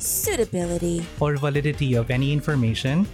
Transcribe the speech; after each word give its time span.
suitability, 0.00 1.04
or 1.20 1.36
validity 1.36 1.94
of 1.94 2.10
any 2.10 2.32
information, 2.32 3.06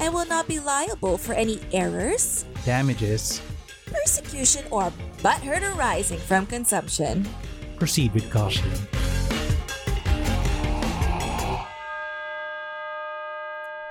and 0.00 0.12
will 0.12 0.26
not 0.26 0.48
be 0.48 0.58
liable 0.58 1.16
for 1.16 1.32
any 1.34 1.60
errors, 1.72 2.44
damages, 2.64 3.40
persecution, 3.86 4.64
or 4.70 4.92
butthurt 5.22 5.62
arising 5.76 6.18
from 6.18 6.46
consumption. 6.46 7.28
proceed 7.78 8.14
with 8.14 8.30
caution. 8.30 8.70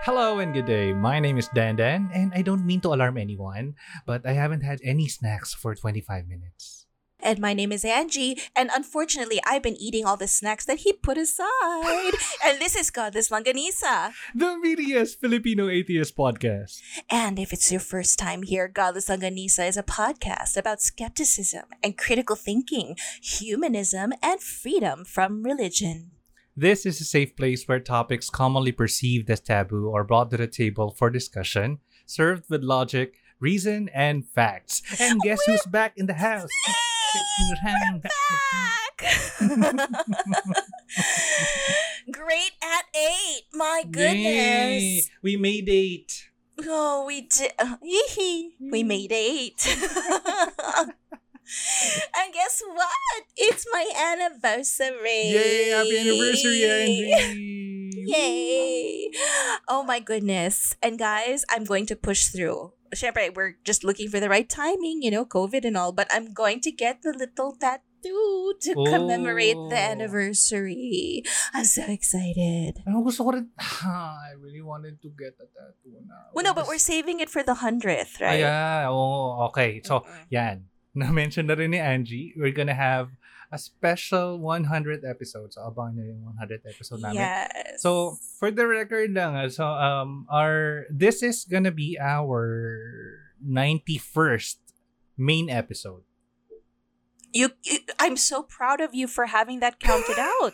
Hello 0.02 0.40
and 0.40 0.50
good 0.52 0.66
day. 0.66 0.94
My 0.94 1.20
name 1.20 1.38
is 1.38 1.48
Dan 1.54 1.76
Dan, 1.76 2.10
and 2.12 2.34
I 2.34 2.42
don't 2.42 2.66
mean 2.66 2.82
to 2.82 2.94
alarm 2.94 3.18
anyone, 3.20 3.76
but 4.08 4.26
I 4.26 4.34
haven't 4.34 4.66
had 4.66 4.80
any 4.84 5.08
snacks 5.08 5.54
for 5.54 5.76
25 5.76 6.26
minutes. 6.28 6.81
And 7.24 7.40
my 7.40 7.54
name 7.54 7.72
is 7.72 7.86
Angie, 7.86 8.38
and 8.56 8.72
unfortunately, 8.74 9.40
I've 9.46 9.62
been 9.62 9.76
eating 9.76 10.06
all 10.06 10.18
the 10.18 10.28
snacks 10.28 10.66
that 10.66 10.80
he 10.80 10.92
put 10.92 11.20
aside. 11.20 12.14
and 12.46 12.60
this 12.60 12.76
is 12.76 12.90
Godless 12.90 13.30
Longanisa. 13.30 14.12
The 14.34 14.60
meatiest 14.64 15.20
Filipino 15.20 15.70
atheist 15.70 16.18
podcast. 16.18 16.82
And 17.12 17.38
if 17.38 17.54
it's 17.54 17.72
your 17.72 17.80
first 17.80 18.18
time 18.18 18.42
here, 18.42 18.68
Godless 18.68 19.08
Longanisa 19.08 19.68
is 19.68 19.78
a 19.78 19.84
podcast 19.84 20.58
about 20.58 20.82
skepticism 20.82 21.66
and 21.84 21.96
critical 21.96 22.36
thinking, 22.36 22.96
humanism, 23.22 24.14
and 24.24 24.42
freedom 24.42 25.06
from 25.06 25.44
religion. 25.44 26.12
This 26.58 26.86
is 26.88 27.00
a 27.02 27.06
safe 27.06 27.36
place 27.36 27.68
where 27.68 27.80
topics 27.80 28.30
commonly 28.30 28.72
perceived 28.72 29.30
as 29.30 29.40
taboo 29.40 29.94
are 29.94 30.04
brought 30.04 30.32
to 30.32 30.38
the 30.38 30.48
table 30.48 30.90
for 30.92 31.10
discussion, 31.10 31.80
served 32.06 32.50
with 32.50 32.64
logic, 32.64 33.16
reason, 33.40 33.90
and 33.94 34.28
facts. 34.28 34.82
And 35.00 35.22
guess 35.22 35.40
who's 35.46 35.66
back 35.66 35.94
in 35.96 36.08
the 36.08 36.16
house? 36.16 36.50
Back! 38.02 38.98
Great 42.12 42.52
at 42.62 42.86
eight. 42.96 43.44
My 43.54 43.84
Yay! 43.86 43.92
goodness. 43.92 45.10
We 45.22 45.38
made 45.38 45.70
eight. 45.70 46.30
Oh, 46.64 47.06
we 47.06 47.22
did. 47.22 47.52
uh, 47.60 47.78
we 47.82 48.84
made 48.84 49.12
eight. 49.12 49.66
and 52.18 52.34
guess 52.34 52.62
what? 52.74 52.90
It's 53.36 53.66
my 53.72 53.86
anniversary. 53.98 55.30
Yay! 55.32 55.70
Happy 55.70 55.98
anniversary, 55.98 56.64
Angie! 56.66 57.92
Yay! 58.06 59.12
Oh 59.68 59.84
my 59.84 60.00
goodness. 60.00 60.76
And 60.82 60.98
guys, 61.00 61.44
I'm 61.50 61.64
going 61.66 61.86
to 61.88 61.96
push 61.96 62.28
through. 62.28 62.74
Siyempre, 62.92 63.32
we're 63.34 63.56
just 63.64 63.84
looking 63.84 64.10
for 64.12 64.20
the 64.20 64.28
right 64.28 64.48
timing, 64.50 65.00
you 65.02 65.12
know, 65.12 65.24
COVID 65.26 65.64
and 65.64 65.78
all, 65.78 65.92
but 65.96 66.08
I'm 66.12 66.34
going 66.36 66.60
to 66.68 66.72
get 66.72 67.02
the 67.04 67.16
little 67.16 67.56
tattoo 67.56 68.54
to 68.62 68.72
commemorate 68.76 69.56
the 69.72 69.80
Oh. 69.80 69.90
anniversary. 69.96 71.24
I'm 71.54 71.64
so 71.64 71.84
excited. 71.88 72.84
Ano 72.88 73.04
gusto 73.04 73.24
ko 73.24 73.32
rin? 73.40 73.50
I 73.88 74.36
really 74.36 74.62
wanted 74.62 75.00
to 75.02 75.10
get 75.16 75.40
a 75.40 75.48
tattoo 75.48 76.04
na. 76.04 76.36
Well, 76.36 76.44
no, 76.44 76.54
but 76.54 76.68
we're 76.68 76.82
saving 76.82 77.20
it 77.24 77.30
for 77.32 77.44
the 77.44 77.64
hundredth, 77.64 78.20
right? 78.20 78.44
Ayan. 78.44 78.92
Oo, 78.92 79.48
okay. 79.52 79.80
So, 79.84 80.04
Mm-mm. 80.04 80.26
yan. 80.30 80.58
Na-mention 81.00 81.48
na 81.48 81.56
rin 81.56 81.72
ni 81.72 81.80
Angie, 81.80 82.36
we're 82.36 82.52
gonna 82.52 82.76
have 82.76 83.08
a 83.52 83.60
special 83.60 84.40
100 84.40 85.04
episode. 85.04 85.52
So, 85.52 85.62
abangan 85.68 86.00
nyo 86.00 86.06
yung 86.08 86.24
100th 86.40 86.66
episode 86.72 87.04
namin. 87.04 87.20
Yes. 87.20 87.84
So, 87.84 88.16
for 88.40 88.50
the 88.50 88.64
record 88.66 89.12
lang, 89.12 89.36
ah, 89.36 89.52
so, 89.52 89.68
um, 89.68 90.26
our, 90.32 90.88
this 90.88 91.22
is 91.22 91.44
gonna 91.44 91.72
be 91.72 92.00
our 92.00 93.28
91st 93.44 94.64
main 95.20 95.52
episode. 95.52 96.08
you, 97.34 97.52
you 97.64 97.80
I'm 98.00 98.18
so 98.18 98.44
proud 98.44 98.82
of 98.82 98.94
you 98.94 99.08
for 99.08 99.28
having 99.28 99.60
that 99.60 99.80
counted 99.80 100.20
out. 100.20 100.54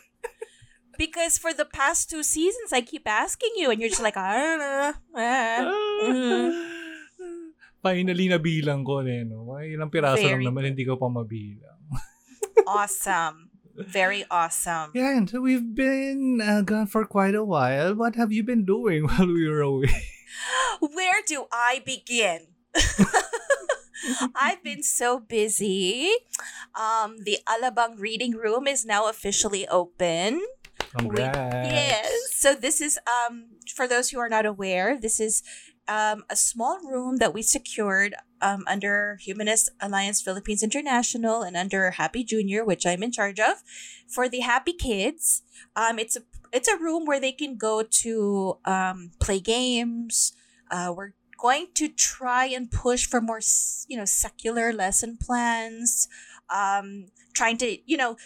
Because 0.97 1.37
for 1.37 1.53
the 1.53 1.65
past 1.65 2.09
two 2.09 2.23
seasons, 2.25 2.73
I 2.73 2.81
keep 2.81 3.05
asking 3.05 3.53
you, 3.53 3.69
and 3.69 3.77
you're 3.79 3.89
just 3.89 4.01
like, 4.01 4.17
I 4.17 4.33
don't 4.33 4.57
know. 4.57 4.93
Ah. 5.13 5.61
Mhm. 6.09 6.49
Finally, 7.85 8.25
nabilang 8.33 8.81
ko 8.81 9.05
na 9.05 9.21
no? 9.21 9.45
May 9.45 9.77
ilang 9.77 9.93
piraso 9.93 10.25
lang 10.25 10.41
naman, 10.41 10.73
hindi 10.73 10.81
ko 10.89 10.97
pa 10.97 11.05
mabilang. 11.05 11.76
Awesome. 12.67 13.49
Very 13.77 14.25
awesome. 14.31 14.91
Yeah, 14.95 15.15
and 15.15 15.29
so 15.29 15.39
we've 15.41 15.75
been 15.75 16.41
uh, 16.41 16.61
gone 16.61 16.87
for 16.87 17.05
quite 17.05 17.35
a 17.35 17.43
while. 17.43 17.93
What 17.93 18.15
have 18.15 18.31
you 18.31 18.43
been 18.43 18.65
doing 18.65 19.03
while 19.07 19.27
we 19.27 19.47
were 19.47 19.61
away? 19.61 20.03
Where 20.79 21.21
do 21.25 21.45
I 21.51 21.81
begin? 21.85 22.47
I've 24.35 24.63
been 24.63 24.83
so 24.83 25.19
busy. 25.19 26.09
Um, 26.73 27.17
the 27.23 27.39
Alabang 27.47 27.99
Reading 27.99 28.33
Room 28.33 28.67
is 28.67 28.85
now 28.85 29.09
officially 29.09 29.67
open. 29.67 30.41
Congrats. 30.97 31.69
Yes. 31.69 32.11
So 32.33 32.55
this 32.55 32.81
is 32.81 32.99
um 33.07 33.57
for 33.75 33.87
those 33.87 34.09
who 34.09 34.19
are 34.19 34.29
not 34.29 34.45
aware, 34.45 34.97
this 34.99 35.19
is 35.19 35.43
um 35.87 36.23
a 36.29 36.35
small 36.35 36.79
room 36.79 37.17
that 37.17 37.33
we 37.33 37.41
secured 37.41 38.15
um 38.41 38.63
under 38.67 39.17
Humanist 39.21 39.69
Alliance 39.81 40.21
Philippines 40.21 40.63
International 40.63 41.41
and 41.41 41.55
under 41.57 41.91
Happy 41.91 42.23
Junior, 42.23 42.63
which 42.65 42.85
I'm 42.85 43.03
in 43.03 43.11
charge 43.11 43.39
of, 43.39 43.63
for 44.07 44.29
the 44.29 44.41
happy 44.41 44.73
kids. 44.73 45.43
Um 45.75 45.99
it's 45.99 46.15
a 46.15 46.21
it's 46.53 46.67
a 46.67 46.77
room 46.77 47.05
where 47.05 47.19
they 47.19 47.31
can 47.33 47.57
go 47.57 47.83
to 47.83 48.57
um 48.65 49.11
play 49.19 49.39
games. 49.39 50.33
Uh 50.71 50.93
we're 50.95 51.13
going 51.37 51.67
to 51.75 51.87
try 51.87 52.45
and 52.45 52.71
push 52.71 53.05
for 53.05 53.21
more 53.21 53.39
you 53.87 53.97
know 53.97 54.05
secular 54.05 54.73
lesson 54.73 55.17
plans 55.21 56.07
um 56.49 57.05
trying 57.33 57.57
to 57.57 57.77
you 57.85 57.95
know 57.97 58.17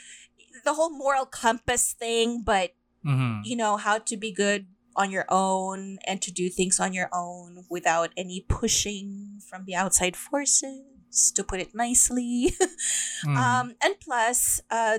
the 0.64 0.74
whole 0.76 0.90
moral 0.96 1.26
compass 1.26 1.94
thing 1.94 2.42
but 2.44 2.72
Mhm. 3.04 3.42
you 3.44 3.56
know 3.58 3.78
how 3.78 3.98
to 3.98 4.16
be 4.16 4.32
good 4.32 4.68
on 4.96 5.12
your 5.12 5.26
own 5.30 5.98
and 6.06 6.22
to 6.22 6.32
do 6.32 6.50
things 6.50 6.80
on 6.80 6.94
your 6.94 7.10
own 7.14 7.66
without 7.70 8.10
any 8.18 8.46
pushing 8.48 9.40
from 9.50 9.66
the 9.66 9.76
outside 9.76 10.16
forces 10.16 11.32
to 11.36 11.44
put 11.44 11.60
it 11.60 11.74
nicely 11.76 12.54
Mm. 13.26 13.38
um 13.38 13.76
and 13.84 13.96
plus 14.00 14.62
uh 14.72 14.98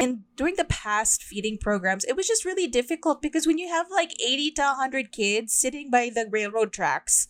in 0.00 0.22
during 0.36 0.54
the 0.56 0.64
past 0.64 1.24
feeding 1.24 1.58
programs 1.58 2.04
it 2.04 2.14
was 2.16 2.28
just 2.28 2.44
really 2.44 2.68
difficult 2.68 3.20
because 3.20 3.46
when 3.48 3.58
you 3.58 3.68
have 3.68 3.86
like 3.90 4.12
80 4.20 4.52
to 4.52 4.62
100 4.62 5.10
kids 5.10 5.52
sitting 5.52 5.90
by 5.90 6.08
the 6.14 6.26
railroad 6.30 6.72
tracks 6.72 7.26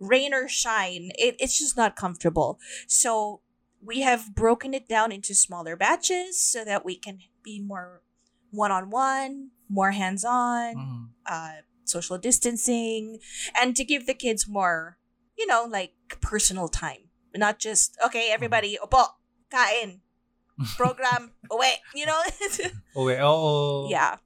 rain 0.00 0.34
or 0.34 0.48
shine 0.48 1.10
it, 1.16 1.36
it's 1.38 1.56
just 1.58 1.76
not 1.76 1.94
comfortable 1.94 2.58
so 2.88 3.40
we 3.80 4.00
have 4.00 4.34
broken 4.34 4.74
it 4.74 4.88
down 4.88 5.12
into 5.12 5.32
smaller 5.34 5.76
batches 5.76 6.40
so 6.40 6.64
that 6.64 6.84
we 6.84 6.96
can 6.96 7.18
be 7.44 7.60
more 7.60 8.02
one-on-one 8.50 9.50
more 9.72 9.92
hands-on 9.96 10.76
Mhm. 10.76 11.02
uh, 11.24 11.64
social 11.88 12.18
distancing 12.20 13.18
and 13.56 13.74
to 13.76 13.84
give 13.84 14.04
the 14.06 14.14
kids 14.14 14.44
more 14.46 14.98
you 15.36 15.46
know 15.48 15.64
like 15.64 15.94
personal 16.20 16.68
time. 16.68 17.08
Not 17.34 17.58
just 17.58 17.96
okay 18.04 18.28
everybody 18.30 18.76
opo 18.76 19.16
kain 19.50 20.00
program 20.76 21.32
away 21.50 21.80
you 21.96 22.04
know? 22.06 22.20
Okay, 23.00 23.18
oo. 23.24 23.88
yeah. 23.88 24.20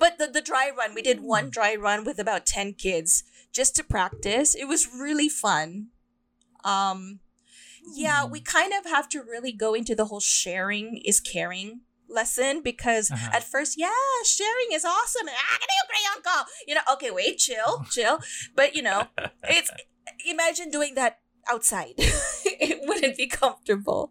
But 0.00 0.16
the, 0.18 0.26
the 0.26 0.40
dry 0.40 0.72
run 0.76 0.94
we 0.96 1.02
did 1.04 1.20
one 1.20 1.50
dry 1.52 1.76
run 1.76 2.02
with 2.04 2.18
about 2.18 2.46
10 2.48 2.74
kids 2.80 3.22
just 3.52 3.76
to 3.76 3.84
practice. 3.84 4.54
It 4.56 4.64
was 4.66 4.88
really 4.88 5.28
fun. 5.28 5.92
Um 6.64 7.20
yeah 7.94 8.24
we 8.26 8.40
kind 8.40 8.72
of 8.74 8.82
have 8.90 9.08
to 9.14 9.22
really 9.22 9.52
go 9.52 9.70
into 9.72 9.94
the 9.94 10.06
whole 10.10 10.18
sharing 10.18 10.96
is 11.04 11.20
caring 11.20 11.85
lesson 12.08 12.62
because 12.62 13.10
Uh-huh. 13.10 13.30
at 13.36 13.42
first 13.44 13.74
yeah 13.78 13.90
sharing 14.24 14.70
is 14.72 14.84
awesome 14.84 15.26
and 15.26 15.36
ah, 15.36 15.56
can 15.58 15.68
you 15.70 15.84
crayon 15.90 16.18
ko? 16.22 16.36
you 16.66 16.74
know 16.74 16.84
okay 16.92 17.10
wait 17.10 17.38
chill 17.38 17.84
chill 17.94 18.18
but 18.54 18.74
you 18.74 18.82
know 18.82 19.08
it's 19.48 19.70
imagine 20.26 20.70
doing 20.70 20.94
that 20.94 21.18
outside 21.50 21.94
it 22.46 22.78
wouldn't 22.86 23.16
be 23.16 23.26
comfortable 23.26 24.10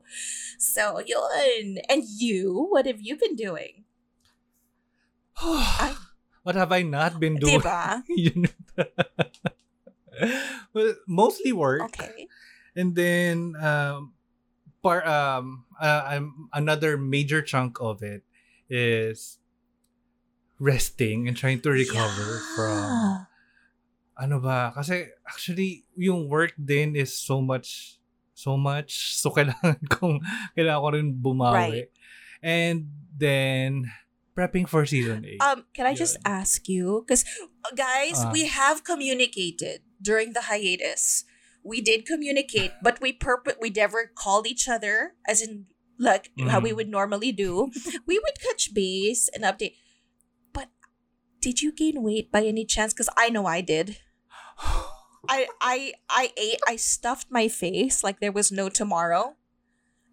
so 0.57 0.99
yun 1.03 1.79
and 1.87 2.03
you 2.19 2.67
what 2.71 2.85
have 2.87 2.99
you 3.03 3.15
been 3.15 3.35
doing 3.35 3.83
what 6.43 6.55
have 6.55 6.71
I 6.71 6.81
not 6.83 7.19
been 7.19 7.35
doing? 7.35 7.59
Well, 10.73 10.95
mostly 11.07 11.51
work. 11.51 11.83
Okay. 11.91 12.27
And 12.75 12.95
then 12.95 13.55
um 13.59 14.14
par 14.85 15.01
um 15.01 15.65
uh, 15.81 16.21
another 16.53 16.93
major 16.93 17.41
chunk 17.41 17.81
of 17.81 18.05
it 18.05 18.21
is 18.69 19.41
resting 20.59 21.27
and 21.27 21.35
trying 21.35 21.59
to 21.59 21.69
recover 21.73 22.39
Yeah. 22.39 22.53
from 22.55 22.83
ano 24.15 24.39
ba 24.39 24.71
kasi 24.71 25.11
actually 25.27 25.83
yung 25.99 26.29
work 26.31 26.55
din 26.55 26.95
is 26.95 27.11
so 27.11 27.41
much 27.43 27.99
so 28.31 28.55
much 28.55 29.17
so 29.19 29.27
kailangan 29.35 29.81
kong 29.91 30.23
kailangan 30.55 30.79
ko 30.79 30.89
rin 30.95 31.07
bumawi 31.19 31.51
Right. 31.51 31.89
and 32.39 32.87
then 33.11 33.91
prepping 34.31 34.67
for 34.69 34.87
season 34.87 35.27
8 35.27 35.39
Um, 35.43 35.59
can 35.75 35.87
I 35.87 35.95
just 35.95 36.19
ask 36.27 36.67
you? 36.67 37.07
Because, 37.07 37.23
guys, 37.71 38.19
Ah. 38.19 38.35
we 38.35 38.51
have 38.51 38.83
communicated 38.83 39.79
during 40.03 40.35
the 40.35 40.51
hiatus. 40.51 41.23
We 41.65 41.81
did 41.81 42.05
communicate, 42.05 42.77
but 42.85 43.01
we 43.01 43.09
purpose 43.11 43.57
we 43.59 43.73
never 43.73 44.11
called 44.13 44.45
each 44.45 44.69
other, 44.69 45.17
as 45.25 45.41
in 45.41 45.65
like 45.97 46.29
how 46.37 46.61
we 46.61 46.69
Mhm. 46.71 46.75
would 46.77 46.91
normally 46.93 47.33
do. 47.33 47.73
we 48.05 48.21
would 48.21 48.37
touch 48.37 48.69
base 48.69 49.25
and 49.33 49.41
update. 49.41 49.73
But 50.53 50.69
did 51.41 51.65
you 51.65 51.73
gain 51.73 52.05
weight 52.05 52.29
by 52.29 52.45
any 52.45 52.69
chance? 52.69 52.93
Because 52.93 53.09
I 53.17 53.33
know 53.33 53.49
I 53.49 53.65
did. 53.65 53.97
I 55.25 55.49
I 55.57 55.97
I 56.05 56.29
ate. 56.37 56.61
I 56.69 56.77
stuffed 56.77 57.33
my 57.33 57.49
face 57.49 58.05
like 58.05 58.21
there 58.21 58.31
was 58.35 58.53
no 58.53 58.69
tomorrow, 58.69 59.33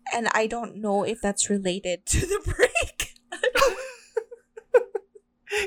and 0.08 0.32
I 0.32 0.48
don't 0.48 0.80
know 0.80 1.04
if 1.04 1.20
that's 1.20 1.52
related 1.52 2.08
to 2.16 2.24
the 2.24 2.40
break. 2.40 3.12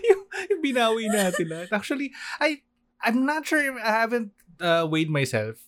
yung, 0.09 0.25
yung 0.49 0.61
binawi 0.65 1.05
natin 1.13 1.45
lahat. 1.53 1.69
Actually, 1.71 2.09
I, 2.41 2.65
I'm 3.05 3.25
not 3.25 3.45
sure 3.45 3.61
if 3.61 3.75
I 3.77 3.91
haven't 4.01 4.33
uh, 4.59 4.87
weighed 4.89 5.09
myself. 5.13 5.61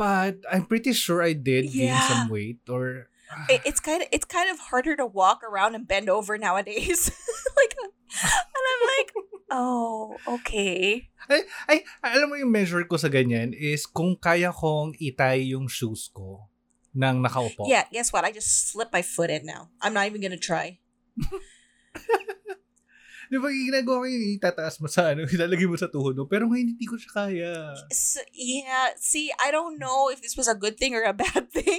But 0.00 0.48
I'm 0.48 0.64
pretty 0.64 0.96
sure 0.96 1.20
I 1.20 1.36
did 1.36 1.68
gain 1.76 1.92
some 2.08 2.32
weight 2.32 2.64
or... 2.72 3.12
it's 3.68 3.84
kind 3.84 4.00
of 4.00 4.08
it's 4.10 4.24
kind 4.24 4.48
of 4.48 4.56
harder 4.72 4.96
to 4.96 5.04
walk 5.04 5.44
around 5.44 5.76
and 5.76 5.84
bend 5.84 6.08
over 6.08 6.40
nowadays. 6.40 7.12
like, 7.60 7.76
and 7.84 8.64
I'm 8.64 8.82
like, 8.96 9.10
oh, 9.52 10.16
okay. 10.40 11.12
Ay, 11.28 11.44
ay, 11.68 11.78
alam 12.00 12.32
mo 12.32 12.40
yung 12.40 12.48
measure 12.48 12.82
ko 12.88 12.96
sa 12.96 13.12
ganyan 13.12 13.52
is 13.52 13.84
kung 13.84 14.16
kaya 14.16 14.56
kong 14.56 14.96
itay 14.96 15.52
yung 15.52 15.68
shoes 15.68 16.08
ko 16.08 16.48
nang 16.96 17.20
nakaupo. 17.20 17.68
Yeah, 17.68 17.84
guess 17.92 18.08
what? 18.08 18.24
I 18.24 18.32
just 18.32 18.72
slipped 18.72 18.96
my 18.96 19.04
foot 19.04 19.28
in 19.28 19.44
now. 19.44 19.68
I'm 19.84 19.92
not 19.92 20.08
even 20.08 20.24
gonna 20.24 20.40
try. 20.40 20.80
Di 23.30 23.38
ba 23.38 23.46
ginagawa 23.46 24.02
ko 24.02 24.06
yung 24.10 24.26
itataas 24.42 24.82
mo 24.82 24.90
sa 24.90 25.14
ano, 25.14 25.22
ilalagay 25.30 25.70
mo 25.70 25.78
sa 25.78 25.86
tuhod 25.86 26.18
mo. 26.18 26.26
Pero 26.26 26.50
ngayon 26.50 26.74
hindi 26.74 26.84
ko 26.84 26.98
siya 26.98 27.12
kaya. 27.14 27.52
So, 27.94 28.18
yeah, 28.34 28.90
see, 28.98 29.30
I 29.38 29.54
don't 29.54 29.78
know 29.78 30.10
if 30.10 30.18
this 30.18 30.34
was 30.34 30.50
a 30.50 30.58
good 30.58 30.74
thing 30.74 30.98
or 30.98 31.06
a 31.06 31.14
bad 31.22 31.46
thing 31.54 31.78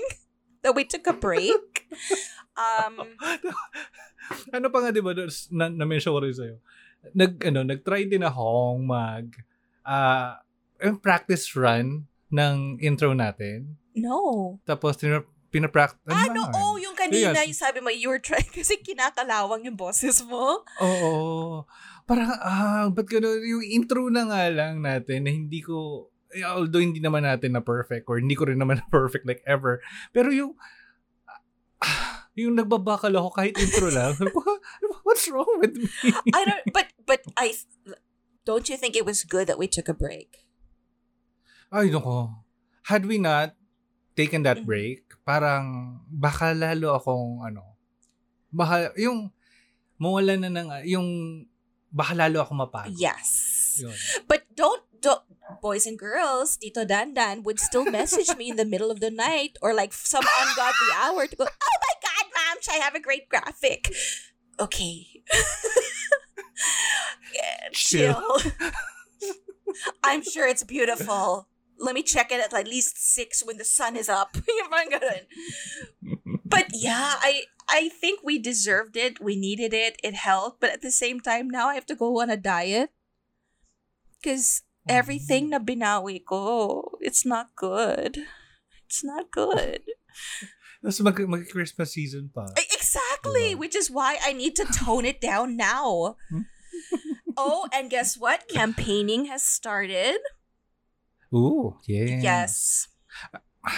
that 0.64 0.72
we 0.72 0.88
took 0.88 1.06
a 1.06 1.14
break. 1.14 1.92
Um, 2.52 3.18
ano 4.52 4.68
pa 4.70 4.78
nga, 4.84 4.92
di 4.92 5.00
ba, 5.00 5.16
na, 5.16 5.72
na-mention 5.72 6.14
ko 6.14 6.20
rin 6.20 6.36
sa'yo. 6.36 6.60
Nag, 7.16 7.40
ano, 7.48 7.64
nag-try 7.64 8.06
din 8.06 8.28
akong 8.28 8.86
mag, 8.86 9.32
yung 10.84 11.00
practice 11.00 11.48
run 11.56 12.06
ng 12.30 12.78
intro 12.84 13.16
natin. 13.16 13.80
no. 13.96 14.60
Tapos, 14.68 15.00
tina- 15.52 15.68
pinapractice. 15.68 16.16
Ah, 16.16 16.32
no, 16.32 16.48
oh, 16.56 16.80
yung 16.80 16.96
kanina, 16.96 17.36
Yes. 17.36 17.48
yung 17.52 17.60
sabi 17.60 17.84
mo, 17.84 17.92
you 17.92 18.08
were 18.08 18.24
trying, 18.24 18.48
kasi 18.56 18.80
kinakalawang 18.80 19.68
yung 19.68 19.76
boses 19.76 20.24
mo. 20.24 20.64
Oo. 20.80 21.68
Parang, 22.08 22.32
ah, 22.40 22.88
ba't 22.88 23.06
gano'n? 23.06 23.44
Yung 23.44 23.64
intro 23.64 24.08
na 24.08 24.26
nga 24.26 24.48
lang 24.50 24.80
natin 24.82 25.28
na 25.28 25.32
hindi 25.32 25.60
ko, 25.62 26.08
eh, 26.32 26.48
although 26.48 26.80
hindi 26.82 27.04
naman 27.04 27.28
natin 27.28 27.54
na 27.54 27.62
perfect 27.62 28.08
or 28.08 28.18
hindi 28.18 28.34
ko 28.34 28.48
rin 28.48 28.58
naman 28.58 28.80
na 28.82 28.88
perfect 28.88 29.28
like 29.28 29.44
ever. 29.44 29.84
Pero 30.16 30.32
yung, 30.32 30.56
ah, 31.84 32.32
yung 32.34 32.56
nagbabakal 32.56 33.12
ako 33.12 33.30
kahit 33.36 33.56
intro 33.60 33.92
lang. 33.92 34.16
What's 35.06 35.28
wrong 35.28 35.60
with 35.60 35.76
me? 35.76 35.92
I 36.32 36.42
don't, 36.48 36.64
but, 36.72 36.88
but 37.04 37.22
I, 37.36 37.52
don't 38.48 38.66
you 38.72 38.80
think 38.80 38.96
it 38.96 39.06
was 39.06 39.28
good 39.28 39.46
that 39.52 39.60
we 39.60 39.68
took 39.68 39.92
a 39.92 39.94
break? 39.94 40.48
Ay, 41.72 41.92
nako. 41.92 42.44
Had 42.88 43.06
we 43.06 43.20
not 43.20 43.56
taken 44.16 44.44
that 44.44 44.62
Mhm. 44.62 44.68
break, 44.68 45.02
parang 45.24 45.98
baka 46.12 46.52
lalo 46.54 46.96
akong 47.00 47.46
ano, 47.46 47.78
baka 48.52 48.92
yung 49.00 49.32
mawala 50.02 50.36
na 50.36 50.50
ng, 50.52 50.70
yung 50.90 51.08
baka 51.92 52.16
lalo 52.16 52.42
ako 52.44 52.52
mapagod. 52.56 52.98
Yes. 53.00 53.30
Yun. 53.80 53.96
But 54.28 54.48
don't, 54.56 54.84
don't, 55.00 55.24
boys 55.62 55.86
and 55.86 56.00
girls, 56.00 56.58
Tito 56.58 56.84
Dandan 56.84 57.44
would 57.44 57.60
still 57.60 57.86
message 57.86 58.36
me 58.36 58.50
in 58.50 58.58
the 58.58 58.66
middle 58.68 58.92
of 58.92 59.00
the 59.00 59.12
night 59.12 59.56
or 59.62 59.74
like 59.74 59.94
some 59.94 60.24
ungodly 60.24 60.92
hour 60.96 61.28
to 61.28 61.36
go, 61.36 61.46
oh 61.48 61.78
my 61.80 61.96
God, 62.02 62.26
ma'am, 62.36 62.58
I 62.72 62.78
have 62.84 62.96
a 62.96 63.04
great 63.04 63.30
graphic. 63.30 63.92
Okay. 64.60 65.24
Chill. 67.72 68.14
chill. 68.14 68.52
I'm 70.04 70.22
sure 70.24 70.48
it's 70.48 70.64
beautiful. 70.64 71.48
Let 71.82 71.98
me 71.98 72.06
check 72.06 72.32
it 72.32 72.40
at 72.40 72.54
at 72.54 72.70
least 72.70 73.02
six 73.02 73.42
when 73.42 73.58
the 73.58 73.66
sun 73.66 73.98
is 73.98 74.08
up. 74.08 74.38
Yung 74.48 74.70
parang 74.70 74.94
ganun. 74.94 75.26
but 76.46 76.70
yeah, 76.78 77.18
I 77.18 77.50
I 77.68 77.90
think 77.90 78.22
we 78.22 78.38
deserved 78.38 78.96
it. 78.96 79.18
We 79.18 79.36
needed 79.36 79.74
it. 79.74 79.98
It 80.06 80.14
helped. 80.14 80.62
But 80.62 80.70
at 80.70 80.86
the 80.86 80.94
same 80.94 81.20
time, 81.20 81.50
now 81.50 81.68
I 81.68 81.76
have 81.76 81.90
to 81.90 81.98
go 81.98 82.22
on 82.22 82.30
a 82.30 82.38
diet. 82.38 82.94
Because 84.22 84.62
everything 84.86 85.50
mm. 85.50 85.58
na 85.58 85.60
binawi 85.60 86.22
ko, 86.22 86.98
it's 87.02 87.26
not 87.26 87.58
good. 87.58 88.22
It's 88.86 89.04
not 89.04 89.32
good. 89.34 89.82
Tapos 90.82 91.02
mag, 91.06 91.18
mag-Christmas 91.30 91.94
season 91.94 92.34
pa. 92.34 92.50
Exactly, 92.58 93.54
which 93.54 93.78
is 93.78 93.94
why 93.94 94.18
I 94.26 94.34
need 94.34 94.58
to 94.58 94.66
tone 94.66 95.06
it 95.06 95.22
down 95.22 95.56
now. 95.56 96.18
oh, 97.38 97.70
and 97.70 97.90
guess 97.90 98.18
what? 98.18 98.50
Campaigning 98.50 99.26
has 99.30 99.46
started. 99.46 100.18
Ooh, 101.34 101.78
yeah. 101.88 102.20
Yes. 102.22 102.88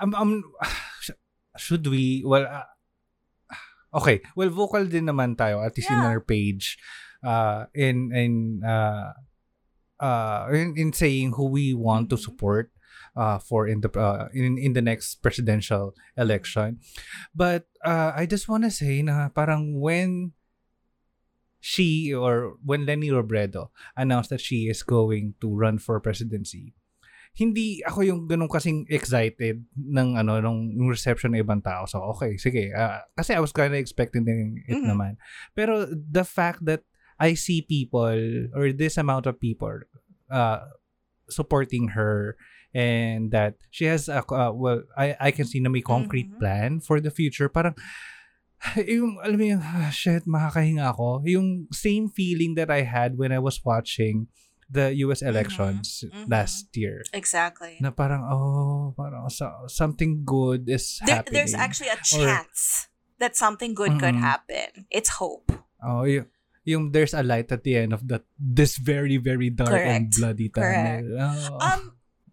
Um, 0.00 0.14
um, 0.16 0.42
should 1.56 1.86
we, 1.86 2.24
well, 2.26 2.48
uh, 2.48 2.66
okay, 4.00 4.22
well, 4.34 4.48
vocal 4.48 4.84
din 4.88 5.06
naman 5.06 5.36
tayo, 5.36 5.62
at 5.64 5.76
least 5.76 5.92
in 5.92 6.00
Yeah. 6.00 6.08
our 6.16 6.20
page, 6.20 6.78
uh, 7.22 7.66
in, 7.76 8.10
in, 8.10 8.32
uh, 8.64 9.12
uh, 10.00 10.48
in, 10.50 10.74
in 10.76 10.90
saying 10.92 11.34
who 11.36 11.46
we 11.46 11.74
want 11.74 12.10
to 12.10 12.16
Mhm. 12.16 12.24
support 12.24 12.72
uh, 13.16 13.38
for 13.38 13.68
in 13.68 13.80
the 13.80 13.90
uh, 13.92 14.28
in 14.32 14.56
in 14.58 14.72
the 14.72 14.82
next 14.82 15.20
presidential 15.22 15.94
election. 16.16 16.80
But 17.36 17.68
uh, 17.84 18.12
I 18.16 18.26
just 18.26 18.48
want 18.48 18.64
to 18.64 18.72
say 18.72 19.02
na 19.04 19.28
parang 19.28 19.78
when 19.78 20.32
she 21.62 22.10
or 22.10 22.58
when 22.66 22.82
Lenny 22.84 23.14
Robredo 23.14 23.70
announced 23.94 24.34
that 24.34 24.42
she 24.42 24.66
is 24.66 24.82
going 24.82 25.38
to 25.38 25.46
run 25.46 25.78
for 25.78 26.02
presidency, 26.02 26.74
hindi 27.38 27.80
ako 27.86 28.02
yung 28.02 28.20
ganun 28.26 28.50
kasing 28.50 28.84
excited 28.90 29.62
ng 29.78 30.18
ano 30.18 30.42
nung 30.42 30.74
reception 30.90 31.32
ng 31.32 31.40
ibang 31.46 31.62
tao. 31.62 31.86
So 31.86 32.02
okay, 32.18 32.34
sige. 32.36 32.74
ah, 32.74 33.06
kasi 33.14 33.32
I 33.32 33.40
was 33.40 33.54
kind 33.54 33.70
of 33.72 33.78
expecting 33.78 34.26
it 34.66 34.82
Mhm. 34.82 34.90
naman. 34.90 35.12
Pero 35.54 35.86
the 35.88 36.26
fact 36.26 36.66
that 36.66 36.82
I 37.22 37.38
see 37.38 37.62
people 37.62 38.50
or 38.58 38.74
this 38.74 38.98
amount 38.98 39.30
of 39.30 39.38
people 39.38 39.86
uh 40.26 40.66
supporting 41.30 41.94
her 41.94 42.34
and 42.74 43.30
that 43.30 43.54
she 43.70 43.86
has 43.86 44.08
a 44.10 44.20
uh, 44.26 44.50
well 44.50 44.82
I 44.98 45.14
I 45.20 45.30
can 45.30 45.46
see 45.46 45.60
na 45.62 45.70
may 45.70 45.84
concrete 45.84 46.28
Mhm. 46.34 46.38
plan 46.42 46.70
for 46.82 46.98
the 46.98 47.12
future 47.14 47.46
parang 47.48 47.78
yung 48.86 49.18
alam 49.22 49.36
mo 49.38 49.44
yung 49.44 49.62
ah, 49.62 49.90
shit 49.94 50.22
makakahinga 50.24 50.94
ako 50.94 51.22
yung 51.26 51.66
same 51.74 52.06
feeling 52.08 52.54
that 52.54 52.70
I 52.70 52.86
had 52.86 53.18
when 53.18 53.34
I 53.34 53.38
was 53.42 53.58
watching 53.64 54.30
the 54.72 54.94
US 55.04 55.20
elections 55.20 56.04
mhm. 56.08 56.30
last 56.30 56.72
year 56.72 57.04
Exactly. 57.12 57.76
na 57.82 57.92
parang 57.92 58.24
oh 58.30 58.94
parang 58.96 59.28
so, 59.28 59.50
something 59.68 60.24
good 60.24 60.64
is 60.70 61.02
There, 61.04 61.20
happening 61.20 61.34
there's 61.44 61.54
actually 61.54 61.92
a 61.92 62.00
chance 62.00 62.88
that 63.20 63.36
something 63.36 63.74
good 63.74 64.00
could 64.02 64.18
Mhm. 64.18 64.24
happen. 64.24 64.88
It's 64.90 65.20
hope. 65.20 65.52
oh 65.82 66.06
yung, 66.06 66.26
yung 66.64 66.84
there's 66.94 67.12
a 67.12 67.26
light 67.26 67.50
at 67.50 67.66
the 67.66 67.74
end 67.76 67.92
of 67.92 68.06
that 68.08 68.22
this 68.38 68.78
very 68.78 69.18
very 69.18 69.50
dark 69.50 69.74
and 69.74 70.08
Correct. 70.08 70.16
bloody 70.16 70.48
Correct. 70.48 71.04
tunnel 71.04 71.50
Oh. 71.52 71.58
Um 71.60 71.82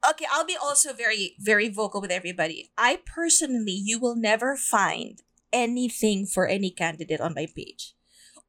okay, 0.05 0.25
I'll 0.31 0.47
be 0.47 0.55
also 0.55 0.93
very 0.93 1.35
very 1.41 1.67
vocal 1.67 1.99
with 1.99 2.13
everybody. 2.13 2.71
I 2.77 3.01
personally 3.03 3.75
you 3.75 3.99
will 3.99 4.15
never 4.15 4.55
find 4.55 5.19
anything 5.53 6.25
for 6.25 6.47
any 6.47 6.71
candidate 6.71 7.21
on 7.21 7.33
my 7.35 7.47
page. 7.47 7.95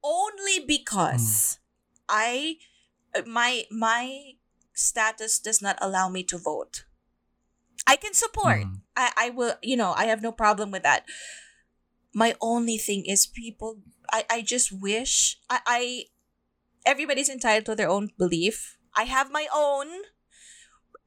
Only 0.04 0.60
because 0.66 1.58
I 2.08 2.56
uh, 3.14 3.22
my 3.26 3.64
my 3.70 4.34
status 4.74 5.38
does 5.38 5.62
not 5.62 5.78
allow 5.80 6.08
me 6.08 6.24
to 6.24 6.38
vote. 6.38 6.84
I 7.86 7.96
can 7.96 8.14
support. 8.14 8.62
Mhm. 8.62 8.80
I, 8.96 9.12
I 9.16 9.30
will, 9.30 9.54
you 9.62 9.76
know, 9.76 9.92
I 9.92 10.04
have 10.06 10.22
no 10.22 10.32
problem 10.32 10.70
with 10.70 10.82
that. 10.82 11.06
My 12.12 12.34
only 12.40 12.76
thing 12.78 13.04
is 13.06 13.26
people, 13.26 13.82
I, 14.12 14.24
I 14.30 14.42
just 14.42 14.72
wish, 14.72 15.38
I, 15.48 15.60
I, 15.66 16.04
everybody's 16.86 17.28
entitled 17.30 17.66
to 17.66 17.74
their 17.76 17.90
own 17.90 18.10
belief. 18.18 18.78
I 18.94 19.04
have 19.04 19.30
my 19.32 19.48
own, 19.54 19.88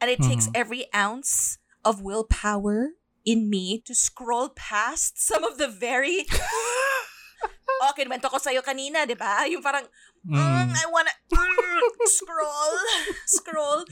and 0.02 0.10
it 0.10 0.22
takes 0.22 0.48
Mhm. 0.48 0.52
every 0.54 0.94
ounce 0.94 1.58
of 1.86 2.02
willpower 2.02 2.92
in 3.26 3.50
me 3.50 3.80
to 3.86 3.96
scroll 3.96 4.50
past 4.50 5.20
some 5.20 5.44
of 5.44 5.58
the 5.58 5.68
very, 5.68 6.26
oh, 7.84 7.94
kinwento 7.98 8.30
ko 8.30 8.38
sa'yo 8.38 8.62
kanina, 8.62 9.08
di 9.08 9.16
ba? 9.16 9.48
Yung 9.48 9.64
parang, 9.64 9.88
mm, 10.28 10.64
Mm. 10.74 10.74
I 10.76 10.86
wanna 10.92 11.12
mm, 11.32 11.82
scroll, 12.08 12.74
scroll. 13.26 13.84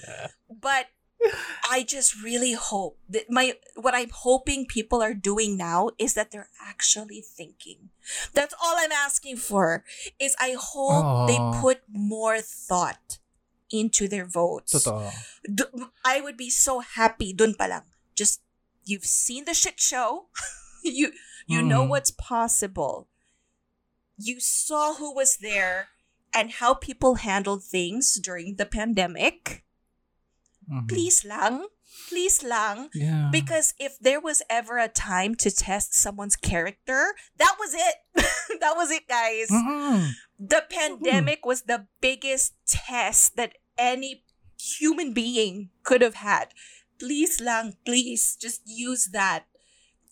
But 0.49 0.87
I 1.69 1.83
just 1.83 2.17
really 2.23 2.53
hope 2.53 2.97
that 3.09 3.29
my 3.29 3.53
what 3.75 3.93
I'm 3.93 4.09
hoping 4.09 4.65
people 4.65 5.01
are 5.03 5.13
doing 5.13 5.57
now 5.57 5.89
is 5.99 6.13
that 6.15 6.31
they're 6.31 6.49
actually 6.57 7.21
thinking. 7.21 7.93
That's 8.33 8.55
all 8.57 8.75
I'm 8.77 8.91
asking 8.91 9.37
for. 9.37 9.83
Is 10.19 10.35
I 10.39 10.55
hope 10.57 11.27
they 11.29 11.37
put 11.61 11.85
more 11.91 12.41
thought 12.41 13.19
into 13.69 14.07
their 14.07 14.25
votes. 14.25 14.73
Totoo. 14.73 15.11
I 16.03 16.21
would 16.21 16.37
be 16.37 16.49
so 16.49 16.79
happy 16.81 17.33
dun 17.33 17.53
pa 17.53 17.65
lang. 17.69 17.85
Just 18.17 18.41
you've 18.83 19.05
seen 19.05 19.45
the 19.45 19.53
shit 19.53 19.79
show. 19.79 20.27
you 20.83 21.11
you 21.47 21.61
know 21.61 21.83
Mm. 21.85 21.89
what's 21.89 22.11
possible. 22.11 23.07
You 24.17 24.39
saw 24.39 24.95
who 24.95 25.13
was 25.13 25.37
there 25.41 25.89
and 26.33 26.51
how 26.51 26.73
people 26.73 27.15
handled 27.15 27.63
things 27.63 28.15
during 28.21 28.55
the 28.55 28.65
pandemic. 28.65 29.65
Mhm. 30.71 30.87
Please 30.87 31.25
lang. 31.25 31.65
Please 32.07 32.41
lang. 32.43 32.89
Yeah. 32.93 33.29
Because 33.31 33.73
if 33.79 33.97
there 33.99 34.19
was 34.21 34.41
ever 34.49 34.77
a 34.77 34.87
time 34.87 35.35
to 35.43 35.51
test 35.51 35.93
someone's 35.93 36.35
character, 36.37 37.15
that 37.37 37.55
was 37.59 37.73
it. 37.73 37.95
that 38.61 38.75
was 38.77 38.91
it, 38.91 39.07
guys. 39.07 39.49
Mm-mm. 39.49 40.11
The 40.39 40.63
pandemic 40.69 41.45
was 41.45 41.63
the 41.63 41.87
biggest 41.99 42.53
test 42.65 43.35
that 43.35 43.57
any 43.77 44.23
human 44.57 45.13
being 45.13 45.69
could 45.83 46.01
have 46.01 46.15
had. 46.15 46.53
Please 47.01 47.41
lang, 47.41 47.73
please 47.81 48.37
just 48.37 48.61
use 48.69 49.09
that. 49.09 49.49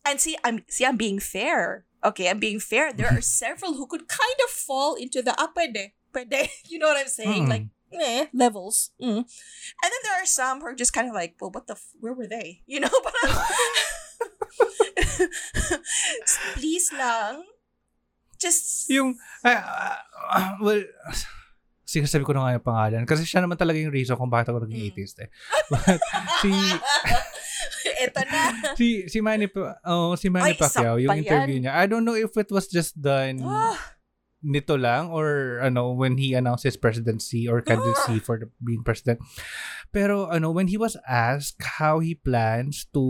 And 0.01 0.17
see, 0.17 0.33
I'm 0.41 0.65
see, 0.65 0.89
I'm 0.89 0.97
being 0.97 1.21
fair. 1.21 1.85
Okay, 2.01 2.25
I'm 2.25 2.41
being 2.41 2.57
fair. 2.59 2.89
There 2.89 3.05
are 3.05 3.21
several 3.45 3.77
who 3.77 3.85
could 3.85 4.09
kind 4.09 4.39
of 4.41 4.49
fall 4.49 4.97
into 4.97 5.21
the 5.21 5.37
ah, 5.37 5.53
pwede, 5.53 5.93
pwede. 6.09 6.49
You 6.65 6.81
know 6.81 6.89
what 6.89 6.97
I'm 6.97 7.13
saying? 7.13 7.45
Mm. 7.45 7.49
Like, 7.49 7.65
eh, 7.93 8.25
levels. 8.33 8.89
Mm. 8.97 9.21
And 9.21 9.89
then 9.93 10.01
there 10.01 10.17
are 10.17 10.25
some 10.25 10.61
who 10.61 10.73
are 10.73 10.73
just 10.73 10.93
kind 10.93 11.07
of 11.07 11.13
like, 11.13 11.35
well, 11.37 11.51
what 11.53 11.67
the, 11.67 11.77
f- 11.77 11.93
where 12.01 12.13
were 12.17 12.27
they? 12.27 12.61
You 12.67 12.81
know, 12.81 12.97
please 16.55 16.89
lang, 16.97 17.43
just 18.39 18.89
Yung, 18.89 19.17
ah, 19.45 19.61
ah, 19.61 19.97
ah, 20.33 20.57
well, 20.61 20.83
sige 21.89 22.05
sabi 22.05 22.21
ko 22.21 22.37
na 22.37 22.45
nga 22.45 22.53
yung 22.53 22.67
pangalan. 22.67 23.03
Kasi 23.03 23.25
siya 23.25 23.41
naman 23.41 23.57
talaga 23.57 23.81
yung 23.81 23.89
reason 23.89 24.13
kung 24.13 24.29
bakit 24.29 24.53
ako 24.53 24.61
naging 24.63 24.85
Mm. 24.85 24.89
atheist 24.93 25.17
eh. 25.19 25.29
But, 25.67 25.97
si, 26.41 26.51
Eto 27.99 28.21
na. 28.29 28.41
si, 28.77 28.87
si 29.09 29.19
Manny, 29.19 29.49
oh, 29.83 30.13
si 30.13 30.29
Manny 30.29 30.53
Ay, 30.53 30.59
Pacquiao, 30.59 31.01
yung 31.01 31.17
interview 31.17 31.57
yan. 31.59 31.63
niya, 31.67 31.73
I 31.73 31.89
don't 31.89 32.05
know 32.05 32.15
if 32.15 32.31
it 32.37 32.47
was 32.49 32.69
just 32.69 32.95
done 32.95 33.41
Ah, 33.41 33.75
nito 34.39 34.79
lang 34.79 35.11
or 35.11 35.59
ano 35.59 35.91
when 35.91 36.15
he 36.15 36.31
announced 36.31 36.63
his 36.63 36.79
presidency 36.79 37.43
or 37.43 37.59
candidacy 37.59 38.23
for 38.23 38.39
the, 38.39 38.47
being 38.63 38.85
president. 38.85 39.19
Pero 39.91 40.31
ano 40.31 40.53
when 40.53 40.71
he 40.71 40.77
was 40.79 40.95
asked 41.03 41.59
how 41.81 41.99
he 41.99 42.15
plans 42.15 42.87
to 42.95 43.03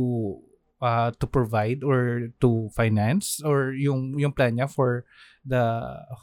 uh, 0.82 1.12
to 1.20 1.28
provide 1.28 1.84
or 1.84 2.32
to 2.40 2.70
finance 2.76 3.40
or 3.44 3.72
yung 3.72 4.18
yung 4.20 4.32
plan 4.32 4.56
niya 4.58 4.72
for 4.72 5.06
the 5.46 5.64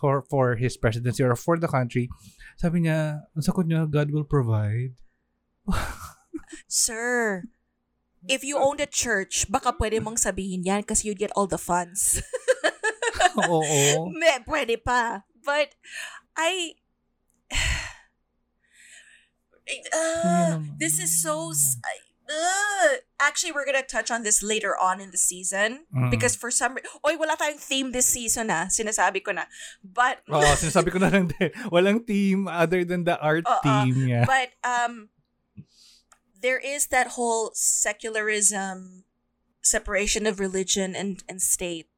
for 0.01 0.23
for 0.29 0.57
his 0.57 0.77
presidency 0.77 1.23
or 1.25 1.37
for 1.37 1.57
the 1.57 1.69
country, 1.69 2.09
sabi 2.57 2.85
niya, 2.85 3.29
ang 3.37 3.45
sagot 3.45 3.69
niya, 3.69 3.89
God 3.89 4.11
will 4.11 4.27
provide. 4.27 4.97
Sir, 6.69 7.45
if 8.29 8.45
you 8.45 8.59
own 8.59 8.81
a 8.81 8.87
church, 8.87 9.47
baka 9.51 9.75
pwede 9.77 10.03
mong 10.03 10.19
sabihin 10.19 10.67
yan 10.67 10.83
kasi 10.83 11.09
you'd 11.09 11.21
get 11.23 11.33
all 11.35 11.47
the 11.47 11.59
funds. 11.59 12.23
Oo. 13.51 14.11
Me, 14.13 14.41
pwede 14.47 14.81
pa. 14.81 15.25
But, 15.45 15.75
I... 16.37 16.77
Uh, 19.91 20.63
this 20.79 21.03
is 21.03 21.11
so... 21.11 21.51
Uh, 22.31 23.03
actually, 23.21 23.53
we're 23.53 23.65
gonna 23.65 23.83
touch 23.87 24.11
on 24.11 24.23
this 24.23 24.43
later 24.43 24.77
on 24.77 25.01
in 25.01 25.11
the 25.11 25.19
season. 25.21 25.87
Mm. 25.95 26.11
Because 26.11 26.37
for 26.37 26.51
some... 26.51 26.77
Oy, 27.07 27.17
wala 27.17 27.37
tayong 27.37 27.59
theme 27.59 27.93
this 27.93 28.07
season 28.07 28.51
ah. 28.51 28.67
Sinasabi 28.69 29.25
ko 29.25 29.33
na. 29.33 29.45
But... 29.83 30.21
Oo, 30.29 30.45
sinasabi 30.61 30.93
ko 30.93 30.99
na 31.01 31.09
lang 31.09 31.33
din. 31.33 31.51
Walang 31.73 32.05
team 32.07 32.49
other 32.49 32.85
than 32.85 33.05
the 33.05 33.17
art 33.21 33.45
Oo. 33.49 33.61
team 33.65 34.07
niya. 34.07 34.27
but 34.27 34.53
um 34.67 35.09
there 36.37 36.61
is 36.61 36.93
that 36.93 37.17
whole 37.17 37.51
secularism 37.57 39.03
separation 39.65 40.27
of 40.29 40.39
religion 40.39 40.95
and, 40.95 41.25
and 41.27 41.41
state 41.43 41.89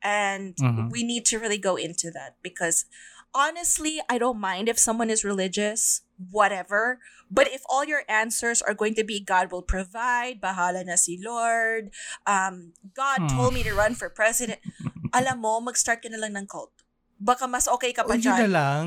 and 0.00 0.56
Mhm. 0.56 0.88
we 0.94 1.02
need 1.02 1.26
to 1.26 1.36
really 1.42 1.58
go 1.58 1.76
into 1.76 2.08
that 2.08 2.36
because 2.40 2.86
honestly 3.34 4.00
i 4.08 4.16
don't 4.16 4.38
mind 4.40 4.68
if 4.70 4.78
someone 4.78 5.10
is 5.10 5.24
religious 5.26 6.03
whatever 6.16 6.98
but 7.26 7.50
if 7.50 7.60
all 7.66 7.82
your 7.82 8.02
answers 8.06 8.62
are 8.62 8.74
going 8.74 8.94
to 8.94 9.02
be 9.02 9.18
god 9.18 9.50
will 9.50 9.64
provide 9.64 10.38
bahala 10.38 10.82
na 10.82 10.94
si 10.94 11.18
lord 11.18 11.90
um 12.24 12.70
god 12.92 13.18
Hmm. 13.24 13.30
told 13.34 13.50
me 13.52 13.62
to 13.62 13.74
run 13.74 13.94
for 13.94 14.06
president 14.06 14.58
alam 15.18 15.42
mo 15.42 15.58
mag-start 15.58 16.02
ka 16.02 16.08
na 16.08 16.18
lang 16.18 16.34
ng 16.34 16.46
cult 16.46 16.70
baka 17.18 17.46
mas 17.46 17.66
okay 17.66 17.90
ka 17.90 18.02
O, 18.02 18.10
pa 18.10 18.18
yun 18.18 18.26
na 18.26 18.36
dyan 18.36 18.52
lang. 18.52 18.84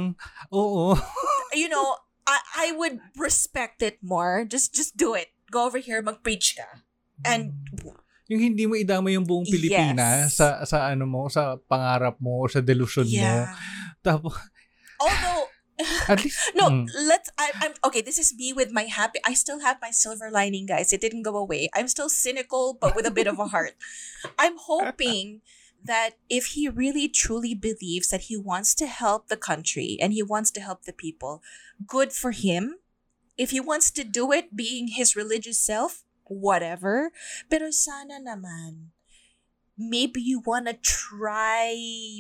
Oo. 0.51 0.93
you 1.57 1.72
know, 1.72 1.96
I 2.27 2.38
I 2.53 2.67
would 2.75 3.00
respect 3.15 3.79
it 3.81 3.98
more. 4.03 4.43
Just 4.43 4.75
just 4.75 5.00
do 5.00 5.15
it. 5.15 5.31
Go 5.48 5.63
over 5.65 5.79
here, 5.79 6.03
mag-preach 6.03 6.53
ka. 6.53 6.84
And 7.24 7.55
yung 8.27 8.43
hindi 8.43 8.67
mo 8.67 8.75
idama 8.75 9.07
yung 9.10 9.24
buong 9.24 9.48
Pilipinas 9.48 10.36
Yes. 10.36 10.38
sa 10.38 10.62
sa 10.67 10.91
ano 10.91 11.07
mo, 11.07 11.31
sa 11.31 11.55
pangarap 11.55 12.19
mo 12.19 12.43
o 12.46 12.51
sa 12.51 12.60
delusion 12.60 13.07
mo. 13.07 13.15
yeah. 13.15 13.55
Tapos 14.03 14.36
Although 14.98 15.37
at 16.07 16.24
least 16.24 16.39
no, 16.55 16.69
mm, 16.69 16.89
let's 16.96 17.29
I, 17.38 17.51
I'm 17.55 17.74
okay, 17.86 18.01
this 18.01 18.17
is 18.17 18.34
me 18.34 18.53
with 18.53 18.72
my 18.72 18.84
happy 18.84 19.19
I 19.25 19.34
still 19.34 19.60
have 19.62 19.77
my 19.81 19.91
silver 19.91 20.31
lining, 20.31 20.65
guys. 20.65 20.91
It 20.91 21.01
didn't 21.01 21.24
go 21.24 21.38
away. 21.38 21.69
I'm 21.75 21.88
still 21.88 22.10
cynical 22.10 22.77
but 22.79 22.96
with 22.96 23.05
a 23.05 23.12
bit 23.12 23.27
of 23.27 23.39
a 23.39 23.48
heart. 23.48 23.75
I'm 24.39 24.57
hoping 24.57 25.41
that 25.84 26.17
if 26.29 26.57
he 26.57 26.67
really 26.67 27.07
truly 27.07 27.53
believes 27.53 28.10
that 28.10 28.27
he 28.27 28.36
wants 28.38 28.74
to 28.75 28.88
help 28.88 29.27
the 29.27 29.38
country 29.38 29.98
and 30.01 30.13
he 30.13 30.24
wants 30.24 30.51
to 30.51 30.62
help 30.62 30.84
the 30.84 30.93
people, 30.93 31.41
good 31.86 32.12
for 32.12 32.31
him. 32.31 32.77
If 33.38 33.51
he 33.51 33.60
wants 33.60 33.91
to 33.91 34.03
do 34.03 34.31
it 34.31 34.55
being 34.57 34.89
his 34.89 35.15
religious 35.15 35.60
self, 35.60 36.03
whatever. 36.25 37.12
Pero 37.50 37.69
sana 37.72 38.17
naman, 38.17 38.97
maybe 39.77 40.22
you 40.22 40.41
want 40.41 40.67
to 40.67 40.74
try 40.74 41.72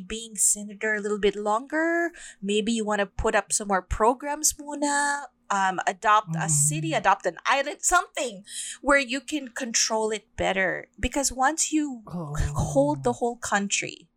being 0.05 0.35
senator 0.35 0.95
a 0.95 1.01
little 1.01 1.19
bit 1.19 1.35
longer. 1.35 2.11
Maybe 2.41 2.71
you 2.71 2.85
want 2.85 2.99
to 2.99 3.05
put 3.05 3.35
up 3.35 3.51
some 3.51 3.67
more 3.67 3.81
programs 3.81 4.53
muna. 4.53 5.25
Um, 5.49 5.79
adopt 5.87 6.35
a 6.35 6.51
city, 6.51 6.91
Mm. 6.91 6.99
adopt 6.99 7.25
an 7.25 7.39
island, 7.47 7.79
something 7.79 8.43
where 8.81 8.99
you 8.99 9.23
can 9.23 9.47
control 9.47 10.11
it 10.11 10.27
better. 10.35 10.91
Because 10.99 11.31
once 11.31 11.71
you 11.71 12.03
oh. 12.03 12.35
hold 12.51 13.07
the 13.07 13.23
whole 13.23 13.37
country, 13.39 14.11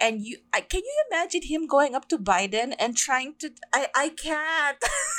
and 0.00 0.26
you, 0.26 0.42
I, 0.52 0.66
can 0.66 0.82
you 0.82 0.96
imagine 1.06 1.42
him 1.46 1.70
going 1.70 1.94
up 1.94 2.10
to 2.10 2.18
Biden 2.18 2.74
and 2.82 2.96
trying 2.96 3.38
to? 3.38 3.54
I, 3.72 3.86
I 3.94 4.08
can't. 4.10 4.82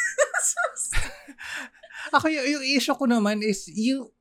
Ako 2.15 2.27
yung, 2.27 2.45
yung 2.45 2.65
issue 2.75 2.93
ko 2.93 3.07
naman 3.07 3.41
is 3.41 3.67
you 3.71 4.11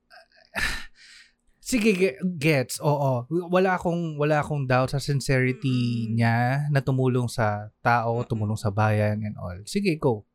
Sige, 1.65 1.97
ge- 1.97 2.21
gets. 2.37 2.77
Oo. 2.85 3.25
Wala 3.49 3.81
akong 3.81 4.21
wala 4.21 4.45
akong 4.45 4.69
doubt 4.69 4.93
sa 4.93 5.01
sincerity 5.01 6.05
Mm. 6.05 6.13
niya 6.13 6.37
na 6.69 6.85
tumulong 6.85 7.25
sa 7.25 7.73
tao, 7.81 8.21
tumulong 8.29 8.61
sa 8.61 8.69
bayan 8.69 9.25
and 9.25 9.33
all. 9.41 9.57
Sige, 9.65 9.97
go. 9.97 10.29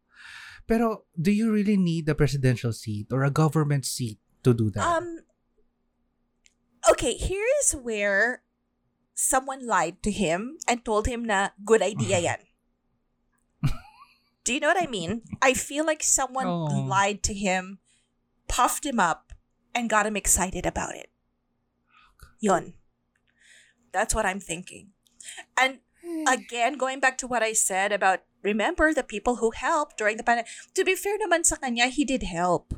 Pero 0.66 1.06
do 1.14 1.30
you 1.30 1.54
really 1.54 1.78
need 1.78 2.10
a 2.10 2.18
presidential 2.18 2.74
seat 2.74 3.14
or 3.14 3.22
a 3.22 3.30
government 3.30 3.86
seat 3.86 4.18
to 4.42 4.58
do 4.58 4.74
that? 4.74 4.82
Um. 4.82 5.22
Okay, 6.90 7.14
here 7.14 7.46
is 7.62 7.78
where 7.78 8.42
someone 9.14 9.68
lied 9.70 10.02
to 10.02 10.10
him 10.10 10.58
and 10.66 10.82
told 10.82 11.06
him 11.06 11.30
na 11.30 11.54
good 11.62 11.86
idea 11.86 12.18
yan. 12.34 12.42
Do 14.42 14.56
you 14.56 14.60
know 14.64 14.72
what 14.74 14.82
I 14.82 14.90
mean? 14.90 15.22
I 15.46 15.54
feel 15.54 15.86
like 15.86 16.02
someone 16.02 16.48
Oh. 16.50 16.90
lied 16.90 17.22
to 17.30 17.38
him, 17.38 17.78
puffed 18.50 18.82
him 18.82 18.98
up, 18.98 19.30
and 19.78 19.86
got 19.86 20.10
him 20.10 20.18
excited 20.18 20.66
about 20.66 20.98
it. 20.98 21.14
Yon. 22.40 22.74
That's 23.92 24.14
what 24.14 24.26
I'm 24.26 24.40
thinking. 24.40 24.90
And 25.58 25.80
again, 26.28 26.78
going 26.78 27.00
back 27.00 27.18
to 27.20 27.28
what 27.28 27.44
I 27.44 27.54
said 27.54 27.92
about 27.92 28.22
remember 28.42 28.94
the 28.94 29.04
people 29.04 29.38
who 29.38 29.52
helped 29.52 29.98
during 29.98 30.18
the 30.18 30.24
pandemic. 30.24 30.48
To 30.76 30.84
be 30.86 30.96
fair 30.96 31.18
naman 31.20 31.46
sa 31.46 31.58
kanya, 31.58 31.88
he 31.88 32.06
did 32.06 32.24
help 32.24 32.74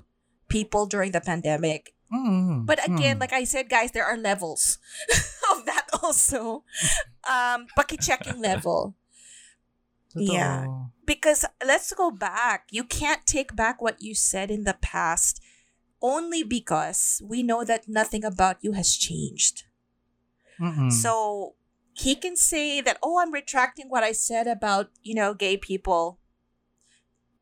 people 0.50 0.86
during 0.86 1.12
the 1.12 1.22
pandemic. 1.22 1.94
Mm, 2.12 2.66
But 2.66 2.80
mm. 2.80 2.98
again, 2.98 3.20
like 3.20 3.32
I 3.32 3.46
said, 3.46 3.70
guys, 3.70 3.92
there 3.92 4.04
are 4.06 4.18
levels 4.18 4.80
of 5.52 5.66
that 5.66 5.88
also. 6.04 6.64
Um, 7.24 7.68
paki-checking 7.78 8.42
level. 8.44 8.96
yeah. 10.16 10.68
Because 11.06 11.46
let's 11.64 11.94
go 11.94 12.12
back. 12.12 12.68
You 12.72 12.84
can't 12.84 13.26
take 13.26 13.56
back 13.56 13.82
what 13.82 14.02
you 14.02 14.14
said 14.16 14.52
in 14.52 14.64
the 14.64 14.76
past 14.82 15.40
only 16.02 16.44
because 16.44 17.22
we 17.24 17.44
know 17.44 17.64
that 17.64 17.88
nothing 17.88 18.24
about 18.24 18.58
you 18.62 18.74
has 18.74 18.96
changed. 18.96 19.64
Mm-mm. 20.60 20.92
So 20.92 21.56
he 21.94 22.16
can 22.16 22.36
say 22.36 22.82
that, 22.82 22.98
oh, 23.04 23.20
I'm 23.20 23.32
retracting 23.34 23.90
what 23.90 24.04
I 24.04 24.12
said 24.12 24.48
about, 24.48 24.90
you 25.04 25.14
know, 25.16 25.34
gay 25.34 25.58
people. 25.58 26.20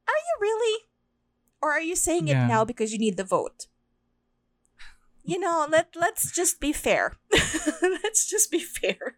Are 0.07 0.17
you 0.17 0.35
really? 0.41 0.83
Or 1.61 1.71
are 1.71 1.81
you 1.81 1.95
saying 1.95 2.27
Yeah. 2.27 2.45
it 2.45 2.47
now 2.47 2.65
because 2.65 2.91
you 2.91 2.99
need 2.99 3.17
the 3.17 3.23
vote? 3.23 3.67
You 5.23 5.37
know, 5.39 5.67
let 5.69 5.93
let's 5.95 6.31
just 6.31 6.59
be 6.59 6.73
fair. 6.73 7.17
let's 8.03 8.25
just 8.27 8.49
be 8.49 8.59
fair. 8.59 9.17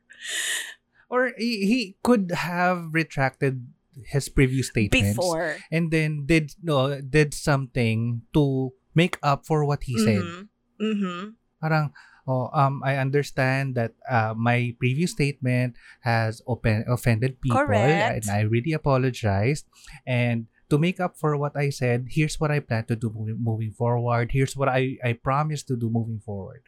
Or 1.09 1.31
he, 1.37 1.65
he 1.65 1.95
could 2.03 2.31
have 2.31 2.89
retracted 2.91 3.67
his 4.07 4.27
previous 4.29 4.67
statements 4.67 5.15
Before. 5.15 5.57
and 5.71 5.91
then 5.91 6.25
did 6.25 6.55
no 6.63 6.99
did 6.99 7.33
something 7.33 8.23
to 8.33 8.73
make 8.93 9.17
up 9.23 9.45
for 9.45 9.65
what 9.65 9.83
he 9.83 9.97
said. 9.97 10.23
Mm-hmm. 10.23 10.83
Mm-hmm. 10.83 11.23
Parang 11.61 11.93
oh 12.29 12.53
um 12.53 12.85
I 12.85 12.97
understand 13.01 13.73
that 13.75 13.97
uh, 14.05 14.33
my 14.37 14.75
previous 14.77 15.11
statement 15.11 15.75
has 16.01 16.41
open, 16.45 16.85
offended 16.87 17.41
people 17.41 17.57
Correct. 17.57 18.25
and 18.25 18.25
I 18.29 18.41
really 18.45 18.73
apologized 18.73 19.65
and 20.05 20.45
to 20.71 20.79
make 20.79 21.03
up 21.03 21.19
for 21.19 21.35
what 21.35 21.51
I 21.59 21.67
said, 21.67 22.07
here's 22.07 22.39
what 22.39 22.49
I 22.49 22.63
plan 22.63 22.87
to 22.87 22.95
do 22.95 23.11
moving, 23.11 23.35
moving 23.43 23.75
forward. 23.75 24.31
Here's 24.31 24.55
what 24.55 24.71
I 24.71 24.95
I 25.03 25.19
promise 25.19 25.67
to 25.67 25.75
do 25.75 25.91
moving 25.91 26.23
forward. 26.23 26.63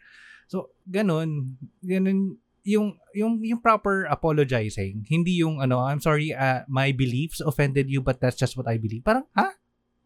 So, 0.52 0.76
ganun, 0.92 1.56
ganun 1.80 2.36
yung 2.68 3.00
yung 3.16 3.40
yung 3.40 3.64
proper 3.64 4.04
apologizing, 4.12 5.08
hindi 5.08 5.40
yung 5.40 5.64
ano, 5.64 5.80
I'm 5.80 6.04
sorry, 6.04 6.36
uh, 6.36 6.68
my 6.68 6.92
beliefs 6.92 7.40
offended 7.40 7.88
you 7.88 8.04
but 8.04 8.20
that's 8.20 8.36
just 8.36 8.60
what 8.60 8.68
I 8.68 8.76
believe. 8.76 9.08
Parang, 9.08 9.24
ha? 9.40 9.56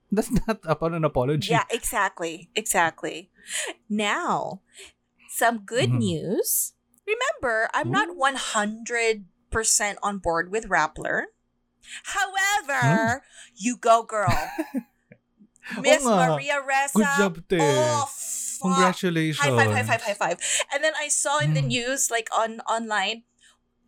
That's 0.12 0.32
not 0.32 0.60
upon 0.64 0.94
an 0.94 1.04
apology. 1.04 1.52
Yeah, 1.52 1.64
exactly. 1.70 2.50
Exactly. 2.56 3.30
Now, 3.90 4.62
some 5.30 5.60
good 5.68 5.90
Mhm. 5.92 6.00
news. 6.00 6.74
Remember, 7.08 7.70
I'm 7.74 7.92
not 7.92 8.16
100% 8.16 9.26
on 10.04 10.18
board 10.20 10.52
with 10.52 10.68
Rappler. 10.68 11.32
However, 12.16 13.24
you 13.56 13.78
go, 13.78 14.04
girl. 14.04 14.36
Miss 15.82 16.04
nga. 16.04 16.16
Maria 16.16 16.60
Ressa. 16.64 16.96
Good 16.96 17.12
job, 17.18 17.34
te. 17.48 17.58
Oh, 17.60 18.08
fuck. 18.08 18.62
Congratulations. 18.72 19.40
High 19.44 19.52
five, 19.56 19.72
high 19.76 19.84
five, 19.84 20.02
high 20.02 20.14
five. 20.16 20.38
And 20.74 20.84
then 20.84 20.94
I 21.00 21.08
saw 21.08 21.40
in 21.40 21.54
the 21.54 21.62
Mm. 21.62 21.68
news, 21.68 22.10
like 22.12 22.28
on 22.32 22.60
online, 22.64 23.24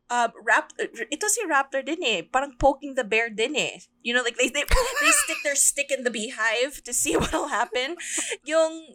um, 0.09 0.29
rap, 0.43 0.73
ito 1.09 1.25
si 1.29 1.41
Rappler 1.45 1.85
din 1.85 2.01
eh. 2.03 2.21
Parang 2.25 2.57
poking 2.57 2.95
the 2.97 3.05
bear 3.05 3.29
din 3.29 3.55
eh. 3.55 3.79
You 4.01 4.13
know, 4.13 4.21
like 4.25 4.37
they, 4.37 4.49
they, 4.49 4.65
they 4.65 5.11
stick 5.25 5.39
their 5.45 5.55
stick 5.55 5.89
in 5.93 6.03
the 6.03 6.11
beehive 6.11 6.81
to 6.83 6.93
see 6.93 7.15
what'll 7.19 7.49
happen. 7.49 7.95
Yung, 8.45 8.93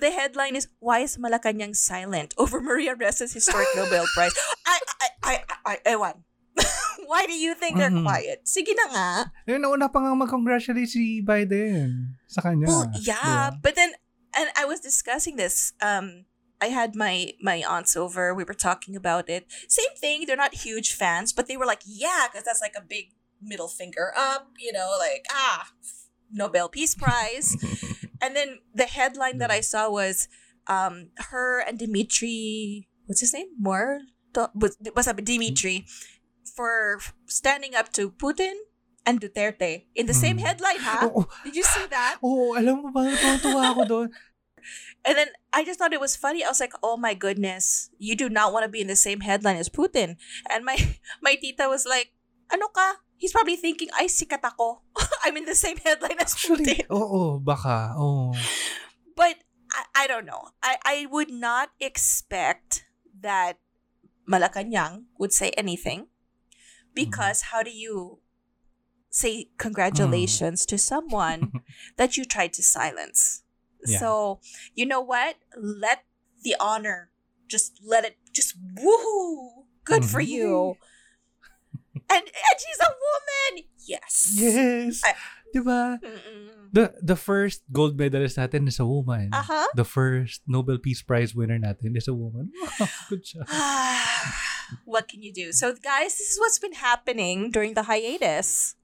the 0.00 0.10
headline 0.10 0.56
is, 0.56 0.68
Why 0.80 1.00
is 1.00 1.16
Malacanang 1.16 1.76
silent 1.76 2.34
over 2.36 2.60
Maria 2.60 2.94
Ressa's 2.96 3.32
historic 3.32 3.68
Nobel 3.76 4.04
Prize? 4.14 4.34
I, 4.66 4.78
I, 5.00 5.08
I, 5.22 5.34
I, 5.64 5.74
ewan. 5.94 6.24
Why 7.06 7.26
do 7.26 7.34
you 7.34 7.54
think 7.54 7.76
they're 7.76 7.90
Mhm. 7.92 8.06
quiet? 8.06 8.46
Sige 8.46 8.72
na 8.78 8.86
nga. 8.90 9.08
Eh, 9.44 9.58
nauna 9.58 9.90
pa 9.92 10.00
nga 10.00 10.14
mag-congratulate 10.14 10.88
si 10.88 11.20
Biden 11.20 12.14
sa 12.30 12.40
kanya. 12.40 12.66
Well, 12.70 12.86
yeah, 13.02 13.50
Diba? 13.52 13.62
but 13.62 13.74
then, 13.74 13.92
and 14.32 14.48
I 14.56 14.64
was 14.64 14.80
discussing 14.80 15.36
this. 15.36 15.74
Um, 15.82 16.24
I 16.60 16.68
had 16.68 16.94
my 16.94 17.32
my 17.42 17.62
aunts 17.62 17.96
over. 17.96 18.34
We 18.34 18.44
were 18.44 18.54
talking 18.56 18.96
about 18.96 19.28
it. 19.28 19.46
Same 19.68 19.94
thing. 19.98 20.24
They're 20.26 20.36
not 20.38 20.54
huge 20.66 20.92
fans, 20.94 21.32
but 21.32 21.46
they 21.48 21.56
were 21.56 21.66
like, 21.66 21.82
"Yeah," 21.84 22.26
because 22.30 22.44
that's 22.44 22.60
like 22.62 22.74
a 22.76 22.82
big 22.84 23.12
middle 23.42 23.68
finger 23.68 24.12
up. 24.16 24.48
You 24.58 24.72
know, 24.72 24.96
like 24.98 25.26
ah, 25.30 25.68
Nobel 26.32 26.68
Peace 26.68 26.94
Prize. 26.94 27.56
and 28.22 28.34
then 28.36 28.60
the 28.74 28.86
headline 28.86 29.38
that 29.38 29.50
I 29.50 29.60
saw 29.60 29.90
was, 29.90 30.28
um, 30.66 31.10
her 31.30 31.60
and 31.60 31.78
Dimitri. 31.78 32.88
What's 33.06 33.20
his 33.20 33.34
name? 33.34 33.52
More 33.60 34.00
was 34.54 34.78
was 34.96 35.06
up 35.06 35.20
Dimitri 35.22 35.84
for 36.56 36.98
standing 37.26 37.74
up 37.74 37.92
to 37.94 38.10
Putin 38.10 38.54
and 39.06 39.20
Duterte 39.20 39.84
in 39.94 40.06
the 40.06 40.14
same 40.16 40.38
Hmm. 40.38 40.44
headline. 40.46 40.80
Huh? 40.80 41.10
Oo, 41.12 41.28
Did 41.44 41.56
you 41.56 41.62
see 41.66 41.84
that? 41.92 42.16
oo, 42.24 42.56
alam 42.56 42.80
mo 42.80 42.88
ba, 42.88 43.04
tuwa 43.42 43.74
ako 43.76 43.82
doon. 43.84 44.08
And 45.04 45.18
then 45.18 45.28
I 45.52 45.64
just 45.64 45.78
thought 45.78 45.92
it 45.92 46.00
was 46.00 46.16
funny. 46.16 46.44
I 46.44 46.48
was 46.48 46.60
like, 46.60 46.72
"Oh 46.82 46.96
my 46.96 47.14
goodness, 47.14 47.90
you 47.98 48.16
do 48.16 48.28
not 48.28 48.52
want 48.52 48.64
to 48.64 48.72
be 48.72 48.80
in 48.80 48.88
the 48.88 48.96
same 48.96 49.20
headline 49.20 49.56
as 49.56 49.68
Putin." 49.68 50.16
And 50.50 50.64
my 50.64 50.76
my 51.24 51.36
tita 51.36 51.68
was 51.68 51.86
like, 51.86 52.12
"Ano 52.52 52.68
ka? 52.68 53.04
He's 53.16 53.32
probably 53.32 53.56
thinking, 53.56 53.88
ay 53.94 54.10
sikat 54.10 54.42
ako. 54.42 54.82
I'm 55.24 55.36
in 55.36 55.46
the 55.46 55.56
same 55.56 55.76
headline 55.78 56.18
as 56.18 56.34
Actually, 56.34 56.84
Putin." 56.84 56.92
oo, 56.98 57.38
baka, 57.40 57.94
oo. 57.96 58.34
But 59.14 59.44
I, 59.70 60.04
I 60.04 60.06
don't 60.06 60.26
know. 60.26 60.56
I 60.64 60.76
I 60.84 60.96
would 61.08 61.30
not 61.30 61.70
expect 61.78 62.88
that 63.20 63.60
Malacanang 64.24 65.12
would 65.20 65.32
say 65.32 65.52
anything 65.56 66.08
because 66.96 67.44
mm-hmm. 67.44 67.56
how 67.56 67.62
do 67.62 67.70
you 67.70 68.24
say 69.14 69.46
congratulations 69.58 70.64
mm. 70.64 70.68
to 70.74 70.76
someone 70.76 71.62
that 71.96 72.16
you 72.16 72.24
tried 72.24 72.52
to 72.54 72.62
silence? 72.62 73.43
Yeah. 73.86 73.98
So, 74.00 74.40
you 74.74 74.86
know 74.86 75.00
what? 75.00 75.36
Let 75.56 76.04
the 76.42 76.56
honor 76.60 77.10
just 77.48 77.80
let 77.84 78.04
it 78.04 78.16
just 78.32 78.56
woohoo. 78.76 79.64
Good 79.84 80.04
for 80.04 80.20
Mhm. 80.20 80.28
you. 80.28 80.50
And 82.10 82.20
and 82.26 82.56
she's 82.58 82.80
a 82.84 82.90
woman. 82.90 83.52
Yes. 83.86 84.12
Yes. 84.36 85.00
I- 85.04 85.14
diba? 85.54 85.96
Mm-mm. 86.02 86.74
The, 86.74 86.90
the 87.00 87.14
first 87.14 87.62
gold 87.70 87.94
medalist 87.96 88.34
natin 88.36 88.66
is 88.66 88.82
a 88.82 88.84
woman. 88.84 89.30
Uh-huh. 89.32 89.68
The 89.78 89.86
first 89.86 90.42
Nobel 90.50 90.76
Peace 90.82 91.00
Prize 91.06 91.30
winner 91.32 91.56
natin 91.56 91.94
is 91.96 92.10
a 92.10 92.14
woman. 92.14 92.50
Good 93.08 93.22
job. 93.22 93.46
what 94.84 95.06
can 95.06 95.22
you 95.22 95.30
do? 95.32 95.52
So, 95.54 95.70
guys, 95.78 96.18
this 96.18 96.34
is 96.34 96.36
what's 96.42 96.58
been 96.58 96.74
happening 96.74 97.54
during 97.54 97.78
the 97.78 97.86
hiatus. 97.86 98.74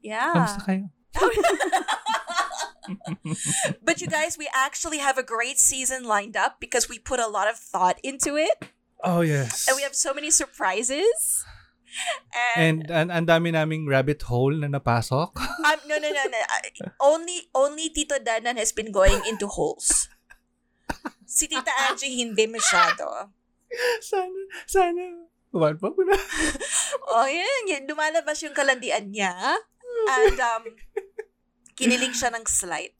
Yeah. 0.00 0.30
Kamusta 0.32 0.62
kayo? 0.62 0.84
but 3.84 4.00
you 4.00 4.08
guys, 4.08 4.38
we 4.38 4.48
actually 4.54 4.98
have 4.98 5.18
a 5.18 5.22
great 5.26 5.58
season 5.58 6.04
lined 6.04 6.36
up 6.36 6.58
because 6.60 6.88
we 6.88 6.98
put 6.98 7.20
a 7.20 7.28
lot 7.28 7.48
of 7.48 7.56
thought 7.58 7.98
into 8.02 8.36
it 8.36 8.72
Oh, 9.04 9.20
yes. 9.20 9.66
and 9.68 9.76
we 9.76 9.82
have 9.82 9.94
so 9.94 10.12
many 10.12 10.30
surprises. 10.30 11.44
And, 12.56 12.86
And 12.86 12.90
an, 12.90 13.06
ang 13.10 13.26
dami 13.26 13.50
naming 13.50 13.88
rabbit 13.90 14.22
hole 14.22 14.54
na 14.54 14.70
napasok. 14.70 15.34
um, 15.66 15.78
no, 15.90 15.98
no, 15.98 16.08
no, 16.12 16.22
no. 16.30 16.40
Only, 17.02 17.50
only 17.54 17.90
Tito 17.90 18.14
Dandan 18.22 18.56
has 18.58 18.70
been 18.70 18.92
going 18.92 19.18
into 19.26 19.48
holes. 19.50 20.06
Si 21.26 21.46
Tita 21.46 21.70
Angie 21.90 22.14
hindi 22.22 22.46
masyado. 22.46 23.30
sana, 24.02 24.40
sana. 24.66 25.02
Kumain 25.50 25.78
pa 25.78 25.90
muna. 25.90 26.14
Oh, 27.10 27.26
yan. 27.26 27.66
yan. 27.66 27.82
Dumalabas 27.90 28.38
yung 28.46 28.54
kalandian 28.54 29.10
niya. 29.10 29.34
And, 30.10 30.38
um, 30.38 30.62
kinilig 31.80 32.12
siya 32.12 32.28
ng 32.30 32.44
slight. 32.44 32.92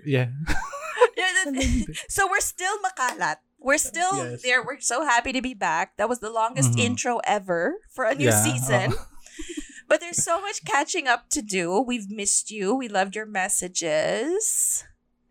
Yeah. 0.00 0.32
so 2.08 2.26
we're 2.26 2.40
still 2.42 2.76
makalat. 2.80 3.44
We're 3.60 3.80
still 3.80 4.12
Yes. 4.16 4.42
there. 4.42 4.60
We're 4.64 4.80
so 4.80 5.04
happy 5.04 5.32
to 5.32 5.40
be 5.40 5.54
back. 5.54 5.96
That 5.96 6.08
was 6.08 6.20
the 6.20 6.28
longest 6.32 6.76
Mhm. 6.76 6.84
intro 6.92 7.20
ever 7.24 7.80
for 7.92 8.04
a 8.04 8.14
new 8.14 8.28
Yeah, 8.32 8.40
season. 8.42 8.92
But 9.88 10.00
there's 10.00 10.24
so 10.24 10.40
much 10.40 10.64
catching 10.64 11.06
up 11.06 11.28
to 11.36 11.40
do. 11.44 11.80
We've 11.80 12.08
missed 12.08 12.50
you. 12.50 12.72
We 12.74 12.88
loved 12.88 13.14
your 13.14 13.28
messages. 13.28 14.82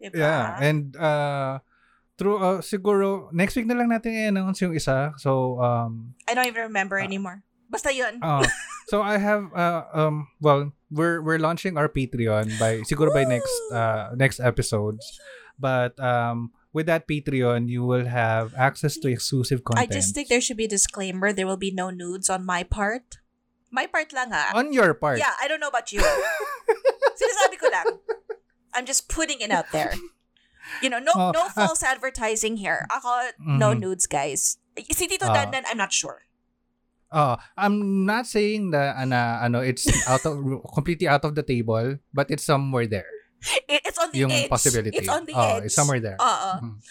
Diba? 0.01 0.17
Yeah, 0.19 0.57
and 0.61 0.93
uh 0.99 1.59
through 2.19 2.37
uh, 2.37 2.59
siguro 2.61 3.33
next 3.33 3.55
week 3.57 3.65
na 3.65 3.73
lang 3.73 3.89
natin 3.89 4.13
i-announce 4.13 4.61
yung 4.61 4.75
isa. 4.77 5.13
So 5.17 5.57
um 5.63 6.13
I 6.29 6.33
don't 6.37 6.45
even 6.45 6.69
remember 6.69 6.99
Ah. 7.01 7.05
anymore. 7.05 7.41
Basta 7.73 7.89
yun. 7.89 8.21
uh, 8.21 8.45
so 8.87 9.01
I 9.01 9.17
have 9.17 9.49
uh 9.57 9.89
um 9.91 10.29
well 10.37 10.69
we're 10.93 11.25
we're 11.25 11.41
launching 11.41 11.73
our 11.73 11.89
Patreon 11.89 12.53
by 12.61 12.85
siguro 12.85 13.09
by 13.09 13.25
next 13.25 13.49
uh 13.73 14.13
next 14.13 14.37
episodes. 14.37 15.01
But 15.57 15.97
um 15.97 16.53
with 16.69 16.85
that 16.85 17.09
Patreon 17.09 17.65
you 17.69 17.81
will 17.81 18.05
have 18.05 18.53
access 18.53 18.97
to 19.01 19.09
exclusive 19.09 19.65
content. 19.65 19.89
I 19.89 19.93
just 19.93 20.13
think 20.13 20.29
there 20.29 20.41
should 20.41 20.57
be 20.61 20.69
a 20.69 20.73
disclaimer. 20.77 21.33
There 21.33 21.49
will 21.49 21.57
be 21.57 21.73
no 21.73 21.89
nudes 21.89 22.29
on 22.29 22.45
my 22.45 22.61
part. 22.61 23.17
My 23.73 23.89
part 23.89 24.13
lang 24.13 24.29
ah. 24.29 24.53
on 24.53 24.69
your 24.69 24.93
part. 24.93 25.17
Yeah, 25.17 25.33
I 25.41 25.49
don't 25.49 25.57
know 25.57 25.73
about 25.73 25.89
you. 25.89 25.97
Sinasabi 27.17 27.57
ko 27.57 27.67
lang. 27.73 27.89
I'm 28.73 28.85
just 28.85 29.09
putting 29.09 29.41
it 29.41 29.49
out 29.49 29.69
there. 29.73 29.93
You 30.81 30.89
know, 30.93 31.01
no 31.01 31.11
Oh, 31.13 31.31
no 31.33 31.49
ah. 31.49 31.53
false 31.53 31.81
advertising 31.81 32.57
here. 32.57 32.85
Ako, 32.93 33.33
no 33.41 33.73
Mhm. 33.73 33.81
nudes, 33.81 34.05
guys. 34.05 34.57
Si 34.77 35.05
Tito 35.09 35.25
Ah. 35.25 35.33
Dandan, 35.33 35.65
I'm 35.65 35.77
not 35.77 35.89
sure. 35.93 36.25
Oh, 37.13 37.37
I'm 37.55 38.05
not 38.09 38.25
saying 38.25 38.73
that 38.73 38.97
ana 38.97 39.37
ano 39.45 39.61
it's 39.61 39.85
out 40.09 40.25
of 40.25 40.41
completely 40.73 41.05
out 41.07 41.21
of 41.23 41.37
the 41.37 41.45
table, 41.45 42.01
but 42.09 42.33
it's 42.33 42.43
somewhere 42.43 42.89
there. 42.89 43.05
It, 43.69 43.85
it's 43.85 43.99
on 44.01 44.09
the 44.09 44.17
Yung 44.25 44.31
edge. 44.33 44.49
possibility. 44.49 44.97
It's 44.97 45.11
on 45.11 45.29
the 45.29 45.37
oh, 45.37 45.61
edge. 45.61 45.69
it's 45.69 45.75
somewhere 45.77 45.99
there. 46.01 46.17
Uh, 46.17 46.57
Mhm. 46.63 46.81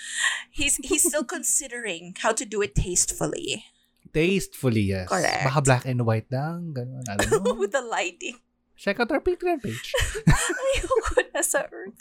he's 0.54 0.76
he's 0.86 1.02
still 1.02 1.24
considering 1.26 2.14
how 2.22 2.30
to 2.30 2.44
do 2.46 2.62
it 2.62 2.78
tastefully 2.78 3.66
Tastefully, 4.12 4.92
yes. 4.92 5.08
Correct. 5.08 5.42
Baka 5.48 5.60
black 5.64 5.84
and 5.88 6.04
white 6.04 6.28
lang, 6.30 6.76
ganun. 6.76 7.00
Know. 7.32 7.56
with 7.56 7.72
the 7.72 7.80
lighting. 7.80 8.36
Check 8.76 9.00
out 9.00 9.08
our 9.10 9.24
Patreon 9.24 9.62
page. 9.64 9.88
Ayoko 10.28 11.32
na 11.32 11.40
sa 11.40 11.64
earth. 11.72 11.96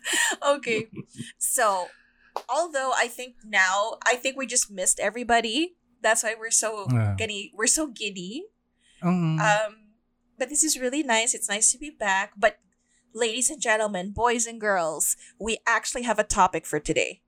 Okay. 0.59 0.91
So, 1.39 1.87
although 2.51 2.91
I 2.91 3.07
think 3.07 3.39
now, 3.47 3.95
I 4.03 4.19
think 4.19 4.35
we 4.35 4.43
just 4.43 4.67
missed 4.67 4.99
everybody 4.99 5.79
That's 6.01 6.23
why 6.23 6.35
we're 6.37 6.51
so 6.51 6.87
Yeah. 6.91 7.15
giddy. 7.17 7.51
We're 7.55 7.67
so 7.67 7.87
giddy. 7.87 8.45
Mm. 9.03 9.39
Um, 9.39 9.75
but 10.37 10.49
this 10.49 10.63
is 10.63 10.79
really 10.79 11.03
nice. 11.03 11.33
It's 11.33 11.49
nice 11.49 11.71
to 11.71 11.77
be 11.77 11.89
back. 11.89 12.33
But 12.37 12.57
ladies 13.13 13.49
and 13.49 13.61
gentlemen, 13.61 14.11
boys 14.11 14.45
and 14.47 14.59
girls, 14.59 15.15
we 15.39 15.57
actually 15.67 16.03
have 16.03 16.17
a 16.19 16.23
topic 16.23 16.65
for 16.65 16.79
today. 16.79 17.21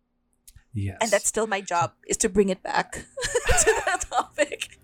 yes. 0.74 0.98
And 1.02 1.12
that's 1.12 1.28
still 1.28 1.46
my 1.46 1.62
job 1.62 1.94
is 2.08 2.18
to 2.18 2.30
bring 2.30 2.50
it 2.50 2.64
back 2.64 2.92
to 3.62 3.70
that 3.86 4.02
topic. 4.10 4.80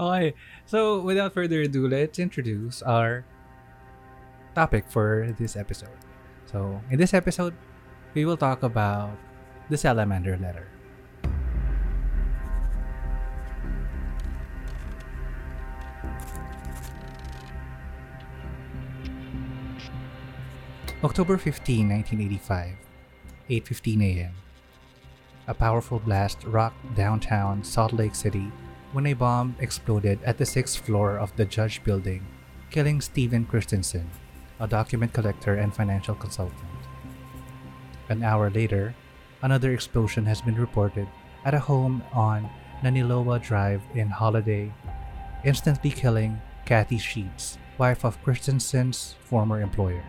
Okay. 0.00 0.34
So, 0.66 1.00
without 1.00 1.34
further 1.34 1.62
ado, 1.62 1.88
let's 1.88 2.18
introduce 2.18 2.82
our 2.82 3.24
topic 4.54 4.90
for 4.90 5.34
this 5.38 5.56
episode. 5.56 5.94
So, 6.46 6.80
in 6.90 6.98
this 6.98 7.14
episode, 7.14 7.54
we 8.14 8.24
will 8.24 8.36
talk 8.36 8.62
about 8.62 9.14
the 9.70 9.76
salamander 9.76 10.36
letter. 10.38 10.66
October 21.04 21.38
15, 21.38 21.88
1985, 21.88 22.74
8:15 23.48 24.02
a.m. 24.02 24.34
A 25.46 25.54
powerful 25.54 26.00
blast 26.00 26.42
rocked 26.42 26.74
downtown 26.96 27.62
Salt 27.62 27.92
Lake 27.92 28.16
City 28.16 28.50
when 28.90 29.06
a 29.06 29.12
bomb 29.12 29.54
exploded 29.60 30.18
at 30.24 30.38
the 30.38 30.44
sixth 30.44 30.84
floor 30.84 31.16
of 31.16 31.30
the 31.36 31.44
Judge 31.44 31.84
Building, 31.84 32.26
killing 32.70 33.00
Steven 33.00 33.44
Christensen, 33.44 34.10
a 34.58 34.66
document 34.66 35.12
collector 35.12 35.54
and 35.54 35.72
financial 35.72 36.16
consultant. 36.16 36.82
An 38.08 38.24
hour 38.24 38.50
later, 38.50 38.92
another 39.42 39.72
explosion 39.72 40.26
has 40.26 40.42
been 40.42 40.56
reported 40.56 41.06
at 41.44 41.54
a 41.54 41.60
home 41.60 42.02
on 42.12 42.50
Naniloa 42.82 43.40
Drive 43.40 43.82
in 43.94 44.10
Holladay, 44.10 44.72
instantly 45.44 45.90
killing 45.90 46.40
Kathy 46.66 46.98
Sheets, 46.98 47.56
wife 47.78 48.04
of 48.04 48.20
Christensen's 48.24 49.14
former 49.22 49.62
employer. 49.62 50.02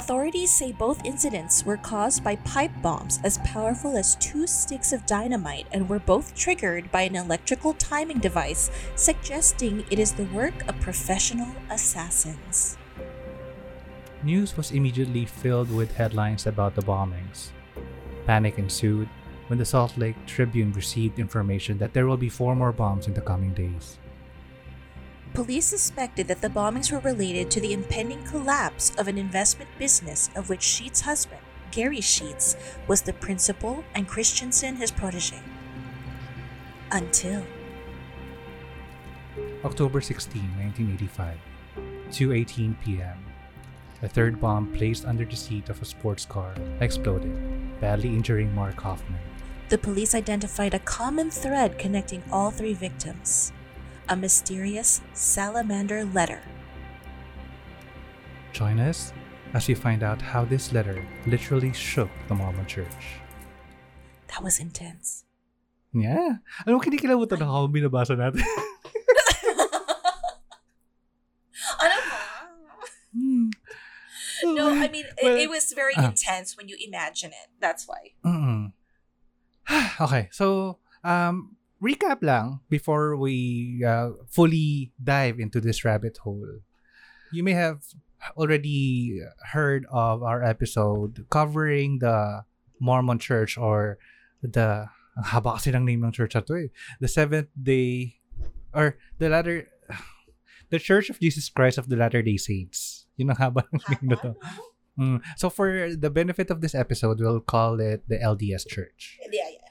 Authorities 0.00 0.50
say 0.50 0.72
both 0.72 1.04
incidents 1.04 1.62
were 1.66 1.76
caused 1.76 2.24
by 2.24 2.36
pipe 2.36 2.70
bombs 2.80 3.20
as 3.22 3.36
powerful 3.44 3.98
as 3.98 4.16
two 4.16 4.46
sticks 4.46 4.94
of 4.94 5.04
dynamite 5.04 5.66
and 5.72 5.86
were 5.86 5.98
both 5.98 6.34
triggered 6.34 6.90
by 6.90 7.02
an 7.02 7.16
electrical 7.16 7.74
timing 7.74 8.18
device, 8.18 8.70
suggesting 8.96 9.84
it 9.90 9.98
is 9.98 10.12
the 10.12 10.24
work 10.32 10.66
of 10.66 10.80
professional 10.80 11.48
assassins. 11.68 12.78
News 14.22 14.56
was 14.56 14.70
immediately 14.70 15.26
filled 15.26 15.70
with 15.70 15.94
headlines 15.94 16.46
about 16.46 16.74
the 16.74 16.82
bombings. 16.82 17.50
Panic 18.24 18.58
ensued 18.58 19.06
when 19.48 19.58
the 19.58 19.66
Salt 19.66 19.98
Lake 19.98 20.16
Tribune 20.24 20.72
received 20.72 21.18
information 21.18 21.76
that 21.76 21.92
there 21.92 22.06
will 22.06 22.16
be 22.16 22.30
four 22.30 22.56
more 22.56 22.72
bombs 22.72 23.06
in 23.06 23.12
the 23.12 23.20
coming 23.20 23.52
days. 23.52 23.98
Police 25.32 25.66
suspected 25.66 26.26
that 26.26 26.40
the 26.40 26.48
bombings 26.48 26.90
were 26.90 26.98
related 26.98 27.50
to 27.52 27.60
the 27.60 27.72
impending 27.72 28.22
collapse 28.24 28.90
of 28.98 29.06
an 29.06 29.16
investment 29.16 29.70
business 29.78 30.28
of 30.34 30.48
which 30.48 30.62
Sheets' 30.62 31.02
husband, 31.02 31.40
Gary 31.70 32.00
Sheets, 32.00 32.56
was 32.88 33.02
the 33.02 33.12
principal 33.12 33.84
and 33.94 34.08
Christensen 34.08 34.76
his 34.76 34.90
protege. 34.90 35.38
Until 36.90 37.46
October 39.64 40.00
16, 40.00 40.42
1985, 40.58 41.38
2:18 42.10 42.80
p.m. 42.82 43.18
A 44.02 44.08
third 44.08 44.40
bomb 44.40 44.72
placed 44.72 45.04
under 45.04 45.24
the 45.24 45.36
seat 45.36 45.68
of 45.68 45.80
a 45.80 45.84
sports 45.84 46.26
car 46.26 46.54
exploded, 46.80 47.30
badly 47.80 48.08
injuring 48.08 48.52
Mark 48.54 48.80
Hofmann. 48.80 49.20
the 49.68 49.78
police 49.78 50.16
identified 50.16 50.74
a 50.74 50.80
common 50.80 51.30
thread 51.30 51.78
connecting 51.78 52.24
all 52.32 52.50
three 52.50 52.74
victims 52.74 53.52
a 54.10 54.16
mysterious 54.16 55.00
salamander 55.14 56.04
letter. 56.06 56.42
Join 58.52 58.80
us 58.82 59.14
as 59.54 59.68
we 59.68 59.74
find 59.74 60.02
out 60.02 60.20
how 60.20 60.44
this 60.44 60.72
letter 60.72 61.06
literally 61.26 61.72
shook 61.72 62.10
the 62.26 62.34
Mormon 62.34 62.66
Church. 62.66 63.22
That 64.34 64.42
was 64.42 64.58
intense. 64.58 65.24
Yeah. 65.94 66.42
Mo, 66.66 66.82
kinikilabutan 66.82 67.42
ako 67.42 67.70
binabasa 67.70 68.18
natin. 68.18 68.42
ano 71.82 71.96
ba? 71.98 72.22
Hmm. 73.14 73.50
No, 74.54 74.70
I 74.74 74.86
mean, 74.90 75.06
it, 75.18 75.22
Well, 75.22 75.38
it 75.38 75.50
was 75.50 75.70
very 75.74 75.94
ah. 75.98 76.10
intense 76.10 76.56
when 76.58 76.66
you 76.70 76.74
imagine 76.78 77.30
it. 77.30 77.50
That's 77.62 77.86
why. 77.86 78.14
Mm. 78.26 78.74
okay, 80.06 80.30
so 80.30 80.78
um 81.02 81.58
recap 81.82 82.22
lang 82.22 82.60
before 82.68 83.16
we 83.16 83.82
uh, 83.84 84.10
fully 84.28 84.92
dive 85.02 85.40
into 85.40 85.60
this 85.60 85.84
rabbit 85.84 86.18
hole. 86.18 86.60
You 87.32 87.42
may 87.42 87.52
have 87.56 87.82
already 88.36 89.20
heard 89.52 89.86
of 89.90 90.22
our 90.22 90.44
episode 90.44 91.26
covering 91.30 91.98
the 92.00 92.44
Mormon 92.80 93.18
Church 93.18 93.56
or 93.56 93.98
the 94.42 94.88
ang 95.16 95.26
haba 95.26 95.58
kasi 95.58 95.74
ng 95.74 95.84
name 95.84 96.04
ng 96.06 96.12
church 96.14 96.34
na 96.34 96.40
to 96.40 96.54
eh. 96.54 96.68
The 97.00 97.10
Seventh 97.10 97.50
Day 97.52 98.20
or 98.72 98.96
the 99.18 99.28
latter 99.28 99.66
the 100.70 100.78
Church 100.78 101.10
of 101.10 101.18
Jesus 101.18 101.50
Christ 101.50 101.76
of 101.78 101.90
the 101.90 101.98
Latter-day 101.98 102.38
Saints. 102.38 103.10
Yun 103.18 103.34
ang 103.34 103.40
haba 103.40 103.66
ng 103.68 103.82
name 103.90 104.06
na 104.14 104.18
to. 104.22 104.32
Mm. 105.00 105.18
So 105.36 105.48
for 105.50 105.96
the 105.96 106.10
benefit 106.12 106.50
of 106.50 106.60
this 106.60 106.74
episode, 106.74 107.20
we'll 107.20 107.40
call 107.40 107.80
it 107.80 108.04
the 108.06 108.20
LDS 108.20 108.68
Church. 108.68 109.18
Yeah, 109.32 109.48
yeah. 109.48 109.70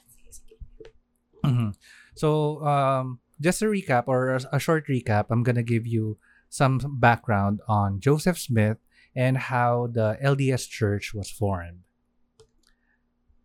Mhm. 1.45 1.71
So 2.19 2.59
um, 2.67 3.23
just 3.39 3.61
a 3.61 3.71
recap 3.71 4.03
or 4.11 4.35
a, 4.35 4.59
short 4.59 4.87
recap, 4.91 5.27
I'm 5.31 5.41
gonna 5.41 5.63
give 5.63 5.87
you 5.87 6.17
some 6.49 6.99
background 6.99 7.61
on 7.65 8.01
Joseph 8.01 8.37
Smith 8.37 8.75
and 9.15 9.37
how 9.37 9.87
the 9.87 10.19
LDS 10.21 10.67
Church 10.67 11.13
was 11.13 11.31
formed. 11.31 11.87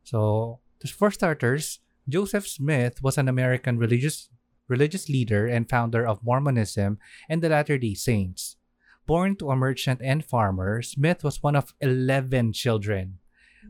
So 0.02 0.58
for 0.90 1.12
starters, 1.12 1.78
Joseph 2.08 2.48
Smith 2.48 3.00
was 3.00 3.16
an 3.16 3.28
American 3.28 3.78
religious 3.78 4.28
religious 4.66 5.08
leader 5.08 5.46
and 5.46 5.70
founder 5.70 6.04
of 6.04 6.24
Mormonism 6.24 6.98
and 7.28 7.42
the 7.42 7.50
Latter-day 7.50 7.94
Saints. 7.94 8.56
Born 9.06 9.36
to 9.36 9.50
a 9.50 9.56
merchant 9.56 10.00
and 10.02 10.24
farmer, 10.24 10.82
Smith 10.82 11.22
was 11.22 11.44
one 11.44 11.54
of 11.54 11.74
11 11.80 12.54
children 12.54 13.18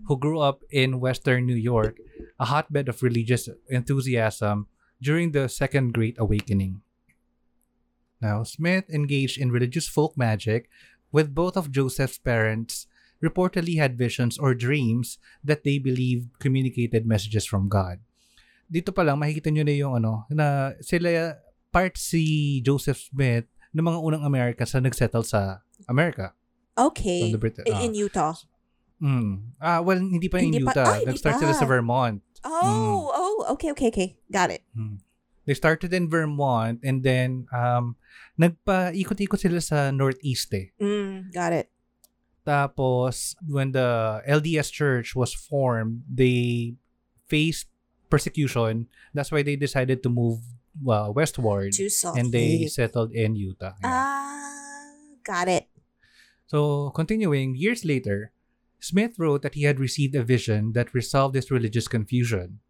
who 0.06 0.16
grew 0.16 0.40
up 0.40 0.62
in 0.70 0.98
Western 0.98 1.44
New 1.44 1.60
York, 1.60 1.98
a 2.40 2.46
hotbed 2.46 2.88
of 2.88 3.02
religious 3.02 3.50
enthusiasm 3.68 4.66
during 5.00 5.33
the 5.33 5.48
Second 5.48 5.92
Great 5.92 6.16
Awakening. 6.18 6.80
Now, 8.20 8.42
Smith 8.42 8.88
engaged 8.88 9.37
in 9.37 9.52
religious 9.52 9.87
folk 9.87 10.16
magic 10.16 10.70
with 11.12 11.35
both 11.35 11.57
of 11.57 11.70
Joseph's 11.70 12.18
parents 12.18 12.87
reportedly 13.22 13.76
had 13.76 13.96
visions 13.96 14.38
or 14.38 14.54
dreams 14.54 15.18
that 15.44 15.64
they 15.64 15.78
believed 15.78 16.38
communicated 16.40 17.07
messages 17.07 17.44
from 17.44 17.68
God. 17.68 18.00
Dito 18.68 18.92
pa 18.92 19.04
lang 19.04 19.20
makikita 19.20 19.52
nyo 19.52 19.64
na 19.64 19.74
yung 19.76 19.94
ano, 20.00 20.24
na 20.33 20.72
sila 20.80 21.37
part 21.68 21.96
si 22.00 22.61
Joseph 22.64 23.12
Smith 23.12 23.44
ng 23.76 23.85
mga 23.85 24.00
unang 24.00 24.22
Americans 24.24 24.72
na 24.72 24.88
nagsettle 24.88 25.24
sa 25.24 25.61
America. 25.87 26.33
Okay. 26.74 27.28
From 27.28 27.33
the 27.37 27.40
Brit- 27.40 27.62
In, 27.66 27.74
ah. 27.74 27.83
in 27.85 27.92
Utah. 27.94 28.35
Mm. 29.02 29.52
Ah, 29.61 29.80
well, 29.85 29.98
hindi 30.00 30.26
pa 30.33 30.38
in 30.40 30.50
Hindi 30.54 30.64
pa- 30.64 30.72
Utah. 30.74 30.87
ah, 30.87 30.96
hindi 30.98 31.07
Nag-start 31.12 31.37
sila 31.38 31.54
sa 31.54 31.66
Vermont. 31.68 32.22
Oh, 32.44 33.11
oh, 33.12 33.52
okay, 33.57 33.70
okay, 33.72 33.88
okay. 33.88 34.09
Got 34.30 34.50
it. 34.52 34.62
They 35.44 35.54
started 35.54 35.92
in 35.92 36.09
Vermont 36.09 36.80
and 36.85 37.04
then 37.04 37.44
um 37.52 37.96
nagpa-ikot-ikot 38.40 39.40
sila 39.40 39.61
sa 39.61 39.88
Northeast 39.92 40.52
eh. 40.57 40.72
Mm, 40.80 41.33
got 41.33 41.52
it. 41.52 41.68
Tapos 42.44 43.37
when 43.44 43.72
the 43.72 44.20
LDS 44.28 44.68
Church 44.72 45.16
was 45.16 45.33
formed, 45.33 46.04
they 46.09 46.76
faced 47.28 47.68
persecution. 48.12 48.88
That's 49.16 49.33
why 49.33 49.40
they 49.44 49.57
decided 49.57 50.02
to 50.04 50.11
move 50.12 50.40
uh, 50.85 51.09
westward 51.12 51.72
and 52.16 52.28
they 52.33 52.68
settled 52.68 53.12
in 53.16 53.37
Utah. 53.37 53.72
Yeah. 53.80 53.88
Ah, 53.88 54.92
got 55.24 55.48
it. 55.48 55.68
So, 56.46 56.92
continuing, 56.92 57.57
years 57.57 57.85
later, 57.88 58.30
Smith 58.85 59.16
wrote 59.16 59.40
that 59.40 59.57
he 59.57 59.64
had 59.64 59.81
received 59.81 60.12
a 60.12 60.20
vision 60.20 60.77
that 60.77 60.92
resolved 60.92 61.33
his 61.33 61.49
religious 61.49 61.88
confusion. 61.88 62.61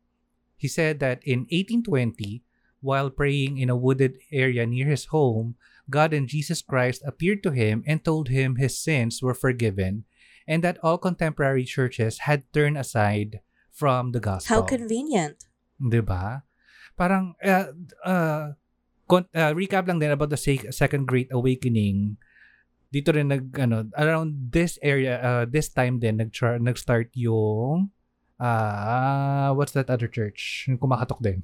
He 0.55 0.71
said 0.71 1.03
that 1.03 1.19
in 1.27 1.51
1820, 1.51 2.47
while 2.79 3.11
praying 3.11 3.59
in 3.59 3.67
a 3.67 3.75
wooded 3.75 4.23
area 4.31 4.63
near 4.63 4.87
his 4.87 5.11
home, 5.11 5.59
God 5.91 6.15
and 6.15 6.31
Jesus 6.31 6.63
Christ 6.63 7.03
appeared 7.03 7.43
to 7.43 7.51
him 7.51 7.83
and 7.83 7.99
told 7.99 8.31
him 8.31 8.63
his 8.63 8.79
sins 8.79 9.19
were 9.27 9.35
forgiven 9.35 10.07
and 10.47 10.63
that 10.63 10.79
all 10.87 11.03
contemporary 11.03 11.65
churches 11.65 12.31
had 12.31 12.47
turned 12.53 12.79
aside 12.79 13.41
from 13.73 14.13
the 14.13 14.21
gospel. 14.21 14.55
How 14.55 14.63
convenient. 14.63 15.49
'Di 15.83 15.99
ba? 15.99 16.47
Parang 16.95 17.35
uh, 17.43 17.75
uh, 18.07 18.55
con- 19.11 19.33
uh, 19.35 19.51
recap 19.51 19.91
lang 19.91 19.99
din 19.99 20.15
about 20.15 20.31
the 20.31 20.39
sec- 20.39 20.71
second 20.71 21.11
great 21.11 21.33
awakening. 21.35 22.21
Dito 22.95 23.11
rin 23.11 23.27
nag 23.27 23.51
ano 23.59 23.91
around 23.99 24.55
this 24.55 24.79
area 24.79 25.19
uh, 25.19 25.45
this 25.51 25.67
time 25.67 25.99
din 25.99 26.23
nag 26.23 26.31
nag-start 26.63 27.11
yung 27.19 27.91
ah 28.39 29.51
what's 29.59 29.75
that 29.75 29.91
other 29.91 30.07
church? 30.07 30.71
Yung 30.71 30.79
kumakatok 30.79 31.19
din. 31.19 31.43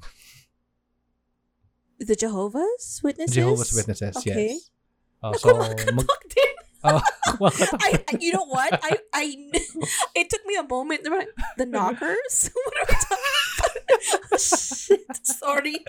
The 1.99 2.15
Jehovah's 2.15 3.03
Witnesses? 3.03 3.35
Jehovah's 3.35 3.75
Witnesses, 3.75 4.15
Okay. 4.17 4.55
yes. 4.57 4.71
Oh, 5.21 5.37
so, 5.37 5.53
mag, 5.53 5.77
din. 6.33 6.53
oh. 6.83 6.97
I, 7.77 8.01
I- 8.09 8.17
you 8.19 8.33
know 8.33 8.45
what? 8.49 8.73
I, 8.81 8.97
I, 9.13 9.37
it 10.17 10.29
took 10.29 10.41
me 10.47 10.57
a 10.57 10.65
moment. 10.65 11.05
The 11.57 11.65
knockers? 11.67 12.49
what 12.53 12.73
are 12.73 12.85
we 12.89 12.95
talking 12.95 13.85
about? 14.25 14.41
Shit. 14.41 15.05
Sorry. 15.21 15.85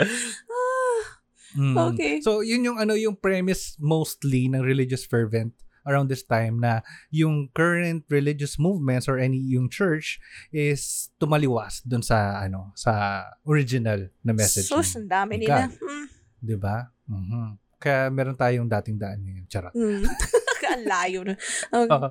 Mm. 1.57 1.77
Okay. 1.93 2.21
So, 2.21 2.41
yun 2.41 2.65
yung 2.65 2.79
ano 2.81 2.97
yung 2.97 3.17
premise 3.17 3.77
mostly 3.79 4.49
ng 4.49 4.63
religious 4.65 5.05
fervent 5.05 5.53
around 5.83 6.07
this 6.07 6.23
time 6.23 6.63
na 6.63 6.87
yung 7.11 7.51
current 7.51 8.07
religious 8.07 8.55
movements 8.55 9.11
or 9.11 9.19
any 9.19 9.43
yung 9.43 9.67
church 9.67 10.23
is 10.55 11.11
tumaliwas 11.19 11.83
dun 11.83 12.07
sa 12.07 12.39
ano 12.39 12.71
sa 12.79 13.25
original 13.43 14.07
na 14.23 14.33
message. 14.33 14.71
Sus, 14.71 14.95
ang 14.95 15.11
dami 15.11 15.43
ni 15.43 15.51
nila. 15.51 15.69
Hmm. 15.69 16.07
'Di 16.39 16.57
ba? 16.57 16.87
Mhm. 17.11 17.59
Kaya 17.83 18.15
meron 18.15 18.39
tayong 18.39 18.71
dating 18.71 18.95
daan 18.95 19.19
ngayon. 19.27 19.45
Charot. 19.51 19.75
Hmm. 19.75 20.07
ang 20.73 20.85
layo 20.89 21.21
na. 21.27 21.35
Okay. 21.71 22.11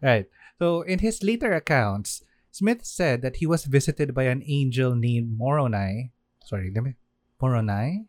right. 0.00 0.26
So, 0.60 0.82
in 0.84 1.00
his 1.00 1.22
later 1.24 1.52
accounts, 1.52 2.22
Smith 2.50 2.84
said 2.84 3.22
that 3.22 3.40
he 3.40 3.46
was 3.46 3.64
visited 3.64 4.12
by 4.12 4.28
an 4.28 4.42
angel 4.46 4.94
named 4.94 5.32
Moroni. 5.34 6.12
Sorry, 6.44 6.70
let 6.74 6.84
me. 6.84 6.94
Moroni? 7.42 8.06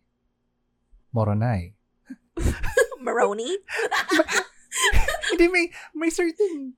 Moroni. 1.13 1.73
Maroni? 3.01 3.51
Hindi, 5.31 5.47
may, 5.47 5.65
may 5.95 6.09
certain, 6.09 6.73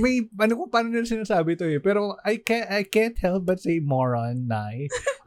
may, 0.00 0.24
ano 0.40 0.56
kung 0.56 0.70
paano 0.72 0.88
nila 0.88 1.04
sinasabi 1.04 1.58
to 1.58 1.68
eh. 1.68 1.78
Pero 1.78 2.16
I 2.24 2.38
can't, 2.40 2.70
I 2.70 2.82
can't 2.82 3.18
help 3.18 3.44
but 3.44 3.60
say 3.60 3.78
moron, 3.78 4.48
nai. 4.48 4.88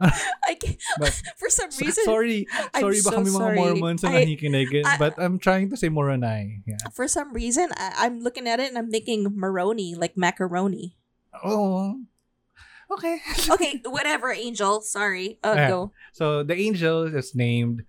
I 0.50 0.54
can't, 0.58 0.76
But- 0.98 1.16
for 1.38 1.48
some 1.48 1.70
So- 1.70 1.84
reason, 1.86 2.04
sorry, 2.04 2.46
I'm 2.74 2.82
sorry 2.82 3.00
baka 3.04 3.16
so 3.16 3.22
may 3.24 3.32
mga. 3.32 3.56
Mormons 3.56 4.02
na 4.02 4.10
nakikinig. 4.16 4.72
eh, 4.74 4.84
but 4.98 5.14
I'm 5.16 5.38
trying 5.38 5.70
to 5.70 5.76
say 5.76 5.88
moronai. 5.88 6.66
Yeah. 6.66 6.80
for 6.92 7.06
some 7.08 7.32
reason, 7.32 7.70
I, 7.76 8.08
I'm 8.08 8.20
looking 8.20 8.48
at 8.48 8.58
it 8.60 8.68
and 8.72 8.76
I'm 8.76 8.90
thinking 8.90 9.28
maroni, 9.32 9.94
like 9.94 10.16
macaroni. 10.16 10.96
Oh. 11.44 12.00
Okay. 12.90 13.18
Okay, 13.50 13.82
whatever, 13.86 14.30
Angel. 14.32 14.80
Sorry. 14.80 15.38
Uh, 15.42 15.54
Yeah. 15.56 15.68
go. 15.68 15.92
So 16.12 16.42
the 16.42 16.54
angel 16.54 17.04
is 17.10 17.34
named 17.34 17.82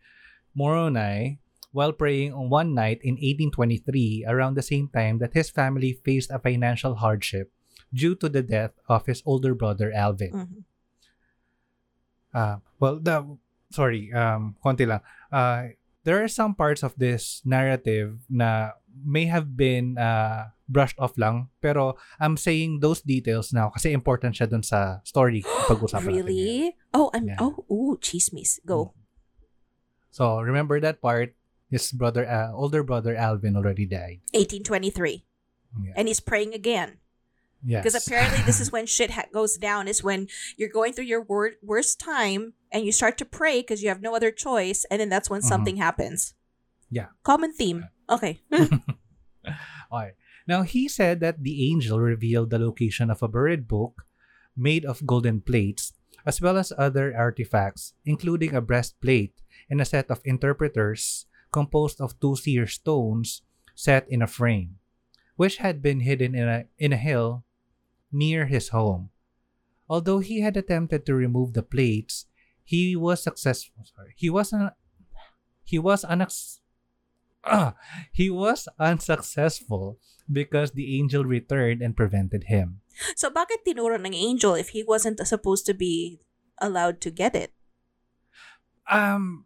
Moroni 0.56 1.40
while 1.72 1.94
praying 1.94 2.34
on 2.34 2.50
one 2.50 2.74
night 2.74 3.00
in 3.04 3.16
1823 3.22 4.26
around 4.28 4.56
the 4.56 4.66
same 4.66 4.90
time 4.90 5.20
that 5.20 5.34
his 5.34 5.50
family 5.50 5.94
faced 6.02 6.32
a 6.32 6.40
financial 6.40 6.96
hardship 6.96 7.52
due 7.94 8.16
to 8.16 8.28
the 8.30 8.42
death 8.42 8.74
of 8.90 9.06
his 9.06 9.22
older 9.26 9.54
brother 9.54 9.94
Alvin. 9.94 10.34
Mhm. 10.34 10.62
Uh, 12.34 12.58
well, 12.80 13.00
the 13.00 13.38
sorry, 13.72 14.12
um, 14.14 14.56
konti 14.64 14.88
lang. 14.88 15.02
Uh, 15.32 15.76
there 16.04 16.24
are 16.24 16.28
some 16.32 16.56
parts 16.56 16.84
of 16.84 16.96
this 16.98 17.42
narrative 17.46 18.20
na 18.30 18.72
may 19.06 19.26
have 19.26 19.58
been 19.58 19.98
uh, 19.98 20.50
brushed 20.70 20.98
off 21.00 21.18
lang, 21.18 21.50
pero 21.62 21.96
I'm 22.20 22.38
saying 22.38 22.80
those 22.80 23.02
details 23.02 23.52
now 23.54 23.70
kasi 23.70 23.92
important 23.94 24.36
siya 24.36 24.50
dun 24.50 24.64
sa 24.64 25.00
story 25.04 25.44
pag-usapan 25.70 26.02
natin. 26.02 26.14
ngayon. 26.14 26.26
Really? 26.26 26.76
Oh, 26.94 27.12
I'm. 27.14 27.28
Yeah. 27.28 27.38
Oh, 27.40 27.66
ooh, 27.70 27.98
chismis. 28.02 28.60
Go. 28.66 28.94
So 30.12 30.40
remember 30.42 30.80
that 30.82 31.02
part. 31.02 31.36
His 31.70 31.92
brother, 31.92 32.24
uh, 32.24 32.56
older 32.56 32.82
brother 32.82 33.12
Alvin, 33.16 33.58
already 33.60 33.84
died. 33.86 34.24
1823, 34.32 35.26
Yeah. 35.84 35.92
and 36.00 36.08
he's 36.08 36.24
praying 36.24 36.56
again 36.56 37.04
Yes. 37.60 37.84
because 37.84 37.92
apparently 38.00 38.40
this 38.48 38.64
is 38.64 38.72
when 38.76 38.88
shit 38.88 39.12
ha- 39.12 39.28
goes 39.36 39.58
down. 39.60 39.92
Is 39.92 40.00
when 40.00 40.32
you're 40.56 40.72
going 40.72 40.94
through 40.96 41.12
your 41.12 41.20
wor- 41.20 41.60
worst 41.60 42.00
time 42.00 42.54
and 42.72 42.88
you 42.88 42.96
start 42.96 43.20
to 43.20 43.28
pray 43.28 43.60
because 43.60 43.84
you 43.84 43.90
have 43.92 44.00
no 44.00 44.16
other 44.16 44.32
choice, 44.32 44.88
and 44.88 45.04
then 45.04 45.12
that's 45.12 45.28
when 45.30 45.42
Mhm. 45.44 45.52
something 45.52 45.76
happens. 45.76 46.40
Yeah. 46.88 47.12
Common 47.28 47.52
theme. 47.52 47.92
Okay. 48.10 48.40
Hmm. 48.54 48.82
Okay. 49.94 50.12
Now 50.48 50.64
he 50.64 50.88
said 50.88 51.20
that 51.22 51.44
the 51.44 51.72
angel 51.72 52.00
revealed 52.00 52.50
the 52.50 52.60
location 52.60 53.10
of 53.10 53.24
a 53.24 53.28
buried 53.28 53.68
book 53.68 54.04
made 54.56 54.84
of 54.84 55.06
golden 55.06 55.40
plates, 55.40 55.94
as 56.26 56.42
well 56.42 56.58
as 56.58 56.74
other 56.78 57.16
artifacts, 57.16 57.94
including 58.06 58.56
a 58.56 58.62
breastplate 58.62 59.40
and 59.70 59.80
a 59.80 59.86
set 59.86 60.12
of 60.12 60.20
interpreters 60.26 61.26
composed 61.52 62.02
of 62.02 62.20
two 62.20 62.36
seer 62.36 62.68
stones 62.68 63.42
set 63.76 64.04
in 64.10 64.22
a 64.22 64.28
frame, 64.28 64.80
which 65.36 65.58
had 65.58 65.82
been 65.82 66.02
hidden 66.02 66.36
in 66.36 66.48
a 66.48 66.66
in 66.80 66.92
a 66.92 67.00
hill 67.00 67.44
near 68.12 68.48
his 68.48 68.70
home. 68.70 69.10
Although 69.88 70.20
he 70.20 70.42
had 70.42 70.58
attempted 70.58 71.06
to 71.06 71.16
remove 71.16 71.54
the 71.54 71.64
plates, 71.64 72.26
he 72.64 72.96
was 72.96 73.24
successful. 73.24 73.84
Sorry, 73.96 74.12
he 74.18 74.30
was 74.30 74.52
un- 74.52 74.76
he 75.64 75.80
was 75.80 76.04
unax- 76.04 76.60
ah, 77.48 77.74
he 78.12 78.30
was 78.30 78.68
unsuccessful 78.78 79.98
because 80.28 80.72
the 80.76 81.00
angel 81.00 81.24
returned 81.24 81.82
and 81.82 81.96
prevented 81.96 82.52
him. 82.52 82.82
So 83.16 83.30
bakit 83.30 83.64
tinuro 83.66 83.96
ng 83.98 84.14
angel 84.14 84.54
if 84.56 84.76
he 84.76 84.84
wasn't 84.84 85.22
supposed 85.26 85.66
to 85.66 85.74
be 85.74 86.20
allowed 86.60 87.00
to 87.02 87.10
get 87.10 87.36
it? 87.36 87.54
Um, 88.90 89.46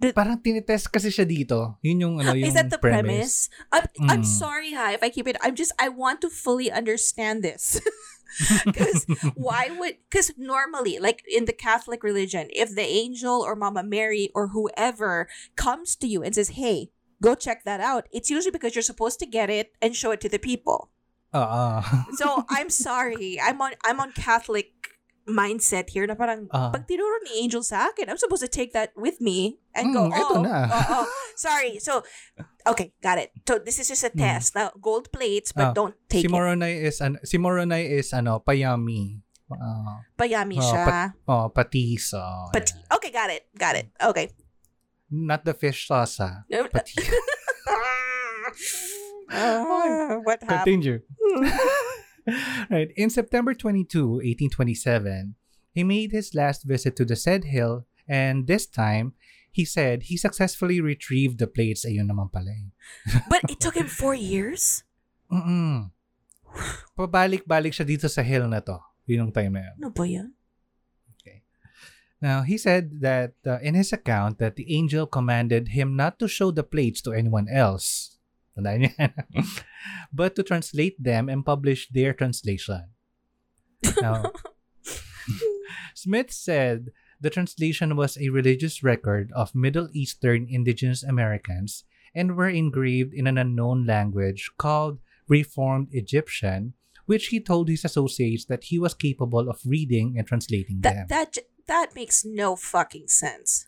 Did- 0.00 0.14
parang 0.14 0.42
tinitest 0.42 0.90
kasi 0.90 1.08
siya 1.08 1.22
dito. 1.26 1.78
Yun 1.82 2.00
yung 2.00 2.14
ano 2.20 2.34
yung 2.34 2.48
Is 2.50 2.54
that 2.54 2.70
the 2.70 2.78
premise? 2.78 3.46
I'm, 3.70 3.86
I'm 4.08 4.22
Mm. 4.22 4.26
sorry, 4.26 4.72
ha, 4.74 4.90
if 4.92 5.02
I 5.02 5.10
keep 5.10 5.28
it. 5.28 5.36
I'm 5.40 5.54
just, 5.54 5.72
I 5.78 5.88
want 5.88 6.20
to 6.22 6.30
fully 6.30 6.70
understand 6.70 7.42
this. 7.44 7.78
Because 8.64 9.04
why 9.36 9.68
would, 9.76 10.00
because 10.08 10.32
normally, 10.40 10.96
like 10.96 11.20
in 11.28 11.44
the 11.44 11.52
Catholic 11.52 12.00
religion, 12.00 12.48
if 12.48 12.72
the 12.72 12.80
angel 12.80 13.44
or 13.44 13.52
Mama 13.52 13.84
Mary 13.84 14.32
or 14.32 14.56
whoever 14.56 15.28
comes 15.52 15.92
to 16.00 16.08
you 16.08 16.24
and 16.24 16.32
says, 16.32 16.56
hey, 16.56 16.88
go 17.22 17.38
check 17.38 17.62
that 17.62 17.78
out, 17.78 18.10
it's 18.10 18.26
usually 18.28 18.50
because 18.50 18.74
you're 18.74 18.82
supposed 18.82 19.22
to 19.22 19.26
get 19.30 19.46
it 19.46 19.70
and 19.78 19.94
show 19.94 20.10
it 20.10 20.18
to 20.26 20.28
the 20.28 20.42
people. 20.42 20.90
Ah. 21.30 22.10
So 22.18 22.44
I'm 22.50 22.68
sorry. 22.68 23.38
I'm 23.38 23.62
on 23.62 23.78
I'm 23.86 24.02
on 24.02 24.10
Catholic 24.12 24.74
mindset 25.22 25.94
here 25.94 26.02
na 26.02 26.18
parang 26.18 26.50
Ah. 26.50 26.74
pag 26.74 26.82
tinuro 26.90 27.22
ni 27.30 27.46
Angel 27.46 27.62
sa 27.62 27.88
akin, 27.94 28.10
I'm 28.10 28.18
supposed 28.18 28.42
to 28.42 28.50
take 28.50 28.74
that 28.74 28.90
with 28.98 29.22
me 29.22 29.62
and 29.70 29.94
go, 29.94 30.10
Mm, 30.10 30.18
eto 30.18 30.34
oh, 30.34 30.42
na." 30.42 30.66
oh, 30.66 30.84
oh, 30.98 31.06
sorry. 31.38 31.78
So, 31.78 32.02
okay, 32.66 32.90
got 32.98 33.22
it. 33.22 33.30
So, 33.46 33.62
this 33.62 33.78
is 33.78 33.86
just 33.86 34.02
a 34.02 34.10
Mm. 34.10 34.18
test. 34.18 34.58
Now, 34.58 34.74
gold 34.82 35.14
plates, 35.14 35.54
but 35.54 35.72
Ah, 35.72 35.74
don't 35.78 35.94
take 36.10 36.26
si 36.26 36.28
it. 36.28 36.34
Moronay 36.34 36.82
is 36.82 36.98
ano, 36.98 37.22
si 37.22 37.38
Moronay 37.38 37.86
is 38.02 38.10
ano, 38.10 38.42
payami. 38.42 39.22
Ah, 39.52 40.02
Payami 40.18 40.58
Oh, 40.58 40.64
siya. 40.64 41.14
oh, 41.28 41.46
patis. 41.54 42.16
Oh, 42.18 42.48
Pati. 42.50 42.72
yeah. 42.74 42.96
Okay, 42.98 43.10
got 43.14 43.30
it. 43.30 43.46
Got 43.54 43.76
it. 43.78 43.86
Okay. 44.02 44.26
Not 45.12 45.44
the 45.44 45.52
fish 45.52 45.84
sauce, 45.84 46.16
ah. 46.24 46.48
Pati. 46.48 46.96
Ah, 49.32 50.20
what 50.24 50.40
happened? 50.40 50.84
Continue. 50.84 51.00
right. 52.70 52.92
In 52.96 53.08
September 53.08 53.54
22, 53.54 54.24
1827, 54.24 55.34
he 55.72 55.84
made 55.84 56.12
his 56.12 56.34
last 56.34 56.64
visit 56.64 56.96
to 56.96 57.04
the 57.04 57.16
said 57.16 57.44
hill, 57.44 57.84
and 58.08 58.46
this 58.46 58.66
time, 58.66 59.12
he 59.52 59.64
said 59.64 60.08
he 60.08 60.16
successfully 60.16 60.80
retrieved 60.80 61.40
the 61.40 61.46
plates. 61.46 61.84
Ayun 61.84 62.08
naman 62.08 62.32
pala 62.32 62.52
eh. 62.52 62.72
But 63.32 63.48
it 63.48 63.60
took 63.60 63.76
him 63.76 63.88
four 63.88 64.16
years? 64.16 64.84
Mm-mm. 65.28 65.92
Pabalik-balik 66.96 67.72
siya 67.72 67.88
dito 67.88 68.08
sa 68.08 68.24
hill 68.24 68.48
na 68.48 68.60
to. 68.60 68.80
Yun 69.08 69.28
yung 69.28 69.32
time 69.32 69.52
na 69.56 69.68
yun. 69.68 69.76
Ano 69.80 69.90
ba 69.92 70.04
yan? 70.08 70.32
Now, 72.22 72.46
he 72.46 72.56
said 72.56 73.02
that 73.02 73.34
uh, 73.44 73.58
in 73.58 73.74
his 73.74 73.92
account 73.92 74.38
that 74.38 74.54
the 74.54 74.70
angel 74.70 75.10
commanded 75.10 75.74
him 75.74 75.98
not 75.98 76.22
to 76.22 76.30
show 76.30 76.54
the 76.54 76.62
plates 76.62 77.02
to 77.02 77.12
anyone 77.12 77.50
else. 77.50 78.16
Tandaan 78.54 78.86
niyo 78.86 78.94
yan. 78.94 79.12
but 80.14 80.38
to 80.38 80.46
translate 80.46 80.94
them 81.02 81.26
and 81.26 81.42
publish 81.42 81.90
their 81.90 82.14
translation. 82.14 82.94
Now, 83.98 84.30
Smith 85.98 86.30
said 86.30 86.94
the 87.18 87.30
translation 87.30 87.98
was 87.98 88.14
a 88.14 88.30
religious 88.30 88.86
record 88.86 89.34
of 89.34 89.54
Middle 89.58 89.90
Eastern 89.90 90.46
indigenous 90.46 91.02
Americans 91.02 91.82
and 92.14 92.36
were 92.36 92.50
engraved 92.50 93.14
in 93.14 93.26
an 93.26 93.38
unknown 93.38 93.82
language 93.82 94.52
called 94.58 95.02
Reformed 95.26 95.88
Egyptian, 95.90 96.74
which 97.06 97.34
he 97.34 97.40
told 97.40 97.66
his 97.66 97.84
associates 97.84 98.44
that 98.46 98.70
he 98.70 98.78
was 98.78 98.94
capable 98.94 99.48
of 99.48 99.58
reading 99.66 100.14
and 100.18 100.26
translating 100.26 100.82
them. 100.86 101.06
That 101.08 101.38
that 101.66 101.94
makes 101.94 102.24
no 102.24 102.56
fucking 102.56 103.08
sense. 103.08 103.66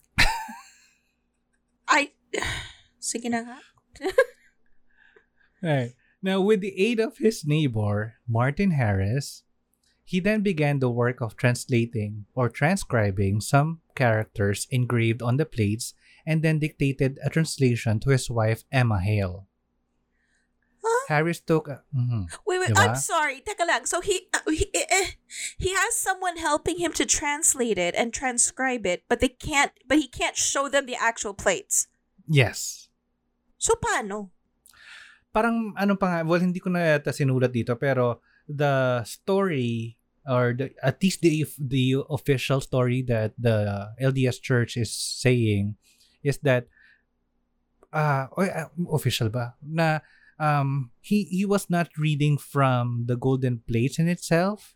I 1.89 2.13
Sige. 3.01 3.31
Now, 6.25 6.41
with 6.41 6.61
the 6.61 6.73
aid 6.81 7.01
of 7.01 7.19
his 7.19 7.45
neighbor, 7.45 8.15
Martin 8.27 8.73
Harris, 8.73 9.45
he 10.05 10.21
then 10.21 10.41
began 10.41 10.79
the 10.79 10.91
work 10.91 11.21
of 11.21 11.37
translating 11.37 12.25
or 12.35 12.49
transcribing 12.49 13.41
some 13.41 13.81
characters 13.95 14.67
engraved 14.71 15.21
on 15.21 15.37
the 15.37 15.45
plates 15.45 15.93
and 16.27 16.43
then 16.43 16.59
dictated 16.59 17.19
a 17.25 17.29
translation 17.29 18.01
to 18.01 18.11
his 18.11 18.31
wife, 18.31 18.65
Emma 18.73 19.01
Hale. 19.01 19.49
Harris 21.09 21.41
took 21.41 21.69
a- 21.69 21.83
mhm. 21.95 22.29
Wait, 22.47 22.59
wait. 22.61 22.71
Diba? 22.73 22.81
I'm 22.81 22.97
sorry. 22.97 23.43
Teka 23.45 23.67
lang. 23.67 23.85
So 23.85 24.01
he 24.01 24.29
uh, 24.33 24.45
he 24.49 24.69
eh, 24.73 25.17
he 25.59 25.75
has 25.75 25.97
someone 25.97 26.37
helping 26.41 26.79
him 26.79 26.93
to 26.97 27.05
translate 27.05 27.77
it 27.77 27.95
and 27.95 28.13
transcribe 28.13 28.87
it, 28.87 29.05
but 29.09 29.21
they 29.21 29.29
can't. 29.33 29.73
But 29.87 29.99
he 30.01 30.09
can't 30.09 30.37
show 30.37 30.69
them 30.69 30.87
the 30.87 30.97
actual 30.97 31.35
plates. 31.35 31.89
yes 32.25 32.89
So 33.61 33.77
paano? 33.77 34.33
parang 35.29 35.75
ano 35.77 35.93
pa 35.99 36.07
nga, 36.09 36.19
well 36.25 36.41
hindi 36.41 36.57
ko 36.63 36.71
na 36.73 36.97
yata 36.97 37.13
sinulat 37.13 37.51
dito 37.53 37.75
pero 37.77 38.23
the 38.49 39.03
story 39.05 39.99
or 40.25 40.55
the, 40.57 40.73
at 40.81 40.97
least 41.03 41.21
the 41.21 41.45
the 41.61 41.99
official 42.09 42.63
story 42.65 43.03
that 43.05 43.35
the 43.37 43.91
LDS 44.01 44.41
Church 44.41 44.79
is 44.81 44.89
saying 44.95 45.75
is 46.25 46.39
that 46.47 46.71
uh, 47.93 48.31
uh, 48.31 48.71
official 48.95 49.29
ba 49.29 49.59
na 49.61 50.01
um 50.39 50.91
he 50.99 51.25
he 51.31 51.47
was 51.47 51.71
not 51.71 51.87
reading 51.95 52.35
from 52.35 53.07
the 53.07 53.15
golden 53.15 53.63
plates 53.63 53.99
in 53.99 54.09
itself 54.11 54.75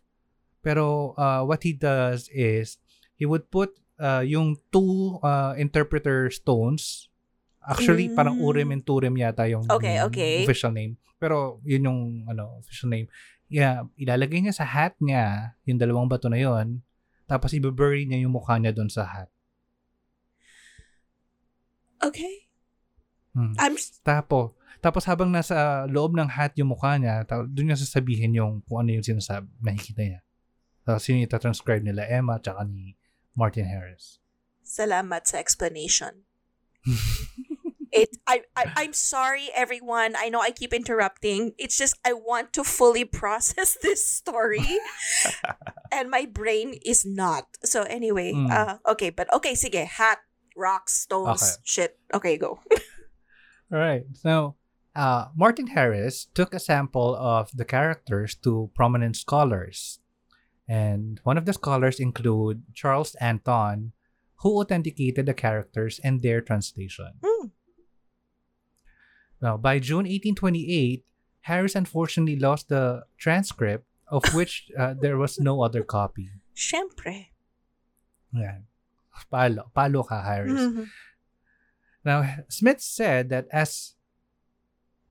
pero 0.59 1.15
uh, 1.15 1.41
what 1.43 1.63
he 1.63 1.71
does 1.71 2.27
is 2.31 2.79
he 3.15 3.23
would 3.27 3.47
put 3.51 3.71
uh, 3.99 4.23
yung 4.23 4.59
two 4.71 5.19
uh, 5.23 5.55
interpreter 5.55 6.27
stones 6.31 7.07
actually 7.63 8.07
parang 8.11 8.39
Mm. 8.39 8.45
urim 8.47 8.69
and 8.71 8.83
turim 8.83 9.15
yata 9.19 9.47
yung 9.47 9.67
Okay, 9.67 9.99
okay. 10.03 10.43
official 10.43 10.71
name 10.71 10.95
pero 11.19 11.59
yun 11.67 11.83
yung 11.87 12.01
ano 12.27 12.59
official 12.63 12.87
name 12.87 13.07
yeah 13.51 13.83
ilalagay 13.99 14.39
niya 14.39 14.55
sa 14.55 14.63
hat 14.67 14.95
niya 15.03 15.55
yung 15.67 15.75
dalawang 15.75 16.07
bato 16.07 16.31
na 16.31 16.39
yon 16.39 16.79
tapos 17.27 17.51
ibabury 17.51 18.07
niya 18.07 18.23
yung 18.23 18.33
mukha 18.33 18.55
niya 18.55 18.71
doon 18.71 18.87
sa 18.87 19.03
hat 19.03 19.29
Okay. 21.99 22.47
Hmm. 23.35 23.53
I'm 23.59 23.75
Tapos, 24.07 24.55
tapos 24.79 25.03
habang 25.05 25.27
nasa 25.29 25.83
loob 25.87 26.15
ng 26.15 26.27
hat 26.27 26.55
yung 26.55 26.71
mukha 26.71 26.95
niya, 26.95 27.23
doon 27.27 27.71
niya 27.71 27.79
sasabihin 27.79 28.31
yung 28.35 28.63
kung 28.63 28.83
ano 28.83 28.95
yung 28.95 29.03
sinasabi, 29.05 29.47
nakikita 29.59 30.01
niya. 30.03 30.21
Tapos 30.87 31.03
yun 31.05 31.21
yung 31.21 31.31
transcribe 31.31 31.83
nila 31.83 32.07
Emma 32.07 32.39
tsaka 32.39 32.63
ni 32.63 32.95
Martin 33.35 33.67
Harris. 33.67 34.19
salamat 34.63 35.25
sa 35.25 35.41
explanation. 35.41 36.23
it 37.91 38.13
I, 38.29 38.45
I 38.53 38.85
I'm 38.85 38.93
sorry 38.93 39.49
everyone. 39.57 40.13
I 40.13 40.29
know 40.29 40.41
I 40.41 40.51
keep 40.53 40.73
interrupting. 40.73 41.57
It's 41.57 41.73
just 41.77 41.97
I 42.05 42.13
want 42.13 42.53
to 42.53 42.63
fully 42.63 43.01
process 43.05 43.77
this 43.81 44.05
story 44.05 44.61
and 45.91 46.09
my 46.09 46.29
brain 46.29 46.77
is 46.85 47.01
not. 47.05 47.49
So 47.65 47.83
anyway, 47.89 48.33
Mm. 48.37 48.49
uh 48.53 48.77
okay, 48.93 49.09
but 49.09 49.25
okay, 49.33 49.57
sige, 49.57 49.81
hat, 49.89 50.21
rocks, 50.53 51.01
stones, 51.09 51.41
Okay. 51.41 51.61
shit. 51.65 51.91
Okay, 52.13 52.37
go. 52.37 52.61
All 53.73 53.81
right. 53.81 54.05
So, 54.13 54.53
uh, 54.95 55.27
Martin 55.35 55.67
Harris 55.67 56.27
took 56.33 56.53
a 56.53 56.59
sample 56.59 57.15
of 57.15 57.51
the 57.55 57.65
characters 57.65 58.35
to 58.43 58.69
prominent 58.73 59.15
scholars. 59.15 59.99
And 60.67 61.19
one 61.23 61.37
of 61.37 61.45
the 61.45 61.53
scholars 61.53 61.99
include 61.99 62.63
Charles 62.73 63.15
Anthon, 63.21 63.91
who 64.41 64.61
authenticated 64.61 65.25
the 65.25 65.33
characters 65.33 65.99
and 66.03 66.21
their 66.21 66.41
translation. 66.41 67.11
Hmm. 67.23 67.47
Now, 69.41 69.57
by 69.57 69.79
June 69.79 70.05
1828, 70.05 71.05
Harris 71.41 71.75
unfortunately 71.75 72.37
lost 72.37 72.69
the 72.69 73.05
transcript, 73.17 73.85
of 74.09 74.23
which 74.33 74.69
uh, 74.77 74.93
there 74.99 75.17
was 75.17 75.39
no 75.39 75.61
other 75.61 75.83
copy. 75.83 76.29
Syempre. 76.55 77.27
Yan. 78.33 78.65
Palo. 79.31 79.71
Palo 79.73 80.03
ka, 80.03 80.21
Harris. 80.21 80.53
Mhm. 80.53 80.87
Now, 82.05 82.43
Smith 82.47 82.81
said 82.81 83.29
that 83.29 83.47
as 83.51 83.95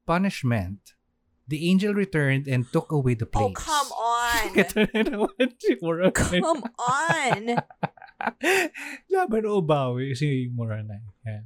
punishment, 0.09 0.97
the 1.44 1.68
angel 1.68 1.92
returned 1.92 2.49
and 2.49 2.64
took 2.73 2.88
away 2.88 3.12
the 3.12 3.29
Oh, 3.37 3.53
plates. 3.53 3.61
come 3.61 3.90
on. 3.92 4.44
Ito 4.57 4.88
na 4.88 5.01
naman 5.05 5.49
si 5.61 5.77
Moroni. 5.85 6.12
come 6.16 6.64
on. 6.81 7.42
Laban 9.12 9.44
o 9.44 9.61
bawi 9.61 10.16
si 10.16 10.49
Moroni. 10.49 11.05
Yan. 11.29 11.44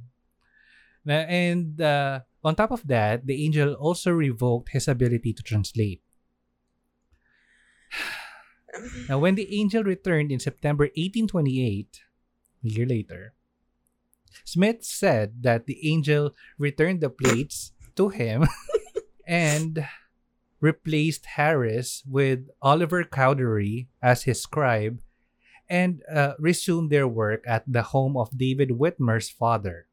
Na, 1.03 1.27
and 1.27 1.75
uh, 1.83 2.23
on 2.43 2.55
top 2.55 2.71
of 2.71 2.87
that, 2.87 3.27
the 3.27 3.35
angel 3.43 3.75
also 3.75 4.15
revoked 4.15 4.71
his 4.71 4.87
ability 4.87 5.35
to 5.35 5.43
translate. 5.43 5.99
Now, 9.05 9.19
when 9.21 9.35
the 9.35 9.45
angel 9.53 9.83
returned 9.85 10.31
in 10.31 10.39
September 10.41 10.89
1828, 10.97 12.01
a 12.65 12.67
year 12.67 12.87
later, 12.89 13.37
Smith 14.41 14.81
said 14.81 15.45
that 15.45 15.67
the 15.69 15.77
angel 15.85 16.33
returned 16.57 16.97
the 16.97 17.13
plates 17.13 17.72
to 17.95 18.09
him 18.09 18.47
and 19.27 19.87
replaced 20.59 21.25
Harris 21.35 22.03
with 22.07 22.47
Oliver 22.61 23.03
Cowdery 23.03 23.89
as 24.01 24.23
his 24.23 24.41
scribe 24.41 25.01
and 25.69 26.01
uh, 26.11 26.33
resumed 26.39 26.89
their 26.89 27.07
work 27.07 27.43
at 27.47 27.63
the 27.67 27.83
home 27.91 28.15
of 28.15 28.37
David 28.37 28.69
Whitmer's 28.69 29.29
father. 29.29 29.87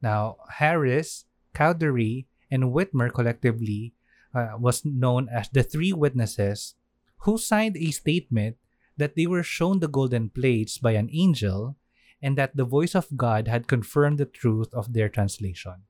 Now, 0.00 0.38
Harris, 0.58 1.26
Cowdery, 1.54 2.26
and 2.50 2.74
Whitmer 2.74 3.12
collectively 3.12 3.94
uh, 4.34 4.58
was 4.58 4.84
known 4.84 5.28
as 5.28 5.48
the 5.48 5.62
three 5.62 5.92
witnesses 5.92 6.74
who 7.18 7.38
signed 7.38 7.76
a 7.76 7.90
statement 7.92 8.56
that 8.96 9.14
they 9.14 9.26
were 9.26 9.42
shown 9.42 9.80
the 9.80 9.88
golden 9.88 10.28
plates 10.28 10.78
by 10.78 10.92
an 10.92 11.08
angel 11.12 11.76
and 12.20 12.36
that 12.38 12.56
the 12.56 12.64
voice 12.64 12.94
of 12.94 13.16
God 13.16 13.48
had 13.48 13.68
confirmed 13.68 14.18
the 14.18 14.26
truth 14.26 14.72
of 14.74 14.92
their 14.92 15.08
translation. 15.08 15.86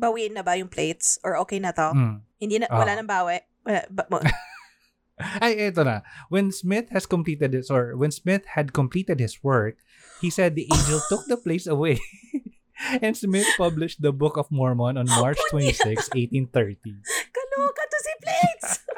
Bawiin 0.00 0.32
na 0.32 0.42
ba 0.42 0.56
yung 0.56 0.72
plates? 0.72 1.20
Or 1.22 1.36
okay 1.44 1.60
na 1.60 1.76
to? 1.76 1.92
Mm. 1.92 2.24
Hindi 2.40 2.56
na, 2.64 2.72
wala 2.72 2.96
nang 2.96 3.06
bawi? 3.06 3.44
Wala, 3.68 3.84
ba, 3.92 4.08
Ay, 5.44 5.68
eto 5.68 5.84
na. 5.84 6.00
When 6.32 6.48
Smith 6.48 6.88
has 6.96 7.04
completed 7.04 7.52
this, 7.52 7.68
or 7.68 7.92
when 7.92 8.08
Smith 8.08 8.56
had 8.56 8.72
completed 8.72 9.20
his 9.20 9.44
work, 9.44 9.76
he 10.24 10.32
said 10.32 10.56
the 10.56 10.64
angel 10.72 11.00
took 11.12 11.28
the 11.28 11.36
place 11.36 11.68
away. 11.68 12.00
and 13.04 13.12
Smith 13.12 13.46
published 13.60 14.00
the 14.00 14.12
Book 14.16 14.40
of 14.40 14.48
Mormon 14.48 14.96
on 14.96 15.06
March 15.20 15.36
26, 15.52 16.08
1830. 16.16 17.04
Kaloka 17.36 17.84
to 17.84 17.98
si 18.00 18.14
plates! 18.24 18.70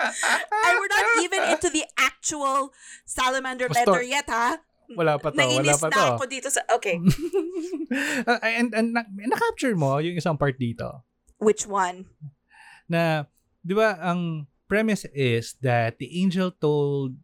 And 0.00 0.80
we're 0.80 0.88
not 0.88 1.04
even 1.20 1.42
into 1.52 1.68
the 1.68 1.84
actual 1.98 2.72
salamander 3.04 3.68
Basta- 3.68 3.84
letter 3.84 4.02
yet, 4.02 4.24
ha? 4.28 4.64
Wala 4.96 5.18
pa 5.18 5.30
to, 5.30 5.38
wala 5.38 5.74
pa 5.76 5.88
na 5.88 5.94
to. 5.94 6.04
ako 6.16 6.24
dito 6.26 6.48
sa... 6.50 6.60
Okay. 6.74 6.98
Uh, 8.26 8.38
and, 8.58 8.74
and 8.74 8.92
na- 8.92 9.06
na-capture 9.06 9.74
mo 9.74 9.98
yung 9.98 10.16
isang 10.16 10.34
part 10.34 10.58
dito. 10.58 11.04
Which 11.38 11.66
one? 11.66 12.10
Na, 12.86 13.24
di 13.62 13.74
ba, 13.74 13.96
ang 13.98 14.46
premise 14.66 15.06
is 15.14 15.54
that 15.62 15.98
the 15.98 16.10
angel 16.20 16.50
told 16.50 17.14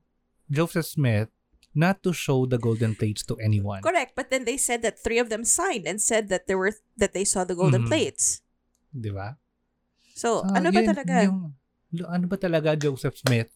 Joseph 0.47 0.87
Smith 0.87 1.29
not 1.77 2.01
to 2.03 2.15
show 2.15 2.47
the 2.47 2.57
golden 2.57 2.95
plates 2.95 3.21
to 3.27 3.37
anyone. 3.37 3.83
Correct. 3.83 4.17
But 4.17 4.31
then 4.31 4.47
they 4.47 4.57
said 4.57 4.81
that 4.81 4.97
three 4.97 5.19
of 5.19 5.29
them 5.29 5.45
signed 5.45 5.85
and 5.85 6.01
said 6.01 6.31
that 6.33 6.47
there 6.49 6.57
were 6.57 6.73
that 6.97 7.13
they 7.13 7.27
saw 7.27 7.45
the 7.45 7.53
golden 7.53 7.85
Mhm. 7.85 7.91
plates. 7.93 8.41
Di 8.89 9.13
ba? 9.13 9.37
So, 10.17 10.41
Ah, 10.41 10.57
ano 10.57 10.73
ba 10.73 10.81
yun- 10.81 10.89
talaga? 10.89 11.15
Yung, 11.29 11.53
ano 12.09 12.25
ba 12.25 12.41
talaga 12.41 12.73
Joseph 12.75 13.21
Smith? 13.21 13.53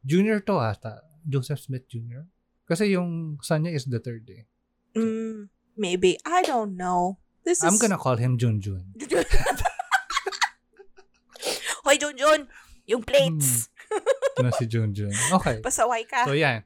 Junior 0.00 0.40
to 0.40 0.56
ata. 0.56 1.04
Joseph 1.28 1.60
Smith 1.60 1.84
Jr. 1.92 2.24
Kasi 2.68 2.92
yung 2.92 3.40
son 3.40 3.64
niya 3.64 3.72
is 3.72 3.88
the 3.88 3.96
third 3.96 4.28
eh. 4.28 4.44
Mm, 4.92 5.48
maybe. 5.80 6.20
I 6.28 6.44
don't 6.44 6.76
know. 6.76 7.16
This 7.48 7.64
I'm 7.64 7.74
is... 7.74 7.80
gonna 7.80 7.96
call 7.96 8.20
him 8.20 8.36
Junjun. 8.36 8.92
Hoy, 11.88 11.96
Junjun! 11.96 12.44
Yung 12.84 13.00
plates! 13.00 13.72
na 14.42 14.52
si 14.52 14.68
Junjun. 14.68 15.16
Okay. 15.40 15.58
Pasaway 15.66 16.04
ka. 16.04 16.28
So 16.28 16.36
yan. 16.36 16.62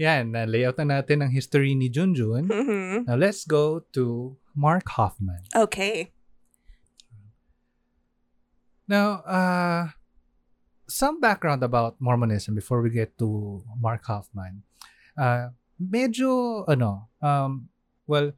Yan, 0.00 0.32
na-layout 0.32 0.80
na 0.80 0.98
natin 0.98 1.20
ang 1.20 1.28
history 1.28 1.76
ni 1.76 1.92
Junjun. 1.92 2.48
Mhm. 2.48 3.04
Now 3.04 3.20
let's 3.20 3.44
go 3.44 3.84
to 3.92 4.34
Mark 4.56 4.88
Hoffman. 4.96 5.44
Okay. 5.52 6.16
Now, 8.88 9.22
uh, 9.22 9.94
some 10.88 11.20
background 11.20 11.62
about 11.62 12.00
Mormonism 12.00 12.56
before 12.56 12.82
we 12.82 12.90
get 12.90 13.14
to 13.20 13.62
Mark 13.78 14.02
Hoffman. 14.08 14.64
Uh, 15.20 15.52
medyo, 15.76 16.64
ano, 16.64 17.12
um, 17.20 17.68
well, 18.08 18.32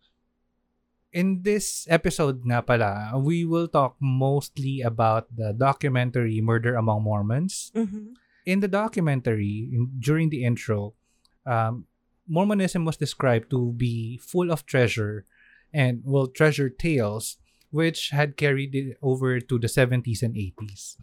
in 1.15 1.47
this 1.47 1.87
episode 1.87 2.43
nga 2.43 2.59
pala, 2.59 3.15
we 3.15 3.47
will 3.47 3.71
talk 3.71 3.95
mostly 4.03 4.83
about 4.83 5.31
the 5.31 5.55
documentary 5.55 6.43
Murder 6.43 6.75
Among 6.75 7.07
Mormons. 7.07 7.71
Mhm. 7.71 8.19
In 8.43 8.59
the 8.59 8.67
documentary, 8.67 9.71
in, 9.71 9.95
during 10.03 10.35
the 10.35 10.43
intro, 10.43 10.99
um, 11.47 11.87
Mormonism 12.27 12.83
was 12.83 12.99
described 12.99 13.51
to 13.55 13.71
be 13.79 14.19
full 14.19 14.51
of 14.51 14.67
treasure 14.67 15.23
and, 15.71 16.03
well, 16.03 16.27
treasure 16.27 16.67
tales 16.67 17.39
which 17.73 18.11
had 18.11 18.37
carried 18.37 18.75
it 18.77 18.99
over 19.01 19.41
to 19.41 19.59
the 19.59 19.67
70s 19.67 20.21
and 20.21 20.37
80s. 20.37 21.01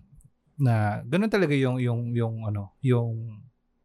Na 0.60 1.02
ganun 1.02 1.32
talaga 1.32 1.58
yung 1.58 1.82
yung 1.82 2.14
yung 2.14 2.46
ano, 2.46 2.78
yung 2.86 3.42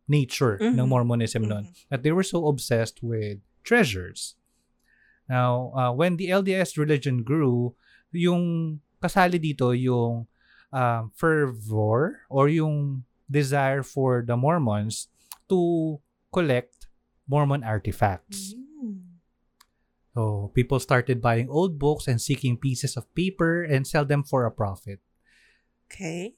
nature 0.08 0.60
ng 0.60 0.76
Mhm. 0.76 0.88
Mormonism 0.88 1.48
noon. 1.48 1.64
Mhm. 1.64 1.88
That 1.88 2.02
they 2.02 2.12
were 2.12 2.26
so 2.26 2.46
obsessed 2.48 3.00
with 3.02 3.40
treasures. 3.64 4.36
Now, 5.28 5.72
uh, 5.72 5.92
when 5.92 6.20
the 6.20 6.28
LDS 6.28 6.76
religion 6.76 7.24
grew, 7.24 7.74
yung 8.12 8.80
kasali 9.00 9.40
dito 9.40 9.72
yung 9.72 10.28
um, 10.74 11.10
fervor 11.14 12.26
or 12.28 12.48
yung 12.48 13.04
desire 13.30 13.82
for 13.82 14.22
the 14.26 14.36
Mormons 14.36 15.08
to 15.48 16.00
collect 16.32 16.88
Mormon 17.24 17.64
artifacts. 17.64 18.54
Mm. 18.54 19.22
So 20.14 20.52
people 20.54 20.78
started 20.78 21.18
buying 21.22 21.50
old 21.50 21.78
books 21.78 22.06
and 22.06 22.20
seeking 22.20 22.56
pieces 22.56 22.96
of 22.96 23.10
paper 23.14 23.62
and 23.62 23.86
sell 23.86 24.04
them 24.04 24.22
for 24.22 24.46
a 24.46 24.52
profit. 24.52 25.00
Okay. 25.90 26.34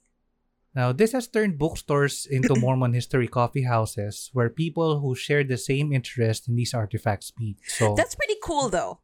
Now, 0.76 0.92
this 0.92 1.16
has 1.16 1.24
turned 1.26 1.56
bookstores 1.56 2.28
into 2.28 2.52
Mormon 2.60 2.92
history 2.92 3.26
coffee 3.32 3.64
houses 3.64 4.28
where 4.36 4.52
people 4.52 5.00
who 5.00 5.16
share 5.16 5.40
the 5.42 5.56
same 5.56 5.88
interest 5.90 6.52
in 6.52 6.54
these 6.54 6.76
artifacts 6.76 7.32
meet. 7.40 7.56
So, 7.64 7.96
That's 7.96 8.12
pretty 8.14 8.36
cool 8.44 8.68
though. 8.68 9.00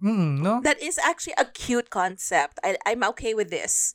mm, 0.00 0.40
no? 0.40 0.64
That 0.64 0.80
is 0.80 0.96
actually 0.96 1.36
a 1.36 1.44
cute 1.44 1.92
concept. 1.92 2.56
I, 2.64 2.80
I'm 2.88 3.04
okay 3.12 3.36
with 3.36 3.52
this. 3.52 3.92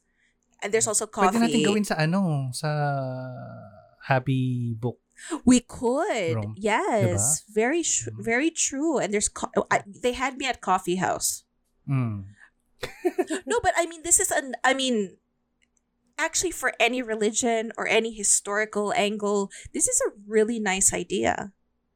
And 0.62 0.70
there's 0.70 0.86
also 0.86 1.10
Pwede 1.10 1.34
natin 1.34 1.50
coffee. 1.58 1.66
gawin 1.66 1.86
sa 1.90 1.96
ano, 1.98 2.54
sa 2.54 2.70
Happy 4.06 4.74
Book. 4.78 4.98
We 5.46 5.62
could. 5.62 6.36
Room. 6.38 6.54
Yes. 6.58 7.42
Very 7.50 7.82
sh- 7.82 8.06
Mhm. 8.14 8.22
very 8.22 8.50
true. 8.54 9.02
And 9.02 9.10
there's 9.14 9.30
co- 9.30 9.50
I, 9.74 9.82
they 9.86 10.14
had 10.14 10.38
me 10.38 10.46
at 10.46 10.62
coffee 10.62 11.02
house. 11.02 11.44
Mm. 11.90 12.30
No, 13.50 13.58
but 13.64 13.74
I 13.74 13.90
mean 13.90 14.06
this 14.06 14.22
is 14.22 14.30
an 14.30 14.54
I 14.62 14.78
mean 14.78 15.18
actually 16.18 16.52
for 16.52 16.74
any 16.80 17.02
religion 17.02 17.72
or 17.78 17.88
any 17.88 18.12
historical 18.14 18.94
angle, 18.94 19.50
this 19.74 19.88
is 19.88 20.02
a 20.06 20.12
really 20.26 20.60
nice 20.60 20.94
idea. 20.94 21.54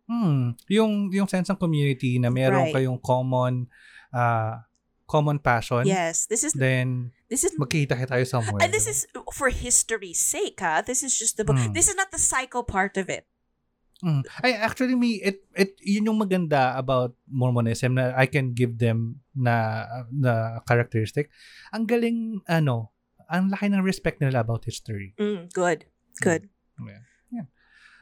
Hmm. 0.07 0.57
Yung, 0.69 1.09
yung 1.13 1.27
sense 1.27 1.49
ng 1.49 1.57
community 1.57 2.19
na 2.19 2.29
meron 2.29 2.69
Right. 2.69 2.75
kayong 2.75 2.99
common 3.01 3.67
uh, 4.13 4.59
common 5.07 5.39
passion. 5.39 5.83
Yes. 5.87 6.25
This 6.27 6.43
is 6.43 6.55
Then, 6.55 7.11
this 7.27 7.43
is 7.43 7.55
magkita 7.59 7.99
tayo 8.07 8.23
somewhere. 8.27 8.63
and 8.63 8.71
this 8.71 8.87
is 8.87 9.07
for 9.35 9.51
history's 9.51 10.19
sake, 10.19 10.59
huh? 10.59 10.83
This 10.83 11.03
is 11.03 11.15
just 11.15 11.35
the 11.35 11.43
book. 11.43 11.59
Mm. 11.59 11.75
This 11.75 11.87
is 11.87 11.95
not 11.95 12.11
the 12.11 12.19
psycho 12.19 12.63
part 12.63 12.95
of 12.95 13.11
it. 13.11 13.27
Mm. 14.01 14.25
I 14.41 14.57
actually 14.57 14.97
me 14.97 15.21
it 15.21 15.45
it 15.53 15.77
yun 15.77 16.09
yung 16.09 16.17
maganda 16.17 16.73
about 16.73 17.13
Mormonism 17.29 17.95
na 17.95 18.17
I 18.17 18.25
can 18.25 18.57
give 18.57 18.81
them 18.81 19.21
na 19.35 19.85
na 20.09 20.59
characteristic. 20.65 21.29
Ang 21.71 21.85
galing 21.85 22.41
ano, 22.49 22.90
ang 23.31 23.49
laki 23.49 23.71
ng 23.71 23.81
respect 23.81 24.19
nila 24.19 24.43
about 24.43 24.67
history. 24.67 25.15
Mm, 25.15 25.49
good. 25.55 25.87
Good. 26.19 26.51
Yeah. 26.77 27.01
Yeah. 27.31 27.47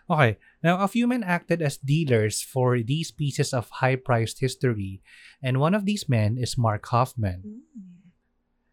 Okay. 0.09 0.41
Now, 0.65 0.81
a 0.81 0.89
few 0.89 1.05
men 1.05 1.21
acted 1.21 1.61
as 1.61 1.77
dealers 1.77 2.41
for 2.41 2.81
these 2.81 3.13
pieces 3.13 3.53
of 3.53 3.69
high-priced 3.79 4.41
history, 4.41 5.05
and 5.39 5.61
one 5.61 5.77
of 5.77 5.85
these 5.85 6.09
men 6.09 6.35
is 6.41 6.57
Mark 6.57 6.89
Hofmann. 6.89 7.45
Mm. 7.45 8.09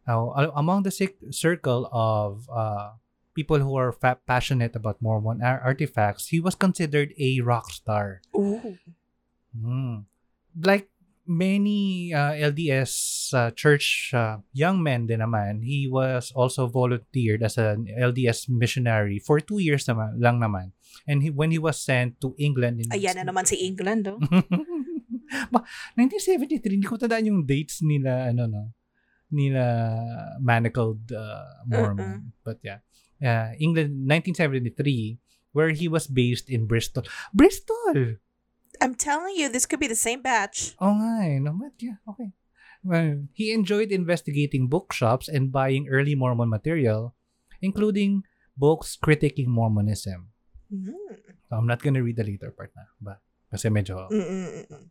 Now, 0.09 0.33
among 0.57 0.83
the 0.83 0.95
cir- 0.95 1.19
circle 1.31 1.91
of 1.93 2.49
uh, 2.49 2.97
people 3.35 3.59
who 3.59 3.77
are 3.77 3.93
fa- 3.93 4.23
passionate 4.25 4.75
about 4.75 5.03
Mormon 5.03 5.43
ar- 5.43 5.61
artifacts, 5.61 6.33
he 6.33 6.41
was 6.41 6.55
considered 6.55 7.13
a 7.19 7.43
rock 7.45 7.71
star. 7.71 8.23
Ooh. 8.35 8.79
Mm. 9.53 10.07
Like 10.57 10.89
many 11.27 12.14
uh, 12.14 12.33
LDS 12.33 13.35
uh, 13.35 13.51
church 13.53 14.14
uh, 14.14 14.39
young 14.53 14.83
men 14.83 15.07
din 15.07 15.20
naman, 15.20 15.62
he 15.62 15.87
was 15.91 16.33
also 16.35 16.66
volunteered 16.66 17.43
as 17.43 17.59
an 17.59 17.87
LDS 17.91 18.49
missionary 18.49 19.18
for 19.18 19.43
two 19.43 19.59
years 19.59 19.85
naman, 19.87 20.16
lang 20.18 20.39
naman. 20.39 20.72
And 21.07 21.22
he, 21.22 21.31
when 21.31 21.51
he 21.51 21.59
was 21.59 21.79
sent 21.79 22.20
to 22.22 22.35
England 22.39 22.81
in 22.81 22.91
Ayan 22.95 23.18
na 23.20 23.27
naman 23.27 23.45
si 23.47 23.59
England, 23.61 24.09
oh. 24.09 24.18
Ba- 25.53 25.66
1973, 25.99 26.79
hindi 26.79 26.87
ko 26.87 26.97
tandaan 26.97 27.27
yung 27.27 27.43
dates 27.45 27.83
nila, 27.83 28.31
ano, 28.31 28.47
no? 28.47 28.62
Nila 29.35 29.62
manacled 30.39 31.11
uh, 31.11 31.66
Mormon. 31.66 32.31
But 32.47 32.62
yeah. 32.62 32.81
Uh, 33.18 33.59
England, 33.59 34.07
1973, 34.07 35.18
where 35.51 35.74
he 35.74 35.89
was 35.89 36.07
based 36.07 36.47
in 36.53 36.68
Bristol. 36.68 37.03
Bristol! 37.35 38.20
I'm 38.81 38.95
telling 38.95 39.37
you, 39.37 39.49
this 39.49 39.66
could 39.66 39.81
be 39.81 39.87
the 39.87 39.99
same 39.99 40.22
batch. 40.22 40.74
Oh 40.81 40.95
nga 40.95 41.24
eh. 41.24 41.39
No, 41.39 41.57
but 41.57 41.74
yeah, 41.79 41.99
okay. 42.09 42.33
Well, 42.85 43.27
he 43.35 43.51
enjoyed 43.51 43.91
investigating 43.91 44.68
bookshops 44.68 45.27
and 45.27 45.51
buying 45.51 45.89
early 45.91 46.14
Mormon 46.14 46.49
material, 46.49 47.14
including 47.61 48.22
books 48.57 48.97
critiquing 48.97 49.51
Mormonism. 49.51 50.31
Mm. 50.70 50.95
So 51.49 51.57
I'm 51.57 51.66
not 51.66 51.83
gonna 51.83 52.03
read 52.03 52.16
the 52.16 52.24
later 52.24 52.55
part 52.55 52.70
na. 52.77 52.87
Ba? 53.03 53.18
Kasi 53.51 53.68
medyo... 53.70 54.07
Mm-mm-mm. 54.11 54.91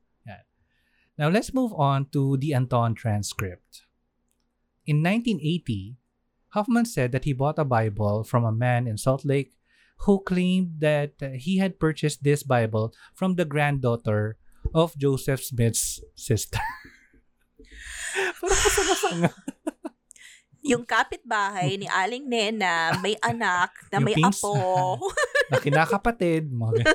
Now 1.17 1.31
let's 1.31 1.55
move 1.55 1.71
on 1.71 2.11
to 2.11 2.35
the 2.35 2.51
Anthon 2.51 2.95
transcript. 2.95 3.87
In 4.85 4.99
1980, 5.01 5.95
Hofmann 6.49 6.83
said 6.83 7.11
that 7.11 7.23
he 7.23 7.31
bought 7.31 7.59
a 7.59 7.63
Bible 7.63 8.23
from 8.23 8.43
a 8.43 8.51
man 8.51 8.87
in 8.87 8.97
Salt 8.97 9.23
Lake 9.23 9.54
who 10.03 10.19
claimed 10.21 10.79
that 10.79 11.13
uh, 11.21 11.29
he 11.39 11.57
had 11.57 11.79
purchased 11.79 12.23
this 12.23 12.43
Bible 12.43 12.93
from 13.13 13.35
the 13.35 13.45
granddaughter 13.45 14.37
of 14.73 14.97
Joseph 14.97 15.43
Smith's 15.43 16.01
sister. 16.15 16.59
Parang 19.15 19.31
Yung 20.65 20.81
kapitbahay 20.81 21.77
ni 21.77 21.85
Aling 21.85 22.25
Nena, 22.25 22.97
may 22.97 23.13
anak 23.21 23.69
na 23.93 24.01
Yung 24.01 24.05
may 24.09 24.15
pins- 24.17 24.41
apo. 24.41 24.97
na 25.53 25.61
kinakapatid. 25.61 26.49
Mga 26.49 26.89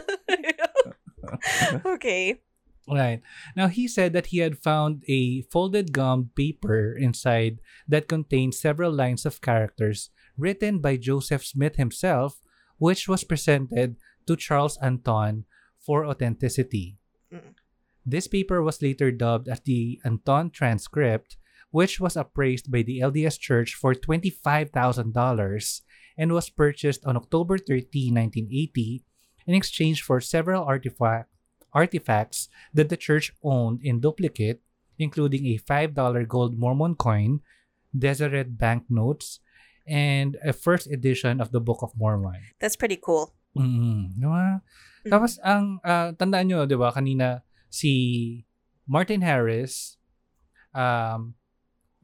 okay. 1.95 2.43
Right. 2.91 3.23
Now, 3.55 3.71
he 3.71 3.87
said 3.87 4.11
that 4.19 4.35
he 4.35 4.43
had 4.43 4.59
found 4.59 5.07
a 5.07 5.47
folded 5.55 5.95
gum 5.95 6.35
paper 6.35 6.99
inside 6.99 7.63
that 7.87 8.11
contained 8.11 8.59
several 8.59 8.91
lines 8.91 9.23
of 9.23 9.39
characters 9.39 10.11
written 10.35 10.83
by 10.83 10.99
Joseph 10.99 11.47
Smith 11.47 11.79
himself, 11.79 12.43
which 12.81 13.07
was 13.07 13.29
presented 13.29 14.01
to 14.25 14.35
Charles 14.35 14.81
Anthon 14.81 15.45
for 15.79 16.09
authenticity. 16.09 16.97
Mm. 17.29 17.53
This 18.09 18.27
paper 18.27 18.65
was 18.65 18.81
later 18.81 19.13
dubbed 19.13 19.49
as 19.49 19.61
the 19.61 20.01
Anthon 20.03 20.51
Transcript, 20.51 21.37
which 21.71 22.01
was 22.01 22.17
appraised 22.17 22.73
by 22.73 22.81
the 22.81 23.01
LDS 23.01 23.39
Church 23.39 23.77
for 23.77 23.95
$25,000 23.95 24.73
and 26.17 26.33
was 26.33 26.49
purchased 26.49 27.05
on 27.05 27.17
October 27.17 27.59
13, 27.59 28.17
1980, 28.17 29.05
in 29.47 29.55
exchange 29.55 30.01
for 30.03 30.21
several 30.21 30.65
artifact, 30.65 31.29
artifacts 31.73 32.49
that 32.73 32.89
the 32.89 32.97
church 32.97 33.31
owned 33.45 33.81
in 33.85 34.01
duplicate, 34.01 34.63
including 34.99 35.47
a 35.47 35.61
$5 35.61 35.95
gold 36.29 36.59
Mormon 36.59 36.95
coin, 36.95 37.41
Deseret 37.97 38.57
banknotes, 38.57 39.41
and 39.91 40.39
a 40.47 40.55
first 40.55 40.87
edition 40.87 41.43
of 41.43 41.51
the 41.51 41.59
Book 41.59 41.83
of 41.83 41.91
Mormon. 41.99 42.39
That's 42.63 42.79
pretty 42.79 42.97
cool. 42.97 43.35
Mm, 43.59 44.15
di 44.15 44.27
ba? 44.31 44.63
Tapos 45.11 45.43
ang 45.43 45.83
ah, 45.83 46.15
tandaan 46.15 46.47
nyo, 46.47 46.63
'di 46.71 46.79
ba, 46.79 46.95
kanina 46.95 47.43
si 47.67 47.91
Martin 48.87 49.27
Harris 49.27 49.99
um 50.71 51.35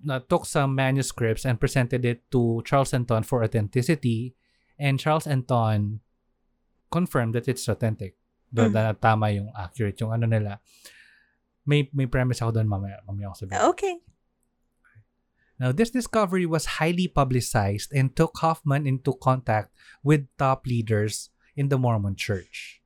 na 0.03 0.19
took 0.19 0.45
some 0.45 0.75
manuscripts 0.75 1.47
and 1.47 1.63
presented 1.63 2.03
it 2.05 2.27
to 2.29 2.61
Charles 2.67 2.91
Anton 2.93 3.23
for 3.23 3.41
authenticity 3.47 4.35
and 4.77 4.99
Charles 5.01 5.25
Anton 5.25 6.03
confirmed 6.91 7.33
that 7.39 7.47
it's 7.49 7.65
authentic. 7.71 8.19
Do 8.51 8.67
Mm. 8.67 8.75
na 8.75 8.83
tama 8.95 9.31
yung 9.31 9.51
accurate 9.55 9.99
yung 10.03 10.11
ano 10.15 10.27
nila. 10.27 10.59
May 11.67 11.91
may 11.95 12.07
premise 12.07 12.43
ako 12.43 12.59
doon 12.59 12.69
mamaya, 12.71 13.03
mamaya 13.07 13.31
ako 13.31 13.47
sabihin. 13.47 13.63
Okay. 13.71 13.95
Now, 15.59 15.73
this 15.73 15.91
discovery 15.91 16.45
was 16.45 16.77
highly 16.79 17.09
publicized 17.09 17.93
and 17.93 18.15
took 18.15 18.37
Hofmann 18.39 18.87
into 18.87 19.15
contact 19.17 19.73
with 20.05 20.29
top 20.37 20.67
leaders 20.67 21.31
in 21.57 21.69
the 21.69 21.79
Mormon 21.79 22.15
church. 22.17 22.83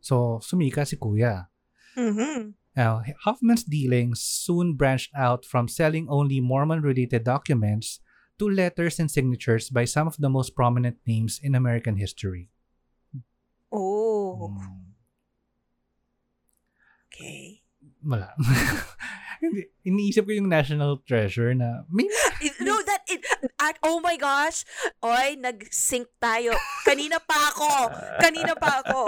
So, 0.00 0.40
sumika 0.44 0.86
si 0.86 0.96
Kuya. 0.96 1.48
Mm-hmm. 1.96 2.50
Now, 2.76 3.02
Hofmann's 3.24 3.64
dealings 3.64 4.20
soon 4.20 4.74
branched 4.74 5.12
out 5.16 5.44
from 5.44 5.68
selling 5.68 6.06
only 6.08 6.40
Mormon-related 6.40 7.24
documents 7.24 8.00
to 8.38 8.48
letters 8.48 8.98
and 8.98 9.10
signatures 9.10 9.68
by 9.68 9.84
some 9.84 10.06
of 10.06 10.16
the 10.16 10.30
most 10.30 10.54
prominent 10.54 10.96
names 11.06 11.40
in 11.42 11.54
American 11.54 11.96
history. 11.96 12.48
Oh. 13.72 14.48
Hmm, 14.48 14.96
Okay. 17.10 17.60
wala. 18.04 18.32
Hindi, 19.40 19.72
Iniisip 19.88 20.28
ko 20.28 20.32
yung 20.36 20.52
national 20.52 21.00
treasure 21.08 21.56
na 21.56 21.88
may 21.88 22.04
no, 22.66 22.76
that 22.84 23.00
it. 23.08 23.24
At, 23.56 23.80
oh 23.80 24.00
my 24.00 24.20
gosh. 24.20 24.68
Oy, 25.00 25.40
nag-sync 25.40 26.06
tayo. 26.20 26.52
Kanina 26.84 27.16
pa 27.16 27.52
ako. 27.52 27.70
Kanina 28.20 28.52
pa 28.52 28.84
ako. 28.84 29.00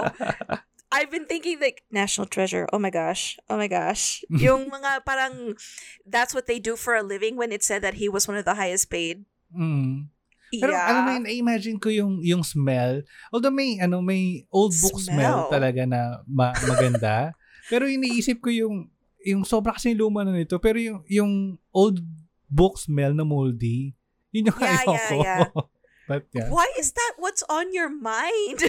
I've 0.93 1.09
been 1.09 1.25
thinking 1.25 1.57
like 1.57 1.81
national 1.89 2.29
treasure. 2.29 2.69
Oh 2.69 2.77
my 2.77 2.93
gosh. 2.93 3.37
Oh 3.49 3.57
my 3.57 3.69
gosh. 3.69 4.21
Yung 4.29 4.69
mga 4.69 5.01
parang 5.05 5.57
that's 6.05 6.37
what 6.37 6.45
they 6.45 6.61
do 6.61 6.77
for 6.77 6.93
a 6.93 7.01
living 7.01 7.37
when 7.37 7.49
it 7.49 7.65
said 7.65 7.81
that 7.81 7.97
he 7.97 8.09
was 8.09 8.29
one 8.29 8.37
of 8.37 8.45
the 8.45 8.53
highest 8.53 8.93
paid. 8.93 9.25
Mm. 9.49 10.13
Pero 10.53 10.69
yeah. 10.69 10.85
alam 10.85 11.01
mo 11.01 11.11
yun, 11.17 11.25
imagine 11.25 11.81
ko 11.81 11.89
yung 11.89 12.21
yung 12.21 12.45
smell. 12.45 13.01
Although 13.33 13.49
may 13.49 13.81
ano 13.81 14.05
may 14.05 14.45
old 14.53 14.69
book 14.77 15.01
smell, 15.01 15.49
Smell. 15.49 15.49
talaga 15.49 15.81
na 15.89 16.21
ma- 16.29 16.53
maganda. 16.69 17.33
pero 17.73 17.89
iniisip 17.89 18.37
ko 18.37 18.53
yung 18.53 18.85
yung 19.23 19.43
sobra 19.47 19.75
kasi 19.75 19.95
luma 19.95 20.27
na 20.27 20.35
nito 20.35 20.59
pero 20.59 20.75
yung 20.79 20.99
yung 21.07 21.33
old 21.71 21.99
book 22.47 22.77
smell 22.77 23.15
na 23.15 23.25
moldy. 23.25 23.95
Yun 24.33 24.49
yung 24.51 24.59
Yeah, 24.61 24.77
ayaw 24.83 24.93
yeah, 24.93 25.09
ko. 25.09 25.15
yeah. 25.23 25.43
But 26.09 26.23
yeah. 26.35 26.49
Why 26.51 26.67
is 26.75 26.91
that 26.93 27.15
what's 27.17 27.41
on 27.47 27.71
your 27.71 27.87
mind? 27.87 28.59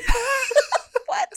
what? 1.11 1.35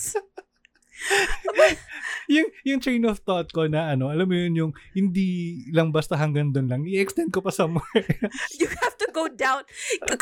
yung, 2.29 2.47
yung 2.65 2.79
train 2.79 3.05
of 3.05 3.19
thought 3.25 3.49
ko 3.53 3.65
na 3.65 3.93
ano, 3.97 4.09
alam 4.13 4.29
mo 4.29 4.35
yun, 4.37 4.53
yung 4.53 4.71
hindi 4.93 5.61
lang 5.73 5.89
basta 5.89 6.13
hanggang 6.17 6.53
doon 6.53 6.67
lang, 6.69 6.81
i-extend 6.85 7.33
ko 7.33 7.41
pa 7.41 7.49
somewhere. 7.49 8.05
You 8.61 8.69
have 8.81 8.97
to 9.01 9.09
go 9.13 9.25
down. 9.25 9.63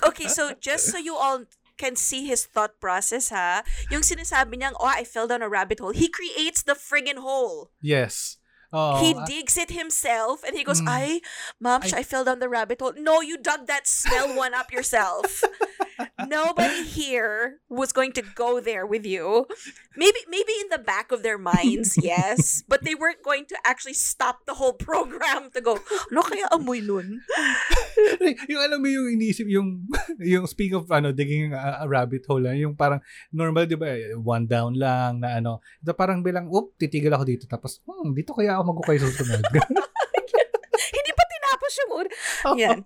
Okay, 0.07 0.27
so 0.27 0.55
just 0.63 0.91
so 0.91 0.97
you 0.97 1.15
all 1.15 1.43
can 1.75 1.95
see 1.99 2.23
his 2.23 2.47
thought 2.47 2.79
process, 2.79 3.35
ha? 3.35 3.63
Yung 3.91 4.03
sinasabi 4.03 4.55
niyang, 4.55 4.79
oh, 4.79 4.87
I 4.87 5.03
fell 5.03 5.27
down 5.27 5.43
a 5.43 5.51
rabbit 5.51 5.83
hole. 5.83 5.91
He 5.91 6.07
creates 6.07 6.63
the 6.63 6.75
friggin' 6.75 7.19
hole. 7.19 7.71
yes. 7.83 8.39
Oo. 8.75 8.99
he 8.99 9.15
digs 9.25 9.55
it 9.55 9.71
himself 9.71 10.43
and 10.43 10.51
he 10.51 10.67
goes, 10.67 10.83
Mm. 10.83 10.91
ay, 10.91 11.07
ma'am, 11.63 11.79
I- 11.87 11.99
I 11.99 12.03
fell 12.03 12.27
down 12.27 12.43
the 12.43 12.51
rabbit 12.51 12.83
hole. 12.83 12.91
No, 12.99 13.21
you 13.23 13.39
dug 13.39 13.71
that 13.71 13.87
smell 13.87 14.35
one 14.35 14.51
up 14.53 14.75
yourself. 14.75 15.41
Nobody 16.27 16.83
here 16.83 17.61
was 17.69 17.91
going 17.91 18.11
to 18.13 18.23
go 18.35 18.59
there 18.59 18.85
with 18.85 19.05
you. 19.05 19.47
Maybe 19.95 20.19
maybe 20.27 20.51
in 20.59 20.69
the 20.69 20.81
back 20.81 21.11
of 21.11 21.23
their 21.23 21.37
minds, 21.37 21.95
yes. 22.01 22.63
But 22.67 22.83
they 22.83 22.95
weren't 22.95 23.23
going 23.23 23.47
to 23.51 23.57
actually 23.63 23.95
stop 23.95 24.43
the 24.45 24.55
whole 24.59 24.75
program 24.75 25.51
to 25.55 25.61
go, 25.61 25.79
ano 26.11 26.21
kaya 26.21 26.51
amoy 26.51 26.83
nun? 26.83 27.23
yung 28.51 28.61
alam 28.61 28.79
mo 28.83 28.87
yung 28.91 29.07
inisip, 29.15 29.47
yung, 29.47 29.87
yung 30.35 30.45
speak 30.47 30.75
of 30.75 30.91
ano, 30.91 31.15
digging 31.15 31.55
a, 31.55 31.83
a 31.83 31.85
rabbit 31.87 32.27
hole, 32.27 32.43
ah, 32.47 32.55
yung 32.55 32.75
parang 32.75 32.99
normal, 33.31 33.65
di 33.65 33.79
ba, 33.79 33.95
one 34.19 34.45
down 34.45 34.75
lang 34.75 35.23
na 35.23 35.39
ano, 35.39 35.63
parang 35.95 36.19
bilang, 36.19 36.51
oop, 36.51 36.75
titigil 36.75 37.13
ako 37.15 37.23
dito. 37.23 37.45
Tapos, 37.47 37.79
hmm, 37.87 38.11
dito 38.11 38.35
kaya 38.35 38.59
ako 38.59 38.75
magukay 38.75 38.99
susunod. 38.99 39.43
Hindi 40.95 41.11
pa 41.15 41.23
tinapos 41.23 41.71
yung 41.79 41.91
una. 41.95 42.09
Yan. 42.59 42.79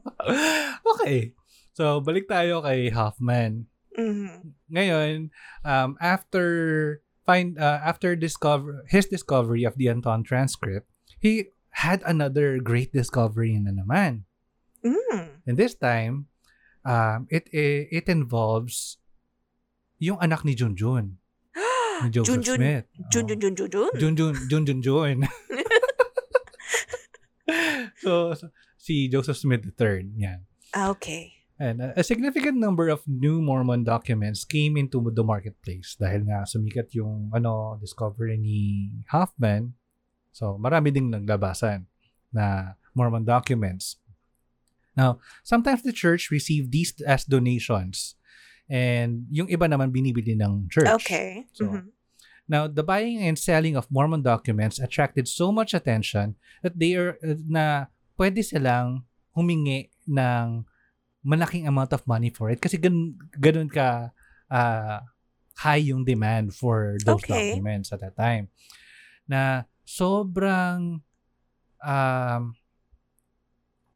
okay. 0.93 1.38
So, 1.79 2.03
balik 2.03 2.27
tayo 2.27 2.59
kay 2.59 2.91
Hoffman. 2.91 3.71
Mhm. 3.95 4.51
Ngayon, 4.67 5.31
um, 5.63 5.95
after 6.03 6.99
find 7.23 7.55
uh, 7.55 7.79
after 7.79 8.19
discover 8.19 8.83
his 8.91 9.07
discovery 9.07 9.63
of 9.63 9.79
the 9.79 9.87
Anton 9.87 10.27
transcript, 10.27 10.91
he 11.23 11.55
had 11.79 12.03
another 12.03 12.59
great 12.59 12.91
discovery 12.91 13.55
na 13.55 13.71
naman. 13.71 14.27
Mm. 14.83 15.39
And 15.47 15.55
this 15.55 15.71
time, 15.71 16.27
um, 16.83 17.31
it, 17.31 17.47
it 17.55 17.87
it 17.95 18.05
involves 18.11 18.99
yung 20.03 20.19
anak 20.19 20.43
ni 20.43 20.59
Junjun, 20.59 21.15
ni 22.03 22.11
Joseph 22.11 22.43
Junjun. 22.43 22.59
Smith. 22.59 22.85
Jun, 23.07 23.23
jun, 23.23 23.39
jun, 23.39 23.55
jun, 23.55 23.69
jun. 23.71 23.91
Junjun, 23.95 24.35
Junjun, 24.51 24.79
Jun. 24.83 25.17
so, 28.03 28.35
so, 28.35 28.51
si 28.75 29.07
Joseph 29.07 29.39
Smith 29.39 29.63
III, 29.79 30.11
yan. 30.19 30.43
Ah, 30.75 30.91
Okay. 30.91 31.38
And 31.59 31.83
uh, 31.83 31.91
a 31.99 32.03
significant 32.07 32.55
number 32.55 32.87
of 32.87 33.03
new 33.03 33.43
Mormon 33.43 33.83
documents 33.83 34.47
came 34.47 34.79
into 34.79 35.03
the 35.11 35.23
marketplace 35.27 35.99
dahil 35.99 36.23
nga 36.23 36.47
sumikat 36.47 36.95
yung 36.95 37.27
ano 37.35 37.75
discovery 37.83 38.39
ni 38.39 38.87
Hoffman. 39.11 39.75
So, 40.31 40.55
marami 40.55 40.95
ding 40.95 41.11
naglabasan 41.11 41.83
na 42.31 42.79
Mormon 42.95 43.27
documents. 43.27 43.99
Now, 44.95 45.19
sometimes 45.43 45.83
the 45.83 45.91
church 45.91 46.31
received 46.31 46.71
these 46.71 46.95
as 47.03 47.27
donations 47.27 48.15
and 48.71 49.27
yung 49.27 49.51
iba 49.51 49.67
naman 49.67 49.91
binibili 49.91 50.39
ng 50.39 50.71
church. 50.71 50.87
Okay. 51.03 51.43
So, 51.51 51.67
Mhm. 51.67 51.91
Now, 52.49 52.65
the 52.65 52.81
buying 52.81 53.21
and 53.21 53.37
selling 53.37 53.77
of 53.77 53.85
Mormon 53.93 54.25
documents 54.25 54.81
attracted 54.81 55.29
so 55.29 55.53
much 55.53 55.77
attention 55.77 56.33
that 56.65 56.73
they 56.73 56.97
are 56.97 57.21
uh, 57.21 57.37
na 57.45 57.93
pwede 58.17 58.41
silang 58.41 59.05
humingi 59.37 59.93
ng 60.09 60.65
malaking 61.23 61.67
amount 61.67 61.91
of 61.91 62.05
money 62.07 62.31
for 62.31 62.49
it 62.49 62.59
kasi 62.63 62.79
ganun, 62.79 63.15
ganun 63.35 63.67
ka 63.67 64.11
ah, 64.49 65.03
high 65.59 65.83
yung 65.83 66.07
demand 66.07 66.55
for 66.55 66.95
those 67.03 67.19
Okay. 67.27 67.51
documents 67.51 67.91
at 67.91 67.99
that 67.99 68.15
time. 68.15 68.47
Na 69.27 69.67
sobrang 69.83 71.03
um 71.83 72.43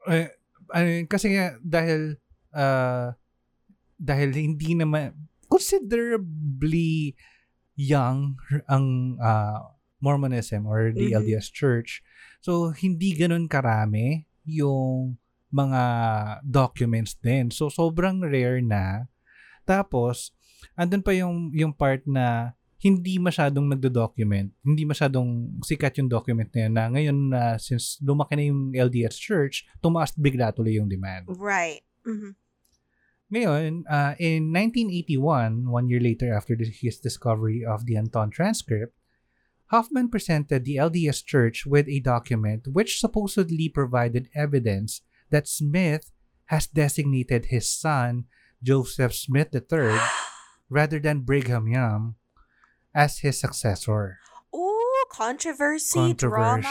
eh, 0.07 0.29
ano, 0.75 0.87
kasi 1.07 1.31
nga 1.35 1.55
dahil 1.63 2.19
ah, 2.51 3.15
dahil 3.95 4.35
hindi 4.35 4.75
naman 4.75 5.15
considerably 5.47 7.15
young 7.79 8.35
ang 8.67 9.17
ah, 9.23 9.71
Mormonism 10.03 10.67
or 10.67 10.91
the 10.91 11.15
Mhm. 11.15 11.15
LDS 11.15 11.47
Church. 11.47 12.03
So, 12.43 12.75
hindi 12.75 13.15
ganun 13.15 13.47
karami 13.47 14.27
yung 14.43 15.15
mga 15.53 15.81
documents 16.41 17.13
din. 17.21 17.53
So, 17.53 17.69
sobrang 17.69 18.25
rare 18.25 18.59
na. 18.59 19.05
Tapos, 19.69 20.33
andun 20.73 21.05
pa 21.05 21.13
yung, 21.13 21.53
yung 21.53 21.71
part 21.71 22.01
na 22.09 22.57
hindi 22.83 23.15
masyadong 23.15 23.71
nagdo-document. 23.71 24.51
Hindi 24.59 24.83
masyadong 24.83 25.61
sikat 25.63 26.03
yung 26.03 26.11
document 26.11 26.51
na 26.51 26.59
yun 26.59 26.73
na 26.73 26.83
ngayon 26.91 27.17
na 27.31 27.41
since 27.55 27.95
lumaki 28.03 28.35
na 28.35 28.43
yung 28.51 28.75
LDS 28.75 29.15
Church, 29.15 29.63
tumaas 29.79 30.11
bigla 30.11 30.51
tuloy 30.51 30.75
yung 30.75 30.91
demand. 30.91 31.31
Right. 31.31 31.87
Mhm. 32.03 32.35
Ngayon, 33.31 33.87
uh, 33.87 34.13
in 34.19 34.51
1981, 34.51 35.71
one 35.71 35.87
year 35.87 36.03
later 36.03 36.35
after 36.35 36.59
the, 36.59 36.67
his 36.67 36.99
discovery 36.99 37.63
of 37.63 37.87
the 37.87 37.95
Anton 37.95 38.29
transcript, 38.29 38.93
Hoffman 39.71 40.11
presented 40.11 40.67
the 40.67 40.77
LDS 40.77 41.23
Church 41.25 41.65
with 41.65 41.87
a 41.89 42.03
document 42.03 42.67
which 42.69 42.99
supposedly 42.99 43.71
provided 43.71 44.29
evidence 44.35 45.01
that 45.33 45.49
Smith 45.49 46.13
has 46.53 46.69
designated 46.69 47.49
his 47.49 47.65
son, 47.65 48.29
Joseph 48.61 49.17
Smith 49.17 49.49
III, 49.49 49.97
rather 50.69 51.01
than 51.01 51.25
Brigham 51.25 51.65
Young, 51.65 52.13
as 52.93 53.25
his 53.25 53.41
successor. 53.41 54.21
Ooh, 54.53 55.03
controversy, 55.09 56.13
drama. 56.13 56.69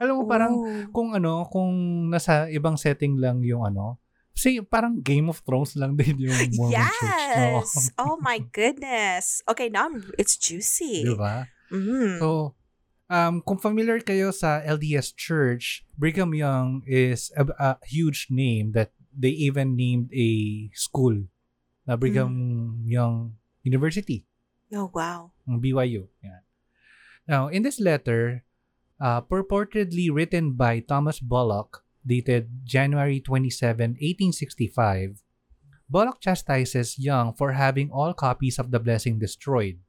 Alam 0.00 0.14
mo, 0.16 0.22
parang 0.24 0.54
Ooh. 0.56 0.88
kung 0.88 1.12
ano, 1.12 1.44
kung 1.52 1.70
nasa 2.08 2.48
ibang 2.48 2.80
setting 2.80 3.20
lang 3.20 3.44
yung 3.44 3.68
ano, 3.68 4.00
kasi 4.32 4.62
parang 4.62 5.02
Game 5.02 5.26
of 5.26 5.42
Thrones 5.42 5.74
lang 5.74 5.98
din 5.98 6.14
yung 6.30 6.38
Mormon 6.54 6.86
Church. 6.86 7.26
No? 7.34 7.58
Yes. 7.58 7.68
oh 8.02 8.16
my 8.22 8.38
goodness. 8.54 9.42
Okay, 9.50 9.66
now 9.66 9.90
I'm- 9.90 10.14
it's 10.14 10.38
juicy. 10.38 11.02
Di 11.02 11.18
ba? 11.18 11.50
Mm. 11.74 12.22
So, 12.22 12.54
um, 13.10 13.40
kung 13.42 13.58
familiar 13.58 13.98
kayo 14.00 14.32
sa 14.32 14.60
LDS 14.62 15.16
Church, 15.16 15.84
Brigham 15.96 16.32
Young 16.36 16.84
is 16.86 17.32
a, 17.36 17.44
a 17.58 17.70
huge 17.88 18.28
name 18.30 18.72
that 18.72 18.92
they 19.12 19.32
even 19.34 19.74
named 19.74 20.12
a 20.14 20.70
school 20.76 21.26
na 21.88 21.96
Brigham 21.96 22.84
Young 22.84 23.34
University. 23.64 24.24
oh 24.72 24.92
wow. 24.92 25.32
ng 25.48 25.58
BYU. 25.60 26.12
Yan. 26.20 26.44
Now, 27.24 27.48
in 27.48 27.64
this 27.64 27.80
letter, 27.80 28.44
uh, 29.00 29.20
purportedly 29.24 30.12
written 30.12 30.52
by 30.52 30.80
Thomas 30.80 31.20
Bullock, 31.20 31.84
dated 32.04 32.64
January 32.64 33.20
27, 33.20 34.00
1865, 34.00 35.20
Bullock 35.88 36.20
chastises 36.20 37.00
Young 37.00 37.32
for 37.32 37.52
having 37.56 37.88
all 37.88 38.12
copies 38.12 38.60
of 38.60 38.70
the 38.70 38.80
blessing 38.80 39.18
destroyed. 39.18 39.80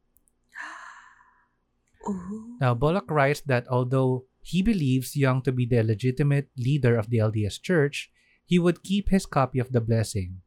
Ooh. 2.10 2.58
Now, 2.60 2.74
Bullock 2.74 3.10
writes 3.10 3.42
that 3.46 3.68
although 3.70 4.26
he 4.42 4.62
believes 4.62 5.16
Young 5.16 5.42
to 5.44 5.52
be 5.52 5.66
the 5.66 5.84
legitimate 5.84 6.50
leader 6.58 6.98
of 6.98 7.10
the 7.10 7.20
LDS 7.20 7.62
Church, 7.62 8.12
he 8.46 8.58
would 8.58 8.82
keep 8.82 9.10
his 9.10 9.26
copy 9.26 9.60
of 9.60 9.72
the 9.72 9.82
blessing. 9.82 10.42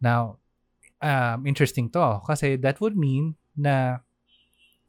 Now, 0.00 0.38
um, 1.02 1.46
interesting 1.46 1.90
to 1.94 2.22
kasi 2.26 2.54
that 2.62 2.78
would 2.78 2.94
mean 2.94 3.34
na 3.58 4.02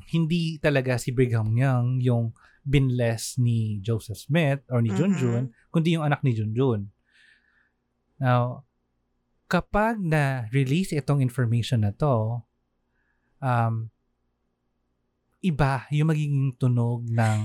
hindi 0.10 0.62
talaga 0.62 1.02
si 1.02 1.10
Brigham 1.10 1.58
Young 1.58 2.02
yung 2.02 2.34
binless 2.64 3.36
ni 3.38 3.82
Joseph 3.84 4.30
Smith 4.30 4.64
or 4.72 4.80
ni 4.80 4.94
Junjun, 4.96 5.52
kundi 5.74 6.00
yung 6.00 6.06
anak 6.08 6.24
ni 6.24 6.32
Junjun. 6.32 6.88
Now, 8.22 8.64
kapag 9.52 10.00
na-release 10.00 10.96
itong 10.96 11.20
information 11.20 11.84
na 11.84 11.92
to, 11.94 12.42
um, 13.44 13.93
iba 15.44 15.84
yung 15.92 16.08
magiging 16.08 16.56
tunog 16.56 17.04
ng 17.06 17.40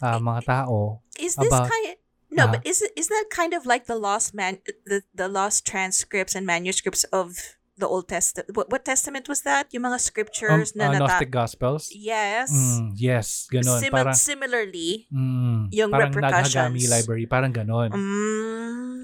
ah, 0.00 0.18
mga 0.18 0.40
tao. 0.42 1.04
Is 1.16 1.36
this 1.36 1.52
About- 1.52 1.68
kind 1.68 1.96
No, 2.26 2.50
Ah. 2.50 2.58
but 2.58 2.66
is 2.66 2.82
is 2.98 3.06
that 3.06 3.30
kind 3.30 3.54
of 3.54 3.64
like 3.64 3.86
the 3.86 3.94
lost 3.96 4.34
man 4.34 4.58
the 4.84 5.06
the 5.14 5.24
lost 5.24 5.62
transcripts 5.64 6.34
and 6.34 6.42
manuscripts 6.44 7.06
of 7.08 7.38
the 7.78 7.86
Old 7.86 8.10
Testament? 8.10 8.50
What, 8.52 8.66
what 8.68 8.82
testament 8.82 9.30
was 9.30 9.46
that? 9.46 9.70
Yung 9.70 9.86
mga 9.86 9.96
Um, 9.96 10.08
scriptures 10.10 10.74
na 10.74 10.90
ah, 10.90 10.92
nata- 10.92 11.22
Gnostic 11.22 11.30
Gospels. 11.30 11.88
Yes. 11.94 12.50
Mm, 12.50 12.92
yes, 12.98 13.46
ganun. 13.46 13.78
Simi- 13.78 13.94
parang, 13.94 14.18
similarly, 14.18 15.06
mm, 15.08 15.70
yung 15.70 15.88
parang 15.88 16.10
repercussions. 16.10 16.56
Naghagami 16.56 16.82
Library, 16.90 17.24
parang 17.30 17.52
ganun. 17.54 17.88
mm, 17.94 19.00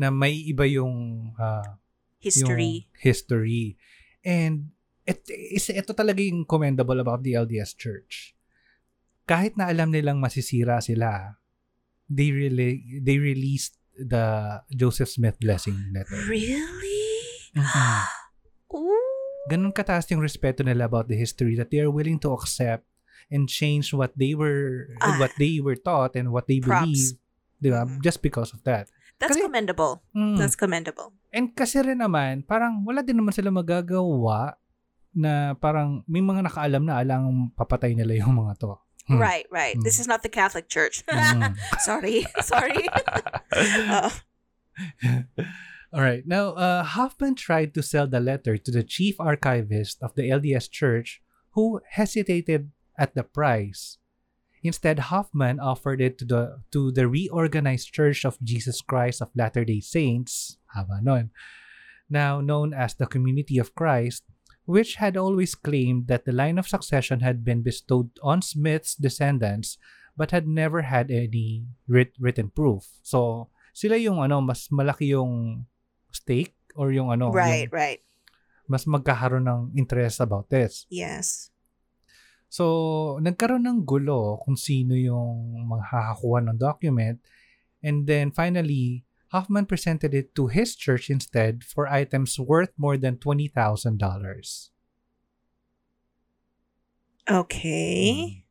Na 0.00 0.08
may 0.08 0.32
iba 0.32 0.64
yung 0.64 1.28
ah, 1.36 1.76
history. 2.18 2.88
Yung 2.88 2.98
history. 2.98 3.76
And 4.24 4.72
it, 5.04 5.20
is, 5.28 5.68
ito 5.68 5.92
talaga 5.92 6.22
yung 6.22 6.44
commendable 6.44 6.98
about 6.98 7.22
the 7.22 7.34
LDS 7.34 7.74
Church. 7.74 8.34
Kahit 9.24 9.54
na 9.54 9.70
alam 9.70 9.90
nilang 9.90 10.18
masisira 10.18 10.82
sila, 10.82 11.38
they 12.10 12.34
really 12.34 13.00
they 13.00 13.16
released 13.16 13.78
the 13.94 14.58
Joseph 14.68 15.08
Smith 15.08 15.38
blessing 15.38 15.78
letter. 15.94 16.18
Really? 16.26 17.00
Mhm. 17.54 18.02
Ooh. 18.76 19.46
Ganun 19.50 19.74
kataas 19.74 20.08
yung 20.10 20.22
respeto 20.22 20.62
nila 20.64 20.86
about 20.86 21.06
the 21.06 21.18
history 21.18 21.54
that 21.58 21.68
they 21.70 21.82
are 21.82 21.90
willing 21.92 22.16
to 22.18 22.32
accept 22.32 22.86
and 23.28 23.46
change 23.48 23.92
what 23.92 24.12
they 24.16 24.32
were 24.34 24.92
Ah. 25.00 25.16
what 25.18 25.32
they 25.38 25.58
were 25.60 25.76
taught 25.78 26.14
and 26.14 26.30
what 26.30 26.46
they 26.46 26.58
Props. 26.60 26.84
believe. 26.84 27.10
Di 27.62 27.68
ba? 27.70 27.86
Mhm. 27.86 28.02
Just 28.02 28.20
because 28.20 28.50
of 28.50 28.62
that. 28.66 28.90
That's 29.22 29.38
Kasi- 29.38 29.46
commendable. 29.46 30.02
Mm. 30.16 30.34
That's 30.34 30.58
commendable. 30.58 31.14
And 31.30 31.54
kasi 31.54 31.78
rin 31.78 32.02
naman, 32.02 32.42
parang 32.42 32.82
wala 32.82 33.06
din 33.06 33.22
naman 33.22 33.30
sila 33.30 33.54
magagawa 33.54 34.58
na 35.14 35.54
parang 35.54 36.02
may 36.08 36.20
mga 36.20 36.48
nakaalam 36.48 36.84
na 36.88 37.00
alang 37.00 37.52
papatay 37.56 37.92
nila 37.96 38.16
yung 38.16 38.36
mga 38.40 38.58
to. 38.60 38.76
Hmm. 39.08 39.18
Right, 39.18 39.46
right. 39.50 39.74
This 39.82 39.98
Mm. 39.98 40.00
is 40.00 40.08
not 40.08 40.22
the 40.22 40.30
Catholic 40.32 40.68
Church. 40.70 41.02
Mm. 41.10 41.56
sorry, 41.80 42.24
sorry. 42.40 42.86
Uh, 43.92 44.08
All 45.92 46.00
right. 46.00 46.24
Now, 46.26 46.56
uh, 46.56 46.82
Hoffman 46.82 47.34
tried 47.34 47.74
to 47.74 47.82
sell 47.82 48.06
the 48.08 48.20
letter 48.20 48.56
to 48.56 48.70
the 48.72 48.82
chief 48.82 49.20
archivist 49.20 50.00
of 50.00 50.14
the 50.16 50.30
LDS 50.30 50.70
Church, 50.70 51.20
who 51.52 51.80
hesitated 51.92 52.72
at 52.96 53.14
the 53.14 53.22
price. 53.22 53.98
Instead, 54.64 55.12
Hoffman 55.12 55.60
offered 55.60 56.00
it 56.00 56.16
to 56.18 56.24
the 56.24 56.42
to 56.72 56.88
the 56.88 57.04
reorganized 57.04 57.92
Church 57.92 58.24
of 58.24 58.40
Jesus 58.40 58.80
Christ 58.80 59.20
of 59.20 59.28
Latter-day 59.36 59.84
Saints, 59.84 60.56
haba 60.72 61.02
nun, 61.04 61.28
now 62.08 62.40
known 62.40 62.72
as 62.72 62.94
the 62.96 63.04
Community 63.10 63.58
of 63.60 63.74
Christ, 63.76 64.24
which 64.64 64.96
had 64.96 65.16
always 65.16 65.54
claimed 65.54 66.06
that 66.06 66.24
the 66.24 66.32
line 66.34 66.58
of 66.58 66.70
succession 66.70 67.20
had 67.20 67.44
been 67.44 67.62
bestowed 67.62 68.10
on 68.22 68.42
Smith's 68.42 68.94
descendants 68.94 69.78
but 70.16 70.30
had 70.30 70.46
never 70.46 70.82
had 70.82 71.10
any 71.10 71.64
writ- 71.88 72.18
written 72.20 72.52
proof. 72.52 72.84
So, 73.02 73.48
sila 73.72 73.96
yung 73.96 74.20
ano, 74.20 74.44
mas 74.44 74.68
malaki 74.68 75.16
yung 75.16 75.64
stake 76.12 76.54
or 76.76 76.92
yung 76.92 77.08
ano, 77.08 77.32
right, 77.32 77.68
yung 77.68 77.72
right. 77.72 78.00
mas 78.68 78.84
magkakaroon 78.84 79.48
ng 79.48 79.62
interest 79.74 80.20
about 80.20 80.52
this. 80.52 80.84
Yes. 80.92 81.52
So, 82.52 83.16
nagkaroon 83.24 83.64
ng 83.64 83.88
gulo 83.88 84.36
kung 84.44 84.60
sino 84.60 84.92
yung 84.92 85.64
makakakuha 85.72 86.44
ng 86.44 86.58
document. 86.60 87.18
And 87.80 88.04
then 88.04 88.28
finally, 88.30 89.08
Hofmann 89.32 89.64
presented 89.64 90.12
it 90.12 90.34
to 90.36 90.48
his 90.48 90.76
church 90.76 91.08
instead 91.08 91.64
for 91.64 91.88
items 91.88 92.38
worth 92.38 92.68
more 92.76 92.98
than 92.98 93.16
$20,000. 93.16 94.68
Okay. 97.28 98.44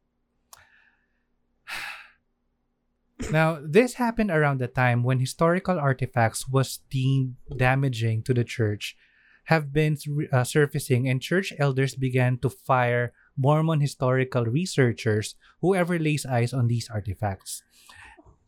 Now, 3.32 3.62
this 3.62 4.02
happened 4.02 4.32
around 4.32 4.58
the 4.58 4.68
time 4.68 5.04
when 5.04 5.20
historical 5.20 5.78
artifacts 5.78 6.50
was 6.50 6.80
deemed 6.90 7.36
damaging 7.56 8.24
to 8.24 8.34
the 8.34 8.44
church 8.44 8.98
have 9.46 9.72
been 9.72 9.98
uh, 10.34 10.44
surfacing 10.44 11.08
and 11.08 11.22
church 11.22 11.54
elders 11.58 11.96
began 11.96 12.38
to 12.40 12.50
fire 12.50 13.14
Mormon 13.38 13.80
historical 13.80 14.46
researchers 14.46 15.36
whoever 15.62 16.00
lays 16.00 16.26
eyes 16.26 16.54
on 16.54 16.68
these 16.68 16.90
artifacts. 16.90 17.62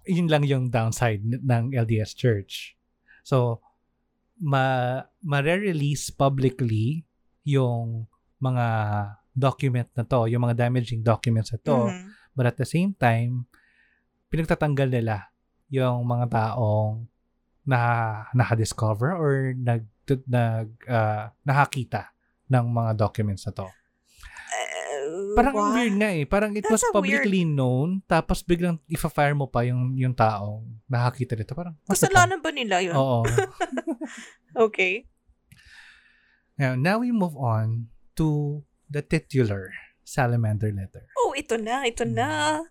Yun 0.04 0.28
lang 0.28 0.44
yung 0.44 0.68
downside 0.68 1.24
ng 1.24 1.72
LDS 1.72 2.16
Church. 2.16 2.76
So, 3.24 3.64
ma 4.44 5.00
mare-release 5.24 6.12
publicly 6.12 7.08
yung 7.48 8.08
mga 8.44 8.68
document 9.34 9.90
na 9.96 10.04
to, 10.04 10.28
yung 10.28 10.44
mga 10.44 10.68
damaging 10.68 11.02
documents 11.02 11.56
na 11.56 11.60
to. 11.64 11.90
Mhm. 11.90 12.08
But 12.36 12.46
at 12.54 12.58
the 12.60 12.68
same 12.68 12.94
time, 12.98 13.48
pinagtatanggal 14.28 14.90
nila 14.90 15.30
yung 15.70 16.06
mga 16.06 16.30
taong 16.30 17.08
na 17.64 17.80
nakadiscover 18.36 19.16
or 19.16 19.56
nag 19.56 19.88
nag 20.28 20.68
ah, 20.92 21.32
nakakita 21.48 22.12
ng 22.52 22.66
mga 22.68 22.92
documents 23.00 23.48
na 23.48 23.54
to. 23.56 23.68
Parang 25.36 25.54
ang 25.54 25.70
why? 25.70 25.76
weird 25.78 25.96
nga 25.98 26.10
eh. 26.14 26.24
Parang 26.26 26.52
it 26.54 26.66
was 26.70 26.82
That's 26.82 26.90
a 26.90 26.96
publicly 26.96 27.44
known 27.44 28.02
tapos 28.06 28.46
biglang 28.46 28.80
ifa-fire 28.88 29.34
mo 29.34 29.50
pa 29.50 29.66
yung 29.66 29.98
yung 29.98 30.14
taong 30.14 30.64
nakakita 30.88 31.34
nito. 31.38 31.54
Parang? 31.58 31.76
Kasalanan 31.90 32.40
ba 32.40 32.52
nila 32.54 32.82
yun? 32.82 32.96
Oo. 32.96 33.24
Okay. 34.54 35.10
now, 36.62 36.78
now 36.78 37.02
we 37.02 37.10
move 37.10 37.34
on 37.34 37.90
to 38.14 38.62
the 38.86 39.02
titular 39.02 39.74
salamander 40.06 40.70
letter. 40.70 41.10
Oh, 41.18 41.34
ito 41.34 41.58
na, 41.58 41.90
ito 41.90 42.06
na. 42.06 42.62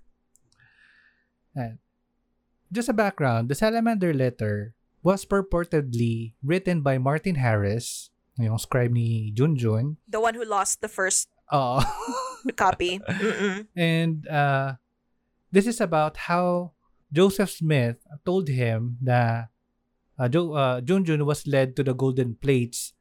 Just 2.70 2.88
a 2.88 2.94
background, 2.94 3.50
the 3.50 3.58
salamander 3.58 4.14
letter 4.14 4.78
was 5.02 5.26
purportedly 5.26 6.38
written 6.38 6.86
by 6.86 6.96
Martin 7.02 7.34
Harris, 7.42 8.14
yung 8.38 8.56
scribe 8.56 8.94
ni 8.94 9.34
Junjun. 9.34 9.98
The 10.06 10.22
one 10.22 10.38
who 10.38 10.46
lost 10.46 10.80
the 10.80 10.88
first 10.88 11.28
Oo. 11.52 11.80
copy. 12.58 12.98
Mm-mm. 12.98 13.70
and 13.76 14.26
uh, 14.26 14.74
this 15.52 15.66
is 15.66 15.80
about 15.80 16.26
how 16.26 16.72
Joseph 17.12 17.50
Smith 17.50 18.02
told 18.24 18.48
him 18.48 18.98
that 19.04 19.52
uh, 20.18 20.28
jo- 20.28 20.56
uh, 20.56 20.80
Junjun 20.80 21.22
was 21.28 21.46
led 21.46 21.76
to 21.76 21.84
the 21.84 21.94
golden 21.94 22.34
plates 22.34 22.94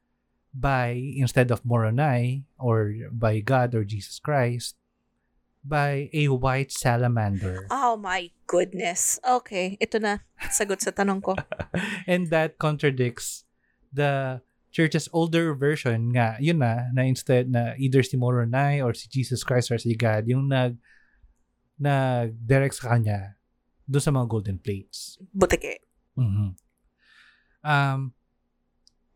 by, 0.54 1.00
instead 1.16 1.50
of 1.50 1.64
Moroni 1.64 2.44
or 2.58 2.94
by 3.10 3.40
God 3.40 3.74
or 3.74 3.84
Jesus 3.84 4.20
Christ, 4.20 4.76
by 5.64 6.10
a 6.12 6.28
white 6.28 6.70
salamander. 6.72 7.66
Oh 7.70 7.96
my 7.96 8.30
goodness. 8.46 9.18
Okay, 9.24 9.78
ito 9.80 9.98
na. 9.98 10.18
Sagot 10.52 10.82
sa 10.82 10.90
tanong 10.92 11.22
ko. 11.22 11.34
and 12.10 12.28
that 12.28 12.58
contradicts 12.58 13.44
the 13.92 14.42
church's 14.72 15.06
older 15.12 15.52
version 15.52 16.16
nga, 16.16 16.40
yun 16.40 16.58
na, 16.58 16.88
na 16.96 17.04
instead 17.04 17.52
na 17.52 17.76
either 17.76 18.00
si 18.00 18.16
Moroni 18.16 18.80
or 18.80 18.96
si 18.96 19.06
Jesus 19.12 19.44
Christ 19.44 19.68
or 19.68 19.76
si 19.76 19.92
God, 19.92 20.24
yung 20.24 20.48
nag, 20.48 20.80
nag-direct 21.76 22.80
sa 22.80 22.96
kanya 22.96 23.36
doon 23.84 24.02
sa 24.02 24.10
mga 24.10 24.26
golden 24.32 24.58
plates. 24.58 25.20
Butike. 25.36 25.84
Mhm. 26.16 26.56
Um, 27.62 28.00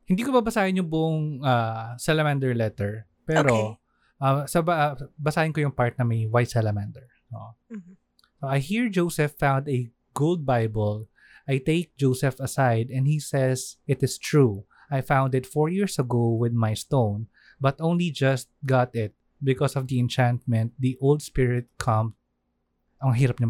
hindi 0.06 0.22
ko 0.22 0.30
babasahin 0.30 0.78
yung 0.78 0.92
buong 0.92 1.42
ah, 1.42 1.96
salamander 1.98 2.54
letter, 2.54 3.08
pero 3.26 3.80
ah, 4.20 4.44
sa 4.46 4.60
ba- 4.60 4.94
basahin 5.18 5.56
ko 5.56 5.64
yung 5.64 5.74
part 5.74 5.96
na 5.96 6.04
may 6.04 6.28
white 6.28 6.52
salamander. 6.52 7.08
Oo. 7.32 7.56
Mhm. 7.72 7.92
So 8.38 8.44
I 8.46 8.60
hear 8.60 8.92
Joseph 8.92 9.34
found 9.40 9.66
a 9.72 9.88
gold 10.12 10.44
Bible. 10.44 11.08
I 11.48 11.58
take 11.62 11.96
Joseph 11.96 12.36
aside 12.42 12.92
and 12.92 13.08
he 13.08 13.16
says, 13.16 13.80
It 13.88 14.04
is 14.04 14.20
true. 14.20 14.68
I 14.90 15.00
found 15.00 15.34
it 15.34 15.46
four 15.46 15.68
years 15.68 15.98
ago 15.98 16.30
with 16.30 16.52
my 16.52 16.74
stone, 16.74 17.28
but 17.60 17.80
only 17.80 18.10
just 18.10 18.48
got 18.64 18.94
it 18.94 19.14
because 19.42 19.76
of 19.76 19.88
the 19.88 19.98
enchantment. 19.98 20.72
The 20.78 20.96
old 21.00 21.22
spirit 21.22 21.66
come, 21.78 22.14
ang 23.02 23.14
hirap 23.14 23.40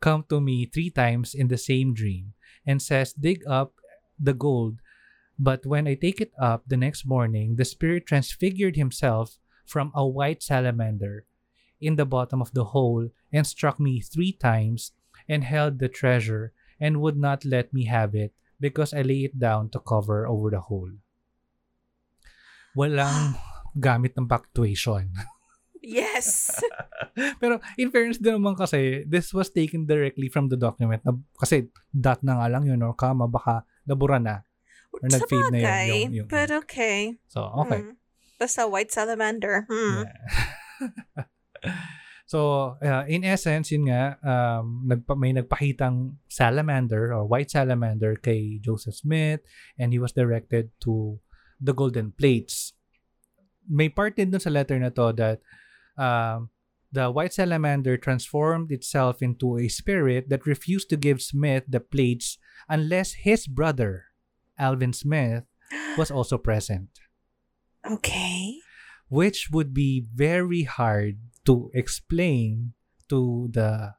come 0.00 0.24
to 0.28 0.40
me 0.40 0.66
three 0.66 0.90
times 0.90 1.34
in 1.34 1.48
the 1.48 1.58
same 1.58 1.94
dream 1.94 2.34
and 2.64 2.80
says, 2.80 3.12
Dig 3.12 3.42
up 3.46 3.74
the 4.18 4.34
gold. 4.34 4.80
But 5.38 5.66
when 5.66 5.86
I 5.86 5.94
take 5.94 6.20
it 6.20 6.32
up 6.40 6.64
the 6.66 6.78
next 6.78 7.04
morning, 7.04 7.56
the 7.56 7.64
spirit 7.64 8.06
transfigured 8.06 8.76
himself 8.76 9.38
from 9.66 9.92
a 9.94 10.06
white 10.06 10.42
salamander 10.42 11.26
in 11.80 11.96
the 11.96 12.06
bottom 12.06 12.40
of 12.40 12.52
the 12.52 12.72
hole 12.72 13.10
and 13.32 13.46
struck 13.46 13.78
me 13.78 14.00
three 14.00 14.32
times 14.32 14.92
and 15.28 15.44
held 15.44 15.78
the 15.78 15.88
treasure 15.88 16.52
and 16.80 17.00
would 17.00 17.16
not 17.16 17.44
let 17.44 17.74
me 17.74 17.84
have 17.84 18.14
it 18.14 18.32
because 18.56 18.92
I 18.92 19.02
lay 19.02 19.26
it 19.26 19.36
down 19.36 19.68
to 19.72 19.78
cover 19.78 20.26
over 20.26 20.50
the 20.50 20.60
hole. 20.60 20.92
Walang 22.74 23.36
gamit 23.74 24.16
ng 24.16 24.26
punctuation. 24.26 25.12
Yes. 25.86 26.50
Pero 27.38 27.62
in 27.78 27.94
fairness 27.94 28.18
din 28.18 28.34
naman 28.34 28.58
kasi, 28.58 29.06
this 29.06 29.30
was 29.30 29.54
taken 29.54 29.86
directly 29.86 30.26
from 30.26 30.50
the 30.50 30.58
document. 30.58 30.98
Na, 31.06 31.14
kasi 31.38 31.70
dot 31.94 32.26
na 32.26 32.42
nga 32.42 32.50
lang 32.50 32.66
yun 32.66 32.82
or 32.82 32.90
comma, 32.90 33.30
baka 33.30 33.62
nabura 33.86 34.18
na. 34.18 34.42
Or 34.90 34.98
nag-fade 35.06 35.54
na 35.54 35.58
yun, 35.62 35.70
yung- 35.86 36.14
yung- 36.18 36.26
But 36.26 36.50
okay. 36.66 37.22
So, 37.30 37.46
okay. 37.62 37.86
Mm. 37.86 37.94
Basta 38.34 38.66
white 38.66 38.90
salamander. 38.90 39.70
Hmm. 39.70 40.10
Yeah. 40.10 40.18
so, 42.26 42.74
uh, 42.82 43.06
in 43.06 43.22
essence, 43.22 43.70
yun 43.70 43.86
nga, 43.86 44.18
um, 44.26 44.82
nagpa, 44.82 45.14
may 45.14 45.30
nagpakitang 45.30 46.18
salamander 46.26 47.14
or 47.14 47.22
white 47.22 47.54
salamander 47.54 48.18
kay 48.18 48.58
Joseph 48.58 48.98
Smith 48.98 49.46
and 49.78 49.94
he 49.94 50.02
was 50.02 50.10
directed 50.10 50.74
to 50.82 51.22
the 51.62 51.72
golden 51.72 52.10
plates. 52.10 52.74
May 53.70 53.88
part 53.88 54.18
din 54.18 54.34
dun 54.34 54.42
sa 54.42 54.50
letter 54.50 54.74
na 54.74 54.90
to 54.90 55.14
that 55.14 55.38
um, 55.94 56.50
the 56.90 57.10
white 57.14 57.32
salamander 57.32 57.94
transformed 57.96 58.74
itself 58.74 59.22
into 59.22 59.58
a 59.58 59.70
spirit 59.70 60.26
that 60.26 60.50
refused 60.50 60.90
to 60.90 60.98
give 60.98 61.22
Smith 61.22 61.62
the 61.70 61.80
plates 61.80 62.38
unless 62.68 63.22
his 63.22 63.46
brother, 63.46 64.10
Alvin 64.58 64.92
Smith, 64.92 65.46
was 65.98 66.10
also 66.10 66.38
present 66.38 66.90
Okay. 67.86 68.58
which 69.08 69.50
would 69.50 69.74
be 69.74 70.02
very 70.02 70.62
hard 70.62 71.18
to 71.46 71.70
explain 71.72 72.74
to 73.08 73.48
the 73.54 73.94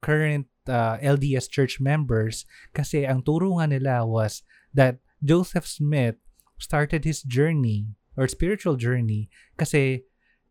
current 0.00 0.48
uh, 0.66 0.96
LDS 0.98 1.48
church 1.50 1.80
members 1.80 2.48
kasi 2.72 3.04
ang 3.04 3.22
turo 3.22 3.60
nga 3.60 3.66
nila 3.68 4.08
was 4.08 4.42
that 4.72 5.00
Joseph 5.20 5.66
Smith 5.66 6.16
started 6.58 7.04
his 7.04 7.22
journey 7.22 7.92
or 8.16 8.26
spiritual 8.26 8.74
journey 8.74 9.30
kasi 9.60 10.08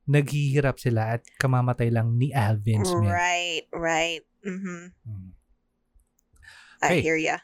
naghihirap 0.08 0.80
sila 0.80 1.20
at 1.20 1.22
kamamatay 1.42 1.92
lang 1.92 2.16
ni 2.16 2.32
Alvin 2.32 2.86
Smith. 2.88 3.12
Right, 3.12 3.68
right. 3.76 4.24
Mm-hmm. 4.46 4.96
Mm. 5.04 5.30
I 6.80 6.88
Hey. 6.88 7.02
hear 7.02 7.20
ya. 7.20 7.44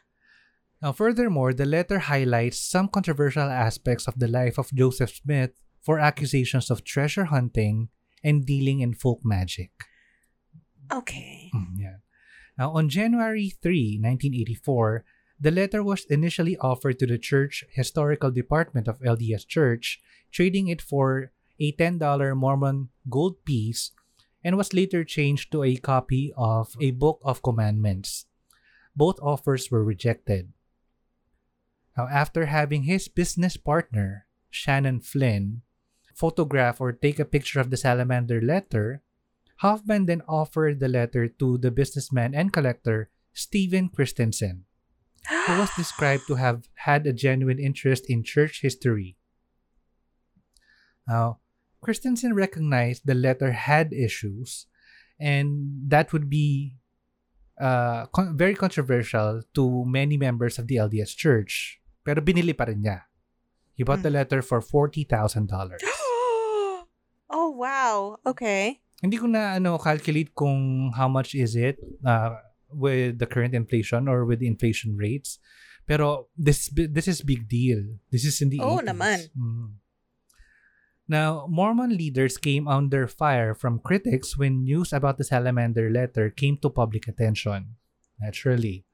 Now, 0.83 0.91
furthermore, 0.91 1.55
the 1.55 1.65
letter 1.65 2.11
highlights 2.11 2.59
some 2.59 2.91
controversial 2.91 3.47
aspects 3.47 4.03
of 4.07 4.19
the 4.19 4.27
life 4.27 4.59
of 4.59 4.71
Joseph 4.75 5.15
Smith 5.15 5.55
for 5.79 5.99
accusations 5.99 6.67
of 6.67 6.83
treasure 6.83 7.31
hunting 7.31 7.87
and 8.23 8.45
dealing 8.45 8.79
in 8.79 8.93
folk 8.93 9.19
magic. 9.23 9.71
Okay. 10.91 11.51
Mm, 11.53 11.75
yeah. 11.77 11.97
Now, 12.57 12.71
on 12.71 12.89
January 12.89 13.49
3, 13.49 13.99
1984, 13.99 15.03
the 15.39 15.51
letter 15.51 15.83
was 15.83 16.05
initially 16.05 16.55
offered 16.57 16.99
to 16.99 17.07
the 17.07 17.17
Church 17.17 17.65
Historical 17.73 18.31
Department 18.31 18.87
of 18.87 19.01
LDS 19.01 19.47
Church, 19.47 19.99
trading 20.31 20.67
it 20.67 20.81
for 20.81 21.31
a 21.59 21.73
$10 21.73 21.99
Mormon 22.37 22.89
gold 23.09 23.43
piece, 23.43 23.91
and 24.43 24.55
was 24.55 24.73
later 24.73 25.03
changed 25.03 25.51
to 25.51 25.63
a 25.63 25.75
copy 25.75 26.31
of 26.37 26.75
a 26.79 26.91
Book 26.91 27.19
of 27.23 27.41
Commandments. 27.41 28.25
Both 28.95 29.19
offers 29.21 29.71
were 29.71 29.83
rejected. 29.83 30.53
Now, 31.97 32.07
after 32.07 32.45
having 32.45 32.83
his 32.83 33.07
business 33.07 33.57
partner, 33.57 34.27
Shannon 34.49 34.99
Flynn, 34.99 35.62
photograph 36.13 36.79
or 36.79 36.91
take 36.91 37.19
a 37.19 37.25
picture 37.25 37.59
of 37.59 37.69
the 37.69 37.77
salamander 37.77 38.41
letter, 38.41 39.01
Hofmann 39.57 40.05
then 40.05 40.21
offered 40.27 40.79
the 40.79 40.87
letter 40.87 41.27
to 41.27 41.57
the 41.57 41.71
businessman 41.71 42.33
and 42.33 42.51
collector 42.51 43.09
Steven 43.33 43.89
Christensen, 43.89 44.65
who 45.47 45.57
was 45.57 45.69
described 45.77 46.27
to 46.27 46.35
have 46.35 46.69
had 46.85 47.07
a 47.07 47.13
genuine 47.13 47.59
interest 47.59 48.05
in 48.09 48.23
church 48.23 48.61
history. 48.61 49.17
Now, 51.07 51.39
Christensen 51.81 52.33
recognized 52.33 53.03
the 53.05 53.15
letter 53.15 53.51
had 53.51 53.91
issues, 53.91 54.67
and 55.19 55.83
that 55.87 56.13
would 56.13 56.29
be 56.29 56.75
uh, 57.59 58.07
con- 58.07 58.37
very 58.37 58.55
controversial 58.55 59.43
to 59.53 59.85
many 59.85 60.17
members 60.17 60.57
of 60.57 60.67
the 60.67 60.77
LDS 60.77 61.15
Church. 61.15 61.79
Pero 62.03 62.21
binili 62.21 62.55
pa 62.55 62.65
rin 62.65 62.83
niya. 62.83 63.07
He 63.75 63.83
bought 63.83 64.03
the 64.03 64.11
letter 64.11 64.41
for 64.41 64.61
$40,000. 64.61 65.92
Oh 67.63 67.67
wow. 67.67 68.17
Okay. 68.35 68.83
Hindi 68.99 69.15
ko 69.15 69.27
na 69.27 69.55
ano 69.55 69.79
calculate 69.79 70.35
kung 70.35 70.91
how 70.95 71.07
much 71.07 71.35
is 71.35 71.55
it 71.55 71.79
uh, 72.03 72.39
with 72.71 73.19
the 73.19 73.27
current 73.27 73.55
inflation 73.55 74.07
or 74.07 74.27
with 74.27 74.39
the 74.39 74.47
inflation 74.47 74.95
rates. 74.99 75.39
Pero 75.87 76.31
this 76.35 76.71
this 76.71 77.07
is 77.07 77.23
big 77.23 77.47
deal. 77.47 77.83
This 78.11 78.23
is 78.23 78.39
in 78.39 78.51
the 78.51 78.59
Oo 78.63 78.79
80s. 78.79 78.87
naman. 78.87 79.19
Mm. 79.35 79.67
Now, 81.03 81.51
Mormon 81.51 81.99
leaders 81.99 82.39
came 82.39 82.63
under 82.63 83.11
fire 83.11 83.51
from 83.51 83.83
critics 83.83 84.39
when 84.39 84.63
news 84.63 84.95
about 84.95 85.19
the 85.19 85.27
salamander 85.27 85.91
letter 85.91 86.31
came 86.31 86.55
to 86.63 86.71
public 86.71 87.11
attention. 87.11 87.75
Naturally. 88.23 88.87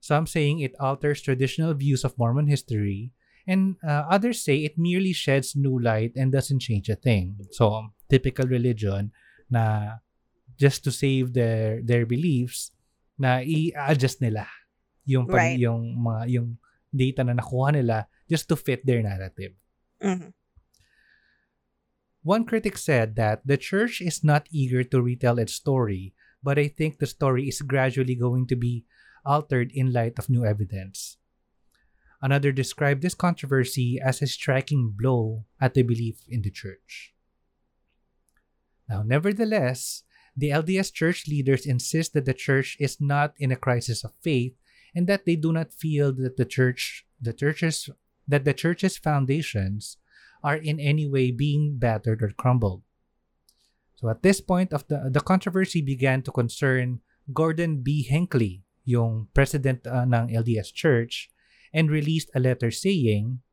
Some 0.00 0.24
saying 0.24 0.64
it 0.64 0.72
alters 0.80 1.20
traditional 1.20 1.76
views 1.76 2.08
of 2.08 2.16
Mormon 2.16 2.48
history, 2.48 3.12
and 3.46 3.78
uh, 3.82 4.04
others 4.10 4.42
say 4.42 4.66
it 4.66 4.76
merely 4.76 5.14
sheds 5.14 5.54
new 5.54 5.78
light 5.78 6.12
and 6.18 6.34
doesn't 6.34 6.60
change 6.60 6.90
a 6.90 6.98
thing. 6.98 7.38
So, 7.54 7.94
typical 8.10 8.46
religion 8.46 9.10
na 9.48 9.98
just 10.58 10.82
to 10.84 10.90
save 10.90 11.32
their 11.32 11.80
their 11.82 12.04
beliefs 12.06 12.74
na 13.16 13.40
i-adjust 13.40 14.20
nila 14.20 14.44
yung 15.06 15.26
pag- 15.30 15.54
Right. 15.54 15.60
yung 15.62 15.94
mga 15.96 16.22
yung 16.34 16.48
data 16.90 17.22
na 17.22 17.38
nakuha 17.38 17.72
nila 17.72 18.10
just 18.26 18.48
to 18.50 18.56
fit 18.58 18.82
their 18.84 19.00
narrative. 19.02 19.54
Mhm. 20.02 20.34
One 22.26 22.42
critic 22.44 22.74
said 22.76 23.14
that 23.14 23.46
the 23.46 23.56
church 23.56 24.02
is 24.02 24.24
not 24.26 24.50
eager 24.50 24.82
to 24.82 24.98
retell 24.98 25.38
its 25.38 25.54
story, 25.54 26.10
but 26.42 26.58
I 26.58 26.66
think 26.66 26.98
the 26.98 27.06
story 27.06 27.46
is 27.46 27.62
gradually 27.62 28.18
going 28.18 28.50
to 28.50 28.56
be 28.58 28.82
altered 29.22 29.70
in 29.70 29.92
light 29.94 30.18
of 30.18 30.26
new 30.26 30.42
evidence. 30.44 31.18
Another 32.26 32.50
described 32.50 33.06
this 33.06 33.14
controversy 33.14 34.02
as 34.02 34.18
a 34.20 34.26
striking 34.26 34.90
blow 34.90 35.46
at 35.62 35.74
the 35.78 35.86
belief 35.86 36.26
in 36.26 36.42
the 36.42 36.50
church. 36.50 37.14
Now, 38.90 39.06
nevertheless, 39.06 40.02
the 40.36 40.50
LDS 40.50 40.92
church 40.92 41.28
leaders 41.30 41.70
insist 41.70 42.14
that 42.14 42.24
the 42.26 42.34
church 42.34 42.76
is 42.80 42.98
not 42.98 43.38
in 43.38 43.52
a 43.52 43.62
crisis 43.62 44.02
of 44.02 44.10
faith 44.18 44.58
and 44.92 45.06
that 45.06 45.22
they 45.24 45.36
do 45.36 45.52
not 45.52 45.70
feel 45.70 46.10
that 46.18 46.34
the 46.36 46.44
church 46.44 47.06
the 47.22 47.32
church's 47.32 47.94
that 48.26 48.42
the 48.42 48.58
church's 48.58 48.98
foundations 48.98 50.02
are 50.42 50.58
in 50.58 50.82
any 50.82 51.06
way 51.06 51.30
being 51.30 51.78
battered 51.78 52.26
or 52.26 52.34
crumbled. 52.34 52.82
So 53.94 54.10
at 54.10 54.26
this 54.26 54.42
point 54.42 54.74
of 54.74 54.82
the 54.90 55.14
the 55.14 55.22
controversy 55.22 55.78
began 55.78 56.26
to 56.26 56.34
concern 56.34 57.06
Gordon 57.30 57.86
B. 57.86 58.02
Hinckley, 58.02 58.66
yung 58.82 59.30
president 59.30 59.86
uh, 59.86 60.02
ng 60.02 60.34
LDS 60.34 60.74
Church, 60.74 61.30
and 61.76 61.92
released 61.92 62.32
a 62.34 62.40
letter 62.40 62.72
saying, 62.72 63.44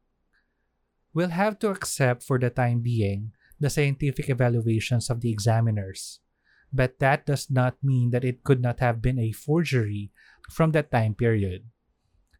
We'll 1.13 1.35
have 1.35 1.59
to 1.59 1.69
accept 1.69 2.23
for 2.23 2.39
the 2.39 2.49
time 2.49 2.79
being 2.79 3.35
the 3.59 3.69
scientific 3.69 4.31
evaluations 4.31 5.11
of 5.11 5.19
the 5.19 5.29
examiners, 5.29 6.23
but 6.71 6.97
that 7.03 7.27
does 7.27 7.51
not 7.51 7.75
mean 7.83 8.09
that 8.15 8.23
it 8.23 8.43
could 8.43 8.63
not 8.63 8.79
have 8.79 9.03
been 9.03 9.19
a 9.19 9.35
forgery 9.35 10.09
from 10.49 10.71
that 10.71 10.89
time 10.89 11.13
period. 11.13 11.67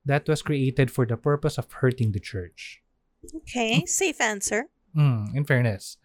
That 0.06 0.28
was 0.28 0.42
created 0.42 0.90
for 0.90 1.06
the 1.06 1.18
purpose 1.18 1.60
of 1.60 1.72
hurting 1.72 2.14
the 2.14 2.24
church. 2.24 2.82
Okay. 3.44 3.86
Safe 3.86 4.20
answer. 4.20 4.72
Mm, 4.96 5.36
in 5.36 5.46
fairness. 5.46 5.98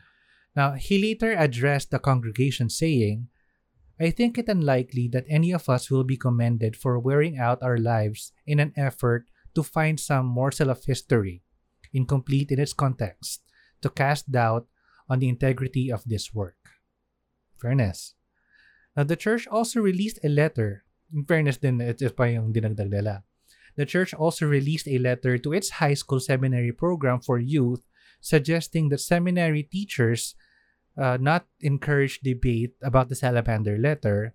Now, 0.54 0.72
he 0.72 1.00
later 1.00 1.32
addressed 1.32 1.90
the 1.90 1.98
congregation 1.98 2.68
saying, 2.68 3.28
I 3.98 4.10
think 4.10 4.38
it 4.38 4.48
unlikely 4.48 5.08
that 5.12 5.26
any 5.28 5.52
of 5.52 5.68
us 5.68 5.90
will 5.90 6.04
be 6.04 6.16
commended 6.16 6.76
for 6.76 6.98
wearing 6.98 7.38
out 7.38 7.62
our 7.62 7.78
lives 7.78 8.32
in 8.46 8.60
an 8.60 8.72
effort 8.76 9.26
to 9.58 9.66
find 9.66 9.98
some 9.98 10.30
morsel 10.30 10.70
of 10.70 10.86
history, 10.86 11.42
incomplete 11.90 12.54
in 12.54 12.62
its 12.62 12.70
context, 12.70 13.42
to 13.82 13.90
cast 13.90 14.30
doubt 14.30 14.70
on 15.10 15.18
the 15.18 15.26
integrity 15.26 15.90
of 15.90 16.06
this 16.06 16.30
work. 16.30 16.78
Fairness. 17.58 18.14
Now, 18.94 19.02
the 19.02 19.18
church 19.18 19.50
also 19.50 19.82
released 19.82 20.22
a 20.22 20.30
letter. 20.30 20.86
In 21.10 21.26
fairness 21.26 21.58
din, 21.58 21.82
ito 21.82 22.06
pa 22.14 22.30
yung 22.30 22.54
dinagdag 22.54 22.86
nila. 22.86 23.26
The 23.74 23.82
church 23.82 24.14
also 24.14 24.46
released 24.46 24.86
a 24.86 25.02
letter 25.02 25.42
to 25.42 25.50
its 25.50 25.82
high 25.82 25.98
school 25.98 26.22
seminary 26.22 26.70
program 26.70 27.18
for 27.18 27.42
youth 27.42 27.82
suggesting 28.22 28.90
that 28.90 29.02
seminary 29.02 29.66
teachers 29.66 30.38
uh, 30.94 31.18
not 31.18 31.46
encourage 31.62 32.22
debate 32.22 32.74
about 32.82 33.08
the 33.10 33.18
salamander 33.18 33.78
letter, 33.78 34.34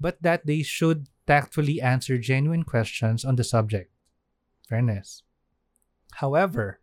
but 0.00 0.20
that 0.20 0.44
they 0.44 0.64
should 0.64 1.08
tactfully 1.26 1.80
answer 1.80 2.16
genuine 2.16 2.64
questions 2.64 3.24
on 3.24 3.36
the 3.36 3.44
subject. 3.44 3.92
Fairness. 4.68 5.24
However, 6.20 6.80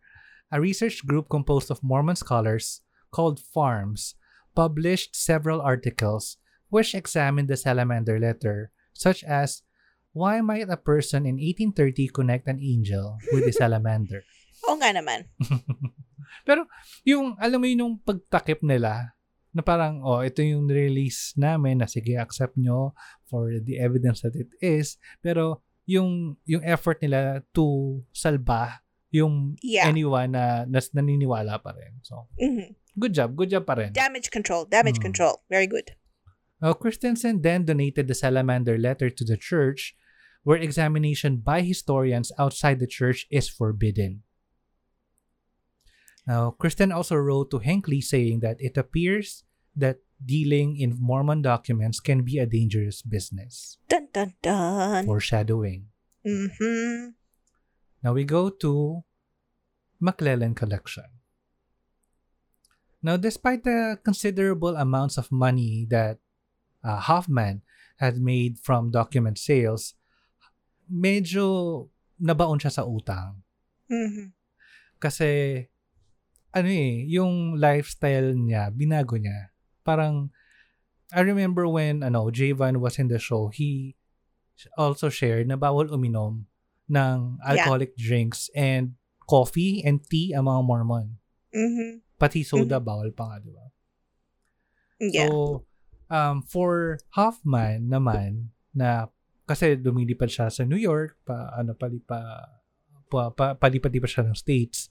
a 0.50 0.60
research 0.60 1.06
group 1.06 1.30
composed 1.30 1.70
of 1.70 1.82
Mormon 1.82 2.16
scholars 2.18 2.82
called 3.14 3.38
FARMS 3.38 4.14
published 4.54 5.14
several 5.14 5.62
articles 5.62 6.38
which 6.68 6.94
examined 6.94 7.46
the 7.46 7.56
salamander 7.56 8.18
letter, 8.18 8.74
such 8.92 9.22
as 9.22 9.62
why 10.10 10.40
might 10.40 10.66
a 10.66 10.80
person 10.80 11.28
in 11.28 11.38
1830 11.38 12.08
connect 12.10 12.48
an 12.48 12.58
angel 12.58 13.18
with 13.30 13.46
a 13.46 13.54
salamander? 13.54 14.24
Oo 14.66 14.80
nga 14.80 14.90
naman. 14.90 15.28
Pero 16.48 16.66
yung 17.06 17.38
alam 17.38 17.60
mo 17.62 17.66
yun 17.68 17.84
yung 17.84 17.96
pagtakip 18.02 18.64
nila 18.66 19.14
na 19.56 19.64
parang 19.64 20.04
oh 20.04 20.20
ito 20.20 20.44
yung 20.44 20.68
release 20.68 21.32
namin 21.38 21.80
na 21.80 21.88
sige 21.88 22.18
accept 22.18 22.60
nyo 22.60 22.92
for 23.24 23.56
the 23.64 23.80
evidence 23.80 24.20
that 24.20 24.36
it 24.36 24.52
is 24.60 25.00
pero 25.24 25.64
yung 25.86 26.36
yung 26.44 26.62
effort 26.66 26.98
nila 27.00 27.42
to 27.54 28.02
salba 28.10 28.82
yung 29.14 29.56
Yeah. 29.62 29.86
anyone 29.86 30.34
na 30.34 30.66
nas 30.66 30.90
naniniwala 30.92 31.62
pa 31.62 31.72
rin. 31.72 32.02
So, 32.02 32.26
Mhm. 32.36 32.74
good 32.98 33.14
job. 33.14 33.32
Good 33.38 33.54
job 33.54 33.64
pa 33.64 33.78
rin. 33.78 33.94
Damage 33.94 34.28
control. 34.34 34.66
Damage 34.66 34.98
Mm. 34.98 35.08
control. 35.08 35.34
Very 35.48 35.70
good. 35.70 35.94
Now, 36.60 36.74
Christensen 36.74 37.40
then 37.40 37.64
donated 37.64 38.08
the 38.08 38.18
salamander 38.18 38.76
letter 38.76 39.08
to 39.08 39.22
the 39.24 39.36
church, 39.38 39.94
where 40.42 40.58
examination 40.58 41.38
by 41.40 41.62
historians 41.62 42.32
outside 42.36 42.80
the 42.80 42.88
church 42.90 43.24
is 43.30 43.48
forbidden. 43.48 44.24
Now, 46.26 46.50
Kristen 46.58 46.90
also 46.90 47.14
wrote 47.14 47.50
to 47.54 47.62
Hinckley 47.62 48.00
saying 48.02 48.40
that 48.40 48.58
it 48.58 48.74
appears 48.76 49.44
that 49.78 50.02
dealing 50.22 50.80
in 50.80 50.96
Mormon 50.98 51.42
documents 51.42 52.00
can 52.00 52.22
be 52.22 52.38
a 52.38 52.46
dangerous 52.46 53.02
business. 53.02 53.78
Dun 53.88 54.08
dun 54.12 54.34
dun. 54.42 55.04
Foreshadowing. 55.04 55.88
Mm-hmm. 56.26 57.16
Now 58.02 58.12
we 58.12 58.24
go 58.24 58.50
to 58.62 59.02
McClellan 60.00 60.54
Collection. 60.54 61.08
Now, 63.02 63.16
despite 63.16 63.62
the 63.62 63.98
considerable 64.02 64.74
amounts 64.74 65.16
of 65.16 65.30
money 65.30 65.86
that 65.90 66.18
uh, 66.82 66.98
Hoffman 66.98 67.62
had 68.02 68.18
made 68.18 68.58
from 68.58 68.90
document 68.90 69.38
sales, 69.38 69.94
medyo 70.90 71.88
nabaon 72.18 72.58
siya 72.58 72.72
sa 72.72 72.82
utang. 72.82 73.46
Mhm. 73.86 74.32
Kasi, 74.98 75.62
ano 76.50 76.68
eh, 76.68 77.04
yung 77.06 77.60
lifestyle 77.60 78.32
niya, 78.34 78.72
binago 78.72 79.20
niya. 79.20 79.52
Parang, 79.86 80.34
I 81.14 81.22
remember 81.22 81.70
when, 81.70 82.02
ano, 82.02 82.26
Javon 82.34 82.82
was 82.82 82.98
in 82.98 83.06
the 83.06 83.22
show, 83.22 83.54
he 83.54 83.94
also 84.74 85.06
shared 85.06 85.46
na 85.46 85.54
bawal 85.54 85.86
uminom 85.86 86.50
ng 86.90 87.38
alcoholic 87.46 87.94
drinks 87.94 88.50
and 88.58 88.98
coffee 89.30 89.86
and 89.86 90.02
tea 90.02 90.34
ang 90.34 90.50
mga 90.50 90.62
Mormon. 90.66 91.08
Mhm. 91.54 92.02
Pati 92.18 92.42
soda, 92.42 92.82
bawal 92.82 93.14
pa 93.14 93.30
nga, 93.30 93.36
di 93.38 93.52
ba? 93.54 93.66
Yeah. 94.98 95.28
So, 95.28 95.62
um, 96.08 96.42
for 96.42 96.98
Hoffman 97.14 97.92
naman, 97.92 98.56
na 98.72 99.12
kasi 99.46 99.78
lumilipad 99.78 100.32
siya 100.32 100.50
sa 100.50 100.64
New 100.64 100.80
York, 100.80 101.20
pa, 101.22 101.54
ano, 101.54 101.76
palipa, 101.76 102.50
pa, 103.06 103.30
pa, 103.30 103.54
palipad-lipad 103.54 104.10
siya 104.10 104.24
ng 104.26 104.36
States. 104.36 104.90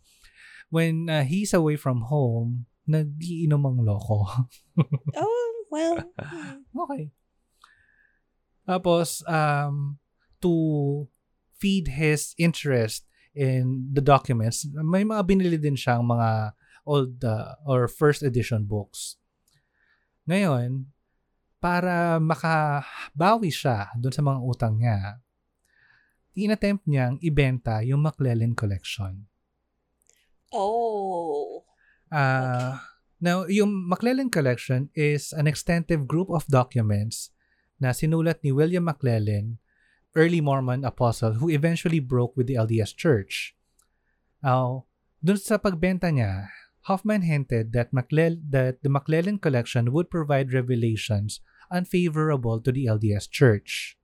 When 0.69 1.09
uh, 1.09 1.25
he's 1.27 1.53
away 1.53 1.75
from 1.75 2.07
home, 2.09 2.65
nagiinom 2.85 3.61
ang 3.65 3.77
loko. 3.81 4.25
oh, 5.21 5.51
well. 5.69 5.97
hmm. 6.17 6.61
okay. 6.73 7.11
Tapos, 8.65 9.21
um, 9.29 10.01
to 10.41 11.05
feed 11.57 11.89
his 11.97 12.33
interest 12.37 13.05
in 13.33 13.89
the 13.93 14.01
documents, 14.01 14.65
may 14.73 15.05
mga 15.05 15.21
binili 15.25 15.57
din 15.61 15.77
siyang 15.77 16.05
mga 16.05 16.57
old 16.85 17.21
uh, 17.25 17.57
or 17.65 17.89
first 17.89 18.21
edition 18.21 18.65
books. 18.65 19.17
Ngayon, 20.25 20.89
para 21.61 22.21
makabawi 22.21 23.49
siya 23.49 23.89
dun 23.97 24.13
sa 24.13 24.21
mga 24.21 24.39
utang 24.41 24.77
niya, 24.77 25.17
inattempt 26.37 26.85
niyang 26.85 27.17
ibenta 27.21 27.81
yung 27.81 28.05
McClellan 28.05 28.53
collection. 28.53 29.25
Oh. 30.53 31.65
Uh, 32.15 32.79
Now, 33.25 33.47
yung 33.47 33.87
McClellan 33.87 34.29
collection 34.29 34.91
is 34.91 35.31
an 35.31 35.47
extensive 35.47 36.03
group 36.05 36.27
of 36.27 36.43
documents 36.45 37.31
na 37.79 37.95
sinulat 37.95 38.43
ni 38.43 38.51
William 38.51 38.85
McClellan, 38.85 39.57
early 40.13 40.43
Mormon 40.43 40.83
apostle 40.83 41.39
who 41.39 41.49
eventually 41.49 42.03
broke 42.03 42.35
with 42.35 42.45
the 42.45 42.59
LDS 42.59 42.91
Church. 42.93 43.55
Now, 44.43 44.85
dun 45.23 45.39
sa 45.39 45.57
pagbenta 45.57 46.11
niya, 46.11 46.51
Hoffman 46.85 47.25
hinted 47.25 47.73
that, 47.73 47.89
McClel- 47.95 48.43
that 48.51 48.83
the 48.85 48.91
McClellan 48.93 49.41
collection 49.41 49.89
would 49.89 50.13
provide 50.13 50.53
revelations 50.53 51.41
unfavorable 51.73 52.61
to 52.61 52.69
the 52.69 52.85
LDS 52.85 53.25
Church. 53.25 53.97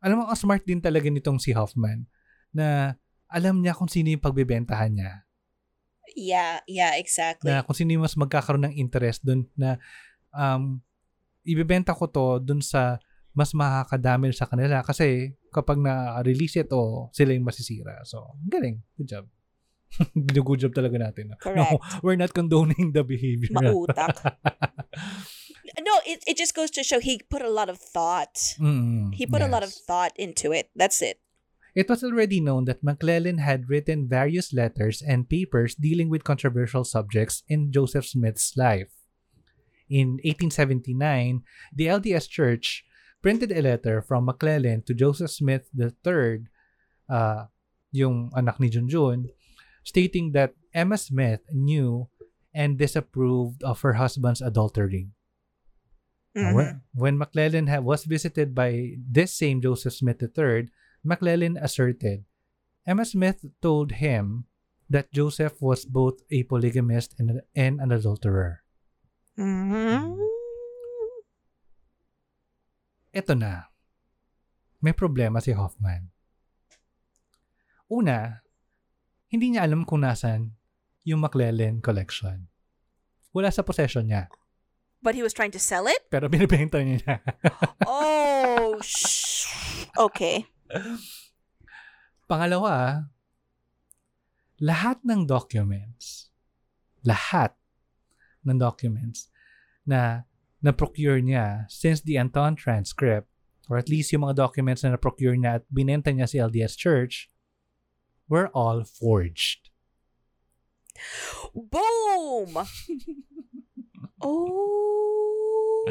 Alam 0.00 0.22
mo, 0.22 0.24
ang 0.30 0.38
smart 0.38 0.64
din 0.64 0.80
talaga 0.80 1.12
nitong 1.12 1.42
si 1.42 1.52
Hoffman 1.52 2.08
na 2.56 2.96
alam 3.28 3.60
niya 3.60 3.76
kung 3.76 3.90
sino 3.90 4.08
yung 4.08 4.24
pagbebentahan 4.24 4.96
niya 4.96 5.27
Yeah, 6.16 6.60
yeah, 6.68 6.96
exactly. 6.96 7.50
na 7.50 7.64
kung 7.64 7.76
sino 7.76 7.92
yung 7.92 8.04
mas 8.04 8.16
magkakaroon 8.16 8.64
ng 8.70 8.76
interest 8.78 9.24
dun 9.24 9.48
na 9.58 9.76
um, 10.32 10.80
ibebenta 11.44 11.96
ko 11.96 12.08
to 12.08 12.38
dun 12.40 12.60
sa 12.60 13.00
mas 13.32 13.54
makakadamage 13.54 14.34
sa 14.34 14.50
kanila 14.50 14.82
kasi 14.82 15.36
kapag 15.54 15.78
na-release 15.78 16.60
ito, 16.66 17.06
sila 17.14 17.30
yung 17.32 17.46
masisira. 17.46 18.02
So, 18.02 18.34
galing. 18.44 18.82
Good 18.98 19.08
job. 19.08 19.24
Good 20.34 20.60
job 20.60 20.74
talaga 20.76 20.98
natin. 21.00 21.32
No, 21.32 21.36
Correct. 21.40 21.80
we're 22.04 22.18
not 22.18 22.34
condoning 22.34 22.92
the 22.92 23.00
behavior. 23.06 23.54
Mautak. 23.56 24.18
no, 25.86 25.94
it, 26.04 26.20
it 26.26 26.36
just 26.36 26.52
goes 26.54 26.70
to 26.74 26.82
show 26.84 27.00
he 27.00 27.22
put 27.30 27.40
a 27.40 27.48
lot 27.48 27.68
of 27.70 27.78
thought. 27.78 28.36
Mm, 28.60 29.14
He 29.14 29.24
put 29.24 29.40
a 29.40 29.48
lot 29.48 29.62
of 29.62 29.70
yes. 29.72 29.80
thought 29.86 30.12
into 30.16 30.52
it. 30.52 30.68
That's 30.76 31.00
it. 31.00 31.20
It 31.74 31.88
was 31.88 32.02
already 32.02 32.40
known 32.40 32.64
that 32.64 32.84
McLellin 32.84 33.38
had 33.38 33.68
written 33.68 34.08
various 34.08 34.52
letters 34.52 35.02
and 35.02 35.28
papers 35.28 35.74
dealing 35.74 36.08
with 36.08 36.24
controversial 36.24 36.84
subjects 36.84 37.42
in 37.48 37.72
Joseph 37.72 38.06
Smith's 38.06 38.56
life. 38.56 38.90
In 39.88 40.20
1879, 40.24 41.42
the 41.72 41.86
LDS 41.86 42.28
Church 42.28 42.84
printed 43.22 43.52
a 43.52 43.62
letter 43.62 44.02
from 44.02 44.26
McLellin 44.26 44.84
to 44.86 44.94
Joseph 44.94 45.30
Smith 45.30 45.68
III, 45.76 46.46
uh, 47.08 47.46
yung 47.92 48.30
anak 48.36 48.60
ni 48.60 48.68
Junjun, 48.70 49.32
stating 49.82 50.32
that 50.32 50.54
Emma 50.74 50.98
Smith 50.98 51.40
knew 51.52 52.08
and 52.52 52.76
disapproved 52.76 53.62
of 53.62 53.80
her 53.80 53.94
husband's 53.94 54.40
adultery. 54.40 55.08
Mhm. 56.36 56.54
When, 56.54 56.68
when 56.94 57.14
McLellin 57.18 57.68
ha- 57.68 57.80
was 57.80 58.04
visited 58.04 58.54
by 58.54 58.96
this 59.00 59.32
same 59.32 59.60
Joseph 59.60 59.94
Smith 59.94 60.20
III, 60.20 60.68
McClellan 61.08 61.56
asserted 61.56 62.28
Emma 62.84 63.04
Smith 63.08 63.44
told 63.64 63.96
him 64.00 64.44
that 64.88 65.08
Joseph 65.12 65.56
was 65.60 65.84
both 65.88 66.20
a 66.28 66.44
polygamist 66.44 67.16
and, 67.16 67.40
and 67.56 67.80
an 67.80 67.92
adulterer. 67.92 68.64
Ito 73.12 73.32
na. 73.36 73.68
May 74.80 74.92
problema 74.96 75.40
si 75.40 75.52
Hoffman. 75.52 76.08
Una, 77.88 78.44
hindi 79.32 79.52
niya 79.52 79.64
alam 79.64 79.84
kung 79.88 80.04
nasan 80.04 80.56
yung 81.04 81.20
McClellan 81.24 81.80
collection. 81.80 82.48
Wala 83.32 83.52
sa 83.52 83.64
possession 83.64 84.08
niya. 84.08 84.28
But 85.04 85.14
he 85.14 85.22
was 85.24 85.32
trying 85.32 85.52
to 85.56 85.62
sell 85.62 85.88
it? 85.88 86.08
Pero 86.12 86.28
binibenta 86.28 86.80
niya. 86.80 87.20
Oh, 87.88 88.76
sh- 88.84 89.48
okay. 89.96 90.44
Pangalawa, 92.28 93.08
lahat 94.60 95.00
ng 95.06 95.24
documents, 95.24 96.28
lahat 97.06 97.56
ng 98.44 98.58
documents 98.58 99.32
na 99.88 100.28
na-procure 100.60 101.22
niya 101.22 101.64
since 101.70 102.02
the 102.02 102.18
Anton 102.18 102.58
transcript, 102.58 103.30
or 103.70 103.78
at 103.78 103.88
least 103.88 104.12
yung 104.12 104.28
mga 104.28 104.36
documents 104.36 104.82
na 104.84 104.96
na-procure 104.98 105.38
niya 105.38 105.62
at 105.62 105.64
binenta 105.72 106.10
niya 106.12 106.28
sa 106.28 106.50
LDS 106.50 106.74
Church, 106.76 107.30
were 108.28 108.52
all 108.52 108.84
forged. 108.84 109.70
Boom! 111.54 112.58
oh. 114.20 115.86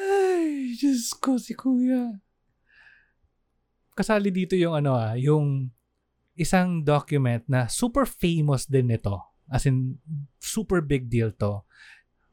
Ay, 0.00 0.72
Diyos 0.80 1.12
ko, 1.18 1.36
si 1.36 1.52
Kuya. 1.52 2.24
Kasali 4.00 4.32
dito 4.32 4.56
yung 4.56 4.72
ano 4.72 4.96
ah, 4.96 5.12
yung 5.12 5.68
isang 6.32 6.80
document 6.80 7.44
na 7.44 7.68
super 7.68 8.08
famous 8.08 8.64
din 8.64 8.88
nito. 8.88 9.20
As 9.46 9.68
in, 9.68 10.00
super 10.40 10.80
big 10.80 11.12
deal 11.12 11.28
to. 11.36 11.60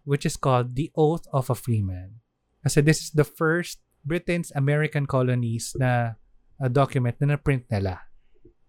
Which 0.07 0.23
is 0.23 0.39
called 0.39 0.79
the 0.79 0.87
Oath 0.95 1.27
of 1.35 1.51
a 1.51 1.57
Freeman. 1.57 2.23
Kasi 2.63 2.79
this 2.79 3.03
is 3.03 3.11
the 3.11 3.27
first 3.27 3.83
Britain's 4.07 4.55
American 4.55 5.03
colonies 5.03 5.75
na 5.75 6.15
uh, 6.55 6.71
document 6.71 7.19
na 7.19 7.35
na-print 7.35 7.67
nila. 7.67 8.07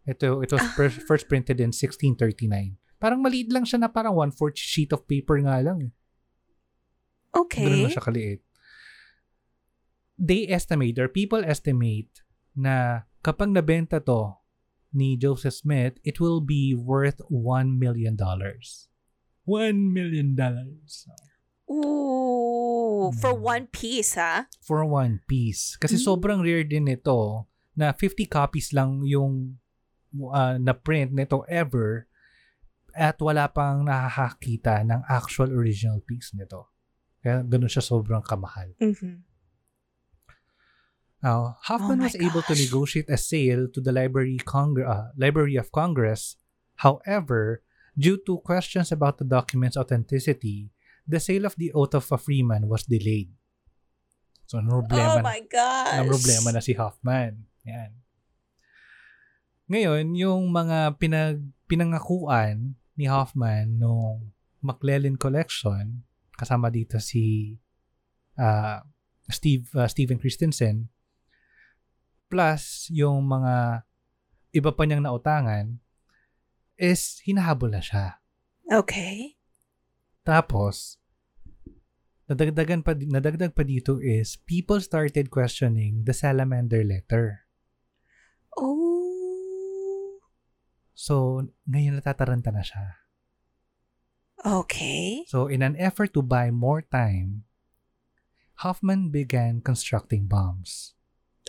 Ito, 0.02 0.42
it 0.42 0.50
was 0.50 0.64
first, 0.74 0.98
first 1.06 1.30
printed 1.30 1.62
in 1.62 1.70
1639. 1.70 2.74
Parang 2.98 3.22
maliit 3.22 3.54
lang 3.54 3.62
siya 3.62 3.78
na 3.78 3.86
parang 3.86 4.18
one-fourth 4.18 4.58
sheet 4.58 4.90
of 4.90 5.06
paper 5.06 5.38
nga 5.38 5.62
lang. 5.62 5.78
eh. 5.86 5.92
Ganun 7.30 7.46
Okay. 7.46 7.62
lang 7.86 7.94
siya 7.94 8.02
kaliit. 8.02 8.40
They 10.18 10.50
estimate, 10.50 10.98
or 10.98 11.06
people 11.06 11.46
estimate, 11.46 12.10
na 12.58 13.06
kapag 13.22 13.54
nabenta 13.54 14.02
to 14.02 14.34
ni 14.90 15.14
Joseph 15.14 15.62
Smith, 15.62 16.02
it 16.02 16.18
will 16.18 16.42
be 16.42 16.74
worth 16.74 17.22
$1 17.30 17.78
million. 17.78 18.18
$1 18.18 18.74
million 19.94 20.34
Ooh, 21.68 23.12
for 23.12 23.32
Mm. 23.36 23.44
one 23.44 23.64
piece, 23.68 24.16
huh? 24.16 24.48
for 24.64 24.82
one 24.84 25.20
piece. 25.28 25.76
Kasi 25.76 26.00
Mm. 26.00 26.04
sobrang 26.04 26.40
rare 26.40 26.64
din 26.64 26.88
nito 26.88 27.44
na 27.76 27.92
50 27.92 28.24
copies 28.26 28.72
lang 28.72 29.04
yung 29.04 29.60
uh, 30.32 30.56
na-print 30.56 31.12
nito 31.12 31.44
ever 31.46 32.08
at 32.96 33.20
wala 33.20 33.46
pang 33.52 33.84
nakakakita 33.84 34.82
ng 34.82 35.04
actual 35.06 35.52
original 35.52 36.00
piece 36.00 36.32
nito. 36.32 36.72
Kaya 37.20 37.44
ganun 37.44 37.68
siya 37.70 37.84
sobrang 37.84 38.24
kamahal. 38.24 38.72
Mm-hmm. 38.80 39.27
Now, 41.18 41.58
Hoffman 41.66 41.98
Oh 41.98 42.04
was 42.06 42.14
able 42.14 42.46
to 42.46 42.54
gosh. 42.54 42.62
negotiate 42.62 43.10
a 43.10 43.18
sale 43.18 43.66
to 43.74 43.80
the 43.82 43.90
Library, 43.90 44.38
Congre- 44.38 44.86
uh, 44.86 45.10
Library 45.18 45.58
of 45.58 45.74
Congress. 45.74 46.38
However, 46.78 47.66
due 47.98 48.22
to 48.26 48.38
questions 48.46 48.94
about 48.94 49.18
the 49.18 49.26
document's 49.26 49.74
authenticity, 49.76 50.70
the 51.02 51.18
sale 51.18 51.42
of 51.42 51.58
the 51.58 51.74
Oath 51.74 51.94
of 51.98 52.06
a 52.14 52.18
Freeman 52.18 52.70
was 52.70 52.86
delayed. 52.86 53.34
So, 54.46 54.62
ano 54.62 54.86
problema, 54.86 55.18
Oh 55.18 55.26
my 55.26 55.42
gosh. 55.50 55.92
na 55.98 56.06
problema 56.06 56.48
na 56.54 56.62
si 56.62 56.72
Hoffman. 56.78 57.50
Yan. 57.66 57.92
Ngayon, 59.68 60.16
yung 60.16 60.48
mga 60.48 60.96
pinag, 60.96 61.42
pinangakuan 61.68 62.78
ni 62.96 63.04
Hoffman 63.10 63.76
nung 63.76 64.32
McClellan 64.64 65.18
Collection, 65.20 66.06
kasama 66.38 66.70
dito 66.72 66.96
si 67.02 67.58
uh, 68.38 68.80
Steve 69.28 69.66
uh, 69.74 69.84
Steven 69.90 70.16
Christensen 70.16 70.88
plus 72.28 72.92
yung 72.92 73.24
mga 73.24 73.84
iba 74.52 74.70
pa 74.72 74.82
niyang 74.84 75.04
nautangan 75.04 75.80
is 76.78 77.20
hinahabol 77.26 77.72
na 77.72 77.82
siya. 77.82 78.22
Okay. 78.68 79.40
Tapos, 80.22 81.00
nadagdagan 82.28 82.84
pa, 82.84 82.92
nadagdag 82.92 83.56
pa 83.56 83.64
dito 83.64 83.98
is 83.98 84.36
people 84.44 84.78
started 84.78 85.32
questioning 85.32 86.04
the 86.04 86.12
salamander 86.12 86.84
letter. 86.84 87.48
Oh. 88.52 90.20
So, 90.92 91.48
ngayon 91.64 91.96
natataranta 91.98 92.52
na 92.52 92.62
siya. 92.62 92.86
Okay. 94.44 95.24
So, 95.26 95.48
in 95.48 95.64
an 95.64 95.74
effort 95.80 96.14
to 96.14 96.22
buy 96.22 96.52
more 96.52 96.84
time, 96.84 97.48
Hoffman 98.62 99.10
began 99.10 99.62
constructing 99.62 100.26
bombs. 100.26 100.97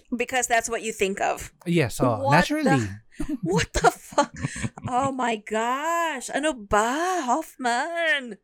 Because 0.10 0.50
that's 0.50 0.70
what 0.70 0.82
you 0.82 0.92
think 0.92 1.22
of. 1.22 1.54
Yes, 1.70 2.02
so 2.02 2.18
What 2.18 2.42
naturally. 2.42 2.82
What 3.44 3.70
the 3.76 3.92
fuck? 3.92 4.32
oh 4.88 5.12
my 5.12 5.38
gosh. 5.44 6.32
Ano 6.32 6.56
ba, 6.56 7.24
Hoffman? 7.28 8.40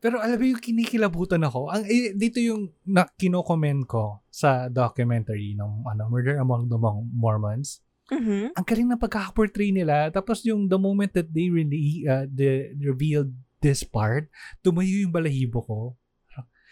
Pero 0.00 0.16
alam 0.16 0.40
mo 0.40 0.44
yung 0.48 0.60
kinikilabutan 0.64 1.44
ako. 1.44 1.68
Ang 1.68 1.84
eh, 1.84 2.16
dito 2.16 2.40
yung 2.40 2.72
na 2.88 3.04
kino-comment 3.04 3.84
ko 3.84 4.24
sa 4.32 4.72
documentary 4.72 5.52
ng 5.56 5.84
ano, 5.84 6.08
Murder 6.08 6.40
Among 6.40 6.72
the 6.72 6.80
Mo- 6.80 7.08
Mormons. 7.12 7.84
Mm-hmm. 8.08 8.56
Ang 8.56 8.66
galing 8.66 8.88
ng 8.90 9.00
pagkaka-portray 9.00 9.70
nila. 9.70 10.08
Tapos 10.08 10.42
yung 10.42 10.66
the 10.66 10.80
moment 10.80 11.12
that 11.12 11.28
they 11.30 11.52
really 11.52 12.08
uh, 12.08 12.24
the, 12.26 12.72
revealed 12.80 13.30
this 13.60 13.84
part, 13.84 14.32
tumayo 14.64 15.04
yung 15.04 15.12
balahibo 15.12 15.62
ko. 15.68 15.78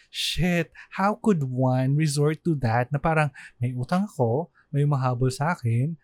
Shit, 0.08 0.72
how 0.96 1.20
could 1.20 1.44
one 1.44 1.94
resort 1.94 2.40
to 2.48 2.56
that 2.64 2.88
na 2.90 2.98
parang 2.98 3.28
may 3.60 3.76
utang 3.76 4.08
ako, 4.08 4.48
may 4.72 4.88
mahabol 4.88 5.28
sa 5.28 5.52
akin, 5.52 5.96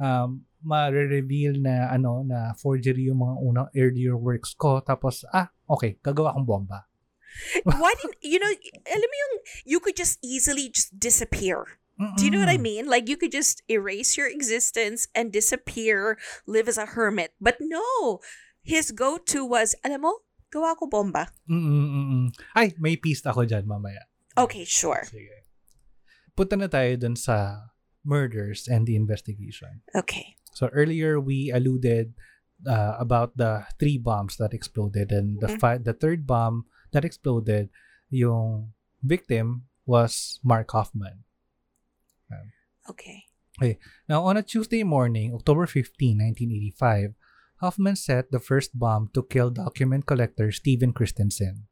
um, 0.00 0.44
ma-reveal 0.60 1.56
na 1.60 1.88
ano 1.88 2.20
na 2.24 2.52
forgery 2.56 3.08
yung 3.08 3.24
mga 3.24 3.36
unang 3.40 3.68
earlier 3.72 4.12
works 4.12 4.52
ko 4.52 4.76
tapos 4.84 5.24
ah 5.32 5.48
okay 5.64 5.96
gagawa 6.04 6.36
akong 6.36 6.44
bomba 6.44 6.84
Why 7.64 7.94
didn't, 8.02 8.18
you 8.22 8.38
know, 8.42 8.50
alam 8.90 9.06
mo 9.06 9.16
yung, 9.16 9.34
you 9.64 9.78
could 9.78 9.96
just 9.96 10.18
easily 10.18 10.68
just 10.68 10.98
disappear. 10.98 11.78
Do 12.16 12.24
you 12.24 12.30
know 12.32 12.40
what 12.40 12.48
I 12.48 12.56
Mm-mm. 12.56 12.62
mean? 12.64 12.84
Like 12.88 13.08
you 13.08 13.16
could 13.16 13.30
just 13.30 13.62
erase 13.68 14.16
your 14.16 14.26
existence 14.26 15.06
and 15.14 15.30
disappear, 15.30 16.18
live 16.46 16.66
as 16.66 16.78
a 16.78 16.96
hermit. 16.96 17.36
But 17.40 17.60
no, 17.60 18.18
his 18.64 18.90
go-to 18.90 19.44
was, 19.44 19.76
alam 19.84 20.02
mo, 20.02 20.24
gawa 20.50 20.74
ko 20.74 20.86
bomba. 20.86 21.30
Mm-mm-mm. 21.48 22.34
Ay, 22.52 22.74
may 22.76 22.98
piece 22.98 23.22
ako 23.22 23.46
dyan 23.46 23.64
mamaya. 23.64 24.04
Okay, 24.36 24.66
sure. 24.66 25.02
Sige. 25.06 25.46
Punta 26.34 26.58
na 26.58 26.66
tayo 26.66 26.94
dun 26.98 27.14
sa 27.14 27.68
murders 28.02 28.66
and 28.66 28.86
the 28.86 28.96
investigation. 28.96 29.82
Okay. 29.94 30.34
So 30.54 30.66
earlier 30.74 31.20
we 31.20 31.50
alluded 31.50 32.14
uh, 32.66 32.96
about 32.98 33.36
the 33.36 33.64
three 33.78 33.96
bombs 33.96 34.36
that 34.36 34.52
exploded 34.52 35.12
and 35.12 35.38
the 35.40 35.54
Mhm. 35.54 35.60
fi- 35.60 35.80
the 35.80 35.94
third 35.94 36.26
bomb 36.26 36.66
that 36.92 37.04
exploded, 37.06 37.70
yung 38.10 38.74
victim 39.00 39.70
was 39.86 40.38
Mark 40.42 40.70
Hoffman. 40.74 41.24
Okay. 42.88 43.26
Now, 44.08 44.24
on 44.24 44.36
a 44.36 44.42
Tuesday 44.42 44.82
morning, 44.82 45.34
October 45.34 45.66
15, 45.66 46.18
1985, 46.18 47.14
Hofmann 47.60 47.96
set 47.96 48.32
the 48.32 48.40
first 48.40 48.72
bomb 48.78 49.12
to 49.12 49.22
kill 49.22 49.50
document 49.52 50.06
collector 50.06 50.50
Steven 50.50 50.92
Christensen. 50.92 51.68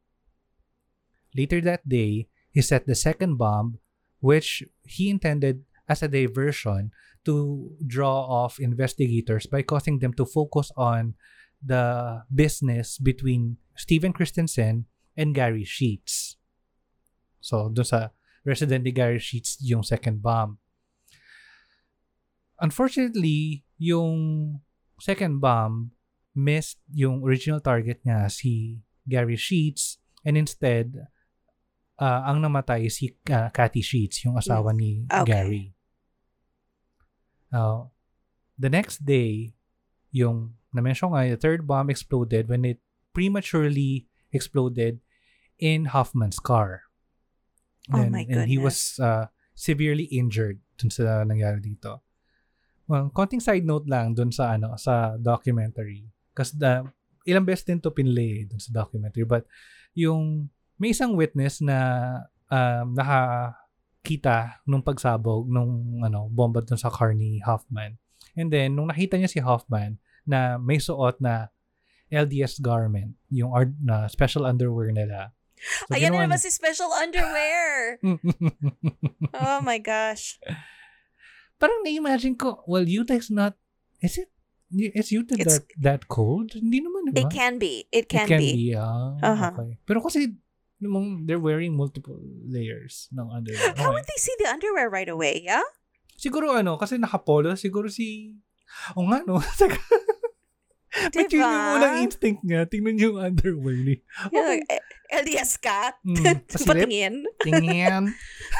Later 1.35 1.61
that 1.61 1.89
day, 1.89 2.29
he 2.51 2.61
set 2.61 2.85
the 2.85 2.93
second 2.93 3.37
bomb, 3.37 3.79
which 4.21 4.61
he 4.85 5.09
intended 5.09 5.65
as 5.89 6.01
a 6.03 6.07
diversion 6.07 6.91
to 7.25 7.73
draw 7.85 8.21
off 8.21 8.59
investigators 8.59 9.45
by 9.45 9.61
causing 9.61 9.97
them 9.97 10.13
to 10.13 10.25
focus 10.25 10.71
on 10.77 11.15
the 11.57 12.21
business 12.33 12.97
between 12.97 13.57
Steven 13.75 14.13
Christensen 14.13 14.85
and 15.17 15.33
Gary 15.33 15.65
Sheets. 15.65 16.37
So, 17.41 17.69
doon 17.73 17.85
sa 17.85 18.09
resident 18.45 18.85
ni 18.85 18.93
Gary 18.93 19.19
Sheets 19.19 19.57
yung 19.59 19.81
second 19.81 20.21
bomb. 20.21 20.61
Unfortunately, 22.61 23.65
yung 23.79 24.59
second 24.99 25.39
bomb 25.39 25.91
missed 26.35 26.79
yung 26.93 27.23
original 27.23 27.59
target 27.59 27.99
niya, 28.05 28.29
si 28.29 28.79
Gary 29.07 29.35
Sheets, 29.35 29.97
and 30.23 30.37
instead, 30.37 31.07
uh, 31.97 32.21
ang 32.23 32.39
namatay 32.39 32.87
si 32.87 33.15
uh, 33.27 33.49
Cathy 33.49 33.81
Sheets, 33.81 34.23
yung 34.23 34.37
asawa 34.37 34.71
ni 34.71 35.03
Okay. 35.09 35.25
Gary. 35.25 35.65
Now, 37.51 37.91
the 38.57 38.69
next 38.69 39.03
day, 39.05 39.55
yung 40.11 40.53
na-mention 40.73 41.09
nga, 41.13 41.25
the 41.25 41.37
third 41.37 41.65
bomb 41.65 41.89
exploded 41.89 42.47
when 42.47 42.63
it 42.65 42.77
prematurely 43.13 44.05
exploded 44.31 45.01
in 45.57 45.89
Hoffman's 45.89 46.37
car. 46.37 46.85
Oh 47.89 47.97
And- 47.99 48.13
my 48.13 48.25
And 48.29 48.45
he 48.45 48.61
goodness. 48.61 48.97
was 48.97 49.01
uh, 49.01 49.25
severely 49.57 50.05
injured 50.13 50.61
dun 50.77 50.93
sa 50.93 51.25
nangyari 51.25 51.59
dito. 51.59 52.05
Well, 52.89 53.13
konting 53.13 53.37
side 53.37 53.69
note 53.69 53.85
lang 53.85 54.17
dun 54.17 54.33
sa 54.33 54.57
ano 54.57 54.73
sa 54.81 55.13
documentary. 55.21 56.09
Kasi 56.33 56.57
the 56.57 56.89
ilang 57.29 57.45
beses 57.45 57.69
din 57.69 57.77
to 57.77 57.93
pinlay 57.93 58.49
dun 58.49 58.57
sa 58.57 58.73
documentary 58.73 59.29
but 59.29 59.45
yung 59.93 60.49
may 60.81 60.89
isang 60.89 61.13
witness 61.13 61.61
na 61.61 61.77
um, 62.49 62.97
nakakita 62.97 64.57
nung 64.65 64.81
pagsabog 64.81 65.45
nung 65.45 66.01
ano 66.01 66.25
bomba 66.33 66.65
dun 66.65 66.81
sa 66.81 66.89
car 66.89 67.13
ni 67.13 67.37
Hoffman. 67.45 68.01
And 68.33 68.49
then 68.49 68.73
nung 68.73 68.89
nakita 68.89 69.21
niya 69.21 69.29
si 69.29 69.37
Hoffman 69.37 70.01
na 70.25 70.57
may 70.57 70.81
suot 70.81 71.21
na 71.21 71.53
LDS 72.09 72.57
garment, 72.65 73.13
yung 73.29 73.53
art, 73.53 73.69
na 73.77 74.09
special 74.09 74.49
underwear 74.49 74.89
nila. 74.89 75.29
So, 75.85 75.93
Ayan 75.93 76.17
na 76.17 76.25
naman 76.25 76.41
si 76.41 76.49
special 76.49 76.89
underwear. 76.89 78.01
oh 79.45 79.59
my 79.61 79.77
gosh. 79.77 80.41
Parang 81.59 81.83
na-imagine 81.83 82.33
ko, 82.33 82.63
well, 82.65 82.87
Utah 82.87 83.19
is 83.19 83.29
not, 83.29 83.53
is 83.99 84.15
it, 84.17 84.31
is 84.71 85.11
Utah 85.11 85.35
It's- 85.35 85.59
that, 85.59 85.65
that 85.77 86.01
cold? 86.07 86.55
Hindi 86.55 86.79
naman, 86.79 87.11
di 87.11 87.19
It 87.19 87.29
can 87.29 87.59
be. 87.59 87.83
It 87.91 88.07
can, 88.07 88.25
It 88.25 88.29
can 88.31 88.39
be. 88.39 88.51
be, 88.55 88.65
ah, 88.73 89.19
Uh-huh. 89.19 89.51
okay. 89.53 89.71
Pero 89.83 89.99
kasi, 89.99 90.39
namang 90.79 91.27
they're 91.27 91.43
wearing 91.43 91.75
multiple 91.75 92.15
layers 92.47 93.11
ng 93.11 93.27
underwear. 93.27 93.75
How 93.75 93.91
Okay. 93.91 93.99
would 93.99 94.07
they 94.07 94.19
see 94.23 94.31
the 94.39 94.47
underwear 94.47 94.87
right 94.87 95.11
away? 95.11 95.43
Yeah. 95.43 95.67
Siguro 96.15 96.55
ano, 96.55 96.79
kasi 96.79 96.95
nakapolo, 96.95 97.51
siguro 97.59 97.91
si, 97.91 98.39
o 98.95 99.03
nga 99.03 99.19
no, 99.27 99.43
Teka. 99.59 99.75
But 100.89 101.29
yun 101.29 101.43
yung 101.43 101.45
Diba? 101.45 101.75
unang 101.77 101.95
instinct 102.01 102.41
niya, 102.41 102.65
tingnan 102.65 102.97
yung 102.97 103.21
underwear 103.21 103.77
ni. 103.77 104.01
Yeah, 104.33 104.57
like, 104.57 104.65
eh, 104.73 104.81
LDS 105.13 105.61
ka. 105.61 105.93
Mm. 106.01 106.43
Patingin. 106.65 107.15
Tingnan. 107.45 108.03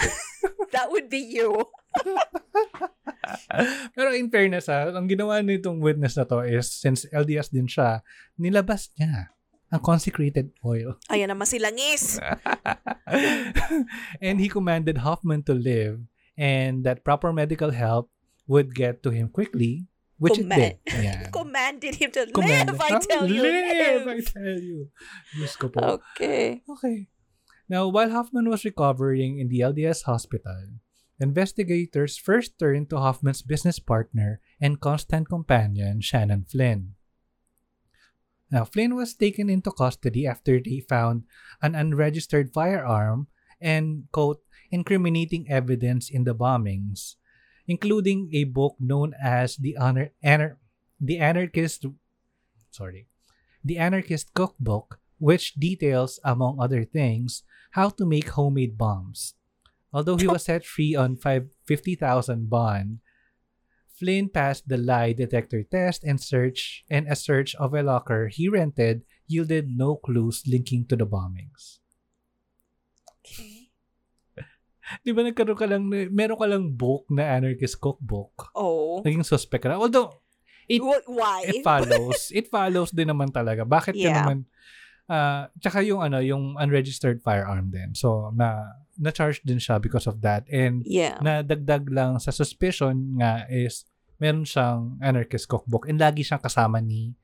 That 0.75 0.93
would 0.93 1.09
be 1.09 1.19
you. 1.25 1.57
Pero 3.95 4.09
in 4.15 4.29
fairness 4.31 4.67
ha, 4.67 4.89
ang 4.93 5.07
ginawa 5.09 5.41
nitong 5.43 5.79
witness 5.83 6.17
na 6.17 6.25
to 6.25 6.41
is, 6.45 6.69
since 6.69 7.05
LDS 7.11 7.51
din 7.51 7.67
siya, 7.67 8.01
nilabas 8.39 8.91
niya 8.97 9.33
ang 9.69 9.81
consecrated 9.85 10.49
oil. 10.65 10.97
Ayan 11.13 11.29
naman 11.29 11.45
si 11.45 11.61
Langis. 11.61 12.17
and 14.25 14.41
he 14.41 14.49
commanded 14.49 15.05
Hoffman 15.05 15.45
to 15.45 15.53
live 15.53 16.01
and 16.33 16.81
that 16.83 17.05
proper 17.05 17.29
medical 17.29 17.69
help 17.69 18.09
would 18.49 18.73
get 18.73 19.05
to 19.05 19.13
him 19.13 19.29
quickly, 19.29 19.85
which 20.17 20.41
Command- 20.41 20.61
it 20.61 20.89
did. 20.89 21.03
Yeah. 21.05 21.29
Commanded 21.35 21.93
him 21.95 22.09
to 22.17 22.25
Command- 22.33 22.73
live, 22.73 22.81
I 22.81 22.91
tell 22.97 23.29
you. 23.29 23.41
Live, 23.45 24.03
I 24.09 24.19
tell 24.25 24.57
you. 24.57 24.89
Diyos 25.37 25.53
ko 25.53 25.69
po. 25.69 26.01
Okay. 26.01 26.65
Okay. 26.65 27.05
Now, 27.69 27.85
while 27.93 28.09
Hoffman 28.09 28.49
was 28.49 28.65
recovering 28.65 29.37
in 29.37 29.53
the 29.53 29.61
LDS 29.61 30.09
hospital, 30.09 30.81
investigators 31.19 32.17
first 32.17 32.57
turned 32.57 32.89
to 32.89 32.97
Hofmann's 32.97 33.41
business 33.41 33.79
partner 33.79 34.39
and 34.59 34.79
constant 34.79 35.29
companion, 35.29 36.01
Shannon 36.01 36.45
Flynn. 36.47 36.95
Now, 38.51 38.65
Flynn 38.65 38.95
was 38.95 39.13
taken 39.13 39.49
into 39.49 39.71
custody 39.71 40.25
after 40.25 40.59
they 40.59 40.79
found 40.79 41.23
an 41.61 41.75
unregistered 41.75 42.51
firearm 42.51 43.27
and, 43.61 44.07
quote, 44.11 44.41
incriminating 44.71 45.49
evidence 45.49 46.09
in 46.09 46.23
the 46.23 46.33
bombings, 46.33 47.15
including 47.67 48.31
a 48.33 48.45
book 48.45 48.75
known 48.79 49.13
as 49.21 49.57
the 49.57 49.77
Anar- 49.79 50.11
Anar- 50.23 50.57
the 50.99 51.19
Anarchist 51.19 51.85
sorry, 52.71 53.07
the 53.63 53.77
Anarchist 53.77 54.33
Cookbook, 54.33 54.99
which 55.17 55.55
details, 55.55 56.19
among 56.23 56.59
other 56.59 56.83
things, 56.85 57.43
how 57.71 57.89
to 57.89 58.05
make 58.05 58.29
homemade 58.29 58.77
bombs. 58.77 59.35
Although 59.91 60.17
he 60.17 60.27
was 60.29 60.45
set 60.49 60.65
free 60.65 60.93
on 60.93 61.17
five 61.17 61.49
fifty 61.65 61.95
thousand 61.95 62.49
bond, 62.49 63.01
Flynn 63.89 64.29
passed 64.29 64.69
the 64.69 64.77
lie 64.77 65.11
detector 65.11 65.63
test 65.65 66.05
and 66.05 66.21
search 66.21 66.85
and 66.87 67.09
a 67.09 67.17
search 67.17 67.51
of 67.59 67.73
a 67.73 67.83
locker 67.83 68.29
he 68.31 68.47
rented 68.47 69.03
yielded 69.27 69.67
no 69.69 69.97
clues 69.99 70.45
linking 70.47 70.85
to 70.87 70.95
the 70.95 71.05
bombings. 71.09 71.81
Okay. 73.21 73.69
Di 75.05 75.11
ba 75.13 75.21
nagkaroon 75.21 75.57
ka 75.59 75.67
lang, 75.69 75.85
meron 75.89 76.39
ka 76.39 76.47
lang 76.49 76.65
book 76.73 77.05
na 77.13 77.37
anarchist 77.37 77.77
cookbook. 77.77 78.49
Oh. 78.57 79.05
Naging 79.05 79.21
suspect 79.25 79.61
ka 79.65 79.69
na. 79.69 79.77
Although, 79.77 80.17
it, 80.65 80.81
Wh- 80.81 81.05
Why? 81.05 81.45
it 81.45 81.61
follows. 81.61 82.33
it 82.33 82.49
follows 82.49 82.89
din 82.89 83.09
naman 83.13 83.29
talaga. 83.29 83.61
Bakit 83.69 83.93
ka 83.93 84.01
Yeah. 84.01 84.25
naman, 84.25 84.49
ah 85.09 85.49
tsaka 85.57 85.81
yung 85.81 86.05
ano, 86.05 86.21
yung 86.21 86.55
unregistered 86.55 87.19
firearm 87.25 87.73
din. 87.73 87.97
So, 87.97 88.29
na, 88.37 88.77
na-charge 88.95 89.41
din 89.41 89.57
siya 89.57 89.81
because 89.81 90.05
of 90.05 90.21
that. 90.21 90.45
And, 90.53 90.85
yeah. 90.85 91.17
nadagdag 91.19 91.89
lang 91.89 92.21
sa 92.21 92.29
suspicion 92.29 93.17
nga 93.17 93.49
is 93.49 93.89
meron 94.21 94.45
siyang 94.45 95.01
anarchist 95.01 95.49
cookbook 95.49 95.89
and 95.89 95.97
lagi 95.97 96.21
siyang 96.21 96.43
kasama 96.43 96.77
ni 96.79 97.17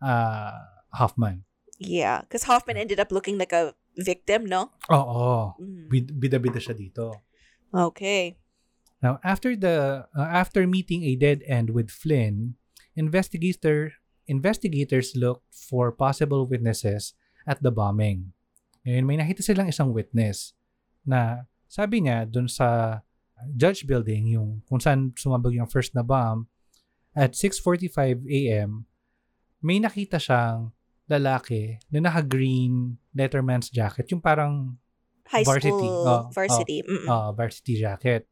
ah 0.00 0.80
Hoffman. 0.96 1.44
Yeah. 1.76 2.24
Because 2.24 2.48
Hoffman 2.48 2.80
ended 2.80 2.96
up 2.96 3.12
looking 3.12 3.36
like 3.36 3.52
a 3.52 3.76
victim, 4.00 4.48
no? 4.48 4.72
Oo. 4.88 5.52
Mm. 5.60 5.92
Bid- 5.92 6.16
Bida-bida 6.16 6.56
siya 6.56 6.72
dito. 6.72 7.20
Okay. 7.68 8.40
Now, 9.04 9.20
after 9.20 9.52
the 9.52 10.08
uh, 10.16 10.30
after 10.32 10.64
meeting 10.64 11.04
a 11.04 11.20
dead 11.20 11.44
end 11.44 11.76
with 11.76 11.92
Flynn, 11.92 12.56
investigator 12.96 13.92
investigators 14.24 15.12
looked 15.14 15.46
for 15.52 15.92
possible 15.92 16.48
witnesses 16.48 17.12
at 17.46 17.62
the 17.62 17.70
bombing. 17.70 18.34
Ngayon, 18.84 19.04
may 19.06 19.16
nakita 19.16 19.40
silang 19.40 19.70
isang 19.70 19.94
witness 19.94 20.52
na 21.06 21.46
sabi 21.70 22.02
niya 22.02 22.26
dun 22.26 22.50
sa 22.50 23.00
judge 23.54 23.86
building, 23.86 24.34
yung 24.34 24.62
kung 24.66 24.82
saan 24.82 25.14
sumabog 25.14 25.54
yung 25.54 25.70
first 25.70 25.94
na 25.94 26.02
bomb, 26.02 26.50
at 27.16 27.32
6.45 27.32 28.26
a.m., 28.28 28.84
may 29.64 29.80
nakita 29.80 30.20
siyang 30.20 30.74
lalaki 31.08 31.78
na 31.88 32.02
naka-green 32.10 32.98
letterman's 33.14 33.70
jacket, 33.70 34.10
yung 34.10 34.20
parang 34.20 34.76
High 35.26 35.42
Varsity. 35.42 35.74
school 35.74 36.06
Oh, 36.06 36.30
varsity. 36.30 36.86
Mm-mm. 36.86 37.08
uh, 37.10 37.34
varsity 37.34 37.74
jacket. 37.82 38.30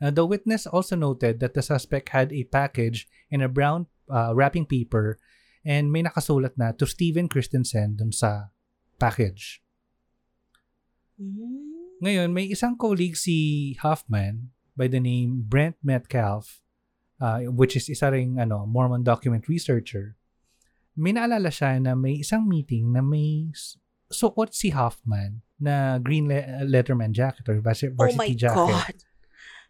Uh, 0.00 0.08
the 0.08 0.24
witness 0.24 0.64
also 0.64 0.96
noted 0.96 1.40
that 1.44 1.52
the 1.52 1.60
suspect 1.60 2.16
had 2.16 2.32
a 2.32 2.48
package 2.48 3.04
in 3.28 3.44
a 3.44 3.48
brown 3.48 3.84
uh, 4.08 4.32
wrapping 4.32 4.64
paper 4.64 5.20
and 5.62 5.92
may 5.92 6.00
nakasulat 6.00 6.56
na 6.56 6.72
to 6.72 6.84
Steven 6.84 7.28
Christensen 7.28 7.96
dun 7.96 8.12
sa 8.12 8.48
package. 8.96 9.60
Mm. 11.20 12.00
Ngayon, 12.00 12.28
may 12.32 12.48
isang 12.48 12.80
colleague 12.80 13.16
si 13.16 13.76
Huffman 13.84 14.48
by 14.72 14.88
the 14.88 15.00
name 15.00 15.44
Brent 15.44 15.76
Metcalf, 15.84 16.64
uh, 17.20 17.44
which 17.52 17.76
is 17.76 17.92
isa 17.92 18.08
ring 18.08 18.40
ano, 18.40 18.64
Mormon 18.64 19.04
document 19.04 19.44
researcher. 19.44 20.16
May 20.96 21.12
naalala 21.12 21.52
siya 21.52 21.76
na 21.76 21.92
may 21.92 22.24
isang 22.24 22.48
meeting 22.48 22.96
na 22.96 23.04
may 23.04 23.52
s- 23.52 23.76
suot 24.08 24.56
si 24.56 24.72
Huffman 24.72 25.44
na 25.60 26.00
green 26.00 26.24
le- 26.24 26.64
letterman 26.64 27.12
jacket 27.12 27.44
or 27.52 27.60
vas- 27.60 27.84
Oh 27.84 27.92
varsity 27.92 28.16
my 28.16 28.32
jacket. 28.32 28.72
God. 28.72 28.96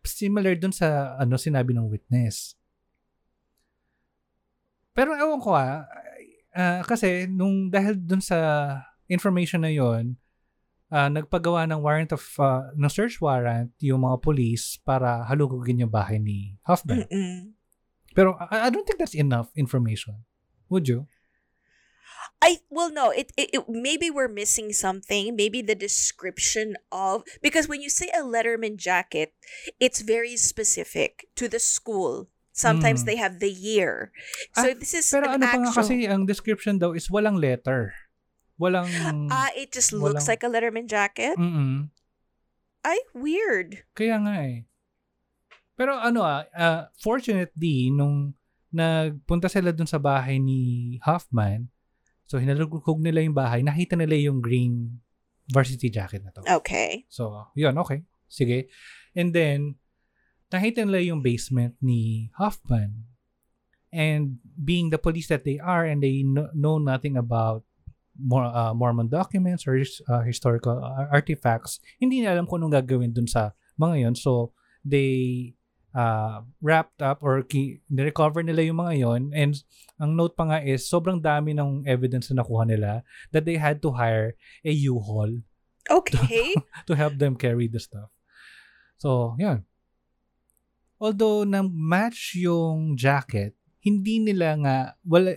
Similar 0.07 0.55
dun 0.55 0.72
sa 0.72 1.18
ano 1.18 1.34
sinabi 1.34 1.74
ng 1.74 1.91
witness. 1.91 2.55
Pero 5.01 5.17
ewan 5.17 5.41
ko 5.41 5.57
ah, 5.57 5.89
ah, 6.53 6.85
kasi 6.85 7.25
nung 7.25 7.73
dahil 7.73 7.97
dun 7.97 8.21
sa 8.21 8.37
information 9.09 9.65
na 9.65 9.73
yon 9.73 10.21
ah, 10.93 11.09
nagpagawa 11.09 11.65
ng 11.65 11.81
warrant 11.81 12.13
of 12.13 12.21
ah, 12.37 12.69
ng 12.77 12.93
search 12.93 13.17
warrant 13.17 13.73
yung 13.81 14.05
mga 14.05 14.21
police 14.21 14.77
para 14.85 15.25
halugugin 15.25 15.81
yung 15.81 15.89
bahay 15.89 16.21
ni 16.21 16.61
Huffman. 16.69 17.09
Mm-mm. 17.09 17.57
Pero 18.13 18.37
I, 18.53 18.69
I 18.69 18.69
don't 18.69 18.85
think 18.85 19.01
that's 19.01 19.17
enough 19.17 19.49
information. 19.57 20.21
Would 20.69 20.85
you? 20.85 21.09
I 22.45 22.61
well 22.69 22.93
no 22.93 23.09
it, 23.09 23.33
it 23.41 23.57
it 23.57 23.65
maybe 23.73 24.13
we're 24.13 24.29
missing 24.29 24.73
something 24.77 25.37
maybe 25.37 25.65
the 25.65 25.77
description 25.77 26.77
of 26.93 27.25
because 27.41 27.69
when 27.69 27.81
you 27.81 27.89
say 27.89 28.09
a 28.17 28.25
Letterman 28.25 28.77
jacket 28.77 29.33
it's 29.77 30.01
very 30.01 30.37
specific 30.41 31.29
to 31.37 31.49
the 31.49 31.61
school 31.61 32.33
sometimes 32.61 33.01
Mm. 33.03 33.07
they 33.09 33.17
have 33.17 33.41
the 33.41 33.49
year 33.49 34.13
so 34.53 34.69
Ah, 34.69 34.77
this 34.77 34.93
is 34.93 35.09
Pero 35.09 35.25
an 35.27 35.41
ano 35.41 35.45
pa 35.45 35.57
nga 35.57 35.57
actual 35.67 35.79
kasi 35.81 35.95
ang 36.05 36.23
description 36.25 36.77
daw 36.77 36.93
is 36.93 37.09
walang 37.09 37.37
letter. 37.37 37.97
Walang 38.55 38.93
ah 39.33 39.49
it 39.57 39.73
just 39.73 39.91
looks 39.91 40.21
walang- 40.21 40.29
like 40.29 40.45
a 40.45 40.51
Letterman 40.53 40.85
jacket 40.85 41.33
Mm-mm. 41.35 41.89
ay 42.83 43.01
weird 43.13 43.81
Kaya 43.93 44.21
nga 44.21 44.45
eh. 44.45 44.69
Pero 45.75 45.97
ano 45.97 46.21
ah, 46.21 46.45
ah, 46.53 46.93
fortunately, 46.95 47.89
nung 47.89 48.37
nagpunta 48.69 49.49
sila 49.49 49.73
dun 49.73 49.89
sa 49.89 49.97
bahay 49.97 50.37
ni 50.37 50.95
Huffman, 51.01 51.73
so 52.23 52.37
hinalugkog 52.37 53.01
nila 53.01 53.25
yung 53.25 53.33
bahay, 53.33 53.65
nakita 53.65 53.97
nila 53.97 54.13
yung 54.15 54.39
green 54.39 55.01
varsity 55.49 55.89
jacket 55.89 56.21
na 56.21 56.31
to. 56.31 56.45
okay 56.47 57.09
So, 57.09 57.49
yun, 57.57 57.75
okay. 57.81 58.05
Sige. 58.29 58.69
And 59.11 59.33
then, 59.33 59.80
nakita 60.51 60.85
nila 60.85 61.01
yung 61.01 61.23
basement 61.23 61.75
ni 61.81 62.31
Huffman. 62.37 63.07
And 63.91 64.39
being 64.55 64.91
the 64.91 65.03
police 65.03 65.27
that 65.31 65.43
they 65.43 65.59
are 65.59 65.83
and 65.83 65.99
they 65.99 66.23
kno- 66.23 66.55
know 66.55 66.79
nothing 66.79 67.19
about 67.19 67.67
Mor- 68.15 68.53
uh, 68.53 68.75
Mormon 68.75 69.09
documents 69.09 69.67
or 69.67 69.81
uh, 69.81 70.23
historical 70.23 70.79
uh, 70.79 71.11
artifacts, 71.11 71.81
hindi 71.99 72.21
nila 72.21 72.39
alam 72.39 72.47
kung 72.47 72.63
anong 72.63 72.79
gagawin 72.83 73.11
dun 73.11 73.27
sa 73.27 73.57
mga 73.81 74.07
yon. 74.07 74.15
So, 74.15 74.53
they 74.85 75.55
uh, 75.95 76.43
wrapped 76.63 77.03
up 77.03 77.23
or 77.23 77.43
ki- 77.43 77.83
nirecover 77.91 78.43
nila 78.43 78.63
yung 78.63 78.79
mga 78.79 78.95
yon. 79.01 79.23
And 79.35 79.59
ang 79.99 80.15
note 80.15 80.37
pa 80.37 80.47
nga 80.47 80.59
is, 80.63 80.87
sobrang 80.87 81.19
dami 81.19 81.57
ng 81.57 81.87
evidence 81.87 82.31
na 82.31 82.43
nakuha 82.43 82.67
nila 82.67 83.03
that 83.35 83.43
they 83.43 83.59
had 83.59 83.83
to 83.83 83.97
hire 83.97 84.37
a 84.63 84.71
U-Haul 84.71 85.43
okay 85.89 86.55
to 86.87 86.95
help 86.95 87.19
them 87.19 87.35
carry 87.35 87.67
the 87.67 87.81
stuff. 87.81 88.13
So, 89.01 89.35
yan. 89.41 89.65
Although 91.01 91.49
na-match 91.49 92.37
yung 92.37 92.95
jacket, 92.95 93.57
hindi 93.81 94.21
nila 94.21 94.61
nga, 94.61 94.77
well, 95.01 95.33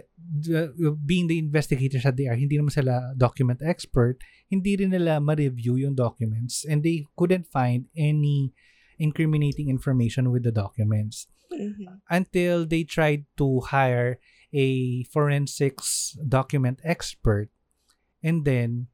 being 1.07 1.31
the 1.31 1.39
investigators 1.39 2.03
that 2.03 2.19
they 2.19 2.27
are, 2.27 2.35
hindi 2.35 2.59
naman 2.59 2.75
sila 2.75 3.15
document 3.15 3.63
expert, 3.63 4.19
hindi 4.51 4.75
rin 4.75 4.91
nila 4.91 5.23
ma-review 5.23 5.79
yung 5.79 5.95
documents 5.95 6.67
and 6.67 6.83
they 6.83 7.07
couldn't 7.15 7.47
find 7.47 7.87
any 7.95 8.51
incriminating 8.99 9.71
information 9.71 10.29
with 10.29 10.43
the 10.43 10.51
documents 10.53 11.25
Mhm. 11.49 12.03
until 12.11 12.67
they 12.67 12.83
tried 12.83 13.23
to 13.39 13.61
hire 13.71 14.19
a 14.53 15.01
forensics 15.09 16.13
document 16.21 16.77
expert 16.83 17.49
and 18.21 18.43
then 18.45 18.91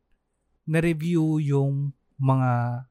na-review 0.63 1.41
yung 1.41 1.97
mga 2.21 2.85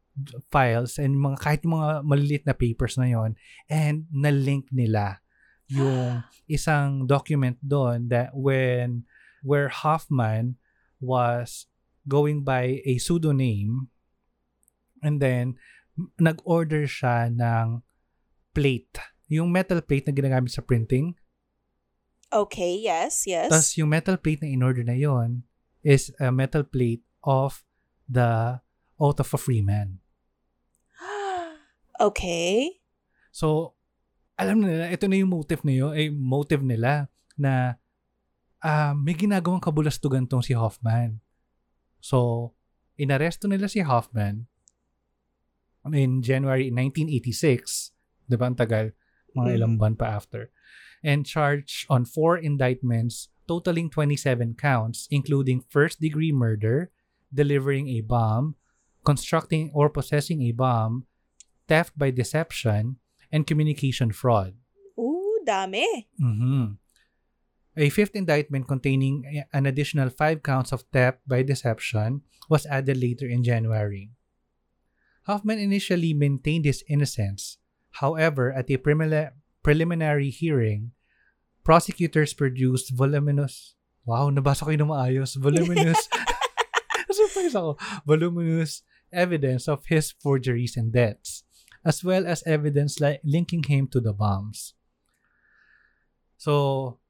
files 0.50 0.98
and 0.98 1.14
mga 1.14 1.36
kahit 1.38 1.60
yung 1.62 1.78
mga 1.78 1.90
maliliit 2.02 2.44
na 2.44 2.56
papers 2.56 2.98
na 2.98 3.06
yon 3.06 3.38
and 3.70 4.06
na-link 4.10 4.66
nila 4.74 5.22
yung 5.68 6.24
isang 6.48 7.04
document 7.04 7.60
doon 7.60 8.08
that 8.08 8.32
when 8.32 9.04
where 9.44 9.68
Hoffman 9.68 10.56
was 10.98 11.68
going 12.08 12.42
by 12.42 12.80
a 12.88 12.96
pseudonym 12.96 13.92
and 15.04 15.20
then 15.20 15.54
nag-order 16.18 16.88
siya 16.88 17.28
ng 17.30 17.84
plate. 18.56 18.98
Yung 19.28 19.52
metal 19.52 19.84
plate 19.84 20.08
na 20.08 20.14
ginagamit 20.16 20.50
sa 20.50 20.64
printing. 20.64 21.14
Okay 22.32 22.80
yes 22.80 23.28
yes. 23.28 23.52
Tapos 23.52 23.76
yung 23.76 23.92
metal 23.92 24.16
plate 24.16 24.42
na 24.42 24.50
in-order 24.50 24.82
na 24.82 24.96
yon 24.96 25.44
is 25.84 26.10
a 26.18 26.32
metal 26.32 26.64
plate 26.64 27.04
of 27.22 27.62
the 28.08 28.58
oath 28.96 29.20
of 29.20 29.30
a 29.36 29.38
free 29.38 29.62
man. 29.62 30.00
Okay 32.00 32.78
So, 33.38 33.78
alam 34.34 34.62
na 34.62 34.66
nila, 34.66 34.86
ito 34.90 35.06
na 35.06 35.18
yung 35.18 35.30
motive 35.30 35.62
na 35.62 35.74
yun, 35.74 35.92
eh, 35.94 36.10
motive 36.10 36.62
nila 36.66 37.06
na 37.38 37.78
ah, 38.62 38.94
may 38.94 39.14
ginagawang 39.14 39.62
kabulastugan 39.62 40.26
tong 40.26 40.42
si 40.42 40.54
Hoffman. 40.54 41.22
So, 42.02 42.50
inaresto 42.98 43.46
nila 43.46 43.70
si 43.70 43.82
Hoffman 43.82 44.50
in 45.94 46.22
January 46.22 46.70
1986. 46.74 47.94
Di 48.26 48.34
ba? 48.34 48.50
Ang 48.50 48.58
tagal. 48.58 48.94
Mga 49.38 49.50
ilang 49.54 49.78
buwan 49.78 49.94
pa 49.94 50.18
after. 50.18 50.50
And 51.02 51.22
charged 51.22 51.86
on 51.86 52.02
four 52.02 52.38
indictments 52.38 53.30
totaling 53.48 53.88
27 53.88 54.60
counts, 54.60 55.08
including 55.08 55.64
first-degree 55.72 56.34
murder, 56.36 56.92
delivering 57.32 57.88
a 57.88 58.04
bomb, 58.04 58.60
constructing 59.08 59.72
or 59.72 59.88
possessing 59.88 60.44
a 60.44 60.52
bomb, 60.52 61.07
theft 61.68 61.94
by 61.96 62.10
deception, 62.10 62.96
and 63.30 63.46
communication 63.46 64.10
fraud. 64.10 64.56
ooh 64.98 65.38
dami 65.46 66.08
Mhm. 66.18 66.80
A 67.78 67.86
fifth 67.94 68.18
indictment 68.18 68.66
containing 68.66 69.22
an 69.54 69.62
additional 69.68 70.10
five 70.10 70.42
counts 70.42 70.74
of 70.74 70.82
theft 70.90 71.22
by 71.30 71.46
deception 71.46 72.26
was 72.50 72.66
added 72.66 72.98
later 72.98 73.28
in 73.30 73.46
January. 73.46 74.10
Hofmann 75.30 75.62
initially 75.62 76.10
maintained 76.10 76.64
his 76.64 76.82
innocence. 76.90 77.62
However, 78.02 78.50
at 78.50 78.66
a 78.66 78.80
preliminary 79.62 80.30
hearing, 80.34 80.90
prosecutors 81.62 82.34
produced 82.34 82.90
voluminous 82.90 83.78
Wow, 84.08 84.32
nabasa 84.32 84.64
ko 84.64 84.72
yun 84.72 84.88
na 84.88 84.88
maayos. 84.88 85.36
Voluminous. 85.36 86.08
Surprise 87.12 87.52
ako. 87.52 87.76
Voluminous 88.08 88.80
evidence 89.12 89.68
of 89.68 89.84
his 89.84 90.16
forgeries 90.16 90.80
and 90.80 90.88
debts, 90.88 91.44
as 91.88 92.04
well 92.04 92.28
as 92.28 92.44
evidence 92.44 93.00
li- 93.00 93.16
linking 93.24 93.64
him 93.64 93.88
to 93.88 93.96
the 93.96 94.12
bombs. 94.12 94.76
So, 96.36 97.00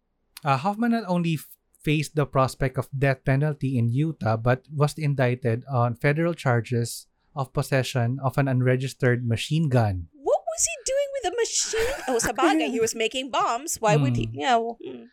uh, 0.46 0.56
Hofmann 0.56 0.94
not 0.94 1.10
only 1.10 1.34
f- 1.34 1.50
faced 1.82 2.14
the 2.14 2.24
prospect 2.24 2.78
of 2.78 2.86
death 2.94 3.26
penalty 3.26 3.74
in 3.76 3.90
Utah, 3.90 4.38
but 4.38 4.70
was 4.70 4.94
indicted 4.94 5.66
on 5.66 5.98
federal 5.98 6.32
charges 6.32 7.10
of 7.34 7.52
possession 7.52 8.22
of 8.22 8.38
an 8.38 8.46
unregistered 8.46 9.26
machine 9.26 9.68
gun. 9.68 10.06
What 10.14 10.46
was 10.46 10.62
he 10.62 10.74
doing 10.86 11.08
with 11.18 11.24
a 11.26 11.34
machine? 11.34 11.94
Oh, 12.06 12.18
sa 12.22 12.32
bagay, 12.38 12.70
he 12.70 12.78
was 12.78 12.94
making 12.94 13.34
bombs. 13.34 13.82
Why 13.82 13.98
would 13.98 14.14
he? 14.14 14.30
Hmm. 14.30 14.38
Yeah. 14.38 14.56
Well, 14.56 14.78
hmm. 14.78 15.04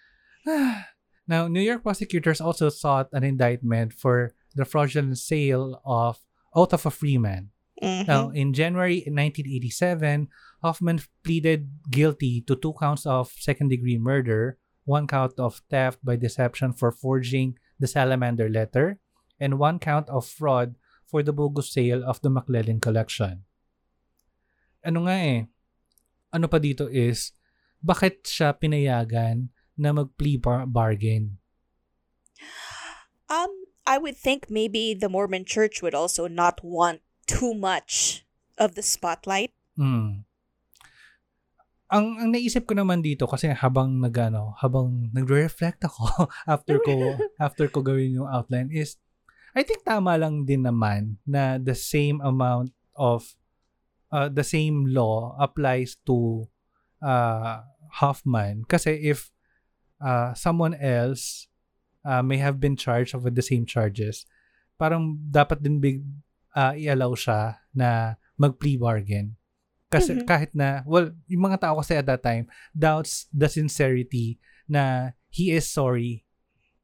now, 1.27 1.49
New 1.49 1.61
York 1.61 1.81
prosecutors 1.81 2.39
also 2.39 2.69
sought 2.69 3.09
an 3.11 3.25
indictment 3.25 3.97
for 3.97 4.37
the 4.53 4.63
fraudulent 4.63 5.17
sale 5.17 5.81
of 5.83 6.21
Oath 6.53 6.71
of 6.71 6.85
a 6.85 6.93
Freeman. 6.93 7.49
Mhm. 7.86 8.10
Now, 8.10 8.34
in 8.34 8.49
January 8.49 9.06
1987, 9.06 10.34
Hofmann 10.66 11.06
pleaded 11.22 11.70
guilty 11.94 12.41
to 12.49 12.57
two 12.57 12.74
counts 12.82 13.06
of 13.06 13.30
second 13.38 13.70
degree 13.70 14.02
murder, 14.02 14.57
one 14.90 15.06
count 15.06 15.38
of 15.38 15.62
theft 15.70 16.02
by 16.02 16.18
deception 16.18 16.74
for 16.74 16.90
forging 16.90 17.62
the 17.78 17.86
salamander 17.86 18.49
letter, 18.49 18.98
and 19.38 19.62
one 19.62 19.78
count 19.78 20.10
of 20.10 20.26
fraud 20.26 20.74
for 21.06 21.22
the 21.22 21.34
bogus 21.34 21.70
sale 21.70 22.02
of 22.02 22.18
the 22.26 22.34
McLellin 22.34 22.82
collection. 22.82 23.45
Ano 24.82 25.06
nga 25.06 25.14
eh, 25.22 25.40
ano 26.34 26.49
pa 26.49 26.57
dito 26.57 26.90
is, 26.90 27.38
bakit 27.86 28.26
siya 28.26 28.57
pinayagan 28.57 29.53
na 29.78 29.94
mag-plea 29.94 30.41
bar- 30.41 30.66
bargain? 30.66 31.38
Um, 33.30 33.70
I 33.86 34.02
would 34.02 34.18
think 34.18 34.49
maybe 34.49 34.98
the 34.98 35.10
Mormon 35.10 35.45
Church 35.45 35.86
would 35.86 35.94
also 35.94 36.26
not 36.26 36.66
want 36.66 37.05
too 37.26 37.53
much 37.53 38.26
of 38.57 38.73
the 38.73 38.85
spotlight. 38.85 39.52
Hmm. 39.76 40.26
Ang 41.85 42.18
ang 42.18 42.30
naisip 42.34 42.65
ko 42.65 42.73
naman 42.73 43.06
dito 43.06 43.30
kasi 43.30 43.52
habang 43.53 44.02
nagano, 44.02 44.57
habang 44.57 45.14
nagre-reflect 45.14 45.85
ako 45.85 46.30
after 46.53 46.81
ko 46.81 46.93
after 47.45 47.69
ko 47.69 47.85
gawin 47.85 48.18
yung 48.18 48.30
outline 48.30 48.73
is 48.73 48.97
I 49.56 49.64
think 49.64 49.85
tama 49.85 50.18
lang 50.19 50.43
din 50.43 50.65
naman 50.68 51.22
na 51.23 51.56
the 51.61 51.77
same 51.77 52.19
amount 52.19 52.73
of 52.97 53.38
uh, 54.11 54.27
the 54.27 54.43
same 54.43 54.89
law 54.89 55.38
applies 55.39 55.95
to 56.10 56.49
uh, 56.99 57.64
Hoffman 58.02 58.68
kasi 58.68 58.99
if 58.99 59.31
uh, 60.03 60.35
someone 60.35 60.76
else 60.76 61.47
uh, 62.03 62.19
may 62.19 62.41
have 62.41 62.60
been 62.60 62.76
charged 62.76 63.15
with 63.15 63.38
the 63.38 63.45
same 63.45 63.64
charges 63.64 64.27
parang 64.76 65.15
dapat 65.31 65.64
din 65.64 65.80
big 65.80 66.03
uh, 66.56 66.73
i-allow 66.73 67.14
siya 67.14 67.60
na 67.76 68.15
mag-plea 68.40 68.80
bargain 68.80 69.36
kasi 69.91 70.18
Mhm. 70.18 70.26
kahit 70.26 70.52
na 70.57 70.82
well 70.90 71.14
yung 71.30 71.45
mga 71.45 71.61
tao 71.61 71.77
kasi 71.80 71.95
at 71.95 72.07
that 72.10 72.23
time 72.26 72.49
doubts 72.73 73.27
the 73.32 73.45
sincerity 73.48 74.40
na 74.68 75.14
he 75.30 75.52
is 75.53 75.69
sorry 75.69 76.26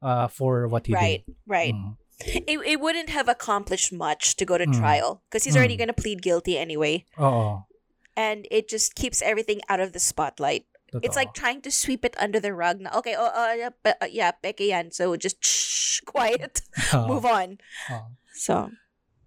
uh, 0.06 0.28
for 0.30 0.68
what 0.70 0.86
he 0.88 0.94
Right, 0.94 1.26
did 1.26 1.36
right. 1.48 1.74
Mm. 1.74 1.98
It, 2.22 2.62
it 2.62 2.78
wouldn't 2.80 3.10
have 3.10 3.26
accomplished 3.26 3.90
much 3.90 4.38
to 4.38 4.46
go 4.46 4.54
to 4.62 4.70
Mm. 4.70 4.78
trial 4.78 5.26
because 5.26 5.42
he's 5.44 5.58
already 5.58 5.74
Mm. 5.74 5.90
going 5.90 5.94
to 5.94 5.98
plead 5.98 6.22
guilty 6.22 6.54
anyway. 6.58 7.04
oo 7.18 7.66
And 8.14 8.46
it 8.54 8.68
just 8.70 8.94
keeps 8.94 9.24
everything 9.26 9.64
out 9.72 9.80
of 9.82 9.96
the 9.96 10.00
spotlight. 10.04 10.68
It's 11.02 11.16
like 11.16 11.32
totoo. 11.32 11.40
trying 11.42 11.60
to 11.64 11.72
sweep 11.72 12.04
it 12.04 12.14
under 12.20 12.38
the 12.44 12.52
rug. 12.52 12.84
Na, 12.84 12.92
okay, 13.00 13.16
oh, 13.16 13.32
uh, 13.32 13.56
yeah, 13.56 13.72
pe- 13.72 13.96
uh, 14.04 14.12
yeah, 14.12 14.36
peke 14.36 14.68
yan. 14.68 14.92
So 14.92 15.16
just 15.16 15.40
shh, 15.40 16.04
quiet. 16.04 16.60
Move 17.10 17.24
on. 17.24 17.58
oo. 17.90 18.12
So, 18.36 18.76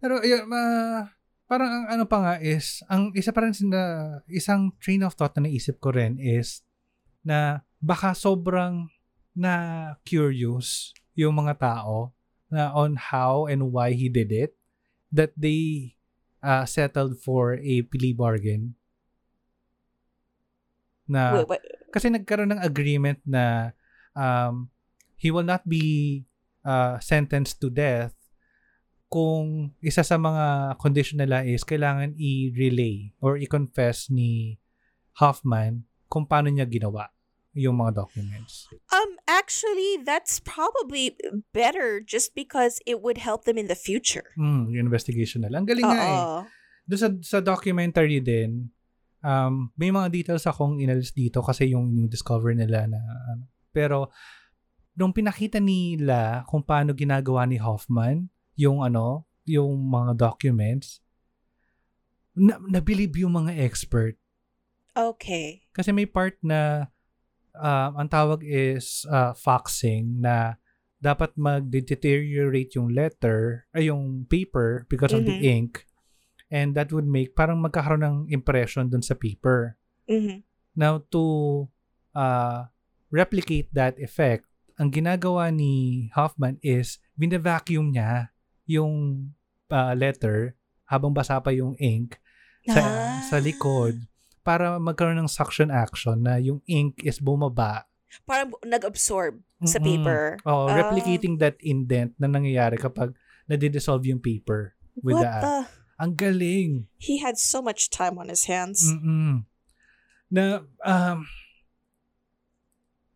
Pero 0.05 0.20
yun, 0.20 0.44
ma- 0.44 1.09
parang 1.48 1.72
ang 1.72 1.86
ano 1.97 2.05
pa 2.05 2.20
nga 2.20 2.35
is, 2.44 2.85
ang 2.93 3.09
isa 3.16 3.32
pa 3.32 3.40
rin 3.40 3.56
na, 3.72 4.20
isang 4.28 4.76
train 4.76 5.01
of 5.01 5.16
thought 5.16 5.32
na 5.40 5.48
naisip 5.48 5.81
ko 5.81 5.97
rin 5.97 6.20
is 6.20 6.60
na 7.24 7.64
baka 7.81 8.12
sobrang 8.12 8.93
na 9.32 9.97
curious 10.05 10.93
yung 11.16 11.40
mga 11.40 11.56
tao 11.56 12.12
na 12.52 12.68
on 12.76 13.01
how 13.01 13.48
and 13.48 13.72
why 13.72 13.97
he 13.97 14.12
did 14.12 14.28
it 14.28 14.52
that 15.09 15.32
they 15.40 15.97
uh, 16.44 16.68
settled 16.68 17.16
for 17.16 17.56
a 17.64 17.81
plea 17.89 18.12
bargain 18.12 18.76
na 21.09 21.40
wait, 21.40 21.48
wait. 21.48 21.64
kasi 21.89 22.12
nagkaroon 22.12 22.52
ng 22.52 22.60
agreement 22.60 23.20
na 23.24 23.72
um, 24.12 24.68
he 25.16 25.32
will 25.32 25.48
not 25.48 25.64
be 25.64 26.24
uh, 26.60 27.01
sentenced 27.01 27.56
to 27.56 27.72
death 27.72 28.12
kung 29.15 29.70
isa 29.78 30.03
sa 30.03 30.19
mga 30.19 30.74
condition 30.82 31.23
nila 31.23 31.47
is 31.47 31.62
kailangan 31.62 32.19
i-relay 32.19 33.15
or 33.23 33.39
i-confess 33.39 34.11
ni 34.11 34.59
Hoffman 35.23 35.86
kung 36.11 36.27
paano 36.27 36.51
niya 36.51 36.66
ginawa 36.66 37.15
yung 37.55 37.78
mga 37.78 38.03
documents. 38.03 38.66
Um, 38.91 39.15
actually, 39.31 40.03
that's 40.03 40.43
probably 40.43 41.15
better 41.55 42.03
just 42.03 42.35
because 42.35 42.82
it 42.82 42.99
would 42.99 43.23
help 43.23 43.47
them 43.47 43.55
in 43.55 43.70
the 43.70 43.78
future. 43.78 44.35
Hmm, 44.35 44.66
yung 44.74 44.91
investigation 44.91 45.47
nila. 45.47 45.62
Ang 45.62 45.70
galing 45.70 45.86
nga 45.86 46.03
eh. 46.03 46.19
Oo. 46.19 46.39
Doon 46.91 46.99
sa, 46.99 47.09
sa 47.23 47.39
documentary 47.39 48.19
din, 48.19 48.74
um, 49.23 49.70
may 49.78 49.95
mga 49.95 50.11
details 50.11 50.43
akong 50.51 50.82
inalis 50.82 51.15
dito 51.15 51.39
kasi 51.47 51.70
yung, 51.70 51.95
yung 51.95 52.11
discover 52.11 52.51
nila 52.51 52.91
na 52.91 52.99
ano. 53.31 53.47
Pero, 53.70 54.11
nung 54.99 55.15
pinakita 55.15 55.62
nila 55.62 56.43
kung 56.51 56.66
paano 56.66 56.91
ginagawa 56.91 57.47
ni 57.47 57.62
Hoffman, 57.62 58.34
yung 58.55 58.82
ano, 58.82 59.26
yung 59.44 59.76
mga 59.90 60.16
documents, 60.16 61.05
na, 62.35 62.59
nabilib 62.66 63.14
yung 63.18 63.35
mga 63.35 63.55
expert. 63.62 64.18
Okay. 64.94 65.62
Kasi 65.74 65.90
may 65.90 66.06
part 66.06 66.39
na 66.43 66.90
um, 67.55 67.90
ang 67.98 68.09
tawag 68.10 68.43
is 68.43 69.06
uh, 69.10 69.35
foxing 69.35 70.22
na 70.22 70.59
dapat 70.98 71.36
mag-deteriorate 71.36 72.81
yung 72.81 72.94
letter, 72.94 73.68
ay 73.76 73.93
yung 73.93 74.24
paper 74.24 74.89
because 74.89 75.12
of 75.12 75.26
the 75.28 75.36
Mhm. 75.36 75.44
ink. 75.44 75.72
And 76.48 76.72
that 76.78 76.94
would 76.94 77.05
make, 77.05 77.36
parang 77.36 77.60
magkakaroon 77.60 78.05
ng 78.06 78.18
impression 78.32 78.89
dun 78.89 79.02
sa 79.05 79.12
paper. 79.12 79.76
Mm-hmm. 80.09 80.47
Now, 80.78 81.05
to 81.12 81.66
uh, 82.14 82.70
replicate 83.10 83.68
that 83.74 83.98
effect, 84.01 84.47
ang 84.78 84.90
ginagawa 84.90 85.51
ni 85.55 86.09
Hoffman 86.14 86.59
is, 86.64 86.98
bina-vacuum 87.14 87.94
niya 87.94 88.34
yung 88.66 89.28
uh, 89.69 89.93
letter 89.93 90.55
habang 90.85 91.12
basa 91.12 91.41
pa 91.41 91.51
yung 91.51 91.74
ink 91.77 92.20
sa, 92.65 92.81
Ah. 92.81 93.20
sa 93.24 93.36
likod 93.39 94.05
para 94.41 94.77
magkaroon 94.77 95.16
ng 95.19 95.31
suction 95.31 95.69
action 95.69 96.20
na 96.20 96.36
yung 96.36 96.61
ink 96.65 97.01
is 97.01 97.16
bumaba. 97.16 97.89
Parang 98.24 98.53
nag-absorb 98.62 99.41
sa 99.65 99.81
Mm-mm. 99.81 99.86
paper. 100.05 100.23
Oh, 100.45 100.69
Ah. 100.69 100.77
replicating 100.77 101.41
that 101.41 101.57
indent 101.61 102.12
na 102.16 102.28
nangyayari 102.28 102.77
kapag 102.77 103.16
nadidissolve 103.45 104.05
yung 104.07 104.20
paper 104.20 104.77
with 104.97 105.16
What 105.16 105.24
the 105.24 105.41
the? 105.41 105.57
Ang 105.95 106.12
galing. 106.15 106.70
He 106.99 107.23
had 107.23 107.39
so 107.39 107.62
much 107.62 107.86
time 107.89 108.19
on 108.19 108.27
his 108.28 108.51
hands. 108.51 108.82
Mm-mm. 108.82 109.47
Na, 110.28 110.62
um, 110.82 111.19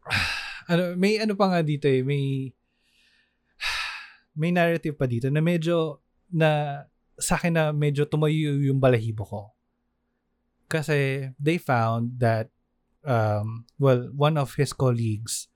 ano, 0.70 0.94
may 0.94 1.18
ano 1.18 1.34
pa 1.34 1.50
nga 1.52 1.60
dito 1.60 1.86
eh, 1.86 2.02
may, 2.02 2.52
may 4.38 4.54
narrative 4.54 4.94
pa 4.94 5.10
dito 5.10 5.26
na 5.26 5.42
medyo, 5.42 5.98
na, 6.30 6.86
sa 7.18 7.34
akin 7.34 7.58
na 7.58 7.64
medyo 7.74 8.06
tumayo 8.06 8.54
yung 8.62 8.78
balahibo 8.78 9.26
ko. 9.26 9.42
Kasi, 10.70 11.28
they 11.42 11.58
found 11.58 12.22
that, 12.22 12.54
um, 13.02 13.66
well, 13.82 14.06
one 14.14 14.38
of 14.38 14.54
his 14.54 14.70
colleagues 14.70 15.50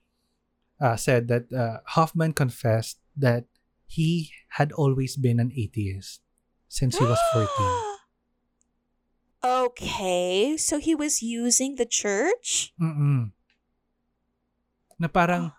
uh, 0.83 0.99
said 0.99 1.31
that 1.31 1.47
uh, 1.55 1.79
Hoffman 1.95 2.35
confessed 2.35 2.99
that 3.15 3.47
he 3.87 4.35
had 4.59 4.75
always 4.75 5.15
been 5.15 5.39
an 5.39 5.55
atheist 5.55 6.19
since 6.67 6.99
he 6.99 7.05
was 7.05 7.21
14. 7.33 7.47
okay, 9.69 10.57
so 10.57 10.83
he 10.83 10.97
was 10.97 11.23
using 11.23 11.77
the 11.77 11.87
church? 11.87 12.75
Mm-mm. 12.81 13.31
Na 14.99 15.07
parang, 15.07 15.53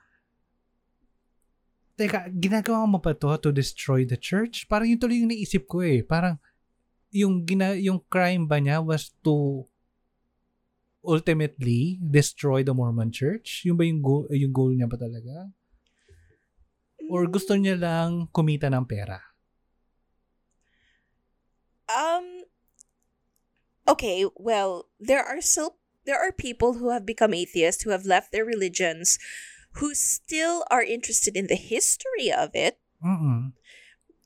teka, 1.94 2.30
ginagawa 2.34 2.86
mo 2.90 2.98
pa 2.98 3.14
to 3.14 3.34
to 3.38 3.49
destroy 3.53 4.03
the 4.03 4.18
church? 4.18 4.65
Parang 4.65 4.90
yun 4.90 4.99
tuloy 4.99 5.22
yung 5.22 5.32
naisip 5.32 5.70
ko 5.70 5.86
eh. 5.86 6.02
Parang, 6.02 6.41
yung, 7.14 7.45
gina, 7.45 7.78
yung 7.78 8.02
crime 8.10 8.49
ba 8.49 8.57
niya 8.57 8.82
was 8.82 9.14
to 9.22 9.65
ultimately 11.03 11.99
destroy 11.99 12.64
the 12.64 12.74
Mormon 12.74 13.11
church? 13.11 13.68
Yung 13.68 13.78
ba 13.78 13.86
yung 13.86 14.02
goal, 14.02 14.26
yung 14.32 14.56
goal 14.56 14.72
niya 14.74 14.90
ba 14.90 14.98
talaga? 14.98 15.52
Or 17.11 17.28
gusto 17.28 17.53
niya 17.53 17.76
lang 17.78 18.32
kumita 18.32 18.72
ng 18.72 18.88
pera? 18.88 19.20
Um. 21.91 22.48
Okay, 23.84 24.24
well, 24.40 24.88
there 25.03 25.22
are 25.22 25.44
still 25.44 25.76
there 26.07 26.20
are 26.20 26.32
people 26.32 26.80
who 26.80 26.91
have 26.91 27.06
become 27.06 27.36
atheists 27.36 27.84
who 27.84 27.91
have 27.91 28.07
left 28.07 28.32
their 28.32 28.48
religions, 28.48 29.20
who 29.77 29.93
still 29.93 30.63
are 30.69 30.83
interested 30.83 31.35
in 31.35 31.47
the 31.47 31.55
history 31.59 32.31
of 32.31 32.51
it. 32.53 32.77
Mm-mm. 33.03 33.51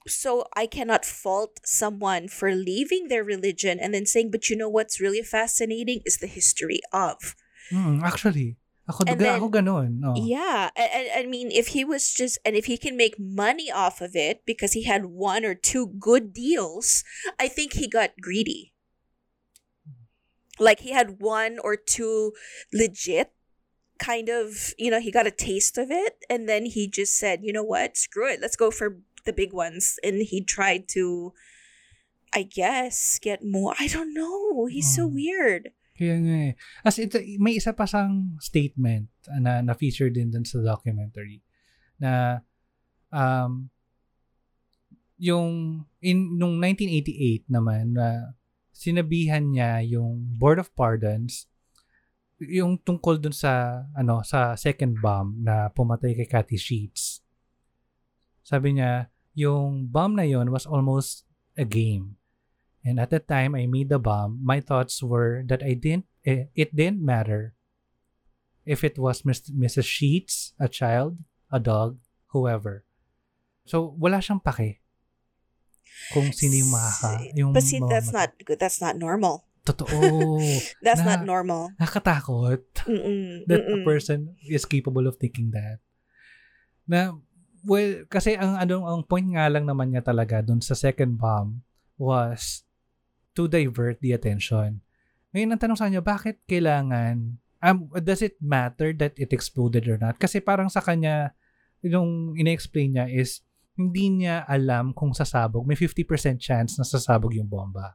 so 0.07 0.45
I 0.55 0.67
cannot 0.67 1.03
fault 1.03 1.59
someone 1.65 2.27
for 2.29 2.55
leaving 2.55 3.07
their 3.07 3.23
religion 3.23 3.79
and 3.79 3.93
then 3.93 4.05
saying, 4.05 4.31
but 4.31 4.49
you 4.49 4.55
know 4.55 4.69
what's 4.69 5.01
really 5.01 5.21
fascinating 5.21 5.99
is 6.05 6.17
the 6.17 6.27
history 6.31 6.79
of. 6.93 7.35
Mm, 7.73 8.01
actually, 8.03 8.55
ako, 8.87 9.03
And 9.07 9.19
then- 9.19 9.35
ako 9.35 9.49
ganun. 9.51 9.99
Oh. 10.05 10.15
Yeah, 10.15 10.71
I, 10.77 11.11
I 11.11 11.25
mean, 11.27 11.51
if 11.51 11.75
he 11.75 11.83
was 11.83 12.13
just, 12.13 12.39
and 12.47 12.55
if 12.55 12.65
he 12.71 12.77
can 12.77 12.95
make 12.95 13.19
money 13.19 13.67
off 13.71 13.99
of 13.99 14.15
it 14.15 14.45
because 14.47 14.71
he 14.73 14.83
had 14.87 15.11
one 15.11 15.43
or 15.43 15.53
two 15.53 15.91
good 15.99 16.31
deals, 16.31 17.03
I 17.35 17.49
think 17.51 17.73
he 17.73 17.87
got 17.91 18.15
greedy. 18.21 18.71
Like 20.59 20.79
he 20.81 20.91
had 20.91 21.19
one 21.19 21.59
or 21.61 21.75
two 21.75 22.33
legit 22.73 23.33
kind 23.99 24.29
of, 24.29 24.73
you 24.77 24.89
know, 24.89 24.99
he 24.99 25.11
got 25.11 25.27
a 25.27 25.31
taste 25.33 25.77
of 25.77 25.91
it, 25.91 26.23
and 26.29 26.47
then 26.47 26.65
he 26.65 26.87
just 26.87 27.17
said, 27.17 27.41
you 27.43 27.51
know 27.51 27.63
what, 27.65 27.97
screw 27.97 28.29
it, 28.29 28.39
let's 28.41 28.55
go 28.55 28.71
for 28.71 28.97
the 29.25 29.33
big 29.33 29.51
ones. 29.53 29.99
And 30.03 30.21
he 30.21 30.41
tried 30.43 30.87
to, 30.95 31.33
I 32.33 32.43
guess, 32.43 33.19
get 33.19 33.43
more. 33.43 33.75
I 33.79 33.87
don't 33.87 34.13
know. 34.13 34.65
He's 34.67 34.87
so 34.93 35.07
Mm. 35.07 35.13
weird. 35.13 35.63
Kaya 35.97 36.15
nga 36.21 36.35
eh. 36.51 36.53
As 36.85 37.01
ito, 37.01 37.17
may 37.41 37.57
isa 37.57 37.73
pa 37.73 37.89
sang 37.89 38.37
statement 38.37 39.09
na 39.41 39.65
na-feature 39.65 40.13
din 40.13 40.29
dun 40.29 40.45
sa 40.45 40.61
documentary 40.61 41.41
na 41.97 42.45
um, 43.09 43.73
yung 45.17 45.81
in 46.05 46.37
nung 46.37 46.61
1988 46.61 47.49
naman 47.49 47.97
na 47.97 48.37
sinabihan 48.69 49.49
niya 49.49 49.81
yung 49.81 50.37
Board 50.37 50.61
of 50.61 50.69
Pardons 50.77 51.49
yung 52.41 52.77
tungkol 52.77 53.17
dun 53.17 53.33
sa 53.33 53.83
ano 53.97 54.21
sa 54.21 54.53
second 54.53 55.01
bomb 55.01 55.41
na 55.41 55.73
pumatay 55.73 56.13
kay 56.13 56.29
Kathy 56.29 56.57
Sheets. 56.57 57.25
Sabi 58.45 58.77
niya, 58.77 59.09
yung 59.33 59.89
bomb 59.89 60.15
na 60.15 60.23
yon 60.23 60.53
was 60.53 60.69
almost 60.69 61.25
a 61.57 61.65
game. 61.65 62.17
And 62.85 63.01
at 63.01 63.11
the 63.11 63.19
time 63.19 63.57
I 63.57 63.67
made 63.67 63.89
the 63.89 63.99
bomb, 63.99 64.39
my 64.39 64.61
thoughts 64.61 65.03
were 65.03 65.43
that 65.49 65.65
I 65.65 65.75
didn't 65.75 66.07
eh, 66.23 66.47
it 66.55 66.71
didn't 66.71 67.03
matter 67.03 67.57
if 68.63 68.83
it 68.83 68.99
was 68.99 69.23
Mrs. 69.23 69.87
Sheets, 69.87 70.53
a 70.59 70.69
child, 70.69 71.17
a 71.51 71.59
dog, 71.59 71.97
whoever. 72.31 72.85
So 73.65 73.97
wala 73.97 74.21
siyang 74.21 74.45
pake 74.45 74.79
kung 76.13 76.29
sino 76.29 76.53
yung 76.53 76.71
makaka 76.71 77.11
yung 77.33 77.51
But 77.51 77.65
see, 77.65 77.81
that's 77.81 78.13
not 78.13 78.37
good. 78.45 78.61
That's 78.61 78.79
not 78.79 78.95
normal. 78.95 79.46
Totoo 79.67 80.39
That's 80.85 81.03
Na- 81.03 81.19
not 81.19 81.27
normal. 81.27 81.75
nakatakot 81.75 82.63
Mm-mm, 82.87 83.43
that 83.51 83.61
a 83.61 83.77
mm-mm. 83.77 83.83
person 83.83 84.33
is 84.39 84.63
capable 84.63 85.05
of 85.05 85.19
thinking 85.19 85.51
that. 85.51 85.83
Na, 86.87 87.19
well, 87.67 88.07
kasi 88.07 88.39
ang, 88.39 88.55
ano, 88.55 88.87
ang 88.87 89.03
point 89.03 89.27
nga 89.35 89.51
lang 89.51 89.67
naman 89.67 89.91
niya 89.91 90.07
talaga 90.07 90.39
dun 90.39 90.63
sa 90.63 90.71
second 90.71 91.19
bomb 91.19 91.67
was 91.99 92.63
to 93.35 93.51
divert 93.51 93.99
the 93.99 94.15
attention. 94.15 94.79
Ngayon, 95.35 95.51
ang 95.51 95.59
tanong 95.59 95.77
sa 95.77 95.91
kanya, 95.91 95.99
bakit 95.99 96.39
kailangan, 96.47 97.35
um, 97.59 97.77
does 97.99 98.23
it 98.23 98.39
matter 98.39 98.95
that 98.95 99.13
it 99.19 99.35
exploded 99.35 99.83
or 99.91 99.99
not? 99.99 100.15
Kasi 100.15 100.39
parang 100.39 100.71
sa 100.71 100.79
kanya, 100.79 101.35
yung 101.83 102.39
ina-explain 102.39 102.95
niya 102.95 103.05
is, 103.11 103.43
hindi 103.77 104.09
niya 104.09 104.41
alam 104.49 104.89
kung 104.89 105.13
sasabog. 105.13 105.61
May 105.61 105.77
50% 105.77 106.41
chance 106.41 106.81
na 106.81 106.85
sasabog 106.87 107.29
yung 107.37 107.45
bomba. 107.45 107.93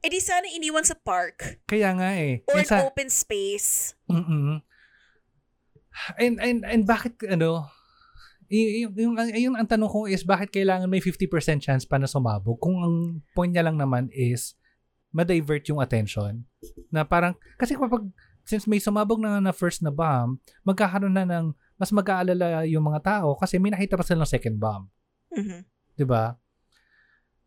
Eh 0.00 0.08
di 0.08 0.20
sana 0.20 0.44
iniwan 0.46 0.84
sa 0.84 0.92
park 0.92 1.64
Kaya 1.64 1.96
nga 1.96 2.12
eh. 2.14 2.44
or 2.48 2.60
sa- 2.62 2.84
an 2.84 2.88
open 2.88 3.08
space. 3.08 3.96
Mm-mm. 4.06 4.60
And, 6.16 6.36
and, 6.40 6.64
and 6.64 6.82
bakit, 6.84 7.16
ano, 7.28 7.68
y- 8.48 8.84
yung, 8.84 8.92
yung, 8.96 9.14
yung 9.32 9.56
ang 9.56 9.68
tanong 9.68 9.88
ko 9.88 10.04
is, 10.08 10.24
bakit 10.24 10.52
kailangan 10.52 10.88
may 10.88 11.00
50% 11.00 11.28
chance 11.60 11.84
pa 11.84 12.00
na 12.00 12.08
sumabog? 12.08 12.56
Kung 12.56 12.80
ang 12.80 12.94
point 13.32 13.52
niya 13.52 13.64
lang 13.64 13.76
naman 13.76 14.08
is, 14.12 14.56
ma-divert 15.12 15.68
yung 15.68 15.80
attention. 15.80 16.44
Na 16.88 17.04
parang, 17.04 17.36
kasi 17.60 17.76
kapag, 17.76 18.08
since 18.44 18.64
may 18.64 18.80
sumabog 18.80 19.20
na 19.20 19.36
na 19.38 19.52
first 19.52 19.84
na 19.84 19.92
bomb, 19.92 20.40
magkakaroon 20.64 21.12
na 21.12 21.28
ng, 21.28 21.52
mas 21.76 21.92
mag-aalala 21.92 22.62
yung 22.70 22.84
mga 22.84 23.00
tao 23.02 23.34
kasi 23.34 23.58
may 23.58 23.74
nakita 23.74 23.98
pa 23.98 24.06
silang 24.06 24.28
second 24.28 24.54
bomb. 24.56 24.86
Mhm. 25.34 25.66
'di 25.98 26.06
ba? 26.06 26.38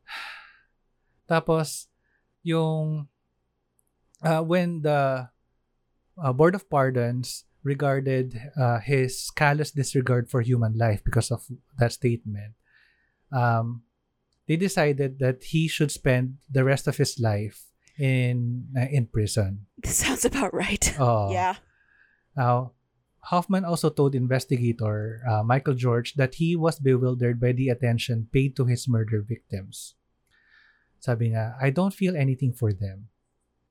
Tapos 1.31 1.87
yung 2.45 3.09
uh, 4.21 4.45
when 4.45 4.85
the 4.85 5.27
uh, 6.21 6.33
Board 6.33 6.53
of 6.53 6.69
Pardons 6.69 7.43
regarded 7.65 8.37
uh, 8.55 8.79
his 8.79 9.33
callous 9.33 9.71
disregard 9.73 10.29
for 10.29 10.39
human 10.45 10.77
life 10.77 11.01
because 11.03 11.33
of 11.33 11.43
that 11.81 11.91
statement, 11.91 12.53
um, 13.33 13.81
they 14.47 14.55
decided 14.55 15.17
that 15.19 15.49
he 15.49 15.67
should 15.67 15.91
spend 15.91 16.37
the 16.45 16.63
rest 16.63 16.87
of 16.87 16.97
his 16.97 17.19
life 17.19 17.65
in 17.97 18.69
uh, 18.77 18.85
in 18.93 19.09
prison. 19.09 19.65
This 19.81 19.97
sounds 19.97 20.23
about 20.23 20.53
right. 20.53 20.93
Oh. 21.01 21.31
Yeah. 21.33 21.57
Now, 22.37 22.75
Hofmann 23.31 23.65
also 23.65 23.89
told 23.89 24.13
investigator 24.13 25.23
uh, 25.25 25.41
Michael 25.41 25.73
George 25.73 26.13
that 26.13 26.35
he 26.35 26.55
was 26.55 26.77
bewildered 26.77 27.39
by 27.39 27.53
the 27.53 27.69
attention 27.69 28.27
paid 28.31 28.55
to 28.57 28.65
his 28.65 28.87
murder 28.87 29.23
victims. 29.25 29.95
Sabi 31.05 31.37
nga, 31.37 31.53
I 31.61 31.69
don't 31.69 31.93
feel 31.93 32.17
anything 32.17 32.49
for 32.49 32.73
them. 32.73 33.13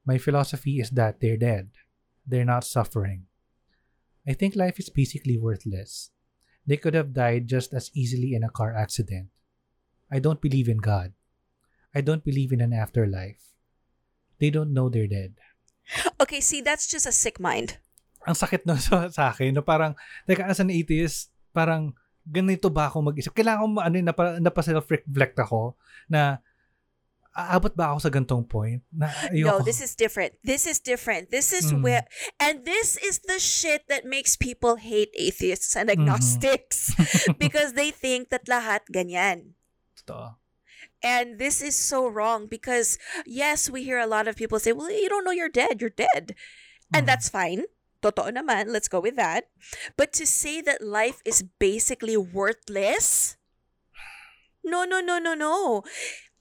My 0.07 0.23
philosophy 0.23 0.79
is 0.79 0.95
that 0.95 1.19
they're 1.19 1.41
dead. 1.41 1.75
They're 2.23 2.47
not 2.47 2.63
suffering. 2.63 3.27
I 4.23 4.39
think 4.39 4.55
life 4.55 4.79
is 4.79 4.87
basically 4.87 5.35
worthless. 5.35 6.15
They 6.63 6.79
could 6.79 6.95
have 6.95 7.11
died 7.11 7.51
just 7.51 7.75
as 7.75 7.91
easily 7.91 8.39
in 8.39 8.47
a 8.47 8.55
car 8.55 8.71
accident. 8.71 9.35
I 10.15 10.23
don't 10.23 10.39
believe 10.39 10.71
in 10.71 10.79
God. 10.79 11.11
I 11.91 12.07
don't 12.07 12.23
believe 12.23 12.55
in 12.55 12.63
an 12.63 12.71
afterlife. 12.71 13.43
They 14.39 14.55
don't 14.55 14.71
know 14.71 14.87
they're 14.87 15.11
dead. 15.11 15.35
Okay, 16.23 16.39
see, 16.39 16.63
that's 16.63 16.87
just 16.87 17.11
a 17.11 17.13
sick 17.13 17.43
mind. 17.43 17.83
ang 18.25 18.37
sakit 18.37 18.65
na 18.65 18.81
sa, 18.81 19.07
sa 19.13 19.31
akin, 19.31 19.53
na 19.53 19.61
parang, 19.61 19.93
teka, 20.25 20.49
as 20.49 20.59
an 20.59 20.73
atheist, 20.73 21.29
parang, 21.53 21.93
ganito 22.25 22.73
ba 22.73 22.89
ako 22.89 23.13
mag-isip? 23.13 23.37
Kailangan 23.37 23.61
ko, 23.61 23.67
ano, 23.85 23.97
napa, 24.01 24.25
napa-self-reflect 24.41 25.37
ako, 25.45 25.77
na, 26.09 26.41
aabot 27.37 27.75
ba 27.75 27.91
ako 27.91 27.99
sa 28.07 28.11
gantong 28.15 28.47
point? 28.49 28.83
Na, 28.95 29.11
No, 29.35 29.59
ayoko. 29.59 29.65
this 29.67 29.83
is 29.83 29.95
different. 29.99 30.39
This 30.47 30.67
is 30.71 30.79
different. 30.79 31.31
This 31.35 31.53
is 31.53 31.71
Mm. 31.75 31.83
where, 31.83 32.05
and 32.39 32.63
this 32.65 32.95
is 33.03 33.21
the 33.27 33.39
shit 33.43 33.87
that 33.91 34.07
makes 34.07 34.39
people 34.39 34.77
hate 34.79 35.11
atheists 35.19 35.75
and 35.75 35.91
Mm-hmm. 35.91 36.07
agnostics 36.07 36.95
because 37.43 37.75
they 37.75 37.91
think 37.91 38.31
that 38.31 38.47
lahat 38.47 38.87
ganyan. 38.95 39.59
Totoo. 39.99 40.39
And 41.05 41.37
this 41.37 41.61
is 41.61 41.77
so 41.77 42.09
wrong 42.09 42.47
because, 42.49 42.97
yes, 43.29 43.69
we 43.69 43.85
hear 43.85 43.99
a 44.01 44.09
lot 44.09 44.25
of 44.31 44.37
people 44.41 44.57
say, 44.63 44.73
well, 44.73 44.89
you 44.89 45.09
don't 45.11 45.25
know 45.27 45.35
you're 45.37 45.53
dead. 45.53 45.83
You're 45.83 45.93
dead. 45.93 46.33
And 46.95 47.05
Mhm. 47.05 47.11
that's 47.13 47.29
fine. 47.29 47.67
Totoo 48.01 48.31
naman. 48.33 48.69
Let's 48.73 48.89
go 48.89 49.01
with 49.01 49.17
that. 49.17 49.49
But 49.97 50.13
to 50.17 50.25
say 50.29 50.61
that 50.65 50.81
life 50.85 51.21
is 51.25 51.43
basically 51.59 52.17
worthless? 52.17 53.37
No, 54.65 54.85
no, 54.85 55.01
no, 55.01 55.19
no, 55.21 55.33
no. 55.37 55.85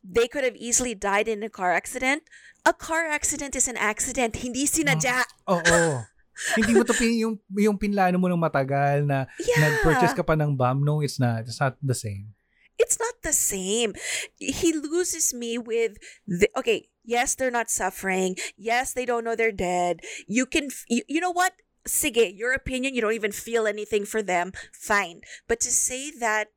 They 0.03 0.27
could 0.27 0.43
have 0.43 0.55
easily 0.59 0.93
died 0.93 1.27
in 1.31 1.41
a 1.43 1.49
car 1.49 1.71
accident. 1.71 2.23
A 2.67 2.75
car 2.75 3.07
accident 3.07 3.55
is 3.55 3.67
an 3.71 3.79
accident. 3.79 4.35
Hindi 4.43 4.67
sinadya. 4.67 5.23
Ah, 5.47 5.55
oo. 5.55 6.03
Hindi 6.57 6.73
mo 6.75 6.83
to 6.83 6.93
pin, 6.93 7.13
yung, 7.15 7.39
yung 7.55 7.77
pinlano 7.79 8.19
mo 8.19 8.27
ng 8.27 8.41
matagal 8.41 9.05
na 9.07 9.29
Yeah. 9.39 9.69
nag-purchase 9.69 10.17
ka 10.17 10.23
pa 10.25 10.33
ng 10.35 10.57
bomb. 10.57 10.83
No, 10.83 10.99
it's 10.99 11.19
not. 11.21 11.45
It's 11.47 11.61
not 11.61 11.77
the 11.81 11.95
same. 11.95 12.35
it's 12.79 12.99
not 12.99 13.15
the 13.23 13.31
same. 13.31 13.93
He 14.37 14.73
loses 14.73 15.33
me 15.33 15.57
with 15.57 15.97
the, 16.27 16.49
okay, 16.57 16.89
yes, 17.05 17.35
they're 17.35 17.53
not 17.53 17.69
suffering. 17.69 18.35
Yes, 18.57 18.91
they 18.93 19.05
don't 19.05 19.23
know 19.23 19.35
they're 19.37 19.55
dead. 19.55 20.01
You 20.27 20.45
can 20.45 20.67
you, 20.89 21.03
you 21.07 21.21
know 21.21 21.31
what? 21.31 21.53
Sige, 21.87 22.31
your 22.35 22.51
opinion, 22.51 22.95
you 22.95 22.99
don't 22.99 23.13
even 23.15 23.31
feel 23.31 23.67
anything 23.67 24.03
for 24.03 24.21
them. 24.21 24.51
Fine. 24.73 25.21
But 25.47 25.59
to 25.61 25.71
say 25.71 26.11
that 26.19 26.51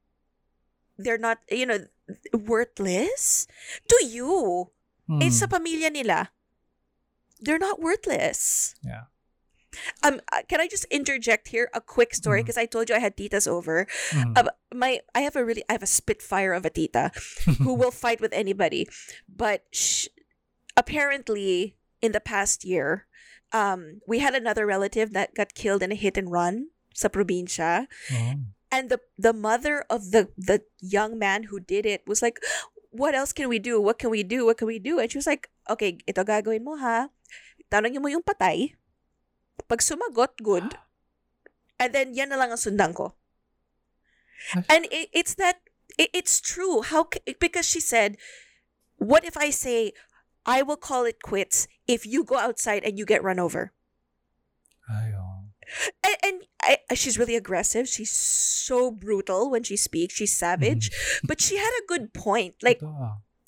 they're 0.99 1.19
not, 1.21 1.39
you 1.51 1.67
know, 1.67 1.87
worthless 2.33 3.47
to 3.89 3.97
you. 4.07 4.71
Hmm. 5.07 5.23
It's 5.23 5.39
sa 5.39 5.47
pamilya 5.47 5.91
nila. 5.93 6.31
They're 7.41 7.61
not 7.63 7.81
worthless. 7.81 8.75
Yeah. 8.83 9.13
Um, 10.03 10.21
uh, 10.33 10.41
can 10.49 10.59
I 10.61 10.69
just 10.69 10.89
interject 10.89 11.49
here 11.53 11.69
a 11.77 11.83
quick 11.85 12.15
story 12.17 12.41
because 12.43 12.57
I 12.57 12.65
told 12.65 12.89
you 12.89 12.97
I 12.97 13.05
had 13.05 13.13
titas 13.17 13.45
over. 13.47 13.85
Mhm. 14.11 14.33
Uh, 14.33 14.49
my 14.73 15.01
I 15.15 15.21
have 15.21 15.37
a 15.37 15.45
really 15.45 15.63
I 15.69 15.77
have 15.77 15.85
a 15.85 15.91
spitfire 15.91 16.57
of 16.57 16.65
a 16.65 16.73
tita 16.73 17.13
who 17.61 17.75
will 17.77 17.93
fight 17.93 18.21
with 18.25 18.33
anybody, 18.33 18.89
but 19.29 19.69
sh- 19.77 20.09
apparently 20.81 21.77
in 22.01 22.13
the 22.13 22.21
past 22.25 22.65
year, 22.65 23.05
um, 23.53 24.01
we 24.09 24.21
had 24.21 24.35
another 24.35 24.65
relative 24.65 25.13
that 25.13 25.35
got 25.37 25.53
killed 25.55 25.83
in 25.83 25.93
a 25.93 25.99
hit 25.99 26.17
and 26.17 26.33
run 26.33 26.71
sa 26.97 27.09
probinsya, 27.13 27.87
Oh. 28.13 28.49
And 28.71 28.91
the 28.91 29.01
the 29.19 29.33
mother 29.33 29.85
of 29.91 30.11
the 30.11 30.29
the 30.37 30.63
young 30.81 31.19
man 31.19 31.51
who 31.51 31.61
did 31.61 31.87
it 31.87 32.03
was 32.07 32.23
like, 32.23 32.43
"What 32.91 33.15
else 33.15 33.33
can 33.33 33.49
we 33.49 33.59
do? 33.59 33.81
What 33.81 33.99
can 33.99 34.11
we 34.11 34.23
do? 34.23 34.47
What 34.47 34.59
can 34.59 34.67
we 34.67 34.79
do?" 34.79 34.99
And 34.99 35.11
she 35.11 35.19
was 35.19 35.27
like, 35.29 35.51
"Okay, 35.71 35.99
ito 36.07 36.23
gagawin 36.25 36.67
mo 36.67 36.77
ha. 36.77 37.11
Tanongin 37.71 38.03
mo 38.03 38.09
yung 38.11 38.27
patay. 38.27 38.75
Pag 39.67 39.83
sumagot, 39.83 40.39
good. 40.43 40.67
And 41.81 41.93
then 41.93 42.17
yan 42.17 42.33
na 42.33 42.41
lang 42.41 42.51
ang 42.51 42.61
sundan 42.61 42.97
ko." 42.97 43.15
And 44.69 44.89
it, 44.91 45.13
it's 45.13 45.35
that 45.37 45.61
it, 45.99 46.11
it's 46.13 46.41
true. 46.41 46.83
How 46.83 47.09
because 47.41 47.67
she 47.67 47.81
said, 47.81 48.17
"What 48.97 49.25
if 49.25 49.37
I 49.37 49.51
say 49.51 49.93
I 50.47 50.63
will 50.63 50.79
call 50.79 51.05
it 51.05 51.23
quits 51.23 51.69
if 51.85 52.07
you 52.07 52.23
go 52.25 52.39
outside 52.39 52.85
and 52.85 52.97
you 52.97 53.05
get 53.05 53.23
run 53.23 53.39
over?" 53.39 53.76
And, 56.05 56.17
and 56.23 56.37
I, 56.63 56.95
she's 56.95 57.19
really 57.19 57.37
aggressive. 57.37 57.89
She's 57.89 58.13
so 58.13 58.91
brutal 58.91 59.51
when 59.51 59.63
she 59.63 59.77
speaks. 59.77 60.15
She's 60.15 60.37
savage, 60.37 60.91
but 61.25 61.41
she 61.41 61.57
had 61.57 61.73
a 61.83 61.87
good 61.87 62.15
point. 62.15 62.55
Like 62.63 62.81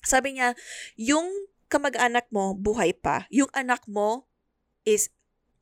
sabi 0.05 0.39
niya, 0.39 0.55
yung 0.97 1.29
kamag-anak 1.69 2.33
mo 2.33 2.57
buhay 2.57 2.97
pa. 2.97 3.29
Yung 3.31 3.49
anak 3.53 3.85
mo 3.87 4.27
is 4.89 5.13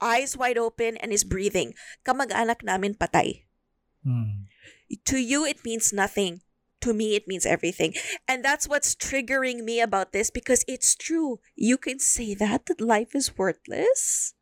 eyes 0.00 0.36
wide 0.36 0.58
open 0.58 0.96
and 0.98 1.12
is 1.12 1.24
breathing. 1.24 1.74
Kamag-anak 2.06 2.62
namin 2.62 2.94
patay. 2.94 3.44
Mm. 4.06 4.46
To 5.10 5.18
you, 5.18 5.42
it 5.44 5.64
means 5.64 5.92
nothing. 5.92 6.46
To 6.84 6.94
me, 6.94 7.16
it 7.16 7.26
means 7.26 7.42
everything. 7.42 7.94
And 8.28 8.44
that's 8.44 8.68
what's 8.68 8.94
triggering 8.94 9.64
me 9.66 9.80
about 9.80 10.12
this 10.12 10.30
because 10.30 10.62
it's 10.68 10.94
true. 10.94 11.42
You 11.56 11.74
can 11.74 11.98
say 11.98 12.34
that, 12.38 12.66
that 12.70 12.80
life 12.80 13.16
is 13.16 13.34
worthless. 13.34 14.35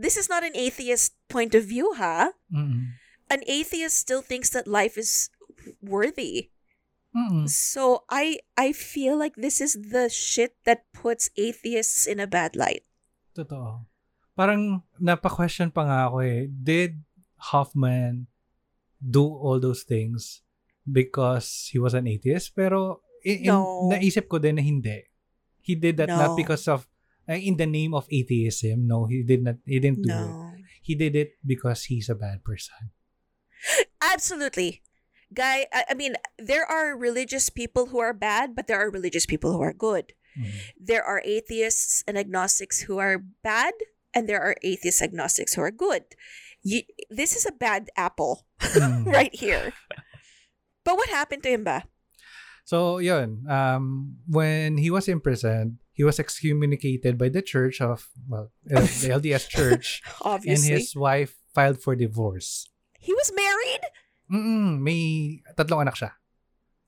This 0.00 0.16
is 0.16 0.32
not 0.32 0.40
an 0.40 0.56
atheist 0.56 1.12
point 1.28 1.52
of 1.52 1.68
view, 1.68 1.92
huh? 1.92 2.32
Mm-mm. 2.48 2.96
An 3.28 3.44
atheist 3.44 4.00
still 4.00 4.24
thinks 4.24 4.48
that 4.56 4.64
life 4.64 4.96
is 4.96 5.28
worthy. 5.84 6.48
Mm-mm. 7.12 7.44
So 7.50 8.08
I 8.08 8.40
I 8.56 8.72
feel 8.72 9.20
like 9.20 9.36
this 9.36 9.60
is 9.60 9.76
the 9.76 10.08
shit 10.08 10.56
that 10.64 10.88
puts 10.96 11.28
atheists 11.36 12.08
in 12.08 12.16
a 12.16 12.24
bad 12.30 12.56
light. 12.56 12.88
Totoo. 13.36 13.84
Parang 14.32 14.80
napa-question 14.96 15.68
pa 15.68 15.84
nga 15.84 15.98
ako 16.08 16.24
eh. 16.24 16.48
Did 16.48 17.04
Hoffman 17.52 18.24
do 18.96 19.26
all 19.26 19.60
those 19.60 19.84
things 19.84 20.40
because 20.88 21.68
he 21.68 21.76
was 21.76 21.92
an 21.92 22.08
atheist? 22.08 22.56
Pero 22.56 23.04
in, 23.20 23.44
in- 23.44 23.52
No. 23.52 23.90
naisip 23.92 24.32
ko 24.32 24.40
din 24.40 24.56
na 24.56 24.64
hindi. 24.64 25.04
He 25.60 25.76
did 25.76 26.00
that 26.00 26.08
not 26.08 26.32
No. 26.34 26.38
because 26.40 26.64
of 26.72 26.88
in 27.28 27.56
the 27.56 27.66
name 27.66 27.94
of 27.94 28.06
atheism. 28.10 28.86
No, 28.86 29.06
he 29.06 29.22
did 29.22 29.42
not 29.44 29.56
he 29.66 29.78
didn't 29.78 30.02
do 30.02 30.12
it. 30.12 30.64
He 30.82 30.94
did 30.94 31.14
it 31.16 31.36
because 31.44 31.84
he's 31.84 32.08
a 32.08 32.14
bad 32.14 32.42
person. 32.44 32.90
Absolutely. 34.00 34.82
Guy, 35.32 35.66
I, 35.72 35.84
I 35.90 35.94
mean, 35.94 36.16
there 36.38 36.64
are 36.66 36.96
religious 36.96 37.50
people 37.50 37.86
who 37.86 38.00
are 38.00 38.12
bad, 38.16 38.56
but 38.56 38.66
there 38.66 38.80
are 38.80 38.90
religious 38.90 39.26
people 39.26 39.52
who 39.52 39.60
are 39.62 39.72
good. 39.76 40.12
Mm. 40.34 40.50
There 40.74 41.04
are 41.04 41.22
atheists 41.24 42.02
and 42.08 42.18
agnostics 42.18 42.82
who 42.82 42.98
are 42.98 43.22
bad, 43.44 43.74
and 44.14 44.26
there 44.28 44.40
are 44.40 44.56
atheist 44.62 45.02
agnostics 45.02 45.54
who 45.54 45.62
are 45.62 45.70
good. 45.70 46.02
You, 46.64 46.82
this 47.10 47.36
is 47.36 47.46
a 47.46 47.52
bad 47.52 47.90
apple 47.96 48.46
Mm. 48.60 49.06
right 49.16 49.34
here. 49.34 49.72
But 50.84 50.96
what 50.96 51.08
happened 51.08 51.42
to 51.44 51.50
him 51.50 51.64
ba? 51.64 51.84
So, 52.64 52.98
yun. 52.98 53.44
Um, 53.48 54.18
when 54.28 54.78
he 54.78 54.90
was 54.90 55.08
imprisoned, 55.08 55.78
he 55.92 56.02
was 56.02 56.18
excommunicated 56.18 57.18
by 57.18 57.28
the 57.28 57.42
church 57.42 57.80
of, 57.80 58.08
well, 58.28 58.50
the 58.64 58.80
LDS 59.18 59.48
church. 59.48 60.00
and 60.06 60.38
Obviously. 60.40 60.78
his 60.80 60.94
wife 60.96 61.36
filed 61.52 61.80
for 61.82 61.94
divorce. 61.94 62.70
He 62.98 63.12
was 63.12 63.32
married? 63.34 63.82
Mm-mm, 64.30 64.78
may 64.80 65.42
tatlong 65.58 65.82
anak 65.82 65.98
siya. 65.98 66.12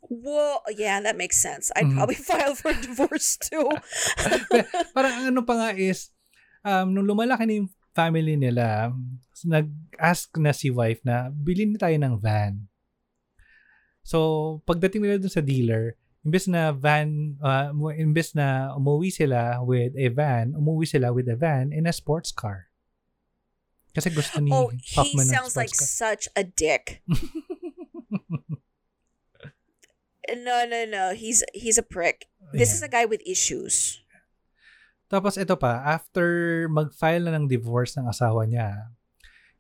Whoa, 0.03 0.61
yeah, 0.77 1.01
that 1.01 1.17
makes 1.17 1.41
sense. 1.41 1.71
I'd 1.75 1.89
Mhm. 1.89 1.97
probably 1.97 2.19
file 2.31 2.55
for 2.55 2.71
divorce 2.75 3.39
too. 3.41 3.67
Parang 4.97 5.13
ang 5.15 5.27
ano 5.35 5.43
pa 5.43 5.55
nga 5.57 5.69
is, 5.75 6.11
um, 6.63 6.93
nung 6.93 7.07
lumalaki 7.09 7.43
na 7.49 7.55
yung 7.65 7.71
family 7.97 8.37
nila, 8.37 8.93
nag-ask 9.43 10.31
na 10.39 10.55
si 10.55 10.71
wife 10.71 11.03
na, 11.03 11.29
bilhin 11.29 11.75
na 11.75 11.83
tayo 11.83 11.97
ng 11.99 12.15
van. 12.23 12.71
So, 14.03 14.59
pagdating 14.67 15.03
nila 15.03 15.19
dun 15.19 15.31
sa 15.31 15.43
dealer, 15.43 15.95
imbes 16.23 16.47
na 16.47 16.71
van, 16.73 17.37
uh, 17.43 17.71
imbes 17.99 18.35
na 18.35 18.71
umuwi 18.75 19.11
sila 19.11 19.59
with 19.63 19.93
a 19.99 20.09
van, 20.09 20.55
umuwi 20.55 20.87
sila 20.87 21.11
with 21.13 21.27
a 21.29 21.35
van 21.37 21.73
and 21.75 21.87
a 21.87 21.93
sports 21.93 22.31
car. 22.31 22.71
Kasi 23.93 24.09
gusto 24.09 24.41
ni 24.41 24.49
oh, 24.55 24.73
he 24.73 24.97
Hoffman 24.97 25.29
ng 25.29 25.35
sounds 25.35 25.53
like 25.59 25.69
sports 25.75 25.93
such 25.93 26.25
a 26.39 26.45
dick. 26.45 27.03
car. 27.05 27.19
No, 30.33 30.65
no, 30.65 30.87
no. 30.87 31.13
He's 31.15 31.43
he's 31.53 31.77
a 31.77 31.83
prick. 31.85 32.31
This 32.55 32.71
Yeah. 32.71 32.77
is 32.79 32.83
a 32.83 32.89
guy 32.89 33.05
with 33.05 33.21
issues. 33.27 34.01
Tapos 35.13 35.37
ito 35.37 35.59
pa, 35.61 35.83
after 35.85 36.25
mag-file 36.73 37.29
na 37.29 37.37
ng 37.37 37.51
divorce 37.51 37.99
ng 38.01 38.09
asawa 38.09 38.49
niya, 38.49 38.97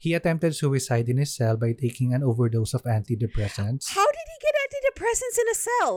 he 0.00 0.16
attempted 0.16 0.56
suicide 0.56 1.12
in 1.12 1.20
his 1.20 1.34
cell 1.36 1.60
by 1.60 1.76
taking 1.76 2.16
an 2.16 2.24
overdose 2.24 2.72
of 2.72 2.80
antidepressants. 2.88 3.92
How 3.92 4.06
did 4.08 4.26
he 4.32 4.38
get 4.40 4.54
antidepressants 4.56 5.36
in 5.36 5.48
a 5.50 5.58
cell? 5.58 5.92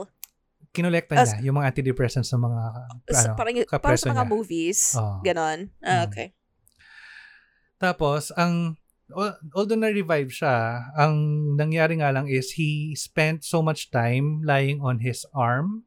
Kinolekta 0.76 1.16
As- 1.16 1.32
niya 1.32 1.48
yung 1.48 1.56
mga 1.56 1.72
antidepressants 1.72 2.28
ng 2.28 2.42
mga 2.42 2.62
ano, 3.08 3.32
parang, 3.32 3.54
parang 3.80 3.96
sa 3.96 4.12
mga 4.12 4.22
niya. 4.22 4.28
movies. 4.28 4.80
Oo. 4.94 5.24
Ganon. 5.24 5.58
Ah, 5.80 6.04
Mm. 6.04 6.06
okay. 6.06 6.28
Tapos, 7.76 8.32
ang 8.32 8.76
al- 9.08 9.38
although 9.52 9.76
na-revive 9.76 10.28
siya, 10.28 10.54
ang 10.94 11.14
nangyari 11.54 11.96
nga 11.96 12.10
lang 12.10 12.26
is 12.26 12.56
he 12.56 12.68
spent 12.92 13.40
so 13.40 13.60
much 13.60 13.88
time 13.88 14.40
lying 14.42 14.80
on 14.80 14.98
his 14.98 15.24
arm 15.32 15.84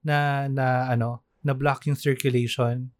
na 0.00 0.44
na 0.46 0.88
ano, 0.88 1.24
na 1.40 1.52
block 1.52 1.86
yung 1.86 1.96
circulation. 1.96 2.92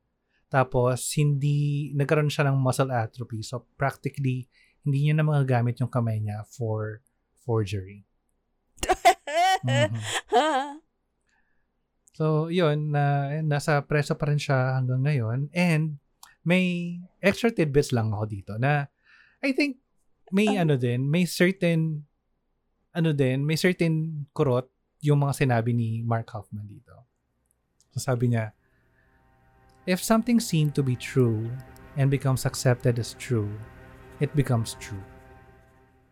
Tapos 0.49 1.13
hindi 1.13 1.91
nagkaroon 1.93 2.33
siya 2.33 2.49
ng 2.49 2.57
muscle 2.57 2.89
atrophy. 2.89 3.43
So 3.43 3.69
practically 3.77 4.49
hindi 4.81 5.05
niya 5.05 5.15
na 5.15 5.27
magagamit 5.27 5.77
yung 5.77 5.93
kamay 5.93 6.17
niya 6.19 6.47
for 6.47 7.05
forgery. 7.39 8.09
Mhm. 9.59 9.91
So, 12.19 12.51
yun, 12.51 12.91
na, 12.91 13.31
nasa 13.47 13.79
preso 13.87 14.19
pa 14.19 14.27
rin 14.27 14.43
siya 14.43 14.75
hanggang 14.75 15.07
ngayon. 15.07 15.55
And, 15.55 16.03
may 16.49 16.97
extra 17.21 17.53
tidbits 17.53 17.93
lang 17.93 18.09
ako 18.09 18.25
dito 18.25 18.53
na 18.57 18.89
I 19.45 19.53
think 19.53 19.85
may 20.33 20.57
Ah. 20.57 20.65
ano 20.65 20.81
din, 20.81 21.05
may 21.05 21.29
certain 21.29 22.09
ano 22.97 23.13
din, 23.13 23.45
may 23.45 23.55
certain 23.55 24.27
kurot 24.33 24.73
yung 25.05 25.23
mga 25.23 25.45
sinabi 25.45 25.77
ni 25.77 26.01
Mark 26.03 26.33
Hoffman 26.33 26.67
dito. 26.67 27.07
So 27.93 28.01
sabi 28.01 28.33
niya, 28.33 28.57
if 29.85 30.01
something 30.01 30.41
seemed 30.41 30.73
to 30.75 30.83
be 30.83 30.97
true 30.97 31.53
and 31.95 32.09
becomes 32.11 32.49
accepted 32.49 32.99
as 32.99 33.15
true, 33.15 33.53
it 34.19 34.33
becomes 34.35 34.75
true. 34.81 35.05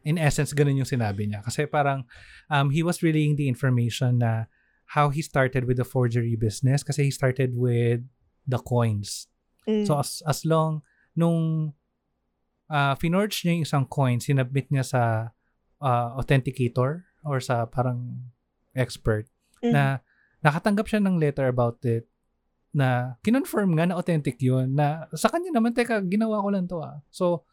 In 0.07 0.23
essence, 0.23 0.55
ganun 0.55 0.79
yung 0.79 0.87
sinabi 0.87 1.27
niya. 1.27 1.43
Kasi 1.43 1.67
parang 1.67 2.07
um, 2.47 2.71
he 2.71 2.87
was 2.87 3.03
relaying 3.03 3.35
the 3.35 3.51
information 3.51 4.23
na 4.23 4.47
how 4.95 5.11
he 5.11 5.23
started 5.23 5.67
with 5.67 5.77
the 5.77 5.87
forgery 5.87 6.39
business 6.39 6.87
kasi 6.87 7.11
he 7.11 7.13
started 7.13 7.59
with 7.59 8.07
the 8.47 8.59
coins. 8.63 9.27
Mm. 9.67 9.87
So 9.87 9.99
as, 9.99 10.23
as 10.23 10.47
long 10.47 10.87
nung 11.19 11.75
uh, 12.71 12.95
finorge 12.95 13.43
niya 13.43 13.59
yung 13.59 13.67
isang 13.67 13.85
coin, 13.91 14.23
sinubmit 14.23 14.71
niya 14.71 14.87
sa 14.87 15.03
uh, 15.83 16.09
authenticator 16.15 17.09
or 17.27 17.43
sa 17.43 17.67
parang 17.67 18.31
expert 18.75 19.27
Mm. 19.65 19.73
na 19.73 19.85
nakatanggap 20.45 20.87
siya 20.87 21.01
ng 21.01 21.17
letter 21.17 21.49
about 21.49 21.81
it 21.89 22.05
na 22.77 23.17
kinonfirm 23.25 23.73
nga 23.73 23.89
na 23.89 23.97
authentic 23.97 24.37
yun 24.37 24.77
na 24.77 25.09
sa 25.17 25.33
kanya 25.33 25.49
naman 25.49 25.73
teka 25.73 26.05
ginawa 26.05 26.45
ko 26.45 26.49
lang 26.53 26.69
to 26.69 26.79
ah. 26.85 27.01
So 27.09 27.49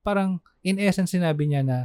parang 0.00 0.40
in 0.64 0.80
essence 0.80 1.12
sinabi 1.12 1.44
niya 1.44 1.60
na 1.60 1.78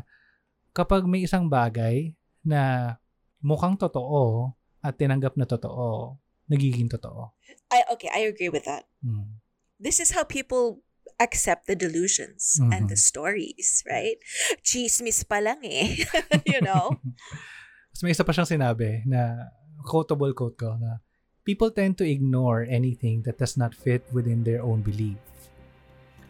kapag 0.72 1.04
may 1.04 1.28
isang 1.28 1.52
bagay 1.52 2.16
na 2.48 2.96
mukhang 3.44 3.76
totoo 3.76 4.56
at 4.88 4.96
tinanggap 4.96 5.36
na 5.36 5.44
totoo, 5.44 6.16
nagiging 6.48 6.88
totoo. 6.88 7.36
I 7.68 7.84
okay, 7.92 8.08
I 8.08 8.32
agree 8.32 8.48
with 8.48 8.64
that. 8.64 8.88
Mm. 9.04 9.44
This 9.76 10.00
is 10.00 10.16
how 10.16 10.24
people 10.24 10.80
accept 11.20 11.68
the 11.68 11.76
delusions 11.76 12.62
and 12.62 12.90
the 12.90 12.98
stories, 12.98 13.84
right? 13.90 14.18
Chismis 14.62 15.26
pa 15.26 15.42
lang 15.42 15.60
eh. 15.66 16.06
you 16.54 16.62
know? 16.62 16.94
Tapos 17.92 18.02
may 18.06 18.14
isa 18.14 18.22
pa 18.22 18.34
siyang 18.34 18.50
sinabi 18.50 19.02
na 19.10 19.50
quotable 19.82 20.30
quote 20.38 20.58
ko 20.58 20.78
na 20.78 21.02
people 21.42 21.74
tend 21.74 21.98
to 21.98 22.06
ignore 22.06 22.62
anything 22.70 23.26
that 23.26 23.42
does 23.42 23.58
not 23.58 23.74
fit 23.74 24.06
within 24.14 24.46
their 24.46 24.62
own 24.62 24.86
belief. 24.86 25.18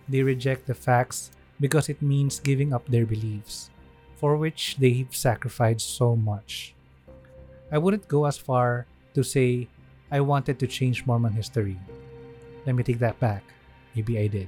They 0.07 0.23
reject 0.23 0.71
the 0.71 0.77
facts 0.77 1.35
because 1.59 1.91
it 1.91 1.99
means 1.99 2.39
giving 2.39 2.71
up 2.71 2.88
their 2.88 3.03
beliefs, 3.03 3.67
for 4.15 4.39
which 4.39 4.79
they've 4.79 5.11
sacrificed 5.11 5.84
so 5.84 6.15
much. 6.15 6.76
I 7.72 7.77
wouldn't 7.77 8.07
go 8.07 8.26
as 8.26 8.38
far 8.38 8.88
to 9.14 9.23
say 9.23 9.68
I 10.11 10.22
wanted 10.22 10.60
to 10.60 10.68
change 10.68 11.06
Mormon 11.06 11.34
history. 11.34 11.77
Let 12.65 12.76
me 12.76 12.84
take 12.84 12.99
that 12.99 13.19
back. 13.19 13.44
Maybe 13.95 14.19
I 14.19 14.27
did. 14.27 14.48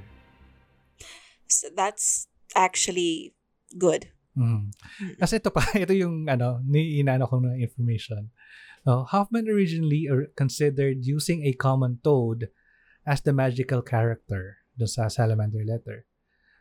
So 1.48 1.68
that's 1.74 2.28
actually 2.54 3.34
good. 3.76 4.08
Mm. 4.38 4.72
Kasi 5.18 5.36
ito 5.36 5.50
pa, 5.50 5.66
ito 5.84 5.92
yung 5.92 6.30
ano, 6.30 6.64
ni 6.64 7.02
inano 7.02 7.28
ko 7.28 7.42
na 7.42 7.58
information. 7.58 8.30
Uh, 8.86 9.04
Hofmann 9.04 9.50
originally 9.50 10.08
considered 10.32 11.04
using 11.04 11.44
a 11.44 11.52
common 11.52 12.00
toad 12.00 12.48
as 13.04 13.20
the 13.20 13.36
magical 13.36 13.84
character 13.84 14.64
do 14.78 14.88
sa 14.88 15.12
salamander 15.12 15.60
letter. 15.66 16.08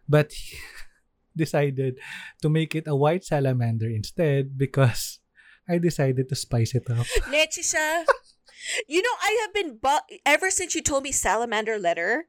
But 0.09 0.35
he 0.35 0.59
decided 1.47 2.03
to 2.43 2.49
make 2.51 2.75
it 2.75 2.89
a 2.89 2.97
white 2.97 3.23
salamander 3.23 3.87
instead 3.87 4.59
because 4.59 5.23
I 5.69 5.77
decided 5.77 6.27
to 6.29 6.35
spice 6.35 6.73
it 6.73 6.89
up. 6.89 7.05
Leche 7.31 7.61
siya. 7.61 8.03
You 8.89 9.01
know, 9.01 9.15
I 9.21 9.37
have 9.45 9.53
been 9.53 9.77
bu- 9.77 10.03
ever 10.25 10.49
since 10.49 10.73
you 10.73 10.81
told 10.81 11.03
me 11.05 11.11
salamander 11.13 11.77
letter. 11.77 12.25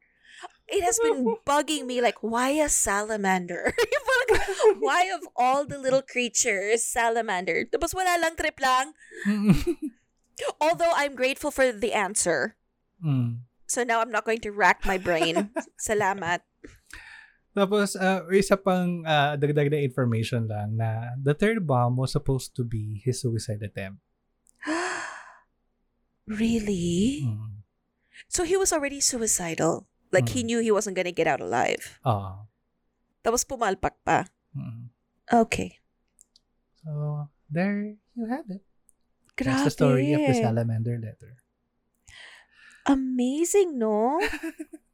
It 0.70 0.84
has 0.84 1.00
been 1.02 1.34
bugging 1.48 1.86
me 1.88 2.00
like, 2.00 2.22
why 2.22 2.50
a 2.60 2.68
salamander? 2.68 3.74
why 4.78 5.10
of 5.10 5.26
all 5.34 5.66
the 5.66 5.78
little 5.80 6.00
creatures, 6.04 6.84
salamander? 6.86 7.66
Tapos 7.66 7.90
wala 7.96 8.20
lang 8.22 8.36
trip 8.36 8.60
lang. 8.60 8.94
Although 10.60 10.92
I'm 10.94 11.16
grateful 11.16 11.50
for 11.50 11.72
the 11.72 11.92
answer. 11.92 12.56
mm. 13.04 13.40
So 13.70 13.84
now 13.86 14.00
I'm 14.02 14.10
not 14.10 14.26
going 14.26 14.42
to 14.42 14.50
rack 14.50 14.82
my 14.84 14.98
brain. 14.98 15.54
Salamat. 15.78 16.42
Tapos, 17.51 17.98
uh, 17.98 18.22
isa 18.31 18.55
pang 18.55 19.02
uh, 19.02 19.35
dagdag 19.35 19.74
na 19.74 19.82
information 19.82 20.47
lang 20.47 20.78
na 20.78 21.18
the 21.18 21.35
third 21.35 21.66
bomb 21.66 21.98
was 21.98 22.14
supposed 22.14 22.55
to 22.55 22.62
be 22.62 23.02
his 23.02 23.18
suicide 23.20 23.59
attempt. 23.62 23.98
really? 26.31 27.27
Mm. 27.27 27.66
So 28.31 28.47
he 28.47 28.55
was 28.55 28.70
already 28.72 29.02
suicidal. 29.02 29.90
Like 30.14 30.31
he 30.31 30.43
Mm. 30.43 30.47
knew 30.47 30.59
he 30.62 30.70
wasn't 30.74 30.94
gonna 30.94 31.14
get 31.14 31.27
out 31.27 31.43
alive. 31.43 31.98
Ah. 32.06 32.47
Tapos 33.22 33.43
pumalpak 33.47 33.98
pa. 34.06 34.27
Mm. 34.55 34.90
Okay. 35.31 35.78
So, 36.82 37.27
there 37.51 37.94
you 38.14 38.27
have 38.27 38.47
it. 38.51 38.62
Grabe. 39.39 39.47
That's 39.59 39.64
the 39.70 39.74
story 39.74 40.10
of 40.14 40.22
the 40.22 40.35
salamander 40.35 40.98
letter. 40.98 41.39
Amazing, 42.86 43.78
no? 43.78 44.18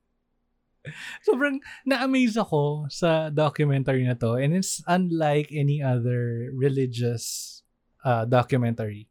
Sobrang 1.27 1.59
na-amaze 1.85 2.37
ako 2.37 2.87
sa 2.89 3.29
documentary 3.31 4.05
na 4.07 4.15
to 4.15 4.39
and 4.39 4.55
it's 4.55 4.81
unlike 4.87 5.51
any 5.51 5.83
other 5.83 6.51
religious 6.53 7.61
uh, 8.05 8.25
documentary 8.25 9.09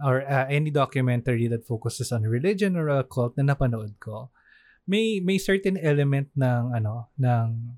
or 0.00 0.24
uh, 0.24 0.48
any 0.48 0.72
documentary 0.72 1.44
that 1.46 1.66
focuses 1.68 2.10
on 2.10 2.24
religion 2.24 2.74
or 2.74 2.88
a 2.88 3.04
cult 3.04 3.36
na 3.36 3.44
napanood 3.44 4.00
ko. 4.00 4.32
May 4.88 5.20
may 5.20 5.36
certain 5.36 5.76
element 5.76 6.32
ng 6.34 6.72
ano 6.72 7.12
ng 7.20 7.76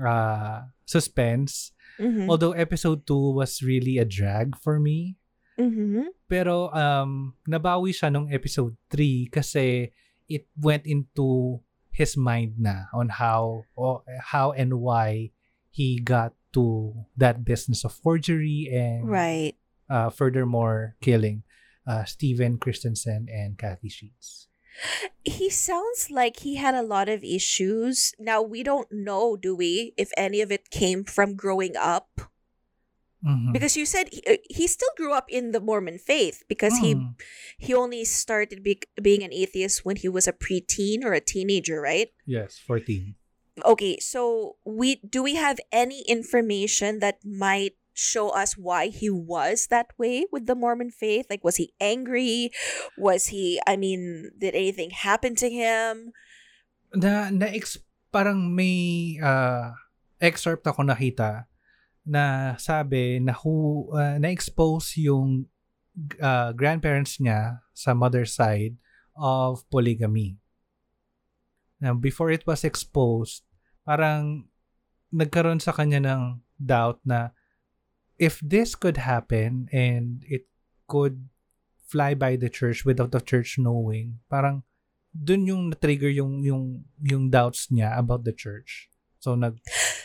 uh, 0.00 0.66
suspense 0.88 1.72
Mhm. 1.98 2.30
although 2.30 2.54
episode 2.54 3.02
2 3.04 3.34
was 3.34 3.58
really 3.58 3.98
a 3.98 4.06
drag 4.06 4.54
for 4.54 4.78
me 4.78 5.18
Mhm. 5.58 6.14
pero 6.30 6.70
um 6.70 7.34
nabawi 7.42 7.90
siya 7.90 8.06
nung 8.06 8.30
episode 8.30 8.78
3 8.86 9.26
kasi 9.26 9.90
it 10.30 10.46
went 10.54 10.86
into 10.86 11.58
his 11.98 12.14
mind 12.14 12.54
na 12.62 12.86
on 12.94 13.10
how 13.10 13.66
o 13.74 14.06
how 14.30 14.54
and 14.54 14.78
why 14.78 15.34
he 15.74 15.98
got 15.98 16.32
to 16.54 16.94
that 17.18 17.42
business 17.44 17.82
of 17.82 17.90
forgery 17.92 18.70
and 18.70 19.10
Right. 19.10 19.58
uh, 19.90 20.08
furthermore 20.08 20.94
killing 21.02 21.42
uh, 21.90 22.06
Steven 22.06 22.56
Christensen 22.62 23.26
and 23.26 23.58
Kathy 23.58 23.90
Sheets. 23.90 24.46
He 25.26 25.50
sounds 25.50 26.06
like 26.06 26.46
he 26.46 26.54
had 26.54 26.78
a 26.78 26.86
lot 26.86 27.08
of 27.10 27.26
issues. 27.26 28.14
Now 28.18 28.40
we 28.40 28.62
don't 28.62 28.86
know, 28.94 29.34
do 29.34 29.56
we, 29.58 29.92
if 29.98 30.14
any 30.16 30.38
of 30.40 30.54
it 30.54 30.70
came 30.70 31.02
from 31.02 31.34
growing 31.34 31.74
up? 31.74 32.27
Mhm. 33.18 33.50
Because 33.52 33.74
you 33.74 33.82
said 33.82 34.08
he, 34.14 34.22
uh, 34.30 34.38
he 34.46 34.70
still 34.70 34.94
grew 34.94 35.10
up 35.12 35.26
in 35.26 35.50
the 35.50 35.58
Mormon 35.58 35.98
faith 35.98 36.46
because 36.46 36.78
he 36.78 36.94
Mm. 36.94 37.18
he 37.58 37.74
only 37.74 38.06
started 38.06 38.62
be- 38.62 38.78
being 38.94 39.26
an 39.26 39.34
atheist 39.34 39.82
when 39.82 39.98
he 39.98 40.06
was 40.06 40.30
a 40.30 40.32
preteen 40.36 41.02
or 41.02 41.10
a 41.12 41.20
teenager, 41.22 41.82
right? 41.82 42.14
yes, 42.22 42.62
14. 42.62 43.18
Okay, 43.66 43.98
so 43.98 44.54
we 44.62 45.02
do 45.02 45.18
we 45.18 45.34
have 45.34 45.58
any 45.74 46.06
information 46.06 47.02
that 47.02 47.18
might 47.26 47.74
show 47.90 48.30
us 48.30 48.54
why 48.54 48.86
he 48.86 49.10
was 49.10 49.66
that 49.66 49.90
way 49.98 50.22
with 50.30 50.46
the 50.46 50.54
Mormon 50.54 50.94
faith? 50.94 51.26
Like 51.26 51.42
was 51.42 51.58
he 51.58 51.74
angry? 51.82 52.54
Was 52.94 53.34
he 53.34 53.58
I 53.66 53.74
mean, 53.74 54.30
did 54.38 54.54
anything 54.54 54.94
happen 54.94 55.34
to 55.42 55.50
him? 55.50 56.14
na 56.94 57.34
na 57.34 57.50
ex, 57.50 57.82
parang 58.14 58.54
may 58.54 59.18
uh, 59.18 59.74
excerpt 60.22 60.62
ako 60.70 60.86
nakita 60.86 61.50
na 62.08 62.56
sabi 62.56 63.20
na 63.20 63.36
who 63.36 63.84
uh, 63.92 64.16
na-expose 64.16 64.96
yung 64.96 65.44
uh, 66.16 66.56
grandparents 66.56 67.20
niya 67.20 67.60
sa 67.76 67.92
mother's 67.92 68.32
side 68.32 68.80
of 69.12 69.60
polygamy. 69.68 70.40
Now, 71.78 71.92
before 71.92 72.32
it 72.32 72.48
was 72.48 72.64
exposed, 72.64 73.44
parang 73.84 74.48
nagkaroon 75.12 75.60
sa 75.60 75.76
kanya 75.76 76.00
ng 76.00 76.22
doubt 76.56 77.04
na 77.04 77.36
if 78.16 78.40
this 78.40 78.74
could 78.74 78.98
happen 78.98 79.68
and 79.70 80.24
it 80.26 80.48
could 80.88 81.28
fly 81.86 82.16
by 82.16 82.34
the 82.34 82.48
church 82.48 82.88
without 82.88 83.12
the 83.12 83.22
church 83.22 83.60
knowing, 83.60 84.18
parang 84.32 84.64
dun 85.12 85.46
yung 85.46 85.70
na-trigger 85.70 86.10
yung 86.12 86.44
yung 86.44 86.84
yung 87.00 87.30
doubts 87.30 87.68
niya 87.68 87.96
about 87.96 88.24
the 88.24 88.34
church. 88.34 88.90
So 89.20 89.34
nag 89.34 89.60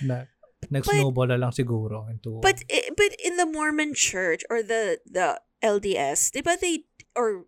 na, 0.05 0.29
nag-snowball 0.69 1.27
na 1.27 1.39
lang 1.39 1.51
siguro 1.51 2.07
into 2.07 2.39
But 2.39 2.63
but 2.95 3.11
in 3.19 3.35
the 3.35 3.47
Mormon 3.49 3.97
church 3.97 4.43
or 4.47 4.61
the 4.63 4.99
the 5.07 5.41
LDS, 5.63 6.35
di 6.35 6.41
ba 6.43 6.59
they 6.59 6.85
or 7.15 7.47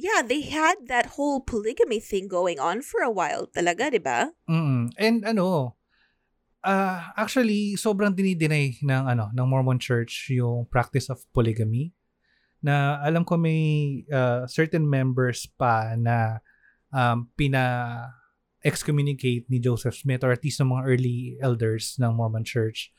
yeah, 0.00 0.24
they 0.24 0.48
had 0.48 0.88
that 0.88 1.14
whole 1.14 1.40
polygamy 1.44 2.00
thing 2.00 2.26
going 2.26 2.58
on 2.58 2.80
for 2.80 3.04
a 3.04 3.12
while 3.12 3.46
talaga, 3.46 3.92
di 3.92 4.00
ba? 4.00 4.32
Mm. 4.48 4.96
And 4.96 5.16
ano, 5.24 5.76
ah 6.60 7.16
actually 7.16 7.76
sobrang 7.80 8.12
dinideny 8.12 8.76
ng 8.84 9.04
ano 9.08 9.32
ng 9.32 9.46
Mormon 9.48 9.80
Church 9.80 10.28
yung 10.28 10.68
practice 10.68 11.08
of 11.08 11.24
polygamy 11.32 11.96
na 12.60 13.00
alam 13.00 13.24
ko 13.24 13.40
may 13.40 14.04
ah, 14.12 14.44
certain 14.44 14.84
members 14.84 15.48
pa 15.56 15.96
na 15.96 16.44
um, 16.92 17.28
pina 17.32 18.04
excommunicate 18.64 19.48
ni 19.48 19.58
Joseph 19.58 19.96
Smith 19.96 20.24
or 20.24 20.32
at 20.32 20.44
least 20.44 20.60
ng 20.60 20.68
mga 20.68 20.84
early 20.86 21.18
elders 21.40 21.96
ng 21.96 22.12
Mormon 22.12 22.44
Church 22.44 22.92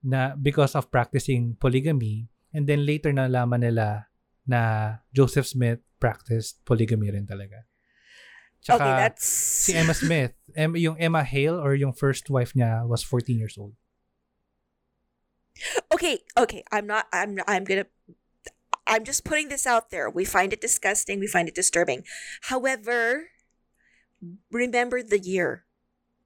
na 0.00 0.32
because 0.38 0.74
of 0.74 0.88
practicing 0.88 1.58
polygamy 1.60 2.30
and 2.54 2.66
then 2.66 2.86
later 2.86 3.12
nalaman 3.12 3.66
nila 3.66 4.06
na 4.46 4.96
Joseph 5.12 5.46
Smith 5.46 5.82
practiced 6.00 6.62
polygamy 6.64 7.10
rin 7.10 7.26
talaga. 7.26 7.68
Tsaka, 8.60 8.76
okay, 8.76 8.92
that's 8.96 9.24
si 9.24 9.72
Emma 9.72 9.96
Smith, 9.96 10.36
em, 10.52 10.76
yung 10.76 11.00
Emma 11.00 11.24
Hale 11.24 11.56
or 11.56 11.72
yung 11.72 11.96
first 11.96 12.28
wife 12.28 12.52
niya 12.52 12.84
was 12.84 13.00
14 13.02 13.36
years 13.40 13.56
old. 13.56 13.72
okay 15.92 16.18
okay 16.38 16.64
i'm 16.72 16.86
not 16.86 17.06
i'm 17.12 17.38
i'm 17.46 17.64
gonna 17.64 17.86
i'm 18.86 19.04
just 19.04 19.24
putting 19.24 19.48
this 19.48 19.66
out 19.66 19.90
there 19.90 20.08
we 20.08 20.24
find 20.24 20.52
it 20.52 20.60
disgusting 20.60 21.20
we 21.20 21.26
find 21.26 21.48
it 21.48 21.54
disturbing 21.54 22.02
however 22.48 23.28
remember 24.50 25.02
the 25.02 25.18
year 25.18 25.64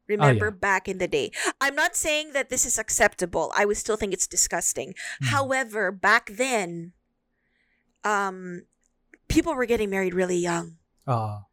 remember 0.07 0.51
back 0.51 0.89
in 0.89 0.99
the 0.99 1.09
day 1.09 1.31
i'm 1.61 1.75
not 1.75 1.97
saying 1.97 2.33
that 2.33 2.51
this 2.51 2.67
is 2.67 2.79
acceptable 2.79 3.53
i 3.57 3.65
would 3.65 3.77
still 3.77 3.97
think 3.97 4.13
it's 4.13 4.27
disgusting 4.27 4.93
Mm. 5.23 5.27
however 5.33 5.91
back 5.93 6.29
then 6.31 6.93
um 8.05 8.63
people 9.29 9.55
were 9.55 9.67
getting 9.67 9.91
married 9.91 10.15
really 10.15 10.37
young 10.39 10.77
Ah. 11.07 11.45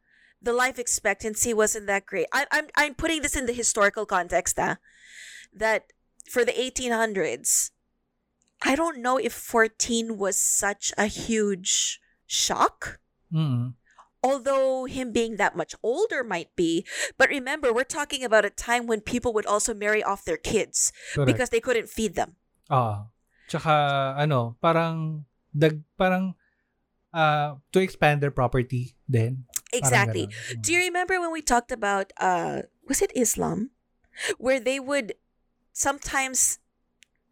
the 0.42 0.54
life 0.54 0.80
expectancy 0.80 1.54
wasn't 1.54 1.86
that 1.88 2.06
great. 2.06 2.26
I, 2.34 2.48
I'm 2.52 2.68
I'm 2.76 2.96
putting 2.96 3.22
this 3.22 3.36
in 3.36 3.46
the 3.46 3.54
historical 3.54 4.06
context, 4.06 4.58
ah, 4.58 4.78
that 5.54 5.92
for 6.30 6.44
the 6.46 6.52
1800s, 6.56 7.72
I 8.64 8.76
don't 8.76 9.02
know 9.04 9.18
if 9.18 9.34
14 9.34 10.18
was 10.18 10.38
such 10.40 10.94
a 10.98 11.06
huge 11.06 12.00
shock. 12.26 13.00
Mm. 13.32 13.76
Although 14.24 14.86
him 14.86 15.12
being 15.12 15.38
that 15.38 15.58
much 15.58 15.74
older 15.82 16.24
might 16.24 16.56
be, 16.56 16.86
but 17.18 17.30
remember, 17.30 17.74
we're 17.74 17.84
talking 17.84 18.24
about 18.24 18.46
a 18.46 18.54
time 18.54 18.86
when 18.86 19.02
people 19.02 19.34
would 19.34 19.46
also 19.46 19.74
marry 19.74 20.04
off 20.04 20.26
their 20.26 20.38
kids 20.38 20.94
Correct. 21.14 21.26
because 21.26 21.50
they 21.50 21.60
couldn't 21.60 21.90
feed 21.90 22.16
them. 22.16 22.38
Ah. 22.70 23.10
Tsaka 23.50 24.16
ano, 24.16 24.56
parang 24.62 25.26
dag 25.52 25.82
parang 25.98 26.40
uh, 27.12 27.60
to 27.74 27.80
expand 27.82 28.22
their 28.22 28.32
property 28.32 28.96
then 29.10 29.44
Exactly. 29.74 30.28
Do 30.60 30.74
you 30.74 30.80
remember 30.80 31.20
when 31.20 31.32
we 31.32 31.42
talked 31.42 31.72
about 31.72 32.12
uh 32.20 32.68
was 32.88 33.02
it 33.02 33.12
Islam 33.16 33.72
where 34.38 34.60
they 34.60 34.80
would 34.80 35.16
sometimes 35.72 36.60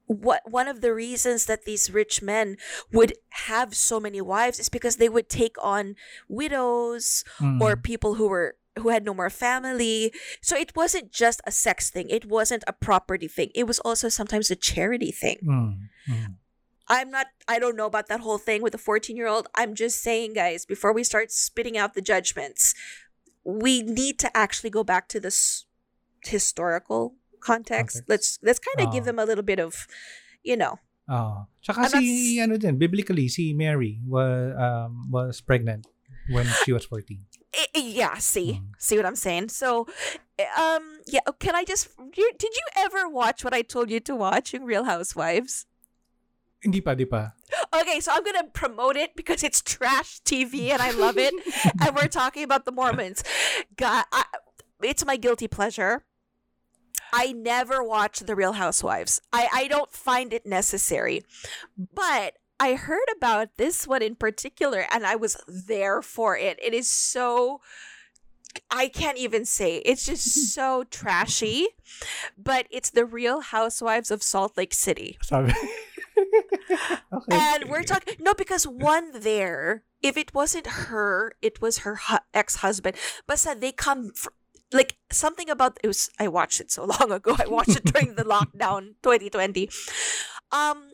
what 0.10 0.42
one 0.50 0.68
of 0.68 0.82
the 0.82 0.92
reasons 0.92 1.46
that 1.46 1.66
these 1.66 1.94
rich 1.94 2.20
men 2.20 2.58
would 2.92 3.14
have 3.48 3.76
so 3.76 4.00
many 4.00 4.20
wives 4.20 4.60
is 4.60 4.68
because 4.68 4.96
they 4.98 5.08
would 5.08 5.30
take 5.30 5.56
on 5.62 5.96
widows 6.28 7.24
Mm. 7.40 7.62
or 7.62 7.78
people 7.78 8.16
who 8.16 8.28
were 8.28 8.56
who 8.80 8.90
had 8.90 9.06
no 9.06 9.14
more 9.14 9.30
family. 9.30 10.12
So 10.42 10.56
it 10.58 10.74
wasn't 10.76 11.12
just 11.12 11.42
a 11.46 11.52
sex 11.52 11.90
thing. 11.92 12.10
It 12.10 12.26
wasn't 12.26 12.64
a 12.66 12.74
property 12.74 13.28
thing. 13.28 13.52
It 13.54 13.68
was 13.68 13.78
also 13.80 14.10
sometimes 14.10 14.50
a 14.50 14.56
charity 14.56 15.12
thing. 15.12 15.38
Mm. 15.46 15.78
Mm. 16.10 16.36
I'm 16.88 17.12
not 17.12 17.28
I 17.48 17.60
don't 17.60 17.76
know 17.76 17.86
about 17.86 18.08
that 18.08 18.22
whole 18.22 18.40
thing 18.40 18.64
with 18.64 18.74
a 18.74 18.80
14-year-old. 18.80 19.48
I'm 19.54 19.76
just 19.76 20.02
saying 20.02 20.34
guys, 20.34 20.66
before 20.66 20.92
we 20.92 21.04
start 21.04 21.32
spitting 21.32 21.78
out 21.78 21.94
the 21.94 22.02
judgments, 22.02 22.74
we 23.44 23.84
need 23.84 24.18
to 24.20 24.36
actually 24.36 24.72
go 24.72 24.84
back 24.84 25.08
to 25.10 25.20
this 25.20 25.66
historical 26.26 27.14
context. 27.40 28.04
Context. 28.04 28.04
Let's 28.08 28.40
let's 28.44 28.60
kind 28.60 28.86
of 28.88 28.94
give 28.94 29.04
Ah. 29.04 29.12
them 29.12 29.20
a 29.20 29.26
little 29.26 29.44
bit 29.44 29.60
of, 29.60 29.88
you 30.44 30.56
know, 30.58 30.80
Oh. 31.10 31.48
Tsaka 31.66 31.90
si, 31.90 32.38
ano 32.40 32.58
din, 32.58 32.78
biblically, 32.78 33.28
si 33.28 33.52
Mary 33.58 33.98
was, 34.06 34.54
um, 34.54 35.10
was 35.10 35.42
pregnant 35.42 35.88
when 36.30 36.46
she 36.64 36.72
was 36.72 36.86
14. 36.86 37.26
I- 37.50 37.66
I- 37.76 37.80
yeah, 37.98 38.18
see, 38.22 38.62
Mm. 38.62 38.78
see 38.78 38.96
what 38.96 39.08
I'm 39.10 39.18
saying. 39.18 39.50
So, 39.50 39.88
eh, 40.38 40.46
um, 40.54 41.02
yeah. 41.10 41.26
Can 41.42 41.56
I 41.58 41.66
just? 41.66 41.90
Did 42.14 42.54
you 42.54 42.66
ever 42.78 43.10
watch 43.10 43.44
what 43.44 43.56
I 43.58 43.64
told 43.66 43.90
you 43.90 44.00
to 44.06 44.14
watch 44.16 44.54
in 44.54 44.70
Real 44.70 44.86
Housewives? 44.86 45.66
Hindi 46.62 46.78
pa, 46.82 46.94
di 46.94 47.06
pa. 47.10 47.34
Okay, 47.74 47.98
so 48.04 48.12
I'm 48.14 48.22
gonna 48.24 48.46
promote 48.54 48.94
it 49.00 49.16
because 49.16 49.42
it's 49.42 49.64
trash 49.66 50.20
TV 50.22 50.70
and 50.70 50.78
I 50.84 50.92
love 50.92 51.18
it. 51.18 51.34
and 51.82 51.96
we're 51.98 52.12
talking 52.22 52.44
about 52.46 52.66
the 52.70 52.72
Mormons. 52.76 53.24
God, 53.80 54.06
I, 54.14 54.26
it's 54.84 55.02
my 55.06 55.18
guilty 55.18 55.48
pleasure. 55.48 56.06
I 57.14 57.32
never 57.34 57.84
watch 57.84 58.20
The 58.20 58.36
Real 58.36 58.54
Housewives. 58.54 59.22
I, 59.34 59.48
I 59.54 59.68
don't 59.68 59.92
find 59.92 60.34
it 60.34 60.46
necessary. 60.46 61.24
But 61.78 62.36
I 62.60 62.74
heard 62.74 63.08
about 63.16 63.58
this 63.58 63.88
one 63.88 64.02
in 64.02 64.16
particular 64.16 64.86
and 64.92 65.06
I 65.06 65.16
was 65.16 65.38
there 65.48 66.02
for 66.02 66.38
it. 66.38 66.60
It 66.62 66.74
is 66.74 66.90
so. 66.90 67.62
I 68.72 68.88
can't 68.88 69.18
even 69.18 69.46
say. 69.46 69.78
It's 69.78 70.06
just 70.06 70.26
so 70.54 70.84
trashy. 70.90 71.68
But 72.38 72.68
it's 72.72 72.90
The 72.90 73.06
Real 73.06 73.42
Housewives 73.42 74.12
of 74.12 74.24
Salt 74.24 74.58
Lake 74.58 74.74
City. 74.74 75.18
Sabi. 75.24 75.54
okay. 77.14 77.30
And 77.32 77.70
we're 77.70 77.84
talking 77.84 78.16
no 78.20 78.34
because 78.34 78.66
one 78.68 79.12
there, 79.22 79.84
if 80.02 80.18
it 80.18 80.34
wasn't 80.34 80.68
her, 80.68 81.34
it 81.42 81.62
was 81.62 81.80
her 81.80 81.96
hu- 81.96 82.18
ex-husband. 82.34 82.98
But 83.28 83.40
said 83.40 83.62
they 83.62 83.72
come 83.72 84.12
fr- 84.14 84.30
like 84.72 84.98
something 85.12 85.50
about 85.50 85.78
it 85.84 85.88
was 85.88 86.10
I 86.20 86.28
watched 86.28 86.60
it 86.62 86.72
so 86.72 86.86
long 87.00 87.12
ago. 87.12 87.36
I 87.40 87.48
watched 87.48 87.76
it 87.78 87.86
during 87.86 88.16
the 88.16 88.24
lockdown 88.24 88.96
2020. 89.04 89.70
Um 90.52 90.92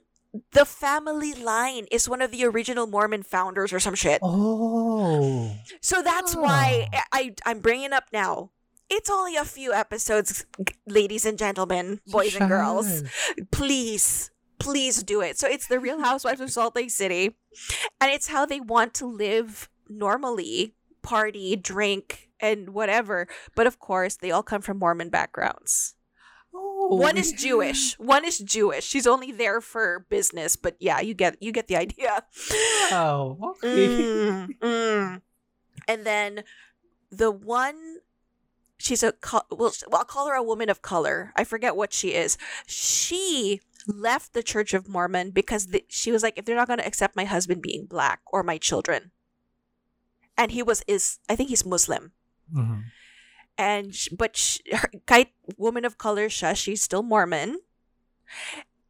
the 0.52 0.66
family 0.66 1.34
line 1.34 1.86
is 1.92 2.10
one 2.10 2.22
of 2.22 2.30
the 2.32 2.44
original 2.46 2.88
Mormon 2.88 3.24
founders 3.24 3.72
or 3.72 3.80
some 3.80 3.96
shit. 3.96 4.20
Oh. 4.22 5.56
So 5.82 6.02
that's 6.02 6.36
why 6.36 6.90
Oh. 6.94 7.00
I 7.14 7.34
I'm 7.46 7.60
bringing 7.60 7.94
up 7.94 8.06
now. 8.12 8.52
It's 8.90 9.10
only 9.10 9.36
a 9.36 9.46
few 9.46 9.74
episodes, 9.74 10.46
ladies 10.86 11.26
and 11.26 11.40
gentlemen, 11.40 12.02
boys 12.06 12.36
and 12.36 12.48
girls 12.48 13.02
please 13.52 14.30
please 14.60 15.04
do 15.04 15.22
it 15.22 15.38
so 15.38 15.48
it's 15.50 15.68
the 15.68 15.80
real 15.80 16.00
housewives 16.02 16.40
of 16.40 16.50
salt 16.50 16.76
lake 16.78 16.90
city 16.90 17.36
and 18.00 18.10
it's 18.12 18.30
how 18.30 18.46
they 18.46 18.60
want 18.62 18.94
to 18.94 19.06
live 19.06 19.68
normally 19.90 20.74
party 21.02 21.56
drink 21.58 22.25
and 22.40 22.70
whatever 22.70 23.28
but 23.56 23.68
of 23.68 23.80
course 23.80 24.16
they 24.16 24.32
all 24.32 24.44
come 24.44 24.62
from 24.62 24.80
mormon 24.80 25.10
backgrounds 25.10 25.96
Oh, 26.58 26.96
one 26.96 27.18
is 27.18 27.32
jewish 27.38 27.98
one 28.00 28.24
is 28.24 28.40
jewish 28.40 28.86
she's 28.86 29.08
only 29.08 29.32
there 29.32 29.60
for 29.60 30.06
business 30.10 30.56
but 30.56 30.76
yeah 30.80 31.00
you 31.00 31.14
get 31.14 31.42
you 31.42 31.52
get 31.52 31.68
the 31.68 31.76
idea 31.76 32.24
Wow. 32.92 33.38
Okay. 33.42 33.88
Mm, 33.88 34.48
mm. 34.62 35.22
and 35.88 36.06
then 36.06 36.44
the 37.12 37.32
one 37.32 37.98
she's 38.78 39.04
a 39.04 39.14
well, 39.52 39.74
well 39.88 40.00
i'll 40.00 40.06
call 40.06 40.28
her 40.28 40.36
a 40.36 40.44
woman 40.44 40.70
of 40.70 40.82
color 40.82 41.32
i 41.36 41.44
forget 41.44 41.76
what 41.76 41.94
she 41.94 42.14
is 42.14 42.38
she 42.68 43.62
left 43.88 44.34
the 44.34 44.44
church 44.44 44.74
of 44.74 44.88
mormon 44.88 45.32
because 45.32 45.68
the, 45.68 45.84
she 45.88 46.12
was 46.12 46.24
like 46.24 46.38
if 46.38 46.46
they're 46.46 46.56
not 46.56 46.68
going 46.68 46.80
to 46.80 46.88
accept 46.88 47.16
my 47.16 47.26
husband 47.26 47.62
being 47.62 47.86
black 47.86 48.22
or 48.28 48.44
my 48.44 48.58
children 48.58 49.12
and 50.38 50.52
he 50.52 50.62
was 50.62 50.84
is 50.88 51.20
i 51.30 51.36
think 51.36 51.50
he's 51.50 51.66
muslim 51.66 52.12
Mhm. 52.54 52.84
and 53.58 53.96
sh- 53.96 54.10
but 54.12 54.36
sh- 54.38 54.60
her 54.72 54.90
kahit 55.08 55.32
woman 55.58 55.86
of 55.86 55.98
color 55.98 56.28
siya, 56.28 56.56
she's 56.56 56.84
still 56.84 57.04
mormon 57.04 57.60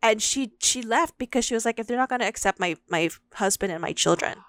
and 0.02 0.22
she 0.22 0.53
she 0.61 0.82
left 0.82 1.18
because 1.18 1.45
she 1.45 1.53
was 1.53 1.65
like 1.65 1.80
if 1.80 1.88
they're 1.88 1.98
not 1.98 2.10
going 2.10 2.22
to 2.22 2.27
accept 2.27 2.60
my 2.60 2.76
my 2.90 3.10
husband 3.36 3.72
and 3.72 3.82
my 3.82 3.94
children 3.94 4.41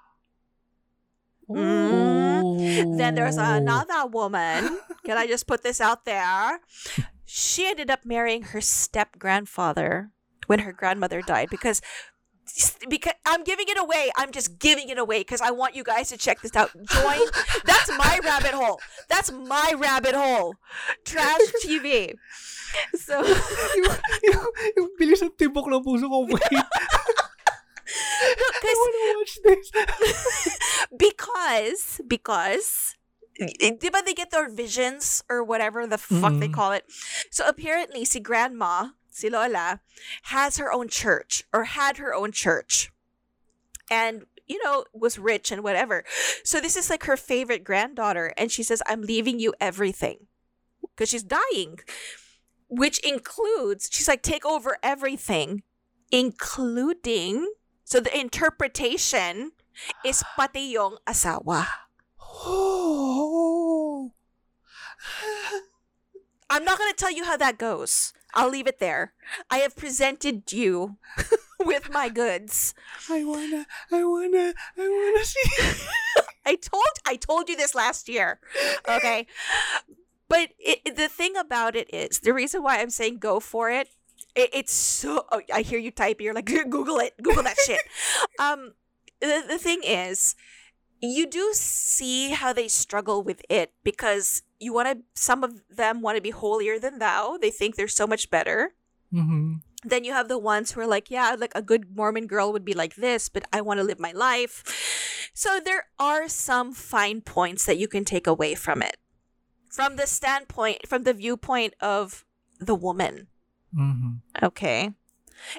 Mm. 1.48 2.98
Then 2.98 3.14
there's 3.14 3.36
another 3.38 4.06
woman. 4.06 4.80
Can 5.06 5.16
I 5.16 5.26
just 5.26 5.46
put 5.46 5.62
this 5.62 5.80
out 5.80 6.04
there? 6.04 6.58
She 7.24 7.66
ended 7.66 7.90
up 7.90 8.04
marrying 8.04 8.50
her 8.50 8.60
step 8.60 9.18
grandfather 9.18 10.10
when 10.46 10.60
her 10.66 10.72
grandmother 10.72 11.22
died 11.22 11.48
because 11.50 11.80
because 12.88 13.12
I'm 13.26 13.42
giving 13.44 13.66
it 13.68 13.78
away. 13.78 14.10
I'm 14.16 14.30
just 14.32 14.58
giving 14.58 14.88
it 14.88 14.98
away 14.98 15.20
because 15.20 15.40
I 15.40 15.50
want 15.50 15.74
you 15.74 15.82
guys 15.84 16.08
to 16.10 16.16
check 16.16 16.40
this 16.42 16.54
out. 16.54 16.70
Join. 16.94 17.20
That's 17.64 17.90
my 17.98 18.18
rabbit 18.22 18.54
hole. 18.54 18.80
That's 19.08 19.32
my 19.32 19.74
rabbit 19.76 20.14
hole. 20.14 20.54
Trash 21.04 21.40
TV. 21.64 22.14
So 22.94 23.22
yung, 23.24 23.96
yung, 24.22 24.46
yung 24.76 24.88
bilis 25.00 25.22
ng 25.22 25.32
tibok 25.38 25.66
ng 25.70 25.82
puso 25.82 26.06
ko. 26.10 26.26
Wait, 26.28 26.42
I 26.52 26.62
because 28.36 28.78
wanna 28.78 29.02
watch 29.16 29.34
this. 29.44 29.66
because 30.96 32.00
because 32.06 32.94
diba 33.38 34.04
they 34.04 34.14
get 34.14 34.30
their 34.30 34.48
visions 34.48 35.22
or 35.28 35.44
whatever 35.44 35.86
the 35.86 35.98
fuck 35.98 36.32
they 36.40 36.48
Mhm. 36.48 36.56
call 36.56 36.72
it 36.72 36.84
so 37.30 37.44
apparently 37.46 38.00
si 38.04 38.18
grandma 38.18 38.96
si 39.16 39.30
lola 39.30 39.80
has 40.24 40.58
her 40.58 40.70
own 40.70 40.88
church 40.88 41.44
or 41.52 41.64
had 41.64 41.96
her 41.96 42.12
own 42.12 42.30
church 42.30 42.92
and 43.90 44.26
you 44.46 44.62
know 44.62 44.84
was 44.92 45.18
rich 45.18 45.50
and 45.50 45.62
whatever 45.62 46.04
so 46.44 46.60
this 46.60 46.76
is 46.76 46.90
like 46.90 47.04
her 47.04 47.16
favorite 47.16 47.64
granddaughter 47.64 48.34
and 48.36 48.52
she 48.52 48.62
says 48.62 48.82
i'm 48.86 49.00
leaving 49.00 49.38
you 49.40 49.54
everything 49.58 50.26
because 50.82 51.08
she's 51.08 51.22
dying 51.24 51.78
which 52.68 52.98
includes 53.00 53.88
she's 53.90 54.08
like 54.08 54.22
take 54.22 54.44
over 54.44 54.76
everything 54.82 55.62
including 56.12 57.48
so 57.84 58.00
the 58.00 58.14
interpretation 58.18 59.52
is 60.04 60.22
pati 60.36 60.74
yung 60.74 60.98
asawa. 61.06 61.66
Oh. 62.48 64.12
I'm 66.48 66.64
not 66.64 66.78
going 66.78 66.90
to 66.90 66.96
tell 66.96 67.12
you 67.12 67.24
how 67.24 67.36
that 67.36 67.58
goes. 67.58 68.12
I'll 68.34 68.50
leave 68.50 68.66
it 68.66 68.78
there. 68.78 69.14
I 69.50 69.58
have 69.58 69.76
presented 69.76 70.52
you 70.52 70.96
with 71.60 71.90
my 71.90 72.08
goods. 72.10 72.74
I 73.10 73.24
wanna, 73.24 73.66
I 73.90 74.04
wanna, 74.04 74.52
I 74.76 74.88
wanna 74.88 75.24
see. 75.24 75.80
I 76.46 76.54
told 76.54 76.84
I 77.06 77.16
told 77.16 77.48
you 77.48 77.56
this 77.56 77.74
last 77.74 78.08
year. 78.08 78.40
Okay. 78.88 79.26
But 80.28 80.50
it, 80.58 80.96
the 80.96 81.08
thing 81.08 81.36
about 81.36 81.76
it 81.76 81.92
is 81.92 82.20
the 82.20 82.34
reason 82.34 82.62
why 82.62 82.80
I'm 82.80 82.90
saying 82.90 83.18
go 83.18 83.40
for 83.40 83.70
it. 83.70 83.88
it 84.34 84.50
it's 84.52 84.72
so. 84.72 85.24
Oh, 85.32 85.40
I 85.52 85.62
hear 85.62 85.78
you 85.78 85.90
type. 85.90 86.20
You're 86.20 86.34
like 86.34 86.44
Google 86.70 86.98
it. 86.98 87.14
Google 87.22 87.42
that 87.44 87.56
shit. 87.64 87.80
Um, 88.38 88.74
the 89.20 89.44
the 89.48 89.58
thing 89.58 89.80
is, 89.82 90.34
you 91.00 91.26
do 91.26 91.50
see 91.52 92.30
how 92.30 92.52
they 92.52 92.68
struggle 92.68 93.22
with 93.22 93.42
it 93.48 93.72
because 93.84 94.42
you 94.58 94.72
want 94.72 94.88
to. 94.88 95.04
Some 95.14 95.44
of 95.44 95.62
them 95.68 96.00
want 96.00 96.16
to 96.16 96.22
be 96.22 96.30
holier 96.30 96.78
than 96.78 96.98
thou. 96.98 97.36
They 97.36 97.50
think 97.50 97.76
they're 97.76 97.88
so 97.88 98.06
much 98.06 98.30
better. 98.30 98.74
Mm-hmm. 99.14 99.54
then 99.84 100.02
you 100.02 100.12
have 100.12 100.26
the 100.26 100.36
ones 100.36 100.72
who 100.72 100.80
are 100.80 100.86
like, 100.86 101.12
yeah, 101.12 101.36
like 101.38 101.52
a 101.54 101.62
good 101.62 101.94
Mormon 101.96 102.26
girl 102.26 102.52
would 102.52 102.64
be 102.64 102.74
like 102.74 102.96
this, 102.96 103.28
but 103.28 103.44
I 103.52 103.60
want 103.60 103.78
to 103.78 103.84
live 103.84 104.00
my 104.00 104.10
life. 104.10 105.30
So 105.32 105.60
there 105.64 105.84
are 105.98 106.28
some 106.28 106.72
fine 106.72 107.20
points 107.20 107.66
that 107.66 107.78
you 107.78 107.86
can 107.86 108.04
take 108.04 108.26
away 108.26 108.56
from 108.56 108.82
it. 108.82 108.96
From 109.70 109.94
the 109.94 110.06
standpoint, 110.08 110.88
from 110.88 111.04
the 111.04 111.14
viewpoint 111.14 111.74
of 111.80 112.24
the 112.58 112.74
woman. 112.74 113.28
Mm-hmm. 113.72 114.44
Okay. 114.44 114.90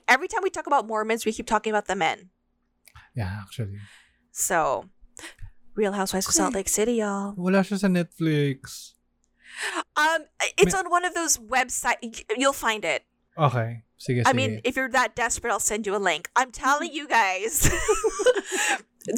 Every 0.08 0.28
time 0.28 0.42
we 0.44 0.50
talk 0.50 0.68
about 0.68 0.88
Mormons, 0.88 1.26
we 1.26 1.32
keep 1.32 1.48
talking 1.48 1.72
about 1.72 1.88
the 1.88 1.96
men. 1.96 2.30
Yeah, 3.16 3.40
actually. 3.42 3.78
So, 4.32 4.90
Real 5.78 5.94
Housewives 5.94 6.28
of 6.28 6.34
Salt 6.34 6.54
Lake 6.56 6.68
City, 6.68 6.94
y'all. 7.06 7.34
Wala 7.38 7.62
siya 7.62 7.78
sa 7.78 7.88
Netflix. 7.88 8.94
Um, 9.96 10.26
it's 10.58 10.74
Ma- 10.74 10.80
on 10.80 10.90
one 10.90 11.06
of 11.06 11.14
those 11.14 11.38
websites. 11.38 12.24
You'll 12.36 12.54
find 12.58 12.84
it. 12.84 13.06
Okay. 13.38 13.84
Sige, 14.02 14.22
sige. 14.22 14.28
I 14.28 14.34
mean, 14.34 14.62
if 14.66 14.76
you're 14.76 14.90
that 14.90 15.16
desperate, 15.16 15.52
I'll 15.54 15.60
send 15.62 15.86
you 15.86 15.96
a 15.96 16.02
link. 16.02 16.30
I'm 16.36 16.52
telling 16.52 16.92
you 16.94 17.08
guys, 17.08 17.62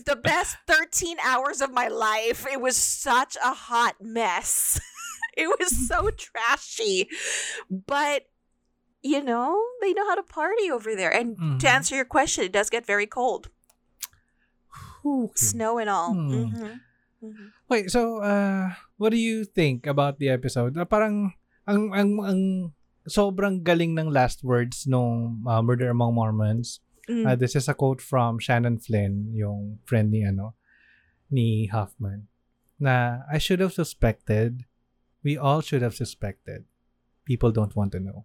the 0.05 0.15
best 0.15 0.57
13 0.67 1.17
hours 1.23 1.61
of 1.61 1.71
my 1.71 1.87
life. 1.87 2.45
It 2.51 2.59
was 2.61 2.75
such 2.75 3.35
a 3.43 3.53
hot 3.53 3.95
mess. 4.01 4.79
it 5.37 5.47
was 5.59 5.87
so 5.87 6.09
trashy. 6.11 7.07
But, 7.71 8.23
you 9.01 9.23
know, 9.23 9.61
they 9.81 9.93
know 9.93 10.07
how 10.07 10.15
to 10.15 10.23
party 10.23 10.69
over 10.71 10.95
there. 10.95 11.11
And 11.11 11.35
to 11.59 11.67
Mhm. 11.67 11.75
answer 11.75 11.95
your 11.95 12.05
question, 12.05 12.43
it 12.45 12.51
does 12.51 12.69
get 12.69 12.85
very 12.85 13.07
cold. 13.07 13.49
Okay. 15.05 15.45
Snow 15.55 15.79
and 15.79 15.89
all. 15.89 16.11
Hmm. 16.13 16.31
Mhm. 16.49 16.73
Mhm. 17.19 17.45
Wait, 17.67 17.85
so 17.91 18.23
uh 18.23 18.71
what 18.95 19.11
do 19.11 19.19
you 19.19 19.43
think 19.43 19.83
about 19.87 20.19
the 20.19 20.31
episode? 20.31 20.75
Ah, 20.79 20.87
parang 20.87 21.35
ang 21.67 21.91
ang 21.91 22.11
ang 22.23 22.41
sobrang 23.09 23.65
galing 23.65 23.97
ng 23.97 24.07
last 24.13 24.43
words 24.45 24.85
nung 24.85 25.43
uh, 25.43 25.61
Murder 25.61 25.89
Among 25.89 26.13
Mormons. 26.15 26.79
Mm. 27.09 27.25
Uh, 27.25 27.35
this 27.35 27.57
is 27.57 27.65
a 27.65 27.73
quote 27.73 27.99
from 28.05 28.37
Shannon 28.37 28.77
Flynn, 28.77 29.33
yung 29.33 29.81
friend 29.83 30.13
ni 30.13 30.21
ano 30.21 30.53
ni 31.29 31.65
Huffman. 31.67 32.29
Na 32.77 33.25
I 33.27 33.41
should 33.41 33.59
have 33.59 33.73
suspected. 33.73 34.63
We 35.25 35.35
all 35.35 35.59
should 35.59 35.81
have 35.83 35.97
suspected. 35.97 36.63
People 37.25 37.51
don't 37.51 37.75
want 37.75 37.91
to 37.97 37.99
know. 37.99 38.23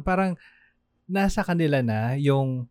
Parang 0.00 0.40
nasa 1.10 1.44
kanila 1.44 1.84
na 1.84 2.16
yung 2.16 2.70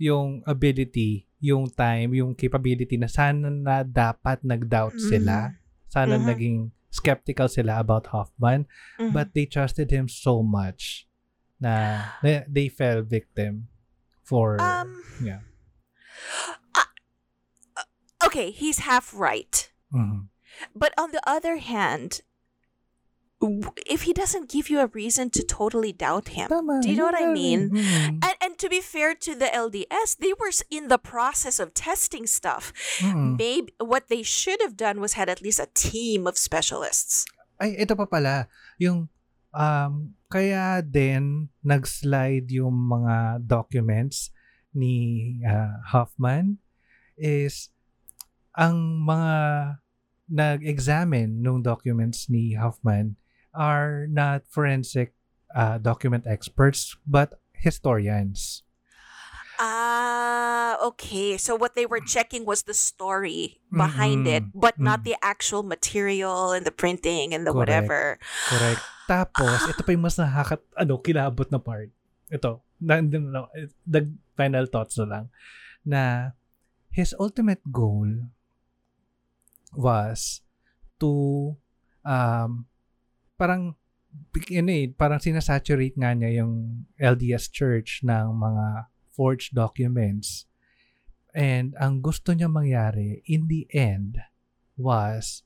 yung 0.00 0.40
ability, 0.46 1.25
yung 1.40 1.68
time, 1.68 2.16
yung 2.16 2.32
capability 2.34 2.96
na 2.96 3.06
sana 3.06 3.52
na 3.52 3.84
dapat 3.84 4.40
nag-doubt 4.40 4.96
sila. 4.96 5.52
Sana 5.92 6.16
Mhm. 6.16 6.26
naging 6.26 6.58
skeptical 6.88 7.48
sila 7.48 7.78
about 7.80 8.08
Hoffman. 8.08 8.64
Mhm. 8.96 9.12
But 9.12 9.36
they 9.36 9.44
trusted 9.44 9.92
him 9.92 10.08
so 10.08 10.40
much 10.40 11.04
na, 11.60 12.04
na 12.24 12.44
they 12.48 12.68
fell 12.68 13.04
victim 13.04 13.68
for 14.24 14.56
um, 14.60 15.04
yeah. 15.22 15.44
uh, 16.74 16.88
uh, 17.76 17.88
okay, 18.26 18.50
he's 18.50 18.88
half 18.88 19.12
right. 19.12 19.70
Mhm. 19.92 20.28
But 20.72 20.96
on 20.96 21.12
the 21.12 21.20
other 21.28 21.60
hand, 21.60 22.24
if 23.86 24.08
he 24.08 24.12
doesn't 24.16 24.48
give 24.48 24.70
you 24.70 24.80
a 24.80 24.88
reason 24.88 25.28
to 25.30 25.44
totally 25.44 25.92
doubt 25.92 26.28
him, 26.32 26.48
Tama, 26.48 26.80
do 26.80 26.88
you 26.88 26.96
know 26.96 27.04
what 27.04 27.20
I 27.20 27.28
mean? 27.32 27.68
Mhm. 27.70 28.24
And, 28.24 28.36
and 28.40 28.52
to 28.58 28.68
be 28.68 28.80
fair 28.80 29.14
to 29.14 29.34
the 29.36 29.52
LDS, 29.52 30.16
they 30.16 30.32
were 30.40 30.50
in 30.72 30.88
the 30.88 30.96
process 30.96 31.60
of 31.60 31.74
testing 31.76 32.26
stuff. 32.26 32.72
Mhm. 33.04 33.36
Maybe 33.36 33.72
what 33.76 34.08
they 34.08 34.22
should 34.24 34.60
have 34.64 34.76
done 34.76 35.00
was 35.00 35.14
had 35.20 35.28
at 35.28 35.44
least 35.44 35.60
a 35.60 35.68
team 35.76 36.26
of 36.26 36.40
specialists. 36.40 37.28
Ay, 37.60 37.76
ito 37.76 37.92
pa 37.92 38.08
pala. 38.08 38.48
Yung, 38.80 39.08
um, 39.52 40.16
kaya 40.32 40.80
din 40.80 41.48
nag-slide 41.60 42.48
yung 42.52 42.88
mga 42.88 43.44
documents 43.44 44.32
ni 44.76 45.36
ah, 45.44 45.80
Hofmann 45.92 46.60
is 47.16 47.72
ang 48.56 49.04
mga 49.04 49.32
nag-examine 50.28 51.40
nung 51.40 51.62
documents 51.62 52.28
ni 52.28 52.56
Hofmann 52.56 53.16
are 53.56 54.06
not 54.12 54.44
forensic 54.46 55.16
ah, 55.56 55.80
document 55.80 56.28
experts 56.28 56.94
but 57.08 57.40
historians. 57.56 58.62
Ah, 59.56 60.76
okay. 60.84 61.40
So 61.40 61.56
what 61.56 61.72
they 61.74 61.88
were 61.88 62.04
checking 62.04 62.44
was 62.44 62.68
the 62.68 62.76
story 62.76 63.64
behind 63.72 64.28
it, 64.28 64.44
Mm-mm. 64.44 64.60
but 64.60 64.76
not 64.76 65.00
Mm. 65.00 65.04
the 65.08 65.16
actual 65.24 65.64
material 65.64 66.52
and 66.52 66.68
the 66.68 66.74
printing 66.74 67.32
and 67.32 67.48
the 67.48 67.56
Correct. 67.56 67.64
whatever. 67.64 68.02
Correct. 68.52 68.82
Tapos, 69.08 69.64
ito 69.70 69.80
pa 69.80 69.90
yung 69.96 70.04
mas 70.04 70.20
nakakat, 70.20 70.60
ano, 70.76 71.00
kilabot 71.00 71.48
na 71.48 71.56
part. 71.56 71.88
Ito, 72.28 72.60
na, 72.82 73.00
na, 73.00 73.48
the 73.86 74.12
final 74.36 74.68
thoughts 74.68 74.98
na 75.00 75.06
lang. 75.08 75.24
Na, 75.86 76.34
his 76.92 77.16
ultimate 77.16 77.62
goal 77.72 78.28
was 79.72 80.42
to, 81.00 81.54
um, 82.04 82.66
parang, 83.36 83.76
ano 84.34 84.70
eh, 84.72 84.88
parang 84.90 85.20
sinasaturate 85.20 85.96
nga 85.96 86.16
niya 86.16 86.42
yung 86.42 86.84
LDS 86.96 87.52
Church 87.52 88.00
ng 88.02 88.36
mga 88.36 88.90
forged 89.12 89.56
documents. 89.56 90.48
And 91.36 91.76
ang 91.76 92.00
gusto 92.00 92.32
niya 92.32 92.48
mangyari 92.48 93.20
in 93.28 93.48
the 93.48 93.68
end 93.72 94.20
was 94.76 95.44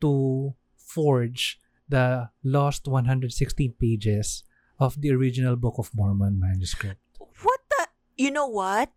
to 0.00 0.52
forge 0.76 1.60
the 1.88 2.28
lost 2.44 2.84
116 2.88 3.32
pages 3.80 4.44
of 4.76 5.00
the 5.00 5.12
original 5.12 5.56
Book 5.56 5.80
of 5.80 5.92
Mormon 5.96 6.36
manuscript. 6.36 7.00
What 7.16 7.60
the? 7.72 7.88
You 8.16 8.30
know 8.30 8.48
what? 8.48 8.92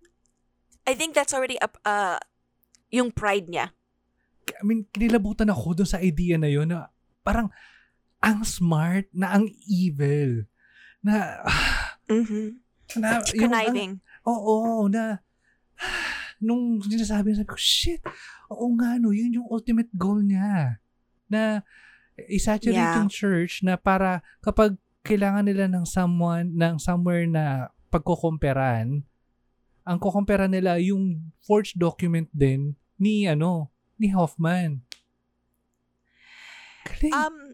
I 0.87 0.95
think 0.95 1.15
that's 1.15 1.31
already 1.31 1.59
up. 1.61 1.79
Uh, 1.85 2.19
yung 2.89 3.11
pride 3.13 3.47
niya. 3.47 3.71
I 4.49 4.63
mean, 4.65 4.89
kinilabutan 4.89 5.47
ako 5.53 5.77
dun 5.77 5.89
sa 5.89 6.01
idea 6.01 6.35
na 6.35 6.49
yun 6.49 6.73
na 6.73 6.89
parang 7.21 7.53
ang 8.19 8.43
smart 8.43 9.07
na 9.11 9.33
ang 9.33 9.47
evil. 9.65 10.45
Na, 10.99 11.39
Mm-hmm. 12.09 12.47
na 12.97 13.07
yung 13.21 13.21
ang- 13.21 13.39
Conniving. 13.39 13.91
Oo, 14.25 14.87
na 14.87 15.21
nung 16.39 16.81
sinasabi 16.81 17.31
niya, 17.31 17.43
sabi 17.43 17.51
ko, 17.51 17.57
shit, 17.57 18.01
oo 18.49 18.65
nga 18.75 18.97
no, 18.97 19.11
yun 19.11 19.35
yung 19.35 19.47
ultimate 19.47 19.91
goal 19.93 20.19
niya. 20.19 20.81
Na 21.27 21.61
isaturate 22.27 22.75
Yeah. 22.75 22.97
yung 22.99 23.07
church 23.07 23.61
na 23.61 23.77
para 23.77 24.19
kapag 24.39 24.75
kailangan 25.03 25.47
nila 25.47 25.69
ng 25.69 25.85
someone, 25.85 26.51
ng 26.51 26.75
somewhere 26.75 27.23
na 27.23 27.69
pagkukumperan, 27.87 29.05
ang 29.83 29.97
kukumpera 29.97 30.45
nila 30.45 30.77
yung 30.77 31.31
forged 31.39 31.77
document 31.77 32.27
din 32.29 32.75
ni 32.95 33.23
ano, 33.25 33.71
ni 33.95 34.11
Hoffman. 34.11 34.83
Galing. 36.85 37.13
Um, 37.13 37.48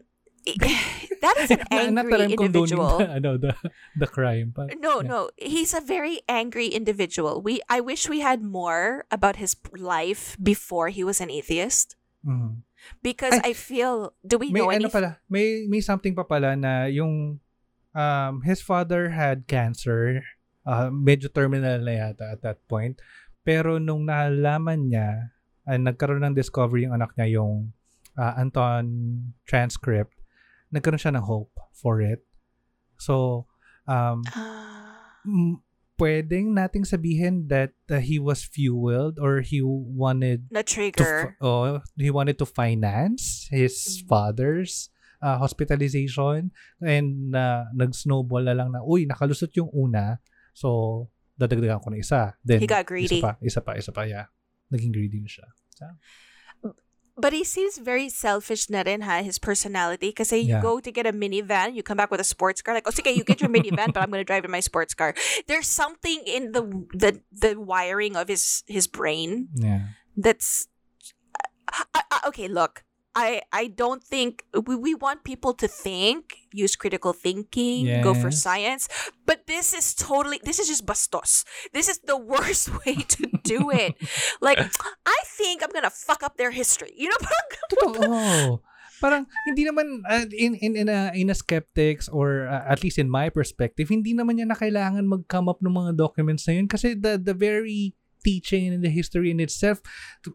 that 1.22 1.36
is 1.42 1.50
an 1.50 1.62
angry 1.70 2.32
individual. 2.32 2.98
The, 2.98 3.18
ano, 3.18 3.36
the, 3.36 3.54
the 3.98 4.06
crime. 4.06 4.52
But, 4.54 4.78
No, 4.78 5.02
yeah. 5.02 5.08
no, 5.08 5.18
he's 5.36 5.74
a 5.74 5.80
very 5.82 6.20
angry 6.28 6.68
individual. 6.70 7.42
We, 7.42 7.60
I 7.68 7.80
wish 7.80 8.08
we 8.08 8.20
had 8.20 8.42
more 8.42 9.04
about 9.10 9.36
his 9.36 9.56
life 9.74 10.36
before 10.38 10.88
he 10.88 11.02
was 11.02 11.20
an 11.20 11.30
atheist, 11.30 11.96
Mhm. 12.26 12.62
because 13.02 13.34
Ay, 13.42 13.50
I 13.50 13.52
feel. 13.54 14.14
Do 14.26 14.38
we 14.38 14.50
may 14.50 14.60
know 14.62 14.70
ano 14.70 14.86
anything? 14.86 14.94
pala, 14.94 15.10
may 15.30 15.66
may 15.70 15.78
something 15.82 16.14
pa 16.14 16.22
pala 16.26 16.54
na 16.54 16.86
yung 16.90 17.38
um 17.94 18.34
his 18.42 18.58
father 18.62 19.10
had 19.14 19.46
cancer, 19.46 20.22
uh, 20.66 20.90
medyo 20.90 21.30
terminal 21.30 21.78
na 21.82 21.92
yata 22.06 22.26
at 22.34 22.42
that 22.42 22.58
point. 22.66 22.98
Pero 23.46 23.78
nung 23.78 24.10
nalaman 24.10 24.90
niya, 24.90 25.30
uh, 25.70 25.78
nagkaroon 25.78 26.26
ng 26.26 26.34
discovery 26.34 26.82
yung 26.82 26.98
anak 26.98 27.14
niya 27.14 27.38
yung 27.38 27.70
uh, 28.18 28.34
Anton 28.34 28.84
transcript, 29.46 30.15
nagkaroon 30.70 30.98
siya 30.98 31.14
ng 31.14 31.24
hope 31.24 31.52
for 31.72 32.00
it. 32.00 32.24
So, 32.96 33.46
um, 33.84 34.22
m- 35.24 35.60
pwedeng 35.96 36.52
nating 36.52 36.84
sabihin 36.84 37.48
that 37.48 37.72
uh, 37.88 38.00
he 38.00 38.20
was 38.20 38.44
fueled 38.44 39.16
or 39.16 39.40
he 39.40 39.64
wanted 39.64 40.44
na 40.52 40.60
to 40.60 40.68
trigger. 40.68 41.32
fi- 41.32 41.36
oh, 41.40 41.80
he 41.96 42.12
wanted 42.12 42.36
to 42.36 42.44
finance 42.44 43.48
his 43.48 43.72
Mm. 44.04 44.08
father's 44.08 44.92
uh, 45.24 45.40
hospitalization 45.40 46.52
and 46.84 47.32
uh, 47.32 47.64
nag-snowball 47.72 48.44
na 48.44 48.52
lang 48.52 48.76
na, 48.76 48.84
uy, 48.84 49.08
nakalusot 49.08 49.48
yung 49.56 49.72
una, 49.72 50.20
so 50.52 51.08
dadagdagan 51.36 51.80
ko 51.80 51.88
na 51.88 52.00
isa. 52.00 52.36
Then, 52.44 52.60
He 52.60 52.68
got 52.68 52.84
greedy. 52.84 53.20
Isa 53.20 53.24
pa, 53.24 53.32
isa 53.40 53.60
pa, 53.60 53.72
isa 53.76 53.92
pa, 53.92 54.02
yeah. 54.04 54.28
Naging 54.68 54.92
greedy 54.92 55.20
na 55.20 55.28
siya. 55.28 55.48
But 57.16 57.32
he 57.32 57.44
seems 57.44 57.80
very 57.80 58.08
selfish 58.12 58.68
na 58.68 58.84
rin, 58.84 59.00
ha, 59.00 59.24
his 59.24 59.40
personality. 59.40 60.12
Kasi 60.12 60.44
you 60.44 60.56
Yeah. 60.56 60.62
go 60.62 60.80
to 60.80 60.92
get 60.92 61.08
a 61.08 61.12
minivan, 61.16 61.72
you 61.74 61.82
come 61.82 61.96
back 61.96 62.10
with 62.12 62.20
a 62.20 62.28
sports 62.28 62.60
car. 62.60 62.76
Like, 62.76 62.84
oh, 62.86 62.92
sige, 62.92 63.10
you 63.16 63.24
get 63.24 63.40
your 63.40 63.48
minivan, 63.50 63.92
but 63.96 64.04
I'm 64.04 64.12
going 64.12 64.20
to 64.20 64.28
drive 64.28 64.44
in 64.44 64.52
my 64.52 64.60
sports 64.60 64.92
car. 64.94 65.16
There's 65.48 65.66
something 65.66 66.22
in 66.28 66.52
the 66.52 66.62
the 66.94 67.20
the 67.32 67.56
wiring 67.60 68.14
of 68.16 68.28
his 68.28 68.62
his 68.68 68.86
brain 68.86 69.48
Yeah. 69.56 69.96
that's 70.16 70.68
I, 71.68 71.84
I, 72.08 72.20
okay. 72.30 72.48
Look, 72.48 72.85
I 73.16 73.40
I 73.48 73.72
don't 73.72 74.04
think 74.04 74.44
we, 74.52 74.76
we 74.76 74.92
want 74.92 75.24
people 75.24 75.56
to 75.56 75.66
think, 75.66 76.44
use 76.52 76.76
critical 76.76 77.16
thinking, 77.16 77.88
go 78.04 78.12
for 78.12 78.28
science, 78.28 78.92
but 79.24 79.48
this 79.48 79.72
is 79.72 79.96
totally 79.96 80.36
this 80.44 80.60
is 80.60 80.68
just 80.68 80.84
bastos. 80.84 81.48
This 81.72 81.88
is 81.88 82.04
the 82.04 82.20
worst 82.32 82.68
way 82.84 83.00
to 83.16 83.24
do 83.40 83.72
it. 83.72 83.96
like 84.44 84.60
I 85.08 85.18
think 85.40 85.64
I'm 85.64 85.72
gonna 85.72 85.90
fuck 85.90 86.20
up 86.20 86.36
their 86.36 86.52
history. 86.52 86.92
You 86.92 87.08
know, 87.08 87.20
parang. 87.80 88.60
Parang 88.96 89.28
hindi 89.44 89.68
naman 89.68 90.08
uh, 90.08 90.24
in 90.32 90.56
in 90.56 90.72
in 90.72 90.88
a, 90.88 91.12
in 91.12 91.28
a 91.28 91.36
skeptics 91.36 92.08
or 92.08 92.48
uh, 92.48 92.64
at 92.64 92.80
least 92.80 92.96
in 92.96 93.12
my 93.12 93.28
perspective, 93.28 93.92
hindi 93.92 94.16
naman 94.16 94.40
niya 94.40 94.48
na 94.48 94.56
kailangan 94.56 95.04
mag-come 95.04 95.52
up 95.52 95.60
ng 95.60 95.68
mga 95.68 96.00
documents 96.00 96.48
na 96.48 96.56
yun 96.56 96.64
kasi 96.64 96.96
the 96.96 97.20
the 97.20 97.36
very 97.36 97.92
teaching 98.26 98.74
and 98.74 98.82
the 98.82 98.90
history 98.90 99.30
in 99.30 99.38
itself, 99.38 99.78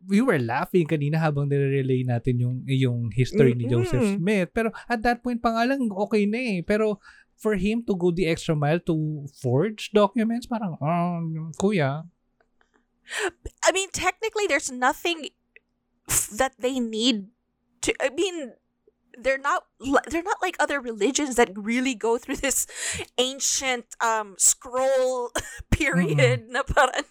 we 0.08 0.24
were 0.24 0.40
laughing 0.40 0.88
kanina 0.88 1.20
habang 1.20 1.52
nire-relay 1.52 2.08
natin 2.08 2.40
yung 2.40 2.64
yung 2.64 3.12
history 3.12 3.52
ni 3.52 3.68
Joseph. 3.68 4.16
Smith. 4.16 4.56
Pero 4.56 4.72
at 4.88 5.04
that 5.04 5.20
point 5.20 5.44
pa 5.44 5.52
nga 5.52 5.76
lang, 5.76 5.92
okay 5.92 6.24
na 6.24 6.40
eh. 6.40 6.60
Pero 6.64 7.04
for 7.36 7.60
him 7.60 7.84
to 7.84 8.00
go 8.00 8.16
the 8.16 8.32
extra 8.32 8.56
mile 8.56 8.80
to 8.88 9.28
forge 9.36 9.92
documents, 9.92 10.48
parang, 10.48 10.80
um, 10.80 11.52
kuya, 11.60 12.08
I 13.66 13.72
mean, 13.72 13.90
technically, 13.92 14.48
there's 14.48 14.72
nothing 14.72 15.30
that 16.32 16.54
they 16.60 16.80
need 16.80 17.28
to. 17.82 17.94
I 18.02 18.10
mean, 18.10 18.54
they're 19.18 19.38
not. 19.42 19.66
They're 20.08 20.24
not 20.24 20.42
like 20.42 20.56
other 20.60 20.80
religions 20.80 21.36
that 21.36 21.52
really 21.56 21.96
go 21.96 22.18
through 22.18 22.38
this 22.38 22.68
ancient 23.18 23.86
um 24.00 24.36
scroll 24.38 25.32
period. 25.72 26.48
Na 26.50 26.64
parang, 26.64 27.04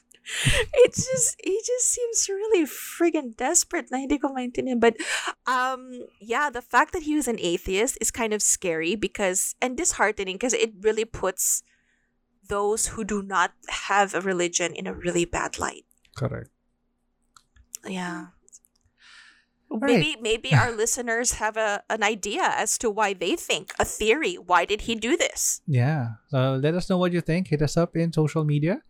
it's 0.84 1.06
just 1.06 1.36
he 1.42 1.60
just 1.64 1.86
seems 1.90 2.28
really 2.28 2.66
friggin' 2.66 3.36
desperate. 3.36 3.90
Na 3.90 3.98
hindi 3.98 4.18
ko 4.18 4.28
maintindihan. 4.28 4.80
But 4.80 4.96
um, 5.46 6.06
yeah, 6.20 6.50
the 6.50 6.62
fact 6.62 6.92
that 6.92 7.02
he 7.04 7.14
was 7.14 7.28
an 7.28 7.38
atheist 7.40 7.98
is 8.00 8.10
kind 8.10 8.32
of 8.32 8.42
scary 8.42 8.94
because 8.94 9.54
and 9.60 9.76
disheartening 9.76 10.36
because 10.36 10.54
it 10.54 10.72
really 10.80 11.04
puts 11.04 11.62
those 12.48 12.98
who 12.98 13.04
do 13.04 13.22
not 13.22 13.52
have 13.86 14.14
a 14.14 14.20
religion 14.20 14.74
in 14.74 14.86
a 14.86 14.94
really 14.94 15.24
bad 15.24 15.58
light. 15.58 15.86
correct. 16.16 16.50
Yeah. 17.86 18.36
Maybe 19.70 20.18
maybe 20.20 20.52
our 20.52 20.72
listeners 20.82 21.38
have 21.38 21.56
a 21.56 21.82
an 21.88 22.02
idea 22.02 22.42
as 22.42 22.76
to 22.82 22.90
why 22.90 23.14
they 23.14 23.36
think 23.36 23.72
a 23.78 23.86
theory. 23.86 24.34
Why 24.34 24.66
did 24.66 24.82
he 24.90 24.98
do 24.98 25.16
this? 25.16 25.62
Yeah. 25.66 26.18
So 26.28 26.58
let 26.60 26.74
us 26.74 26.90
know 26.90 26.98
what 26.98 27.14
you 27.14 27.22
think. 27.22 27.48
Hit 27.48 27.62
us 27.62 27.78
up 27.78 27.96
in 27.96 28.12
social 28.12 28.44
media. 28.44 28.82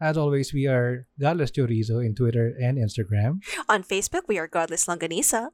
As 0.00 0.16
always, 0.16 0.54
we 0.54 0.66
are 0.66 1.06
Godless 1.18 1.50
Chorizo 1.50 1.98
in 1.98 2.14
Twitter 2.14 2.54
and 2.62 2.78
Instagram. 2.78 3.42
On 3.68 3.82
Facebook, 3.82 4.30
we 4.30 4.38
are 4.38 4.46
Godless 4.46 4.86
Longanisa. 4.86 5.50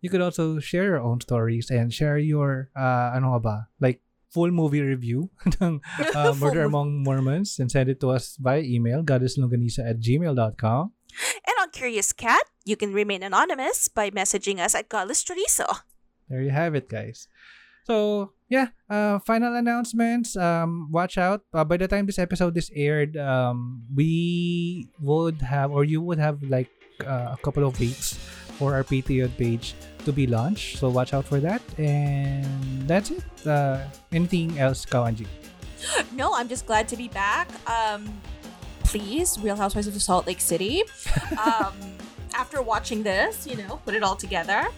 You 0.00 0.10
could 0.10 0.22
also 0.22 0.58
share 0.58 0.84
your 0.84 1.02
own 1.02 1.20
stories 1.20 1.70
and 1.70 1.92
share 1.92 2.18
your, 2.18 2.70
uh, 2.78 3.14
ano 3.14 3.38
ba, 3.38 3.66
like 3.80 4.02
full 4.30 4.50
movie 4.50 4.82
review 4.82 5.30
ng 5.60 5.82
uh, 6.14 6.32
Murder 6.40 6.64
Among 6.64 7.02
Mormons 7.02 7.58
and 7.58 7.70
send 7.70 7.90
it 7.90 7.98
to 8.00 8.10
us 8.10 8.38
by 8.38 8.62
email, 8.62 9.02
godlesslonganisa 9.02 9.82
at 9.82 9.98
gmail.com. 9.98 10.92
And 11.46 11.56
on 11.60 11.70
Curious 11.70 12.12
Cat, 12.14 12.42
you 12.64 12.76
can 12.76 12.94
remain 12.94 13.22
anonymous 13.22 13.88
by 13.88 14.10
messaging 14.10 14.58
us 14.58 14.74
at 14.74 14.88
Godless 14.88 15.22
Chorizo. 15.22 15.84
There 16.30 16.40
you 16.40 16.50
have 16.50 16.74
it, 16.74 16.88
guys. 16.88 17.28
So 17.84 18.32
yeah, 18.48 18.68
uh, 18.88 19.18
final 19.20 19.54
announcements. 19.56 20.36
Um, 20.36 20.88
watch 20.90 21.18
out. 21.18 21.42
Uh, 21.52 21.64
by 21.64 21.76
the 21.76 21.88
time 21.88 22.06
this 22.06 22.18
episode 22.18 22.56
is 22.56 22.70
aired, 22.74 23.16
um, 23.16 23.82
we 23.94 24.88
would 25.00 25.42
have 25.42 25.72
or 25.72 25.84
you 25.84 26.00
would 26.00 26.18
have 26.18 26.42
like 26.44 26.68
uh, 27.06 27.34
a 27.34 27.38
couple 27.42 27.64
of 27.64 27.78
weeks 27.80 28.14
for 28.58 28.74
our 28.74 28.84
Patreon 28.84 29.36
page 29.36 29.74
to 30.04 30.12
be 30.12 30.26
launched. 30.26 30.78
So 30.78 30.88
watch 30.88 31.14
out 31.14 31.24
for 31.24 31.40
that. 31.40 31.62
And 31.78 32.44
that's 32.86 33.10
it. 33.10 33.24
Uh, 33.46 33.86
anything 34.12 34.58
else, 34.58 34.84
Kawanji? 34.84 35.26
No, 36.14 36.32
I'm 36.34 36.46
just 36.46 36.66
glad 36.66 36.86
to 36.88 36.96
be 36.96 37.08
back. 37.08 37.48
Um, 37.66 38.06
please, 38.84 39.36
Real 39.40 39.56
Housewives 39.56 39.88
of 39.88 40.00
Salt 40.00 40.26
Lake 40.26 40.40
City. 40.40 40.82
Um, 41.32 41.74
after 42.34 42.62
watching 42.62 43.02
this, 43.02 43.46
you 43.46 43.56
know, 43.56 43.80
put 43.84 43.94
it 43.94 44.02
all 44.02 44.14
together. 44.14 44.68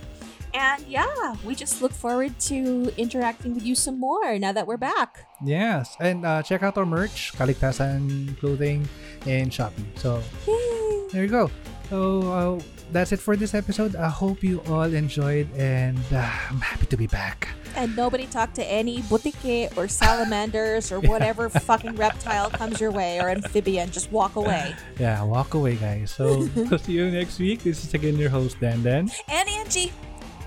And 0.55 0.85
yeah, 0.87 1.35
we 1.45 1.55
just 1.55 1.83
look 1.83 1.93
forward 1.93 2.39
to 2.51 2.93
interacting 2.97 3.55
with 3.55 3.65
you 3.67 3.75
some 3.75 3.99
more 3.99 4.39
now 4.39 4.53
that 4.53 4.67
we're 4.67 4.77
back. 4.79 5.27
Yes, 5.45 5.97
and 5.99 6.25
uh, 6.25 6.43
check 6.43 6.63
out 6.63 6.79
our 6.79 6.87
merch, 6.87 7.33
Kaligtasan 7.35 8.39
Clothing, 8.39 8.89
and 9.27 9.51
Shopee. 9.51 9.85
So 9.97 10.23
Yay. 10.47 11.09
there 11.13 11.25
you 11.25 11.31
go. 11.31 11.51
So 11.91 12.23
uh, 12.33 12.61
that's 12.93 13.13
it 13.13 13.19
for 13.19 13.37
this 13.37 13.53
episode. 13.53 13.97
I 13.97 14.09
hope 14.09 14.43
you 14.43 14.63
all 14.69 14.87
enjoyed, 14.95 15.49
and 15.57 15.99
uh, 16.13 16.23
I'm 16.51 16.61
happy 16.61 16.87
to 16.87 16.97
be 16.97 17.07
back. 17.09 17.49
And 17.77 17.97
nobody 17.97 18.27
talk 18.27 18.55
to 18.55 18.65
any 18.65 19.03
butike 19.11 19.77
or 19.77 19.89
salamanders 19.89 20.93
or 20.93 21.01
whatever 21.11 21.49
fucking 21.49 21.97
reptile 21.97 22.49
comes 22.49 22.81
your 22.81 22.93
way 22.93 23.19
or 23.21 23.29
amphibian. 23.29 23.91
Just 23.91 24.13
walk 24.13 24.37
away. 24.37 24.75
Yeah, 24.99 25.25
walk 25.25 25.55
away, 25.55 25.75
guys. 25.75 26.13
So 26.13 26.47
see 26.79 26.93
you 26.93 27.11
next 27.11 27.41
week. 27.41 27.65
This 27.65 27.85
is 27.85 27.93
again 27.95 28.17
your 28.17 28.31
host, 28.31 28.61
Dandan. 28.61 29.11
And 29.29 29.49
Angie. 29.49 29.91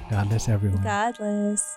God 0.09 0.29
bless 0.29 0.47
everyone. 0.47 0.83
Godless. 0.83 1.76